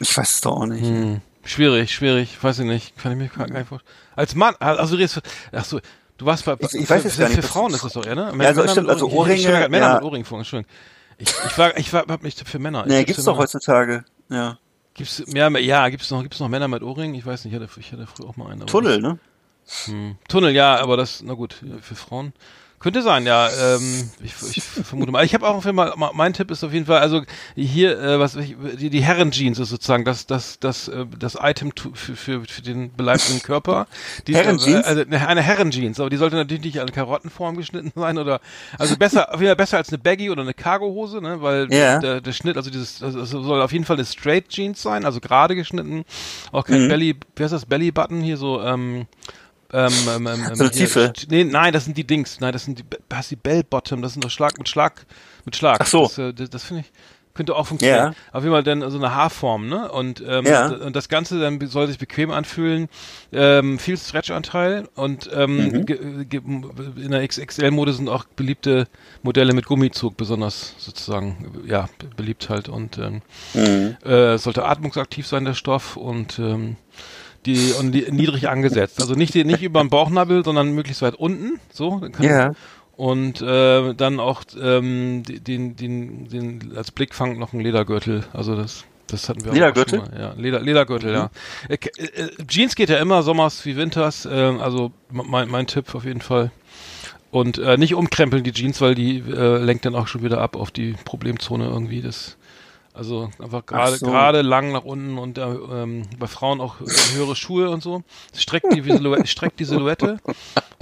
ich 0.00 0.16
weiß 0.16 0.32
es 0.34 0.40
doch 0.40 0.52
auch 0.56 0.66
nicht. 0.66 0.84
Hm. 0.84 1.20
Schwierig, 1.44 1.92
schwierig, 1.94 2.42
weiß 2.42 2.58
ich 2.60 2.66
nicht. 2.66 2.96
Kann 2.98 3.12
ich 3.12 3.18
mir 3.18 3.28
gar 3.28 3.46
nicht 3.46 3.68
vorstellen. 3.68 3.92
Als 4.16 4.34
Mann, 4.34 4.54
also 4.58 4.96
du 4.96 5.00
redest, 5.00 5.20
ach 5.52 5.64
so, 5.64 5.78
du 6.18 6.26
warst 6.26 6.44
bei, 6.44 6.56
Ich- 6.58 6.74
ich 6.74 6.86
für, 6.86 6.94
weiß 6.94 7.04
jetzt 7.04 7.18
gar 7.18 7.28
für 7.28 7.36
nicht, 7.36 7.48
Frauen 7.48 7.70
das- 7.70 7.84
ist 7.84 7.84
das 7.84 7.92
doch 7.92 8.04
eher, 8.06 8.16
ne? 8.16 8.22
Ja, 8.22 8.48
also 8.48 8.60
Männer 8.62 8.72
stimmt, 8.72 8.86
mit 8.88 8.94
also 8.94 9.06
Ohrringen. 9.10 9.36
Ich- 9.36 9.42
ich 9.42 9.46
Ohrringe, 9.46 9.60
grad 9.60 9.70
Männer 9.70 9.86
ja. 9.86 9.94
mit 9.94 10.02
Ohrringen 10.02 10.24
vor, 10.24 10.38
Entschuldigung. 10.38 10.72
Ich, 11.18 11.28
ich 11.46 11.58
war, 11.58 11.76
ich 11.78 11.92
war, 11.92 12.04
hab 12.08 12.22
mich 12.22 12.34
für 12.34 12.58
Männer. 12.58 12.84
Nee, 12.86 13.04
gibt's 13.04 13.22
für 13.22 13.26
doch 13.26 13.34
Männer. 13.34 13.42
heutzutage. 13.44 14.04
Ja. 14.28 14.58
Gibt's 14.94 15.22
mehr, 15.28 15.48
ja, 15.60 15.88
gibt's 15.88 16.10
noch, 16.10 16.22
gibt's 16.22 16.40
noch 16.40 16.48
Männer 16.48 16.68
mit 16.68 16.82
Ohrringen? 16.82 17.14
Ich 17.14 17.24
weiß 17.24 17.44
nicht, 17.44 17.54
ich 17.54 17.60
hatte, 17.60 17.70
ich 17.80 17.92
hatte 17.92 18.06
früher 18.06 18.28
auch 18.28 18.36
mal 18.36 18.50
einen. 18.50 18.66
Tunnel, 18.66 19.00
ne? 19.00 19.18
Hm. 19.84 20.16
Tunnel, 20.28 20.52
ja, 20.52 20.80
aber 20.80 20.96
das, 20.96 21.22
na 21.22 21.34
gut, 21.34 21.54
für 21.80 21.94
Frauen. 21.94 22.32
Könnte 22.78 23.02
sein, 23.02 23.24
ja. 23.26 23.48
Ähm, 23.48 24.10
ich, 24.22 24.34
ich 24.58 24.62
vermute 24.62 25.10
mal. 25.10 25.24
Ich 25.24 25.32
habe 25.34 25.48
auch 25.48 25.54
auf 25.56 25.64
jeden 25.64 25.78
Fall, 25.78 25.94
mein 26.12 26.34
Tipp 26.34 26.50
ist 26.50 26.62
auf 26.62 26.72
jeden 26.74 26.84
Fall, 26.86 27.00
also 27.00 27.22
hier, 27.54 27.98
äh, 27.98 28.20
was 28.20 28.36
ich, 28.36 28.54
die, 28.78 28.90
die 28.90 29.02
Herrenjeans 29.02 29.58
ist 29.58 29.70
sozusagen 29.70 30.04
das, 30.04 30.26
das, 30.26 30.60
das, 30.60 30.88
äh, 30.88 31.06
das 31.18 31.38
Item 31.40 31.72
für, 31.94 32.14
für, 32.14 32.44
für 32.44 32.62
den 32.62 32.92
beleibten 32.94 33.42
Körper. 33.42 33.86
Die, 34.26 34.34
Herrenjeans? 34.34 34.86
Äh, 34.86 34.88
also 34.88 35.02
eine 35.10 35.42
Herrenjeans, 35.42 35.98
aber 36.00 36.10
die 36.10 36.18
sollte 36.18 36.36
natürlich 36.36 36.64
nicht 36.64 36.80
an 36.80 36.92
Karottenform 36.92 37.56
geschnitten 37.56 37.92
sein 37.96 38.18
oder, 38.18 38.40
also 38.78 38.96
besser, 38.96 39.32
auf 39.32 39.40
jeden 39.40 39.48
Fall 39.48 39.56
besser 39.56 39.78
als 39.78 39.88
eine 39.88 39.98
Baggy 39.98 40.28
oder 40.30 40.42
eine 40.42 40.54
Cargohose, 40.54 41.22
ne, 41.22 41.40
weil 41.40 41.72
Ja. 41.72 41.98
der, 41.98 42.20
der 42.20 42.32
Schnitt, 42.32 42.58
also 42.58 42.70
dieses, 42.70 43.02
also 43.02 43.24
soll 43.24 43.62
auf 43.62 43.72
jeden 43.72 43.86
Fall 43.86 43.96
eine 43.96 44.04
Straight 44.04 44.50
Jeans 44.50 44.82
sein, 44.82 45.06
also 45.06 45.20
gerade 45.20 45.54
geschnitten, 45.56 46.04
auch 46.52 46.64
kein 46.64 46.84
Mhm. 46.84 46.88
Belly, 46.88 47.16
wie 47.36 47.42
heißt 47.42 47.54
das, 47.54 47.64
Belly 47.64 47.90
Button 47.90 48.20
hier 48.20 48.36
so, 48.36 48.60
ähm, 48.62 49.06
ähm, 49.72 49.92
ähm, 50.08 50.26
ähm, 50.26 50.36
So 50.54 50.64
eine 50.64 50.72
hier, 50.72 50.86
Tiefe. 50.86 51.12
Nee, 51.28 51.44
nein, 51.44 51.72
das 51.72 51.84
sind 51.84 51.96
die 51.96 52.06
Dings. 52.06 52.40
Nein, 52.40 52.52
das 52.52 52.64
sind 52.64 52.78
die, 52.78 52.84
was 53.10 53.28
die 53.28 53.36
Bell 53.36 53.62
Bottom. 53.64 54.02
Das 54.02 54.12
sind 54.12 54.24
doch 54.24 54.30
Schlag 54.30 54.58
mit 54.58 54.68
Schlag 54.68 55.06
mit 55.44 55.56
Schlag. 55.56 55.78
Ach 55.80 55.86
so. 55.86 56.02
Das, 56.04 56.18
äh, 56.18 56.32
das, 56.34 56.50
das 56.50 56.64
finde 56.64 56.82
ich 56.82 56.92
könnte 57.34 57.54
auch 57.54 57.66
funktionieren. 57.66 58.14
Ja. 58.14 58.32
Auf 58.32 58.44
jeden 58.44 58.54
Fall 58.54 58.62
dann 58.62 58.90
so 58.90 58.96
eine 58.96 59.14
Haarform, 59.14 59.68
ne? 59.68 59.92
Und 59.92 60.24
ähm, 60.26 60.46
Ja. 60.46 60.68
und 60.68 60.96
das 60.96 61.10
Ganze 61.10 61.38
dann 61.38 61.60
soll 61.66 61.86
sich 61.86 61.98
bequem 61.98 62.30
anfühlen. 62.30 62.88
Ähm, 63.30 63.78
viel 63.78 63.98
Stretch-Anteil 63.98 64.88
und 64.94 65.28
ähm, 65.34 65.84
Mhm. 65.84 66.72
in 66.96 67.10
der 67.10 67.28
XXL-Mode 67.28 67.92
sind 67.92 68.08
auch 68.08 68.24
beliebte 68.24 68.88
Modelle 69.22 69.52
mit 69.52 69.66
Gummizug 69.66 70.16
besonders 70.16 70.76
sozusagen 70.78 71.62
ja 71.66 71.90
beliebt 72.16 72.48
halt 72.48 72.70
und 72.70 72.96
ähm, 72.96 73.20
Mhm. 73.52 73.98
äh, 74.08 74.38
sollte 74.38 74.64
atmungsaktiv 74.64 75.26
sein, 75.26 75.44
der 75.44 75.52
Stoff 75.52 75.98
und 75.98 76.38
ähm, 76.38 76.76
die 77.46 77.72
und 77.78 77.92
die, 77.92 78.10
niedrig 78.10 78.48
angesetzt. 78.48 79.00
Also 79.00 79.14
nicht, 79.14 79.34
die- 79.34 79.44
nicht 79.44 79.62
über 79.62 79.80
den 79.82 79.90
Bauchnabel, 79.90 80.44
sondern 80.44 80.72
möglichst 80.74 81.02
weit 81.02 81.14
unten. 81.14 81.60
So. 81.72 82.02
Ja. 82.20 82.52
Und 82.96 83.42
äh, 83.42 83.94
dann 83.94 84.20
auch 84.20 84.42
ähm, 84.60 85.22
den, 85.24 85.76
den, 85.76 86.28
den 86.28 86.72
als 86.76 86.90
Blickfang 86.90 87.38
noch 87.38 87.52
ein 87.52 87.60
Ledergürtel. 87.60 88.24
Also 88.32 88.56
das, 88.56 88.84
das 89.06 89.28
hatten 89.28 89.44
wir 89.44 89.52
Ledergürtel? 89.52 90.00
auch 90.00 90.04
schon 90.06 90.14
mal. 90.14 90.20
Ja, 90.20 90.34
Leder, 90.36 90.60
Ledergürtel, 90.60 91.12
ja. 91.12 91.30
Äh, 91.68 91.76
ke- 91.76 91.90
äh, 91.98 92.30
Jeans 92.48 92.74
geht 92.74 92.88
ja 92.88 92.96
immer, 92.96 93.22
Sommers 93.22 93.64
wie 93.66 93.76
Winters. 93.76 94.24
Äh, 94.24 94.30
also 94.30 94.92
mein, 95.10 95.48
mein 95.50 95.66
Tipp 95.66 95.94
auf 95.94 96.04
jeden 96.04 96.22
Fall. 96.22 96.50
Und 97.30 97.58
äh, 97.58 97.76
nicht 97.76 97.94
umkrempeln 97.94 98.44
die 98.44 98.52
Jeans, 98.52 98.80
weil 98.80 98.94
die 98.94 99.18
äh, 99.18 99.58
lenkt 99.58 99.84
dann 99.84 99.94
auch 99.94 100.06
schon 100.06 100.22
wieder 100.22 100.40
ab 100.40 100.56
auf 100.56 100.70
die 100.70 100.94
Problemzone 101.04 101.66
irgendwie. 101.66 102.00
Das 102.00 102.35
also 102.96 103.30
einfach 103.38 103.66
gerade 103.66 103.96
so. 103.96 104.06
gerade 104.06 104.42
lang 104.42 104.72
nach 104.72 104.84
unten 104.84 105.18
und 105.18 105.38
äh, 105.38 105.42
ähm, 105.42 106.02
bei 106.18 106.26
Frauen 106.26 106.60
auch 106.60 106.80
äh, 106.80 106.84
höhere 107.14 107.36
Schuhe 107.36 107.70
und 107.70 107.82
so. 107.82 108.02
Streckt 108.34 108.72
die 108.72 108.80
Silhouette, 108.80 109.26
streckt 109.26 109.60
die 109.60 109.64
Silhouette 109.64 110.18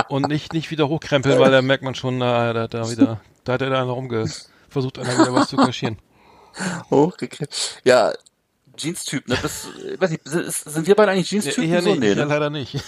und 0.09 0.29
nicht 0.29 0.53
nicht 0.53 0.71
wieder 0.71 0.89
hochkrempeln, 0.89 1.39
weil 1.39 1.51
da 1.51 1.61
merkt 1.61 1.83
man 1.83 1.95
schon, 1.95 2.21
da 2.21 2.55
hat 2.55 2.75
er 2.75 2.91
wieder, 2.91 3.21
da 3.45 3.55
hat 3.55 3.63
er 3.63 3.71
da 3.71 3.83
einer 3.83 3.93
rumge 3.93 4.27
versucht 4.69 4.99
einer 4.99 5.13
wieder 5.19 5.35
was 5.35 5.49
zu 5.49 5.57
kaschieren. 5.57 5.99
Hochgekriegt. 6.91 7.81
Ja, 7.85 8.13
Jeans-Typ, 8.77 9.29
ne? 9.29 9.35
Äh, 9.35 10.01
weiß 10.01 10.11
nicht, 10.11 10.23
sind, 10.25 10.87
wir 10.87 10.95
beide 10.95 11.13
eigentlich 11.13 11.29
Jeans-Typen? 11.29 11.71
Eher 11.71 11.83
so? 11.83 11.95
Nee, 11.95 12.11
ja, 12.11 12.15
ne? 12.15 12.25
leider 12.25 12.51
nicht. 12.51 12.83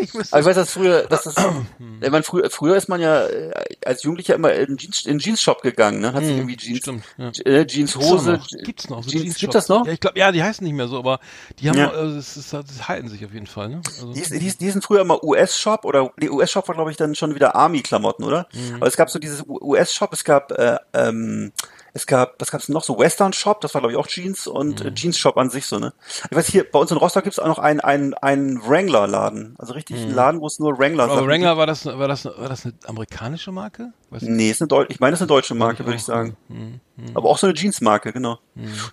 Ich 0.00 0.14
muss 0.14 0.32
Aber 0.32 0.40
ich 0.40 0.46
weiß, 0.46 0.56
dass 0.56 0.72
früher, 0.72 1.02
dass 1.06 1.22
das, 1.24 1.34
ich 2.00 2.10
meine, 2.10 2.22
früher, 2.22 2.50
früher 2.50 2.76
ist 2.76 2.88
man 2.88 3.00
ja 3.00 3.26
äh, 3.26 3.52
als 3.84 4.02
Jugendlicher 4.02 4.34
immer 4.34 4.52
in 4.52 4.76
Jeans, 4.76 5.06
in 5.06 5.18
Jeans-Shop 5.18 5.62
gegangen, 5.62 6.00
ne? 6.00 6.12
Hat 6.12 6.24
sich 6.24 6.36
irgendwie 6.36 6.56
Jeans, 6.56 6.78
Stimmt, 6.78 7.04
ja. 7.18 7.28
äh, 7.28 7.64
Gibt's 7.64 7.74
Jeans-Hose. 7.74 8.32
noch, 8.32 8.46
gibt's 8.64 8.88
noch, 8.88 9.02
so 9.04 9.10
Jeans, 9.10 9.36
gibt 9.36 9.54
das 9.54 9.68
noch? 9.68 9.86
Ja, 9.86 9.92
ich 9.92 10.00
glaube, 10.00 10.18
ja, 10.18 10.32
die 10.32 10.42
heißen 10.42 10.64
nicht 10.64 10.74
mehr 10.74 10.88
so, 10.88 10.98
aber 10.98 11.20
die 11.58 11.68
haben, 11.68 11.78
Ja. 11.78 11.86
noch, 11.86 11.94
also 11.94 12.16
das, 12.16 12.36
ist, 12.36 12.52
das 12.52 12.88
halten 12.88 13.08
sich 13.08 13.24
auf 13.24 13.32
jeden 13.32 13.46
Fall, 13.46 13.68
ne? 13.68 13.82
Also, 13.86 14.12
Die, 14.12 14.22
die, 14.38 14.56
die 14.56 14.70
sind 14.70 14.84
früher 14.84 15.00
immer 15.02 15.22
US-Shop 15.22 15.84
oder 15.84 16.10
die 16.20 16.30
US-Shop 16.30 16.66
war, 16.68 16.74
glaube 16.74 16.90
ich, 16.90 16.96
dann 16.96 17.14
schon 17.14 17.34
wieder 17.34 17.54
Army-Klamotten, 17.54 18.24
oder? 18.24 18.48
Mhm. 18.52 18.76
Aber 18.76 18.86
es 18.86 18.96
gab 18.96 19.10
so 19.10 19.18
dieses 19.18 19.44
US-Shop, 19.46 20.12
es 20.12 20.24
gab, 20.24 20.52
äh, 20.52 20.76
ähm, 20.94 21.52
es 21.92 22.06
gab, 22.06 22.34
was 22.40 22.50
gab's 22.50 22.68
noch? 22.68 22.84
So 22.84 22.98
Western-Shop, 22.98 23.60
das 23.60 23.74
war, 23.74 23.80
glaube 23.80 23.92
ich, 23.92 23.98
auch 23.98 24.06
Jeans 24.06 24.46
und 24.46 24.80
Mhm. 24.80 24.86
äh, 24.88 24.94
Jeans-Shop 24.94 25.36
an 25.36 25.50
sich 25.50 25.66
so, 25.66 25.78
ne? 25.78 25.92
Ich 26.30 26.36
weiß, 26.36 26.46
hier 26.48 26.64
bei 26.70 26.78
uns 26.78 26.90
in 26.90 26.96
Rostock 26.96 27.24
gibt's 27.24 27.38
auch 27.38 27.46
noch 27.48 27.58
einen, 27.58 27.80
einen, 27.80 28.14
einen 28.14 28.60
Wrangler-Laden. 28.66 29.56
Also 29.58 29.72
richtig 29.74 29.96
einen 30.00 30.14
Laden, 30.14 30.40
wo 30.40 30.46
es 30.46 30.58
nur 30.58 30.78
Wrangler 30.78 31.06
Mhm. 31.06 31.12
aber 31.12 31.26
Wrangler 31.26 31.56
war 31.56 31.66
das, 31.66 31.86
war 31.86 32.08
das, 32.08 32.24
war 32.24 32.48
das 32.48 32.64
eine 32.64 32.74
amerikanische 32.86 33.52
Marke? 33.52 33.92
Weißt 34.10 34.24
du? 34.26 34.30
Nee, 34.30 34.50
ist 34.50 34.60
eine 34.62 34.68
Deu 34.68 34.84
ich 34.88 35.00
meine, 35.00 35.14
es 35.14 35.18
ist 35.18 35.22
eine 35.22 35.28
deutsche 35.28 35.54
Marke, 35.54 35.82
ich 35.82 35.86
würde 35.86 35.96
ich 35.96 36.04
sagen. 36.04 36.36
Mhm. 36.48 36.80
Aber 37.14 37.28
auch 37.28 37.38
so 37.38 37.46
eine 37.46 37.54
Jeans-Marke, 37.54 38.12
genau. 38.12 38.38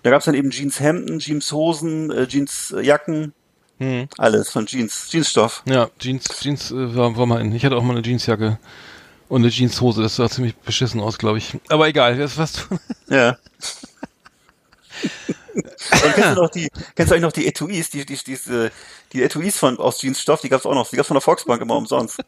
Da 0.02 0.10
gab's 0.10 0.24
dann 0.24 0.34
eben 0.34 0.50
Jeans-Hemden, 0.50 1.18
Jeans-Hosen, 1.18 2.10
äh, 2.10 2.26
Jeans-Jacken, 2.26 3.32
Mhm. 3.80 4.08
alles 4.18 4.50
von 4.50 4.66
Jeans, 4.66 5.08
Jeansstoff. 5.08 5.62
Ja, 5.64 5.88
Jeans, 6.00 6.24
Jeans 6.40 6.72
äh, 6.72 6.96
war, 6.96 7.16
war 7.16 7.26
mal 7.26 7.40
in. 7.40 7.52
Ich 7.54 7.64
hatte 7.64 7.76
auch 7.76 7.82
mal 7.84 7.92
eine 7.96 8.02
Jeansjacke 8.04 8.58
und 9.28 9.42
eine 9.42 9.50
Jeanshose. 9.50 10.02
Das 10.02 10.16
sah 10.16 10.28
ziemlich 10.28 10.56
beschissen 10.56 11.00
aus, 11.00 11.18
glaube 11.18 11.38
ich. 11.38 11.56
Aber 11.68 11.88
egal, 11.88 12.16
das 12.16 12.36
was 12.38 12.52
du. 12.52 12.78
Ja. 13.08 13.36
Und 15.54 16.14
kennst 16.14 16.36
du 16.36 16.42
noch 16.42 16.50
die, 16.50 16.68
kennst 16.94 17.10
du 17.10 17.14
eigentlich 17.14 17.22
noch 17.22 17.32
die 17.32 17.46
Etuis, 17.46 17.90
die, 17.90 18.04
die, 18.04 18.16
diese, 18.16 18.70
die 19.12 19.22
Etuis 19.22 19.56
von, 19.58 19.78
aus 19.78 20.00
Jeansstoff, 20.02 20.40
die 20.40 20.48
gab's 20.48 20.66
auch 20.66 20.74
noch, 20.74 20.88
die 20.90 20.96
gab's 20.96 21.08
von 21.08 21.14
der 21.16 21.20
Volksbank 21.20 21.60
immer 21.62 21.76
umsonst. 21.76 22.20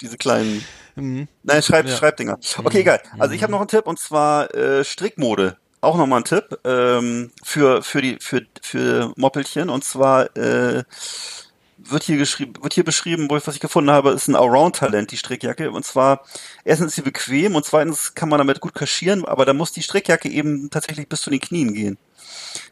Diese 0.00 0.16
kleinen, 0.16 0.64
Mhm. 0.94 1.28
nein, 1.42 1.62
Schreib, 1.62 1.86
Ja. 1.86 1.96
Schreibdinger. 1.96 2.38
Okay, 2.64 2.80
egal. 2.80 3.02
Also 3.18 3.34
ich 3.34 3.42
habe 3.42 3.52
noch 3.52 3.60
einen 3.60 3.68
Tipp 3.68 3.86
und 3.86 3.98
zwar 3.98 4.54
äh, 4.54 4.82
Strickmode. 4.84 5.56
Auch 5.82 5.96
nochmal 5.96 6.20
ein 6.20 6.24
Tipp 6.24 6.58
ähm, 6.64 7.32
für, 7.44 7.82
für 7.82 8.00
die, 8.02 8.16
für, 8.20 8.42
für 8.62 9.12
Moppelchen 9.16 9.68
und 9.68 9.84
zwar 9.84 10.34
äh, 10.36 10.84
wird 11.90 12.04
hier 12.04 12.16
geschrieben, 12.16 12.54
wird 12.62 12.74
hier 12.74 12.84
beschrieben, 12.84 13.28
wo 13.30 13.36
ich, 13.36 13.46
was 13.46 13.54
ich 13.54 13.60
gefunden 13.60 13.90
habe, 13.90 14.10
ist 14.10 14.28
ein 14.28 14.36
Allround-Talent, 14.36 15.10
die 15.10 15.16
Strickjacke. 15.16 15.70
Und 15.70 15.84
zwar, 15.84 16.24
erstens 16.64 16.88
ist 16.88 16.96
sie 16.96 17.02
bequem 17.02 17.54
und 17.54 17.64
zweitens 17.64 18.14
kann 18.14 18.28
man 18.28 18.38
damit 18.38 18.60
gut 18.60 18.74
kaschieren, 18.74 19.24
aber 19.24 19.44
da 19.44 19.52
muss 19.52 19.72
die 19.72 19.82
Strickjacke 19.82 20.28
eben 20.28 20.70
tatsächlich 20.70 21.08
bis 21.08 21.22
zu 21.22 21.30
den 21.30 21.40
Knien 21.40 21.74
gehen. 21.74 21.98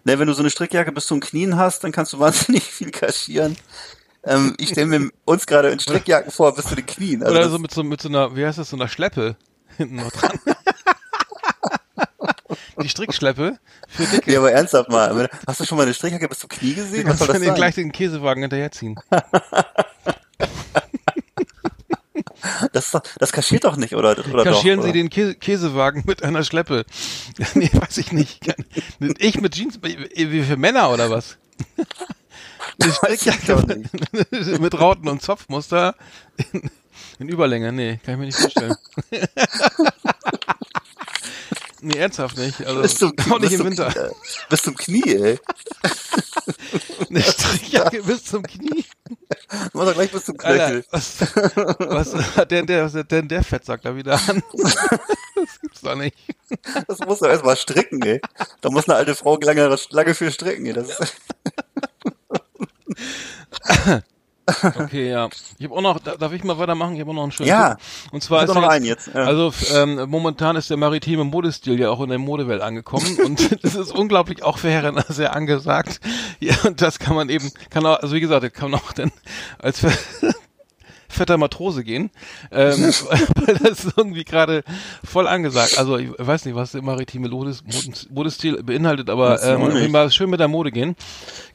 Ne, 0.05 0.19
wenn 0.19 0.27
du 0.27 0.35
so 0.35 0.41
eine 0.41 0.51
Strickjacke 0.51 0.93
bis 0.93 1.07
zu 1.07 1.15
den 1.15 1.21
Knien 1.21 1.57
hast, 1.57 1.85
dann 1.85 1.93
kannst 1.93 2.13
du 2.13 2.19
wahnsinnig 2.21 2.65
viel 2.65 2.91
kaschieren. 2.91 3.57
Ähm, 4.25 4.55
ich 4.59 4.71
stelle 4.71 4.87
mir 4.87 5.11
uns 5.25 5.47
gerade 5.47 5.69
in 5.69 5.81
Strickjacken 5.81 6.33
vor, 6.33 6.55
bis 6.55 6.67
zu 6.67 6.75
den 6.75 6.87
Knien. 6.87 7.23
Also 7.23 7.37
Oder 7.37 7.51
so 7.51 7.59
mit 7.59 7.73
so 7.73 7.83
mit 7.83 8.01
so 8.01 8.09
einer, 8.09 8.35
wie 8.37 8.47
heißt 8.47 8.59
das, 8.59 8.71
so 8.71 8.77
einer 8.77 8.89
Schleppe 8.89 9.37
hinten 9.77 9.97
noch 9.97 10.11
dran. 10.11 10.39
Die 12.83 12.89
Strickschleppe 12.89 13.59
für 13.89 14.05
Dicke. 14.07 14.33
Ja, 14.33 14.39
aber 14.41 14.53
ernsthaft 14.53 14.91
mal. 14.91 15.29
Hast 15.47 15.61
du 15.61 15.65
schon 15.65 15.77
mal 15.79 15.85
eine 15.85 15.95
Strickjacke 15.95 16.29
bis 16.29 16.41
zum 16.41 16.49
Knie 16.49 16.75
Du 16.75 16.83
gesehen? 16.83 17.05
Was 17.05 17.19
kannst 17.19 17.19
soll 17.19 17.29
das 17.35 17.43
sein? 17.45 17.55
gleich 17.55 17.75
den 17.75 17.93
Käsewagen 17.93 18.43
hinterherziehen. 18.43 18.97
Das, 22.73 22.91
doch- 22.91 23.03
das 23.19 23.33
kaschiert 23.33 23.65
doch 23.65 23.77
nicht, 23.77 23.95
oder? 23.95 24.11
oder 24.11 24.45
Kaschieren 24.45 24.79
doch, 24.81 24.85
Sie 24.85 24.91
oder? 24.91 24.99
den 24.99 25.09
Käse 25.11 25.35
Käsewagen 25.35 26.03
mit 26.07 26.23
einer 26.23 26.45
Schleppe. 26.45 26.85
nee, 27.55 27.71
weiß 27.73 27.97
ich 27.99 28.13
nicht. 28.13 28.41
Ich 29.19 29.41
mit 29.41 29.55
Jeans, 29.55 29.79
wie 29.83 30.43
für 30.43 30.57
Männer 30.57 30.91
oder 30.91 31.11
was? 31.11 31.39
Strickjacke 32.83 33.83
mit 34.61 34.79
Rauten 34.79 35.09
und 35.09 35.23
Zopfmuster 35.23 35.95
in, 36.53 36.71
in 37.19 37.29
Überlänge. 37.29 37.73
Nee, 37.73 37.99
kann 38.05 38.15
ich 38.15 38.21
mir 38.21 38.27
nicht 38.27 38.39
vorstellen. 38.39 38.75
Nee, 41.85 41.97
ernsthaft 41.99 42.37
nicht. 42.37 42.61
Also, 42.67 42.83
Bis 42.83 42.97
zum, 42.97 43.13
auch 43.31 43.39
nicht 43.39 43.51
bis 43.51 43.61
im 43.61 43.67
Winter. 43.67 43.89
äh, 44.09 44.11
bis 44.51 44.63
zum 44.63 44.77
Knie, 44.77 45.03
ey. 45.15 45.39
Eine 47.11 47.23
Strickjacke 47.23 48.03
bis 48.03 48.25
zum 48.25 48.43
Knie. 48.43 48.85
Du 49.51 49.79
machst 49.79 49.89
doch 49.89 49.95
gleich 49.95 50.11
bis 50.11 50.25
zum 50.25 50.37
Knöchel. 50.37 50.85
was, 50.91 51.21
was 51.79 52.37
hat 52.37 52.51
der, 52.51 52.63
der, 52.65 52.85
was 52.87 52.95
hat 52.95 53.11
der, 53.11 53.23
der 53.23 53.43
Fettsack 53.45 53.83
da 53.83 53.95
wieder 53.95 54.15
an? 54.29 54.43
Das 55.37 55.61
gibt's 55.61 55.81
doch 55.83 55.97
nicht. 55.97 56.17
Das 56.87 57.01
muss 57.01 57.19
doch 57.19 57.29
erstmal 57.29 57.57
stricken, 57.57 58.01
ey. 58.03 58.21
Da 58.63 58.71
muss 58.71 58.89
eine 58.89 58.97
alte 58.97 59.15
Frau 59.15 59.37
lange, 59.41 59.77
lange 59.91 60.15
für 60.15 60.31
stricken, 60.31 60.65
ey. 60.67 60.73
Das 60.73 60.89
ist, 60.89 61.15
Okay, 64.47 65.11
ja. 65.11 65.29
Ich 65.59 65.65
habe 65.65 65.75
auch 65.75 65.81
noch, 65.81 65.99
da- 66.01 66.17
darf 66.17 66.33
ich 66.33 66.45
mal 66.45 66.59
weitermachen? 66.59 66.95
Ich 66.95 67.01
habe 67.01 67.11
auch 67.11 67.15
noch 67.15 67.23
einen 67.23 67.33
schönen 67.33 67.49
Ja. 67.49 67.75
Tipp. 67.77 67.85
Und 68.13 68.23
zwar 68.23 68.45
ist 68.45 68.53
noch 68.55 68.69
einen 68.69 68.85
jetzt, 68.85 69.09
ja. 69.09 69.25
Also 69.25 69.53
ähm, 69.75 70.05
momentan 70.09 70.57
ist 70.57 70.69
der 70.69 70.77
maritime 70.77 71.25
Modestil 71.25 71.81
ja 71.81 71.89
auch 71.91 72.01
in 72.03 72.11
der 72.11 72.19
Modewelt 72.19 72.61
angekommen 72.61 73.19
und 73.25 73.63
das 73.65 73.75
ist 73.75 73.91
unglaublich 73.93 74.43
auch 74.43 74.59
für 74.59 74.71
Herren 74.71 75.03
sehr 75.09 75.35
angesagt. 75.35 76.01
Ja, 76.41 76.55
und 76.65 76.83
das 76.83 76.99
kann 76.99 77.17
man 77.17 77.29
eben, 77.31 77.51
kann 77.71 77.87
auch, 77.87 78.01
also 78.01 78.15
wie 78.15 78.21
gesagt, 78.21 78.53
kann 78.55 78.71
man 78.71 78.81
auch 78.81 78.93
dann 78.93 79.13
als 79.59 79.81
fetter 81.15 81.37
Matrose 81.39 81.85
gehen, 81.85 82.11
ähm, 82.51 82.83
weil 83.37 83.55
das 83.63 83.85
ist 83.85 83.95
irgendwie 83.97 84.25
gerade 84.25 84.63
voll 85.05 85.27
angesagt. 85.27 85.79
Also 85.79 85.97
ich 85.99 86.11
weiß 86.19 86.45
nicht, 86.45 86.55
was 86.55 86.73
der 86.73 86.83
maritime 86.83 87.29
Modes, 87.29 87.63
Modes, 87.65 88.09
Modestil 88.11 88.63
beinhaltet, 88.63 89.11
aber 89.11 89.41
ähm, 89.43 90.11
schön 90.11 90.31
mit 90.31 90.41
der 90.41 90.49
Mode 90.49 90.73
gehen. 90.73 90.97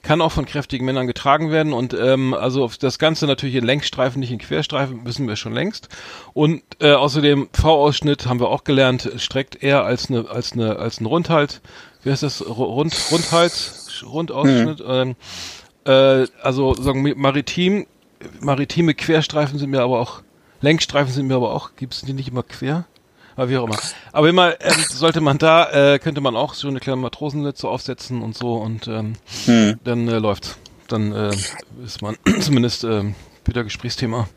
Kann 0.01 0.21
auch 0.21 0.31
von 0.31 0.45
kräftigen 0.45 0.85
Männern 0.85 1.07
getragen 1.07 1.51
werden 1.51 1.73
und 1.73 1.93
ähm, 1.93 2.33
also 2.33 2.69
das 2.79 2.99
Ganze 2.99 3.25
natürlich 3.27 3.55
in 3.55 3.65
Längsstreifen, 3.65 4.19
nicht 4.21 4.31
in 4.31 4.37
Querstreifen, 4.39 5.05
wissen 5.05 5.27
wir 5.27 5.35
schon 5.35 5.53
längst. 5.53 5.89
Und 6.33 6.63
äh, 6.79 6.93
außerdem 6.93 7.49
V-Ausschnitt 7.53 8.25
haben 8.25 8.39
wir 8.39 8.47
auch 8.47 8.63
gelernt, 8.63 9.09
streckt 9.17 9.61
eher 9.61 9.83
als 9.83 10.09
eine 10.09 10.29
als 10.29 10.53
eine 10.53 10.77
als 10.77 11.01
ein 11.01 11.05
Rundhalt. 11.05 11.61
Wie 12.03 12.11
heißt 12.11 12.23
das? 12.23 12.41
Ru- 12.41 12.63
Rund 12.63 12.95
Rundhals 13.11 14.03
Rundausschnitt. 14.05 14.81
Ähm, 14.87 15.15
äh, 15.85 16.27
also 16.41 16.73
sagen 16.75 17.03
wir, 17.03 17.17
maritim 17.17 17.85
maritime 18.39 18.93
Querstreifen 18.93 19.59
sind 19.59 19.69
mir 19.69 19.81
aber 19.81 19.99
auch, 19.99 20.21
Lenkstreifen 20.61 21.11
sind 21.13 21.27
mir 21.27 21.35
aber 21.35 21.53
auch, 21.53 21.71
gibt 21.75 21.93
es 21.93 22.01
die 22.01 22.13
nicht 22.13 22.29
immer 22.29 22.43
quer? 22.43 22.85
Aber 23.35 23.49
wie 23.49 23.57
auch 23.57 23.65
immer. 23.65 23.77
Aber 24.11 24.27
immer 24.27 24.59
ähm, 24.61 24.75
sollte 24.89 25.21
man 25.21 25.37
da, 25.37 25.93
äh, 25.93 25.99
könnte 25.99 26.19
man 26.19 26.35
auch 26.35 26.53
so 26.53 26.67
eine 26.67 26.79
kleine 26.81 26.97
Matrosennetze 26.97 27.67
aufsetzen 27.69 28.21
und 28.21 28.35
so 28.35 28.55
und 28.55 28.87
ähm, 28.87 29.13
Hm. 29.45 29.79
dann 29.83 30.07
äh, 30.09 30.19
läuft's. 30.19 30.57
Dann 30.89 31.13
äh, 31.13 31.31
ist 31.85 32.01
man 32.01 32.17
zumindest 32.41 32.83
ähm, 32.83 33.15
wieder 33.45 33.63
Gesprächsthema. 33.63 34.27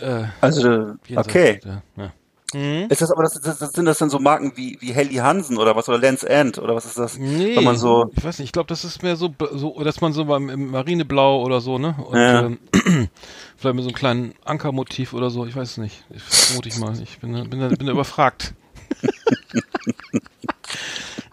Äh, 0.00 0.24
Also, 0.40 0.94
okay. 1.16 1.60
Der, 1.64 1.82
ja. 1.96 2.12
Mhm. 2.54 2.86
Ist 2.88 3.00
das 3.02 3.10
aber, 3.10 3.24
das, 3.24 3.34
das, 3.40 3.58
das, 3.58 3.72
sind 3.72 3.86
das 3.86 3.98
dann 3.98 4.08
so 4.08 4.18
Marken 4.20 4.52
wie, 4.56 4.78
wie 4.80 4.92
Helly 4.92 5.16
Hansen 5.16 5.58
oder 5.58 5.74
was, 5.74 5.88
oder 5.88 5.98
Lance 5.98 6.28
End 6.28 6.58
oder 6.58 6.74
was 6.76 6.84
ist 6.86 6.96
das? 6.96 7.18
Nee, 7.18 7.56
Wenn 7.56 7.64
man 7.64 7.76
so, 7.76 8.10
ich 8.16 8.24
weiß 8.24 8.38
nicht, 8.38 8.46
ich 8.48 8.52
glaube, 8.52 8.68
das 8.68 8.84
ist 8.84 9.02
mehr 9.02 9.16
so, 9.16 9.34
so, 9.52 9.82
dass 9.82 10.00
man 10.00 10.12
so 10.12 10.24
beim 10.26 10.48
im 10.48 10.70
Marineblau 10.70 11.42
oder 11.42 11.60
so, 11.60 11.78
ne? 11.78 11.96
Und 12.06 12.16
Ja. 12.16 12.46
ähm, 12.46 12.58
vielleicht 13.56 13.74
mit 13.74 13.82
so 13.82 13.88
einem 13.88 13.94
kleinen 13.96 14.34
Ankermotiv 14.44 15.12
oder 15.12 15.30
so, 15.30 15.44
ich 15.44 15.56
weiß 15.56 15.72
es 15.72 15.76
nicht. 15.78 16.04
Ich 16.10 16.22
vermute 16.22 16.68
ich 16.68 16.76
mal. 16.78 16.96
Ich 17.00 17.18
bin, 17.18 17.32
bin, 17.50 17.58
da- 17.60 17.68
bin 17.68 17.86
da 17.86 17.92
überfragt. 17.92 18.54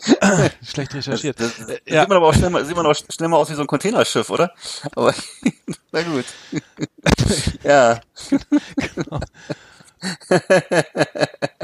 Schlecht 0.65 0.93
recherchiert. 0.95 1.39
das, 1.39 1.55
das 1.55 1.69
Äh, 1.69 1.99
sieht 1.99 2.09
man 2.09 2.17
aber 2.17 2.27
auch 2.27 2.33
schnell 2.33 2.49
mal, 2.49 2.65
sieht 2.65 2.75
man 2.75 2.85
auch 2.85 2.95
schnell 2.95 3.29
mal 3.29 3.37
aus 3.37 3.49
wie 3.49 3.53
so 3.55 3.61
ein 3.61 3.67
Containerschiff, 3.67 4.29
oder? 4.29 4.51
Aber, 4.95 5.13
na 5.91 6.01
gut. 6.01 6.25
ja, 7.63 7.99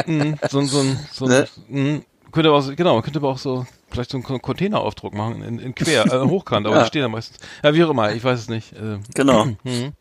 Mhm, 0.06 0.38
so, 0.50 0.60
ein- 0.60 0.68
so 0.68 0.80
ein, 0.82 1.00
so 1.12 1.26
Ne? 1.28 1.48
mhm, 1.68 2.04
könnte 2.32 2.50
aber 2.50 2.58
auch, 2.60 2.62
so- 2.62 2.76
genau, 2.76 3.02
könnte 3.02 3.20
aber 3.20 3.30
auch 3.30 3.38
so 3.38 3.66
vielleicht 3.92 4.12
so 4.12 4.18
einen 4.18 4.24
Con- 4.24 4.42
Containeraufdruck 4.42 5.14
machen 5.14 5.42
in, 5.44 5.60
in 5.60 5.76
quer, 5.76 6.06
äh, 6.06 6.20
hochkant, 6.28 6.66
aber 6.68 6.78
Ja. 6.78 6.82
die 6.84 6.88
stehen 6.88 7.02
ja 7.02 7.08
meistens. 7.10 7.38
Ja, 7.64 7.74
wie 7.74 7.84
auch 7.84 7.90
immer, 7.90 8.12
ich 8.12 8.24
weiß 8.24 8.40
es 8.40 8.50
nicht. 8.50 8.74
Äh, 8.74 9.00
genau. 9.14 9.46
mhm. 9.64 9.94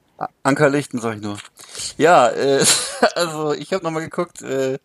Ankerlichten, 0.42 1.00
sag 1.00 1.16
ich 1.16 1.22
nur. 1.22 1.38
Ja, 1.96 2.28
äh, 2.28 2.64
also 3.14 3.52
ich 3.52 3.72
habe 3.72 3.84
nochmal 3.84 4.02
geguckt, 4.02 4.42
äh, 4.42 4.78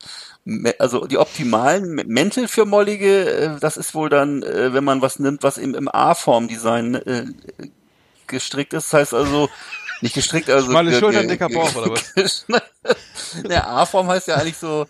also 0.77 1.05
die 1.07 1.17
optimalen 1.17 1.95
Mäntel 2.07 2.47
für 2.47 2.65
Mollige, 2.65 3.29
äh, 3.29 3.59
das 3.59 3.75
ist 3.77 3.95
wohl 3.95 4.09
dann, 4.09 4.43
äh, 4.43 4.73
wenn 4.73 4.83
man 4.83 5.01
was 5.01 5.17
nimmt, 5.19 5.41
was 5.41 5.57
im, 5.57 5.73
im 5.73 5.87
A-Form-Design 5.89 6.95
äh, 6.95 7.25
gestrickt 8.27 8.73
ist. 8.73 8.93
Das 8.93 8.99
heißt 8.99 9.13
also, 9.15 9.49
nicht 10.03 10.13
gestrickt, 10.15 10.49
also... 10.49 10.69
Schmale 10.69 10.91
ge- 10.91 10.99
Schultern, 10.99 11.27
dicker 11.27 11.49
Bauch, 11.49 11.75
oder 11.75 11.91
was? 11.91 12.45
Der 13.49 13.67
A-Form 13.67 14.07
heißt 14.07 14.27
ja 14.27 14.35
eigentlich 14.35 14.57
so, 14.57 14.85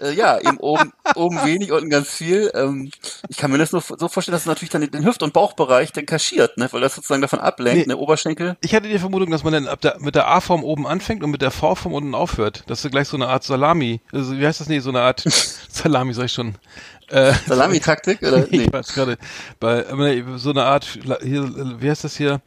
äh, 0.00 0.12
ja, 0.12 0.38
eben 0.38 0.58
oben, 0.58 0.92
oben 1.16 1.36
wenig, 1.44 1.72
unten 1.72 1.90
ganz 1.90 2.08
viel. 2.08 2.50
Ähm, 2.54 2.90
ich 3.28 3.36
kann 3.36 3.50
mir 3.50 3.58
das 3.58 3.72
nur 3.72 3.80
so 3.80 4.08
vorstellen, 4.08 4.34
dass 4.34 4.42
es 4.42 4.46
natürlich 4.46 4.70
dann 4.70 4.82
den 4.88 5.04
Hüft- 5.04 5.22
und 5.22 5.32
Bauchbereich 5.32 5.90
dann 5.92 6.06
kaschiert, 6.06 6.56
ne? 6.58 6.68
weil 6.70 6.80
das 6.80 6.94
sozusagen 6.94 7.22
davon 7.22 7.40
ablenkt, 7.40 7.86
Nee. 7.88 7.92
ne, 7.94 7.96
Oberschenkel. 7.96 8.56
Ich 8.60 8.74
hatte 8.74 8.88
die 8.88 8.98
Vermutung, 8.98 9.30
dass 9.30 9.42
man 9.42 9.54
dann 9.54 9.66
ab 9.68 9.80
der, 9.80 9.96
mit 9.98 10.14
der 10.14 10.28
A-Form 10.28 10.62
oben 10.62 10.86
anfängt 10.86 11.24
und 11.24 11.30
mit 11.30 11.42
der 11.42 11.50
V-Form 11.50 11.94
unten 11.94 12.14
aufhört. 12.14 12.62
Dass 12.68 12.82
du 12.82 12.90
gleich 12.90 13.08
so 13.08 13.16
eine 13.16 13.26
Art 13.28 13.42
Salami, 13.42 14.00
also 14.12 14.38
wie 14.38 14.46
heißt 14.46 14.60
das? 14.60 14.68
Nee, 14.68 14.80
so 14.80 14.90
eine 14.90 15.00
Art 15.00 15.24
Salami, 15.70 16.12
sag 16.14 16.26
ich 16.26 16.32
schon. 16.32 16.54
Äh, 17.08 17.32
Salami-Taktik, 17.46 18.22
oder? 18.22 18.46
nee, 18.50 18.64
ich 18.64 18.72
weiß 18.72 18.92
gerade, 18.92 19.16
bei 19.58 19.78
äh, 19.80 20.22
so 20.36 20.50
eine 20.50 20.64
Art, 20.64 20.84
hier, 21.22 21.42
äh, 21.42 21.80
wie 21.80 21.90
heißt 21.90 22.04
das 22.04 22.16
hier? 22.16 22.42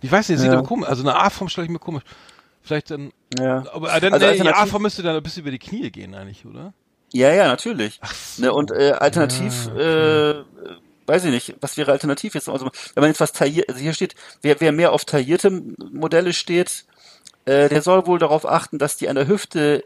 Ich 0.00 0.10
weiß 0.10 0.28
nicht, 0.28 0.38
sieht 0.38 0.48
Ja. 0.50 0.58
aber 0.58 0.66
komisch. 0.66 0.88
Also 0.88 1.02
eine 1.02 1.16
A-Form 1.16 1.48
stelle 1.48 1.66
ich 1.66 1.70
mir 1.70 1.78
komisch. 1.78 2.02
Vielleicht 2.62 2.90
dann. 2.90 3.12
Ja. 3.38 3.64
Aber 3.72 3.94
äh, 3.94 4.00
dann, 4.00 4.12
Also 4.12 4.26
nee, 4.26 4.40
die 4.40 4.48
A-Form 4.48 4.82
müsste 4.82 5.02
dann 5.02 5.16
ein 5.16 5.22
bisschen 5.22 5.42
über 5.42 5.50
die 5.50 5.58
Knie 5.58 5.90
gehen 5.90 6.14
eigentlich, 6.14 6.44
oder? 6.46 6.72
ja, 7.12 7.32
ja, 7.32 7.48
natürlich. 7.48 8.00
so. 8.36 8.42
Ne, 8.42 8.52
und 8.52 8.70
äh, 8.70 8.92
alternativ, 8.92 9.70
Ja, 9.76 10.30
äh, 10.30 10.44
weiß 11.08 11.24
ich 11.24 11.30
nicht, 11.30 11.56
was 11.60 11.76
wäre 11.76 11.90
alternativ 11.92 12.34
jetzt? 12.34 12.48
Also 12.48 12.66
wenn 12.94 13.00
man 13.02 13.10
jetzt 13.10 13.20
was 13.20 13.32
tailliert, 13.32 13.68
also 13.68 13.80
hier 13.80 13.94
steht, 13.94 14.14
wer, 14.42 14.60
wer 14.60 14.72
mehr 14.72 14.92
auf 14.92 15.04
taillierte 15.04 15.50
Modelle 15.92 16.32
steht, 16.32 16.84
äh, 17.46 17.68
der 17.68 17.82
soll 17.82 18.06
wohl 18.06 18.18
darauf 18.18 18.46
achten, 18.46 18.78
dass 18.78 18.96
die 18.96 19.08
an 19.08 19.16
der 19.16 19.26
Hüfte 19.28 19.84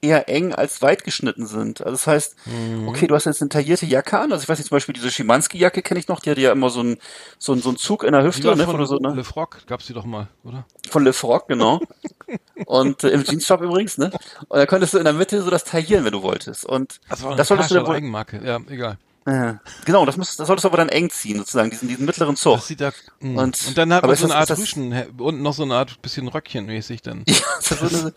eher 0.00 0.28
eng 0.28 0.54
als 0.54 0.80
weit 0.80 1.02
geschnitten 1.02 1.44
sind. 1.48 1.80
Also 1.80 1.90
das 1.90 2.06
heißt, 2.06 2.36
Mhm. 2.46 2.86
okay, 2.86 3.08
du 3.08 3.16
hast 3.16 3.24
jetzt 3.24 3.42
eine 3.42 3.48
taillierte 3.48 3.84
Jacke 3.84 4.16
an, 4.16 4.30
also 4.30 4.42
ich 4.44 4.48
weiß 4.48 4.58
nicht, 4.58 4.68
zum 4.68 4.76
Beispiel 4.76 4.92
diese 4.92 5.10
Schimanski-Jacke 5.10 5.82
kenne 5.82 5.98
ich 5.98 6.06
noch, 6.06 6.20
die 6.20 6.30
hat 6.30 6.38
ja 6.38 6.52
immer 6.52 6.70
so 6.70 6.78
einen 6.78 6.98
so 7.40 7.50
einen, 7.50 7.62
so 7.62 7.70
einen 7.70 7.78
Zug 7.78 8.04
in 8.04 8.12
der 8.12 8.22
Hüfte, 8.22 8.54
ne, 8.54 8.64
von 8.64 8.76
oder 8.76 8.86
so, 8.86 8.98
ne? 8.98 9.12
Le 9.14 9.24
Froc, 9.24 9.66
gab's 9.66 9.86
die 9.86 9.94
doch 9.94 10.04
mal, 10.04 10.28
oder? 10.44 10.64
Von 10.88 11.02
Le 11.02 11.12
Froc, 11.12 11.48
genau. 11.48 11.80
Und 12.66 13.02
äh, 13.02 13.08
im 13.08 13.24
Jeansshop 13.24 13.60
übrigens, 13.60 13.98
ne? 13.98 14.12
Und 14.48 14.58
da 14.58 14.66
könntest 14.66 14.94
du 14.94 14.98
in 14.98 15.04
der 15.04 15.14
Mitte 15.14 15.42
so 15.42 15.50
das 15.50 15.64
taillieren, 15.64 16.04
wenn 16.04 16.12
du 16.12 16.22
wolltest. 16.22 16.64
Und 16.64 17.00
Das 17.08 17.22
war 17.22 17.30
eine 17.30 17.36
das 17.38 17.48
solltest 17.48 17.70
du 17.72 17.74
dann 17.74 17.86
wohl, 17.86 17.96
Eigenmarke. 17.96 18.40
Ja, 18.44 18.60
egal. 18.68 18.98
Äh, 19.28 19.54
genau, 19.84 20.06
das, 20.06 20.16
müsstest, 20.16 20.40
das 20.40 20.46
solltest 20.46 20.64
du 20.64 20.68
aber 20.68 20.78
dann 20.78 20.88
eng 20.88 21.10
ziehen, 21.10 21.38
sozusagen, 21.38 21.70
diesen, 21.70 21.88
diesen 21.88 22.04
mittleren 22.06 22.36
Zug. 22.36 22.56
Das 22.56 22.66
sieht 22.66 22.80
da, 22.80 22.92
mh. 23.20 23.42
Und- 23.42 23.66
und, 23.68 23.78
dann 23.78 23.92
hat 23.92 24.04
man 24.04 24.16
so 24.16 24.24
eine 24.24 24.34
das- 24.34 24.50
Art 24.50 24.58
Rüschen, 24.58 24.92
unten 25.18 25.42
noch 25.42 25.52
so 25.54 25.64
eine 25.64 25.74
Art 25.74 26.00
bisschen 26.02 26.28
Röckchen 26.28 26.66
mäßig 26.66 27.02
dann. 27.02 27.24
Ja, 27.28 27.36
so, 27.60 27.74
eine, 27.86 28.12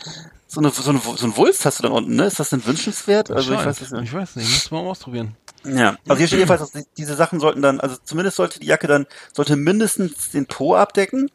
so, 0.48 0.60
eine, 0.60 0.70
so, 0.72 0.90
eine, 0.90 1.00
so 1.00 1.26
ein 1.26 1.36
Wulst 1.38 1.66
hast 1.66 1.80
du 1.80 1.84
dann 1.84 1.92
unten, 1.92 2.16
ne? 2.16 2.26
Ist 2.26 2.40
das 2.40 2.50
denn 2.50 2.66
wünschenswert? 2.66 3.30
Also 3.32 3.54
ich 3.54 3.60
weiß 3.66 3.82
nicht. 3.92 4.04
Ich 4.04 4.14
weiß 4.14 4.36
nicht, 4.38 4.50
müssen 4.50 4.72
wir 4.72 4.82
mal 4.84 4.90
ausprobieren. 4.90 5.36
Ja, 5.66 5.98
also 6.08 6.18
hier 6.18 6.28
steht 6.28 6.40
jedenfalls, 6.40 6.62
dass 6.62 6.72
die, 6.72 6.84
diese 6.98 7.16
Sachen 7.16 7.40
sollten 7.40 7.62
dann, 7.62 7.80
also 7.80 7.98
zumindest 8.04 8.38
sollte 8.38 8.60
die 8.60 8.68
Jacke 8.68 8.88
dann, 8.88 9.06
sollte 9.34 9.56
mindestens 9.58 10.30
den 10.30 10.46
Po 10.46 10.76
abdecken, 10.76 11.30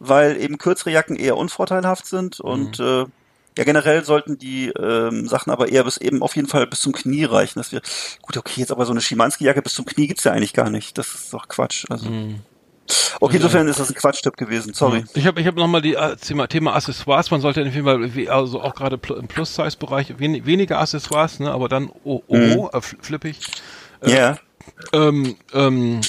weil 0.00 0.36
eben 0.40 0.58
kürzere 0.58 0.90
Jacken 0.90 1.16
eher 1.16 1.36
unvorteilhaft 1.36 2.06
sind 2.06 2.40
und 2.40 2.80
äh, 2.80 3.04
ja 3.58 3.64
generell 3.64 4.04
sollten 4.04 4.38
die 4.38 4.68
ähm, 4.68 5.26
Sachen 5.28 5.50
aber 5.50 5.68
eher 5.68 5.84
bis 5.84 5.96
eben 5.96 6.22
auf 6.22 6.36
jeden 6.36 6.48
Fall 6.48 6.66
bis 6.66 6.80
zum 6.80 6.92
Knie 6.92 7.24
reichen. 7.24 7.58
Dass 7.58 7.72
wir, 7.72 7.82
gut, 8.22 8.36
okay, 8.36 8.60
jetzt 8.60 8.70
aber 8.72 8.86
so 8.86 8.92
eine 8.92 9.00
Schimanski-Jacke 9.00 9.62
bis 9.62 9.74
zum 9.74 9.84
Knie 9.84 10.06
gibt's 10.06 10.24
ja 10.24 10.32
eigentlich 10.32 10.52
gar 10.54 10.70
nicht. 10.70 10.96
Das 10.98 11.14
ist 11.14 11.32
doch 11.32 11.48
Quatsch. 11.48 11.84
Also. 11.90 12.08
Okay, 13.20 13.36
insofern 13.36 13.68
ist 13.68 13.78
das 13.78 13.88
ein 13.88 13.94
Quatschtipp 13.94 14.36
gewesen, 14.36 14.74
sorry. 14.74 15.04
Ich 15.14 15.24
habe 15.26 15.40
ich 15.40 15.46
hab 15.46 15.54
nochmal 15.54 15.80
die 15.80 15.94
äh, 15.94 16.16
Thema, 16.16 16.48
Thema 16.48 16.74
Accessoires. 16.74 17.30
Man 17.30 17.40
sollte 17.40 17.60
auf 17.62 17.72
jeden 17.74 17.84
Fall, 17.84 18.28
also 18.28 18.60
auch 18.60 18.74
gerade 18.74 18.98
im 19.16 19.28
Plus-Size-Bereich, 19.28 20.14
wen, 20.18 20.44
weniger 20.44 20.80
Accessoires, 20.80 21.38
ne, 21.38 21.52
aber 21.52 21.68
dann 21.68 21.90
oh, 22.02 22.22
oh, 22.26 22.36
Mhm. 22.36 22.52
äh, 22.72 22.76
fl- 22.78 22.96
flippig. 23.00 23.38
Ja, 24.04 24.38
Ähm, 24.92 25.36
ähm, 25.52 26.00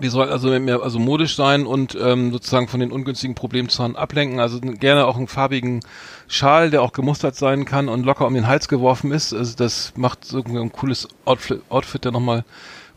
die 0.00 0.08
soll 0.08 0.30
also 0.30 0.48
mehr 0.58 0.82
also 0.82 0.98
modisch 0.98 1.36
sein 1.36 1.66
und 1.66 1.96
ähm, 2.00 2.32
sozusagen 2.32 2.68
von 2.68 2.80
den 2.80 2.92
ungünstigen 2.92 3.34
Problemzonen 3.34 3.96
ablenken. 3.96 4.40
Also 4.40 4.60
gerne 4.60 5.06
auch 5.06 5.16
einen 5.16 5.28
farbigen 5.28 5.80
Schal, 6.28 6.70
der 6.70 6.82
auch 6.82 6.92
gemustert 6.92 7.36
sein 7.36 7.64
kann 7.64 7.88
und 7.88 8.04
locker 8.04 8.26
um 8.26 8.34
den 8.34 8.46
Hals 8.46 8.68
geworfen 8.68 9.12
ist. 9.12 9.32
Also 9.32 9.54
das 9.56 9.92
macht 9.96 10.24
so 10.24 10.42
ein 10.42 10.72
cooles 10.72 11.08
Outfit, 11.24 11.62
Outfit 11.68 12.04
der 12.04 12.12
nochmal 12.12 12.44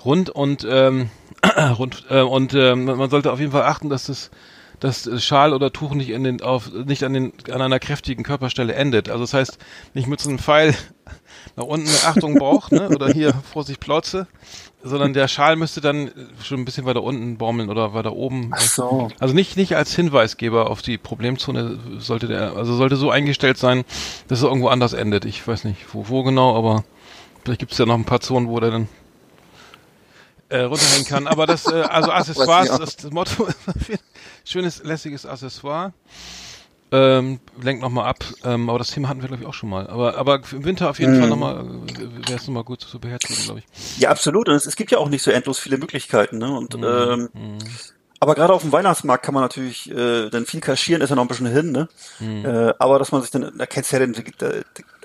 rund 0.03 0.29
und 0.29 0.65
ähm, 0.69 1.09
rund 1.77 2.05
äh, 2.09 2.21
und 2.21 2.53
ähm, 2.53 2.85
man 2.85 3.09
sollte 3.09 3.31
auf 3.31 3.39
jeden 3.39 3.51
Fall 3.51 3.63
achten, 3.63 3.89
dass 3.89 4.05
das 4.05 4.31
dass 4.79 5.09
Schal 5.23 5.53
oder 5.53 5.71
Tuch 5.71 5.93
nicht 5.93 6.09
in 6.09 6.23
den 6.23 6.41
auf 6.41 6.71
nicht 6.71 7.03
an 7.03 7.13
den 7.13 7.33
an 7.51 7.61
einer 7.61 7.79
kräftigen 7.79 8.23
Körperstelle 8.23 8.73
endet. 8.73 9.09
Also 9.09 9.23
das 9.23 9.33
heißt 9.33 9.57
nicht 9.93 10.07
mit 10.07 10.19
so 10.19 10.29
einem 10.29 10.39
Pfeil 10.39 10.75
nach 11.55 11.63
unten 11.65 11.89
Achtung 12.05 12.37
Bauch, 12.37 12.71
ne? 12.71 12.89
Oder 12.89 13.09
hier 13.09 13.33
Vorsicht 13.33 13.79
Plauze, 13.79 14.27
sondern 14.85 15.13
der 15.13 15.27
Schal 15.27 15.55
müsste 15.55 15.81
dann 15.81 16.11
schon 16.41 16.61
ein 16.61 16.65
bisschen 16.65 16.85
weiter 16.85 17.03
unten 17.03 17.37
baumeln 17.37 17.69
oder 17.69 17.93
weiter 17.93 18.13
oben. 18.13 18.51
ach 18.53 18.61
so. 18.61 19.07
Also 19.19 19.33
nicht 19.33 19.57
nicht 19.57 19.75
als 19.75 19.95
Hinweisgeber 19.95 20.69
auf 20.69 20.81
die 20.81 20.97
Problemzone 20.97 21.79
sollte 21.97 22.27
der 22.27 22.55
also 22.55 22.75
sollte 22.75 22.95
so 22.95 23.09
eingestellt 23.09 23.57
sein, 23.57 23.83
dass 24.27 24.43
er 24.43 24.49
irgendwo 24.49 24.67
anders 24.69 24.93
endet. 24.93 25.25
Ich 25.25 25.45
weiß 25.45 25.63
nicht 25.63 25.93
wo 25.93 26.07
wo 26.09 26.23
genau, 26.23 26.55
aber 26.55 26.83
vielleicht 27.43 27.59
gibt 27.59 27.71
es 27.71 27.77
ja 27.77 27.85
noch 27.85 27.95
ein 27.95 28.05
paar 28.05 28.21
Zonen, 28.21 28.47
wo 28.47 28.59
der 28.59 28.71
dann 28.71 28.87
äh, 30.49 30.59
runterhängen 30.61 31.05
kann. 31.05 31.27
Aber 31.27 31.47
das, 31.47 31.65
äh, 31.65 31.81
also 31.81 32.11
Accessoires, 32.13 32.95
das, 32.95 33.11
Motto 33.11 33.47
schönes, 34.45 34.83
lässiges 34.83 35.25
Accessoire. 35.25 35.93
Ähm, 36.97 37.39
lenkt 37.61 37.81
nochmal 37.81 38.05
ab, 38.07 38.23
ähm, 38.45 38.69
aber 38.69 38.77
das 38.79 38.91
Thema 38.91 39.09
hatten 39.09 39.21
wir, 39.21 39.27
glaube 39.27 39.43
ich, 39.43 39.49
auch 39.49 39.53
schon 39.53 39.69
mal. 39.69 39.87
Aber, 39.87 40.15
aber 40.17 40.39
im 40.51 40.63
Winter 40.63 40.89
auf 40.89 40.99
jeden 40.99 41.15
Mhm. 41.15 41.19
Fall 41.19 41.29
nochmal, 41.29 41.65
wäre 42.27 42.39
es 42.39 42.47
nochmal 42.47 42.63
gut 42.63 42.81
zu 42.81 42.99
beherzigen, 42.99 43.43
glaube 43.43 43.59
ich. 43.59 43.99
Ja, 43.99 44.09
absolut. 44.11 44.47
Und 44.47 44.55
es, 44.55 44.65
es 44.65 44.75
gibt 44.75 44.91
ja 44.91 44.97
auch 44.99 45.09
nicht 45.09 45.23
so 45.23 45.31
endlos 45.31 45.59
viele 45.59 45.77
Möglichkeiten. 45.77 46.37
Ne? 46.37 46.55
Und 46.55 46.73
ähm, 46.75 47.29
Mhm. 47.33 47.57
aber 48.21 48.35
gerade 48.35 48.53
auf 48.53 48.61
dem 48.61 48.71
Weihnachtsmarkt 48.71 49.25
kann 49.25 49.33
man 49.33 49.43
natürlich 49.43 49.91
äh, 49.91 50.29
dann 50.29 50.45
viel 50.45 50.61
kaschieren, 50.61 51.01
ist 51.01 51.09
ja 51.09 51.15
noch 51.15 51.23
ein 51.23 51.27
bisschen 51.27 51.47
hin. 51.47 51.71
Ne? 51.71 51.89
Äh, 52.21 52.73
aber 52.79 52.97
dass 52.99 53.11
man 53.11 53.21
sich 53.21 53.31
dann, 53.31 53.51
da 53.57 53.65
kennst 53.65 53.91
du 53.91 53.97
ja 53.97 54.05
den, 54.05 54.15
da, 54.37 54.51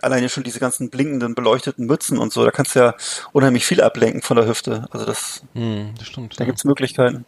alleine 0.00 0.28
schon 0.28 0.44
diese 0.44 0.60
ganzen 0.60 0.90
blinkenden, 0.90 1.34
beleuchteten 1.34 1.86
Mützen 1.86 2.18
und 2.18 2.32
so, 2.32 2.44
da 2.44 2.50
kannst 2.52 2.74
du 2.76 2.78
ja 2.80 2.94
unheimlich 3.32 3.66
viel 3.66 3.82
ablenken 3.82 4.22
von 4.22 4.36
der 4.36 4.46
Hüfte. 4.46 4.86
Also 4.90 5.06
das, 5.06 5.42
Hm, 5.54 5.94
das 5.98 6.06
stimmt. 6.06 6.38
da 6.38 6.44
ja. 6.44 6.46
gibt's 6.46 6.64
Möglichkeiten. 6.64 7.24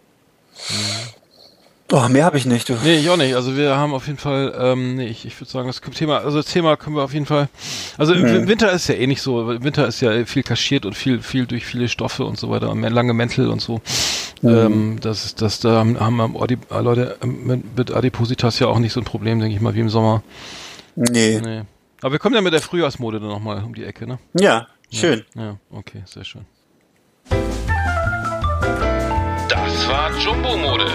Oh, 1.94 2.08
mehr 2.08 2.24
habe 2.24 2.38
ich 2.38 2.46
nicht, 2.46 2.70
du. 2.70 2.74
Nee, 2.82 2.94
ich 2.94 3.10
auch 3.10 3.18
nicht. 3.18 3.34
Also 3.34 3.54
wir 3.54 3.76
haben 3.76 3.92
auf 3.92 4.06
jeden 4.06 4.18
Fall, 4.18 4.54
ähm, 4.58 4.96
nee, 4.96 5.08
ich, 5.08 5.26
ich 5.26 5.38
würde 5.38 5.50
sagen, 5.50 5.66
das 5.66 5.82
Thema, 5.82 6.20
also 6.20 6.38
das 6.38 6.46
Thema 6.46 6.78
können 6.78 6.96
wir 6.96 7.02
auf 7.02 7.12
jeden 7.12 7.26
Fall. 7.26 7.50
Also 7.98 8.14
im 8.14 8.24
im 8.24 8.48
Winter 8.48 8.72
ist 8.72 8.88
ja 8.88 8.94
eh 8.94 9.06
nicht 9.06 9.20
so. 9.20 9.50
Im 9.52 9.62
Winter 9.62 9.86
ist 9.86 10.00
ja 10.00 10.24
viel 10.24 10.42
kaschiert 10.42 10.86
und 10.86 10.94
viel, 10.96 11.20
viel 11.20 11.44
durch 11.44 11.66
viele 11.66 11.88
Stoffe 11.88 12.24
und 12.24 12.38
so 12.38 12.48
weiter 12.48 12.70
und 12.70 12.80
mehr 12.80 12.88
lange 12.88 13.12
Mäntel 13.12 13.50
und 13.50 13.60
so. 13.60 13.82
Ähm, 14.42 15.00
das 15.02 15.26
ist, 15.26 15.42
das 15.42 15.60
da 15.60 15.80
haben, 15.80 16.00
haben 16.00 16.34
äh, 16.34 16.80
Leute 16.80 17.18
ähm, 17.22 17.46
mit, 17.46 17.76
mit 17.76 17.90
Adipositas 17.94 18.58
ja 18.58 18.68
auch 18.68 18.78
nicht 18.78 18.94
so 18.94 19.00
ein 19.00 19.04
Problem, 19.04 19.38
denke 19.38 19.54
ich 19.54 19.60
mal, 19.60 19.74
wie 19.74 19.80
im 19.80 19.90
Sommer. 19.90 20.22
Nee. 20.96 21.42
Nee. 21.44 21.62
Aber 22.00 22.12
wir 22.12 22.18
kommen 22.18 22.34
ja 22.34 22.40
mit 22.40 22.54
der 22.54 22.62
Frühjahrsmode 22.62 23.20
dann 23.20 23.28
nochmal 23.28 23.62
um 23.62 23.74
die 23.74 23.84
Ecke, 23.84 24.06
ne? 24.06 24.18
Ja, 24.32 24.66
schön. 24.90 25.24
Ja, 25.34 25.58
okay, 25.70 26.04
sehr 26.06 26.24
schön. 26.24 26.46
Das 29.48 29.88
war 29.88 30.10
Jumbo 30.18 30.56
Mode. 30.56 30.86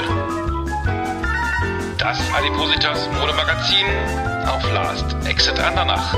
Das 2.08 2.22
Adipositas 2.34 3.10
Modemagazin 3.20 3.86
auf 4.48 4.64
Last 4.72 5.14
Exit 5.28 5.60
Andernach. 5.60 6.16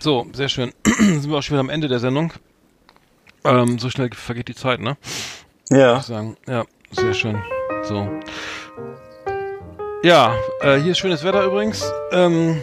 So, 0.00 0.26
sehr 0.32 0.48
schön. 0.48 0.72
sind 0.84 1.30
wir 1.30 1.38
auch 1.38 1.42
schon 1.42 1.54
wieder 1.54 1.60
am 1.60 1.70
Ende 1.70 1.86
der 1.86 2.00
Sendung. 2.00 2.32
Ähm, 3.44 3.78
so 3.78 3.90
schnell 3.90 4.10
vergeht 4.12 4.48
die 4.48 4.56
Zeit, 4.56 4.80
ne? 4.80 4.96
Ja. 5.70 6.00
sagen. 6.00 6.36
Ja, 6.48 6.64
sehr 6.90 7.14
schön. 7.14 7.40
So. 7.84 8.10
Ja, 10.02 10.34
äh, 10.62 10.80
hier 10.80 10.90
ist 10.90 10.98
schönes 10.98 11.22
Wetter 11.22 11.44
übrigens. 11.44 11.88
Ähm, 12.10 12.60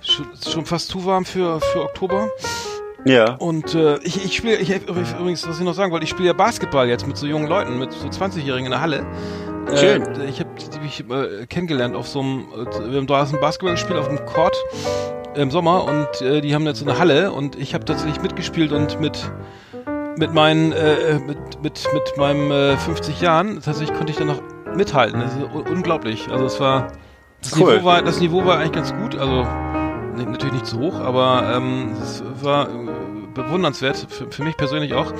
schon, 0.00 0.28
schon 0.50 0.64
fast 0.64 0.88
zu 0.88 1.04
warm 1.04 1.26
für, 1.26 1.60
für 1.60 1.82
Oktober. 1.82 2.30
Ja. 3.04 3.34
Und 3.34 3.74
äh, 3.74 3.98
ich, 3.98 4.24
ich 4.24 4.34
spiele, 4.34 4.56
ich, 4.56 4.70
übrigens, 4.70 5.46
was 5.46 5.58
ich 5.58 5.64
noch 5.64 5.74
sagen 5.74 5.92
wollte, 5.92 6.04
ich 6.04 6.10
spiele 6.10 6.28
ja 6.28 6.32
Basketball 6.32 6.88
jetzt 6.88 7.06
mit 7.06 7.18
so 7.18 7.26
jungen 7.26 7.48
Leuten, 7.48 7.78
mit 7.78 7.92
so 7.92 8.08
20-Jährigen 8.08 8.64
in 8.64 8.70
der 8.70 8.80
Halle. 8.80 9.04
Äh, 9.68 9.76
Schön. 9.76 10.02
ich 10.28 10.40
habe 10.40 10.50
mich 10.82 11.04
äh, 11.08 11.46
kennengelernt 11.46 11.96
auf 11.96 12.08
so 12.08 12.20
einem, 12.20 12.46
äh, 12.52 12.90
wir 12.90 12.98
haben 12.98 13.06
draußen 13.06 13.40
Basketball 13.40 13.72
gespielt 13.72 13.98
auf 13.98 14.08
dem 14.08 14.24
Court 14.26 14.56
im 15.34 15.50
Sommer 15.50 15.84
und 15.84 16.20
äh, 16.22 16.40
die 16.40 16.54
haben 16.54 16.66
jetzt 16.66 16.78
so 16.80 16.84
eine 16.84 16.98
Halle 16.98 17.32
und 17.32 17.56
ich 17.56 17.74
habe 17.74 17.84
tatsächlich 17.84 18.22
mitgespielt 18.22 18.72
und 18.72 19.00
mit 19.00 19.30
mit 20.16 20.32
meinen 20.32 20.72
äh, 20.72 21.18
mit 21.18 21.38
mit 21.62 21.88
mit 21.92 22.16
meinem 22.16 22.50
äh, 22.52 22.76
50 22.76 23.20
Jahren 23.20 23.54
tatsächlich 23.60 23.92
konnte 23.96 24.12
ich 24.12 24.18
dann 24.18 24.28
noch 24.28 24.40
mithalten. 24.76 25.20
Das 25.20 25.34
ist 25.34 25.42
un 25.42 25.66
unglaublich. 25.66 26.28
Also 26.30 26.44
es 26.44 26.60
war 26.60 26.92
das 27.42 27.58
Cool. 27.58 27.74
Niveau 27.74 27.84
war 27.84 28.02
das 28.02 28.20
Niveau 28.20 28.44
war 28.44 28.58
eigentlich 28.58 28.72
ganz 28.72 28.94
gut. 28.94 29.16
Also 29.16 29.44
natürlich 30.16 30.52
nicht 30.52 30.66
so 30.66 30.78
hoch, 30.78 31.00
aber 31.00 31.52
ähm, 31.56 31.96
es 32.00 32.22
war 32.42 32.68
äh, 32.68 32.72
bewundernswert 33.34 34.06
für, 34.08 34.30
für 34.30 34.42
mich 34.44 34.56
persönlich 34.56 34.94
auch, 34.94 35.12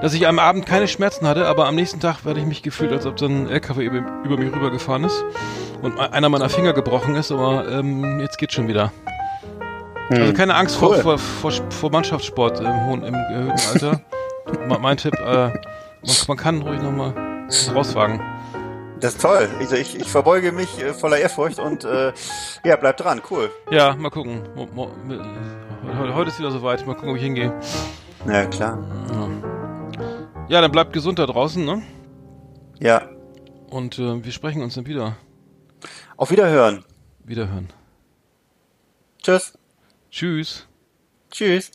dass 0.00 0.14
ich 0.14 0.26
am 0.26 0.38
Abend 0.38 0.66
keine 0.66 0.88
Schmerzen 0.88 1.26
hatte, 1.26 1.46
aber 1.46 1.66
am 1.66 1.74
nächsten 1.74 2.00
Tag 2.00 2.24
hatte 2.24 2.38
ich 2.40 2.46
mich 2.46 2.62
gefühlt, 2.62 2.92
als 2.92 3.06
ob 3.06 3.18
so 3.18 3.26
ein 3.26 3.48
LKW 3.48 3.84
über, 3.84 3.98
über 4.24 4.36
mich 4.36 4.52
rübergefahren 4.54 5.04
ist 5.04 5.24
und 5.82 5.98
einer 5.98 6.28
meiner 6.28 6.48
Finger 6.48 6.72
gebrochen 6.72 7.14
ist, 7.14 7.30
aber 7.32 7.68
ähm, 7.68 8.20
jetzt 8.20 8.38
geht's 8.38 8.54
schon 8.54 8.68
wieder. 8.68 8.92
Also 10.10 10.32
keine 10.34 10.54
Angst 10.54 10.80
Hm. 10.80 10.88
Cool. 10.88 10.96
vor, 10.98 11.18
vor, 11.18 11.52
vor, 11.70 11.90
Mannschaftssport 11.90 12.60
im 12.60 12.84
hohen, 12.86 13.02
im 13.04 13.14
erhöhten 13.14 13.60
Alter. 13.72 14.00
Me- 14.68 14.78
mein 14.78 14.96
Tipp, 14.96 15.14
äh, 15.14 15.24
man, 15.24 15.52
man 16.28 16.36
kann 16.36 16.60
ruhig 16.62 16.82
nochmal 16.82 17.14
rauswagen. 17.74 18.20
Das 19.00 19.14
ist 19.14 19.22
toll. 19.22 19.48
Also 19.58 19.74
ich, 19.76 19.98
ich 19.98 20.08
verbeuge 20.08 20.52
mich 20.52 20.80
äh, 20.82 20.92
voller 20.92 21.16
Ehrfurcht 21.18 21.58
und 21.58 21.84
äh, 21.84 22.12
ja, 22.64 22.76
bleib 22.76 22.98
dran. 22.98 23.22
Cool. 23.30 23.50
Ja, 23.70 23.94
mal 23.96 24.10
gucken. 24.10 24.42
Mo, 24.54 24.68
mo, 24.74 24.90
heute 26.14 26.30
ist 26.30 26.38
wieder 26.38 26.50
soweit. 26.50 26.86
Mal 26.86 26.94
gucken, 26.94 27.10
ob 27.10 27.16
ich 27.16 27.22
hingehe. 27.22 27.52
Ja, 28.26 28.46
klar. 28.46 28.78
Ja, 30.48 30.60
dann 30.60 30.72
bleibt 30.72 30.92
gesund 30.92 31.18
da 31.18 31.26
draußen, 31.26 31.64
ne? 31.64 31.82
Ja. 32.78 33.08
Und 33.70 33.98
äh, 33.98 34.22
wir 34.24 34.32
sprechen 34.32 34.62
uns 34.62 34.74
dann 34.74 34.86
wieder. 34.86 35.16
Auf 36.16 36.30
Wiederhören. 36.30 36.84
Wiederhören. 37.24 37.72
Tschüss. 39.22 39.58
Tschüss. 40.10 40.66
Tschüss. 41.30 41.72